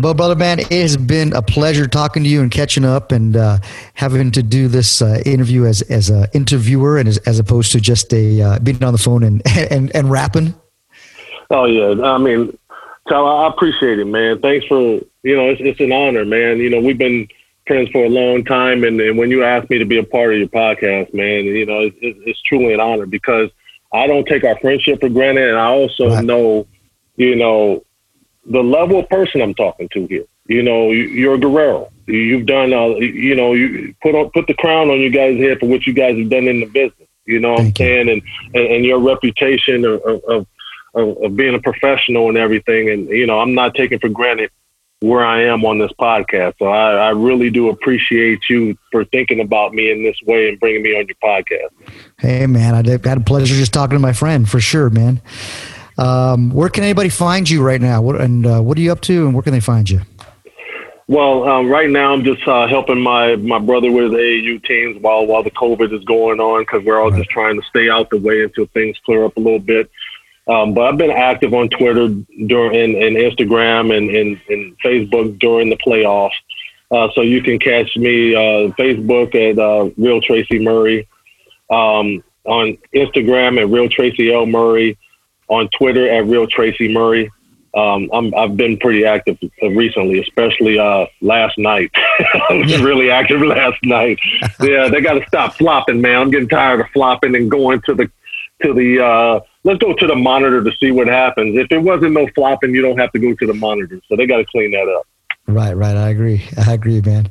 But 0.00 0.16
brother 0.16 0.36
man, 0.36 0.60
it 0.60 0.70
has 0.70 0.96
been 0.96 1.32
a 1.32 1.42
pleasure 1.42 1.88
talking 1.88 2.22
to 2.22 2.28
you 2.28 2.40
and 2.40 2.52
catching 2.52 2.84
up 2.84 3.10
and 3.10 3.36
uh, 3.36 3.58
having 3.94 4.30
to 4.30 4.42
do 4.42 4.68
this 4.68 5.02
uh, 5.02 5.20
interview 5.26 5.64
as 5.64 5.82
as 5.82 6.08
a 6.08 6.28
interviewer 6.32 6.98
and 6.98 7.08
as, 7.08 7.18
as 7.18 7.40
opposed 7.40 7.72
to 7.72 7.80
just 7.80 8.12
a 8.12 8.40
uh, 8.40 8.58
being 8.60 8.82
on 8.84 8.92
the 8.92 8.98
phone 8.98 9.24
and 9.24 9.42
and 9.70 9.90
and 9.94 10.08
rapping. 10.08 10.54
Oh 11.50 11.64
yeah, 11.64 12.00
I 12.00 12.18
mean, 12.18 12.56
Tyler, 13.08 13.44
I 13.44 13.48
appreciate 13.48 13.98
it, 13.98 14.06
man. 14.06 14.40
Thanks 14.40 14.66
for 14.66 15.00
you 15.24 15.36
know, 15.36 15.48
it's 15.48 15.60
it's 15.60 15.80
an 15.80 15.90
honor, 15.90 16.24
man. 16.24 16.58
You 16.58 16.70
know, 16.70 16.80
we've 16.80 16.98
been 16.98 17.26
friends 17.66 17.90
for 17.90 18.04
a 18.04 18.08
long 18.08 18.44
time, 18.44 18.84
and, 18.84 19.00
and 19.00 19.18
when 19.18 19.30
you 19.30 19.42
asked 19.42 19.68
me 19.68 19.78
to 19.78 19.84
be 19.84 19.98
a 19.98 20.04
part 20.04 20.32
of 20.32 20.38
your 20.38 20.48
podcast, 20.48 21.12
man, 21.12 21.44
you 21.44 21.66
know, 21.66 21.80
it's, 21.80 21.96
it's 22.00 22.42
truly 22.42 22.72
an 22.72 22.80
honor 22.80 23.06
because 23.06 23.50
I 23.92 24.06
don't 24.06 24.26
take 24.26 24.44
our 24.44 24.58
friendship 24.58 25.00
for 25.00 25.08
granted, 25.08 25.48
and 25.48 25.58
I 25.58 25.66
also 25.66 26.08
Right. 26.08 26.24
know, 26.24 26.66
you 27.16 27.36
know, 27.36 27.84
the 28.46 28.62
level 28.62 29.00
of 29.00 29.08
person 29.08 29.40
I'm 29.40 29.54
talking 29.54 29.88
to 29.90 30.06
here. 30.06 30.24
You 30.46 30.62
know, 30.62 30.90
you, 30.90 31.04
you're 31.04 31.34
a 31.34 31.38
Guerrero. 31.38 31.90
You've 32.06 32.46
done, 32.46 32.72
uh, 32.72 32.86
you 32.96 33.34
know, 33.36 33.52
you 33.54 33.94
put 34.02 34.14
on, 34.14 34.30
put 34.30 34.46
the 34.46 34.54
crown 34.54 34.90
on 34.90 34.98
you 34.98 35.10
guys' 35.10 35.38
head 35.38 35.60
for 35.60 35.66
what 35.66 35.86
you 35.86 35.92
guys 35.92 36.18
have 36.18 36.28
done 36.28 36.48
in 36.48 36.60
the 36.60 36.66
business. 36.66 37.08
You 37.26 37.38
know 37.38 37.52
what 37.52 37.60
I'm 37.60 37.74
saying? 37.76 38.08
And, 38.08 38.22
and 38.54 38.66
and 38.74 38.84
your 38.84 38.98
reputation 38.98 39.84
of, 39.84 40.02
of 40.02 40.46
of, 40.94 41.16
of 41.22 41.36
being 41.36 41.54
a 41.54 41.60
professional 41.60 42.28
and 42.28 42.36
everything. 42.36 42.90
And, 42.90 43.08
you 43.08 43.26
know, 43.26 43.38
I'm 43.38 43.54
not 43.54 43.74
taking 43.74 43.98
for 43.98 44.08
granted 44.08 44.50
where 45.02 45.24
I 45.26 45.42
am 45.44 45.64
on 45.64 45.78
this 45.78 45.90
podcast. 46.00 46.54
So 46.58 46.66
I, 46.66 46.92
I 46.94 47.10
really 47.10 47.50
do 47.50 47.68
appreciate 47.70 48.48
you 48.48 48.78
for 48.92 49.04
thinking 49.04 49.40
about 49.40 49.74
me 49.74 49.90
in 49.90 50.04
this 50.04 50.16
way 50.24 50.48
and 50.48 50.60
bringing 50.60 50.82
me 50.82 50.96
on 50.96 51.06
your 51.06 51.16
podcast. 51.22 51.70
Hey 52.18 52.46
man, 52.46 52.74
I 52.74 52.88
had 53.08 53.18
a 53.18 53.20
pleasure 53.20 53.54
just 53.54 53.72
talking 53.72 53.96
to 53.96 54.00
my 54.00 54.12
friend 54.12 54.48
for 54.48 54.60
sure, 54.60 54.90
man. 54.90 55.20
Um, 55.98 56.50
where 56.50 56.68
can 56.68 56.84
anybody 56.84 57.08
find 57.08 57.50
you 57.50 57.62
right 57.62 57.80
now? 57.80 58.00
What 58.00 58.20
and 58.20 58.46
uh, 58.46 58.60
what 58.60 58.78
are 58.78 58.80
you 58.80 58.92
up 58.92 59.00
to, 59.02 59.26
and 59.26 59.34
where 59.34 59.42
can 59.42 59.52
they 59.52 59.60
find 59.60 59.90
you? 59.90 60.00
Well, 61.08 61.46
um, 61.46 61.68
right 61.68 61.90
now 61.90 62.12
I'm 62.12 62.24
just 62.24 62.46
uh, 62.46 62.66
helping 62.68 63.00
my, 63.00 63.36
my 63.36 63.58
brother 63.58 63.90
with 63.90 64.12
AAU 64.12 64.64
teams 64.64 64.96
while 65.02 65.26
while 65.26 65.42
the 65.42 65.50
COVID 65.50 65.92
is 65.92 66.02
going 66.04 66.40
on 66.40 66.62
because 66.62 66.84
we're 66.84 66.98
all 67.02 67.10
Right. 67.10 67.18
just 67.18 67.28
trying 67.30 67.60
to 67.60 67.66
stay 67.68 67.90
out 67.90 68.08
the 68.08 68.18
way 68.18 68.42
until 68.42 68.66
things 68.66 68.96
clear 69.04 69.24
up 69.24 69.36
a 69.36 69.40
little 69.40 69.58
bit. 69.58 69.90
Um, 70.48 70.74
but 70.74 70.82
I've 70.82 70.98
been 70.98 71.10
active 71.10 71.54
on 71.54 71.68
Twitter 71.68 72.08
during 72.46 72.76
and, 72.76 73.02
and 73.02 73.16
Instagram 73.16 73.96
and, 73.96 74.10
and, 74.10 74.40
and 74.48 74.76
Facebook 74.80 75.38
during 75.38 75.70
the 75.70 75.76
playoffs. 75.76 76.32
Uh, 76.90 77.08
so 77.14 77.22
you 77.22 77.42
can 77.42 77.58
catch 77.58 77.96
me 77.96 78.34
uh, 78.34 78.68
Facebook 78.72 79.34
at 79.34 79.58
uh, 79.58 79.90
Real 79.96 80.20
Tracy 80.20 80.58
Murray, 80.58 81.08
um, 81.70 82.22
on 82.44 82.76
Instagram 82.94 83.58
at 83.58 83.68
Real 83.68 83.88
Tracy 83.88 84.32
L 84.32 84.46
Murray, 84.46 84.98
on 85.48 85.68
Twitter 85.78 86.10
at 86.10 86.26
Real 86.26 86.46
Tracy 86.46 86.92
Murray. 86.92 87.30
Um, 87.74 88.10
I'm, 88.12 88.34
I've 88.34 88.56
been 88.56 88.76
pretty 88.76 89.06
active 89.06 89.38
recently, 89.62 90.20
especially 90.20 90.78
uh, 90.78 91.06
last 91.22 91.56
night. 91.56 91.90
I 92.50 92.54
was 92.54 92.82
really 92.82 93.10
active 93.10 93.40
last 93.40 93.78
night. 93.84 94.18
Yeah, 94.60 94.88
they 94.88 95.00
got 95.00 95.14
to 95.14 95.24
stop 95.26 95.54
flopping, 95.54 96.00
man. 96.00 96.20
I'm 96.20 96.30
getting 96.30 96.48
tired 96.48 96.80
of 96.80 96.86
flopping 96.90 97.34
and 97.34 97.50
going 97.50 97.80
to 97.82 97.94
the 97.94 98.10
to 98.62 98.72
the 98.72 99.04
uh, 99.04 99.40
let's 99.64 99.78
go 99.78 99.94
to 99.94 100.06
the 100.06 100.14
monitor 100.14 100.62
to 100.62 100.72
see 100.78 100.90
what 100.90 101.06
happens. 101.06 101.56
If 101.56 101.70
it 101.70 101.78
wasn't 101.78 102.12
no 102.12 102.26
flopping, 102.34 102.74
you 102.74 102.82
don't 102.82 102.98
have 102.98 103.12
to 103.12 103.18
go 103.18 103.34
to 103.34 103.46
the 103.46 103.54
monitor. 103.54 104.00
So 104.08 104.16
they 104.16 104.26
got 104.26 104.38
to 104.38 104.44
clean 104.44 104.72
that 104.72 104.88
up. 104.88 105.06
Right, 105.46 105.76
right. 105.76 105.96
I 105.96 106.10
agree. 106.10 106.42
I 106.56 106.72
agree, 106.74 107.00
man. 107.00 107.30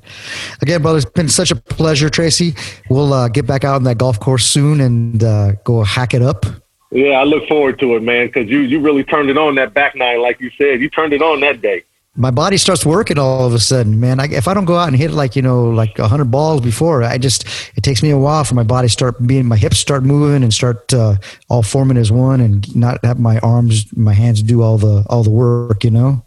Again, 0.61 0.81
brother, 0.81 0.97
it's 0.97 1.09
been 1.09 1.29
such 1.29 1.51
a 1.51 1.55
pleasure, 1.55 2.09
Tracy. 2.09 2.55
We'll 2.89 3.13
uh, 3.13 3.29
get 3.29 3.47
back 3.47 3.63
out 3.63 3.75
on 3.75 3.83
that 3.85 3.97
golf 3.97 4.19
course 4.19 4.45
soon 4.45 4.81
and 4.81 5.23
uh, 5.23 5.53
go 5.63 5.83
hack 5.83 6.13
it 6.13 6.21
up. 6.21 6.45
Yeah, 6.91 7.13
I 7.13 7.23
look 7.23 7.47
forward 7.47 7.79
to 7.79 7.95
it, 7.95 8.03
man, 8.03 8.27
because 8.27 8.49
you, 8.49 8.59
you 8.59 8.81
really 8.81 9.05
turned 9.05 9.29
it 9.29 9.37
on 9.37 9.55
that 9.55 9.73
back 9.73 9.95
nine, 9.95 10.21
like 10.21 10.41
you 10.41 10.51
said. 10.57 10.81
You 10.81 10.89
turned 10.89 11.13
it 11.13 11.21
on 11.21 11.39
that 11.39 11.61
day. 11.61 11.85
My 12.15 12.29
body 12.29 12.57
starts 12.57 12.85
working 12.85 13.17
all 13.17 13.45
of 13.45 13.53
a 13.53 13.59
sudden, 13.59 13.97
man. 14.01 14.19
I, 14.19 14.25
if 14.25 14.49
I 14.49 14.53
don't 14.53 14.65
go 14.65 14.75
out 14.75 14.89
and 14.89 14.97
hit 14.97 15.11
like 15.11 15.37
you 15.37 15.41
know 15.41 15.69
like 15.69 15.97
hundred 15.97 16.29
balls 16.29 16.59
before, 16.59 17.03
I 17.03 17.17
just 17.17 17.45
it 17.77 17.83
takes 17.83 18.03
me 18.03 18.09
a 18.09 18.17
while 18.17 18.43
for 18.43 18.53
my 18.53 18.63
body 18.63 18.89
start 18.89 19.25
being 19.25 19.45
my 19.45 19.55
hips 19.55 19.77
start 19.77 20.03
moving 20.03 20.43
and 20.43 20.53
start 20.53 20.93
uh, 20.93 21.15
all 21.49 21.63
forming 21.63 21.95
as 21.95 22.11
one, 22.11 22.41
and 22.41 22.75
not 22.75 23.03
have 23.05 23.17
my 23.17 23.39
arms, 23.39 23.85
my 23.95 24.13
hands 24.13 24.43
do 24.43 24.61
all 24.61 24.77
the 24.77 25.05
all 25.09 25.23
the 25.23 25.29
work, 25.29 25.85
you 25.85 25.91
know. 25.91 26.21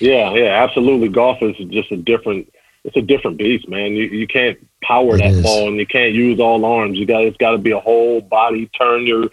Yeah, 0.00 0.34
yeah, 0.34 0.62
absolutely. 0.62 1.08
Golf 1.08 1.38
is 1.40 1.56
just 1.70 1.90
a 1.92 1.96
different. 1.96 2.52
It's 2.84 2.96
a 2.96 3.02
different 3.02 3.38
beast, 3.38 3.68
man. 3.68 3.92
You 3.92 4.04
you 4.04 4.26
can't 4.26 4.58
power 4.82 5.14
It 5.14 5.18
that 5.18 5.30
is. 5.32 5.42
ball, 5.44 5.68
and 5.68 5.78
you 5.78 5.86
can't 5.86 6.12
use 6.12 6.40
all 6.40 6.62
arms. 6.64 6.98
You 6.98 7.06
got 7.06 7.22
it's 7.22 7.38
got 7.38 7.52
to 7.52 7.58
be 7.58 7.70
a 7.70 7.80
whole 7.80 8.20
body. 8.20 8.66
Turn 8.76 9.06
your, 9.06 9.30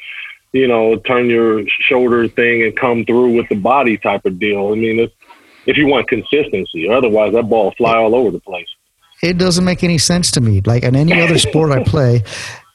you 0.54 0.68
know, 0.68 0.96
turn 0.96 1.30
your 1.30 1.68
shoulder 1.68 2.28
thing 2.30 2.64
and 2.64 2.78
come 2.78 3.04
through 3.04 3.36
with 3.36 3.50
the 3.50 3.56
body 3.56 3.98
type 3.98 4.26
of 4.26 4.40
deal. 4.40 4.72
I 4.72 4.76
mean, 4.76 5.00
it's, 5.00 5.14
if 5.66 5.78
you 5.78 5.88
want 5.88 6.08
consistency, 6.08 6.90
otherwise 6.90 7.34
that 7.34 7.44
ball 7.44 7.66
will 7.66 7.76
fly 7.76 7.96
all 7.96 8.16
over 8.16 8.32
the 8.32 8.40
place. 8.40 8.68
It 9.22 9.38
doesn't 9.38 9.66
make 9.66 9.84
any 9.84 9.98
sense 9.98 10.32
to 10.32 10.42
me. 10.42 10.62
Like 10.62 10.84
in 10.84 10.96
any 10.96 11.20
other 11.20 11.38
sport 11.38 11.72
I 11.72 11.84
play, 11.84 12.24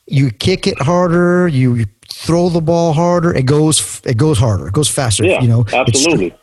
you 0.07 0.31
kick 0.31 0.67
it 0.67 0.79
harder, 0.81 1.49
you 1.49 1.87
throw 2.09 2.49
the 2.51 2.61
ball 2.61 2.93
harder, 2.93 3.35
it 3.35 3.47
goes 3.47 4.01
it 4.05 4.17
goes 4.17 4.39
harder, 4.39 4.69
it 4.69 4.75
goes 4.75 4.89
faster. 4.89 5.25
Yeah, 5.25 5.41
you 5.41 5.49
know, 5.49 5.65
absolutely. 5.73 6.35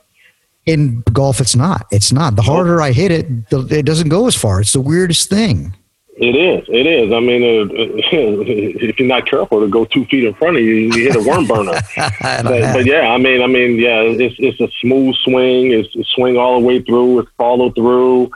in 0.65 1.03
golf, 1.13 1.39
it's 1.39 1.55
not. 1.55 1.85
It's 1.91 2.11
not. 2.11 2.35
The 2.35 2.41
harder 2.41 2.81
I 2.81 2.91
hit 2.91 3.11
it, 3.11 3.49
the, 3.49 3.59
it 3.67 3.85
doesn't 3.85 4.09
go 4.09 4.27
as 4.27 4.35
far. 4.35 4.59
It's 4.61 4.73
the 4.73 4.81
weirdest 4.81 5.29
thing. 5.29 5.75
It 6.21 6.35
is. 6.35 6.65
It 6.69 6.85
is. 6.85 7.11
I 7.11 7.19
mean, 7.19 7.41
uh, 7.41 7.65
if 7.73 8.99
you're 8.99 9.07
not 9.07 9.25
careful, 9.25 9.59
to 9.59 9.67
go 9.67 9.85
two 9.85 10.05
feet 10.05 10.23
in 10.23 10.35
front 10.35 10.55
of 10.57 10.61
you, 10.61 10.75
you 10.75 10.91
hit 10.91 11.15
a 11.15 11.27
worm 11.27 11.47
burner. 11.47 11.79
But, 12.21 12.43
but 12.73 12.85
yeah, 12.85 13.09
I 13.09 13.17
mean, 13.17 13.41
I 13.41 13.47
mean, 13.47 13.77
yeah, 13.79 14.01
it's 14.01 14.35
it's 14.37 14.59
a 14.61 14.69
smooth 14.81 15.15
swing. 15.23 15.71
It's 15.71 15.95
a 15.95 16.03
swing 16.15 16.37
all 16.37 16.59
the 16.59 16.65
way 16.65 16.81
through. 16.81 17.19
It's 17.19 17.29
follow 17.37 17.71
through. 17.71 18.29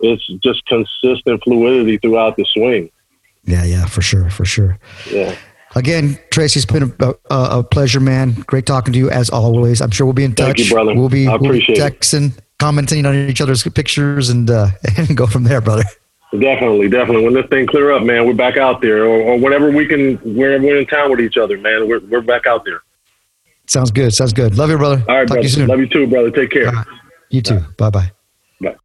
It's 0.00 0.24
just 0.42 0.64
consistent 0.66 1.42
fluidity 1.42 1.98
throughout 1.98 2.36
the 2.36 2.44
swing. 2.52 2.90
yeah, 3.44 3.64
yeah, 3.64 3.86
for 3.86 4.02
sure, 4.02 4.30
for 4.30 4.44
sure. 4.44 4.78
Yeah, 5.10 5.36
Again, 5.74 6.18
Tracy, 6.30 6.58
it's 6.58 6.66
been 6.70 6.94
a, 7.00 7.14
a, 7.30 7.58
a 7.58 7.64
pleasure, 7.64 8.00
man. 8.00 8.32
Great 8.46 8.66
talking 8.66 8.92
to 8.92 8.98
you 8.98 9.10
as 9.10 9.30
always. 9.30 9.80
I'm 9.80 9.90
sure 9.90 10.06
we'll 10.06 10.12
be 10.12 10.24
in 10.24 10.34
touch. 10.34 10.58
Thank 10.58 10.58
you, 10.58 10.74
brother. 10.74 10.94
We'll 10.94 11.08
be, 11.08 11.26
I 11.26 11.36
we'll 11.36 11.52
be 11.52 11.62
texting, 11.62 12.38
commenting 12.58 13.06
on 13.06 13.14
each 13.14 13.40
other's 13.40 13.62
pictures, 13.62 14.28
and 14.28 14.50
uh, 14.50 14.68
and 14.96 15.16
go 15.16 15.26
from 15.26 15.44
there, 15.44 15.60
brother. 15.60 15.84
Definitely, 16.32 16.88
definitely. 16.88 17.24
When 17.24 17.34
this 17.34 17.46
thing 17.50 17.66
clear 17.66 17.92
up, 17.92 18.02
man, 18.02 18.26
we're 18.26 18.34
back 18.34 18.56
out 18.56 18.80
there, 18.80 19.04
or, 19.04 19.20
or 19.20 19.38
whenever 19.38 19.70
we 19.70 19.86
can, 19.86 20.16
whenever 20.18 20.64
we're 20.64 20.78
in 20.78 20.86
town 20.86 21.10
with 21.10 21.20
each 21.20 21.36
other, 21.36 21.56
man, 21.58 21.86
we're 21.88 22.00
we're 22.00 22.20
back 22.22 22.46
out 22.46 22.64
there. 22.64 22.82
Sounds 23.66 23.90
good. 23.90 24.12
Sounds 24.12 24.32
good. 24.32 24.56
Love 24.58 24.70
you, 24.70 24.76
brother. 24.78 25.04
All 25.08 25.14
right, 25.16 25.20
Talk 25.20 25.28
to 25.28 25.34
brother. 25.34 25.42
you 25.42 25.48
soon. 25.48 25.66
Love 25.68 25.78
you 25.78 25.88
too, 25.88 26.06
brother. 26.06 26.30
Take 26.30 26.50
care. 26.50 26.66
All 26.66 26.72
right. 26.72 26.86
You 27.30 27.42
too. 27.42 27.60
Bye 27.78 27.90
bye. 27.90 28.10
Bye. 28.60 28.76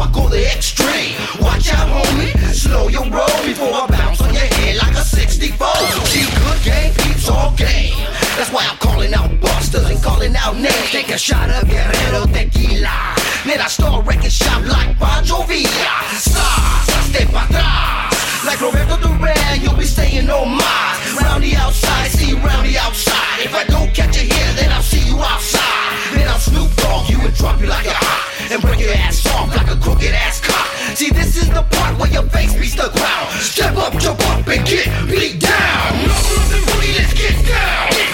I 0.00 0.10
go 0.12 0.28
the 0.28 0.44
extreme. 0.46 1.16
Watch 1.40 1.72
out, 1.72 1.88
homie. 1.88 2.32
Slow 2.54 2.88
your 2.88 3.04
roll 3.10 3.38
before 3.44 3.72
I 3.72 3.86
bounce 3.88 4.20
on 4.20 4.32
your 4.32 4.44
head 4.44 4.76
like 4.76 4.94
a 4.94 5.04
64. 5.04 5.66
See, 6.06 6.26
good 6.28 6.60
game 6.62 6.94
keeps 6.94 7.28
all 7.28 7.52
game. 7.56 7.96
That's 8.36 8.50
why 8.50 8.66
I'm 8.68 8.78
calling 8.78 9.12
out 9.14 9.30
busters 9.40 9.88
and 9.90 10.02
calling 10.02 10.34
out 10.36 10.56
names. 10.56 10.90
Take 10.90 11.10
a 11.10 11.18
shot 11.18 11.50
of 11.50 11.68
Guerrero 11.68 12.26
tequila. 12.26 13.14
Then 13.44 13.60
I 13.60 13.68
start 13.68 14.06
wrecking 14.06 14.30
shop 14.30 14.62
like 14.66 14.98
Pancho 14.98 15.42
Villa. 15.42 15.94
Stars, 16.14 16.88
I 16.88 17.00
step 17.10 17.28
atrás. 17.34 18.46
Like 18.46 18.60
Roberto 18.60 18.96
Duran, 18.98 19.60
you'll 19.60 19.76
be 19.76 19.84
staying 19.84 20.28
on 20.30 20.48
mine. 20.48 20.98
Round 21.20 21.42
the 21.42 21.54
outside, 21.56 22.10
see 22.10 22.30
you 22.30 22.38
round 22.38 22.66
the 22.66 22.78
outside. 22.78 23.40
If 23.40 23.54
I 23.54 23.64
don't 23.64 23.92
catch 23.94 24.16
you 24.16 24.28
here, 24.28 24.52
then 24.54 24.72
I'll 24.72 24.82
see 24.82 25.06
you 25.06 25.16
outside. 25.18 26.14
Then 26.14 26.28
I'll 26.28 26.38
Snoop 26.38 26.74
Dogg 26.76 27.08
you 27.08 27.20
and 27.20 27.34
drop 27.34 27.60
you 27.60 27.66
like 27.66 27.86
a 27.86 27.94
hot 27.94 28.31
and 28.52 28.60
break 28.60 28.80
your 28.80 28.92
ass 28.92 29.24
off 29.28 29.48
like 29.56 29.70
a 29.70 29.76
crooked 29.80 30.12
ass 30.12 30.40
cop. 30.40 30.66
See, 30.94 31.10
this 31.10 31.36
is 31.38 31.48
the 31.48 31.62
part 31.62 31.98
where 31.98 32.10
your 32.12 32.24
face 32.24 32.52
beats 32.52 32.74
the 32.74 32.90
ground. 32.90 33.30
Step 33.40 33.76
up, 33.76 33.94
jump 33.98 34.20
up, 34.28 34.46
and 34.46 34.66
get 34.66 34.86
beat 35.08 35.40
down. 35.40 35.92
No 36.04 36.12
rules 36.12 36.52
and 36.52 36.96
let's 36.96 37.14
get 37.14 37.46
down. 37.46 38.11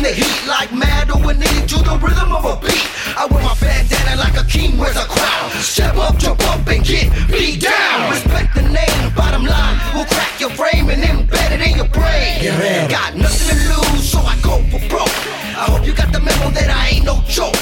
bring 0.00 0.14
the 0.14 0.22
heat 0.22 0.48
like 0.48 0.72
mad 0.72 1.10
or 1.10 1.18
need 1.34 1.68
to 1.68 1.78
the 1.82 1.98
rhythm 2.02 2.32
of 2.32 2.44
a 2.44 2.56
beat. 2.60 2.88
I 3.16 3.26
wear 3.30 3.42
my 3.42 3.54
bandana 3.60 4.16
like 4.16 4.36
a 4.36 4.44
king 4.46 4.78
wears 4.78 4.96
a 4.96 5.04
crown. 5.04 5.50
Step 5.62 5.96
up, 5.96 6.16
jump 6.18 6.40
up, 6.48 6.66
and 6.68 6.84
get 6.84 7.10
beat 7.28 7.60
down. 7.60 8.10
Respect 8.10 8.54
the 8.54 8.62
name, 8.62 9.14
bottom 9.14 9.44
line. 9.44 9.76
We'll 9.94 10.06
crack 10.06 10.40
your 10.40 10.50
frame 10.50 10.88
and 10.90 11.02
embed 11.02 11.50
it 11.52 11.60
in 11.60 11.76
your 11.76 11.88
brain. 11.88 12.42
Yeah, 12.42 12.88
got 12.88 13.16
nothing 13.16 13.56
to 13.56 13.92
lose, 13.94 14.08
so 14.10 14.18
I 14.20 14.36
go 14.42 14.58
for 14.70 14.82
broke. 14.88 15.18
I 15.58 15.66
hope 15.70 15.86
you 15.86 15.94
got 15.94 16.12
the 16.12 16.20
memo 16.20 16.50
that 16.50 16.70
I 16.70 16.94
ain't 16.94 17.04
no 17.04 17.22
joke. 17.26 17.58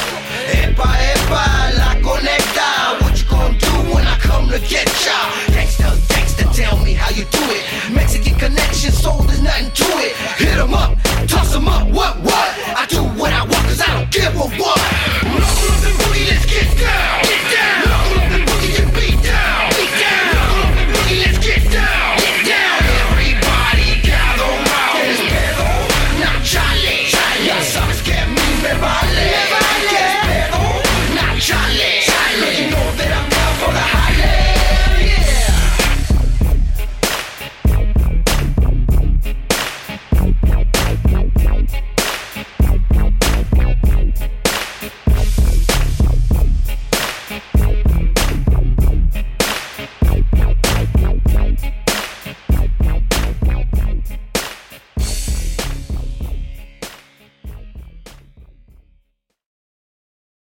Epa, 0.61 0.89
epa, 1.13 1.43
la 1.79 1.91
conecta. 2.05 3.01
What 3.03 3.17
you 3.19 3.29
gonna 3.29 3.59
do 3.59 3.95
when 3.95 4.07
I 4.07 4.17
come 4.19 4.49
to 4.49 4.59
get 4.61 4.89
ya? 5.05 5.19
Gangsta. 5.55 6.16
Tell 6.57 6.79
me 6.79 6.95
how 6.95 7.11
you 7.11 7.27
do 7.27 7.45
it. 7.51 7.93
Mexican 7.93 8.35
connection, 8.39 8.91
soul, 8.91 9.21
there's 9.25 9.43
nothing 9.43 9.71
to 9.73 9.85
it. 9.99 10.17
Hit 10.39 10.57
'em 10.57 10.73
up, 10.73 10.97
toss 11.29 11.55
'em 11.55 11.69
up, 11.69 11.87
what, 11.89 12.19
what? 12.23 12.49
I 12.75 12.87
do 12.89 13.03
what 13.03 13.31
I 13.31 13.43
want, 13.43 13.65
cause 13.69 13.83
I 13.83 13.93
don't 13.93 14.11
give 14.11 14.35
a 14.35 14.47
what. 14.57 14.81
Roll 15.23 15.85
and 15.85 15.99
booty, 15.99 16.25
let's 16.31 16.47
get 16.47 16.79
down. 16.79 17.26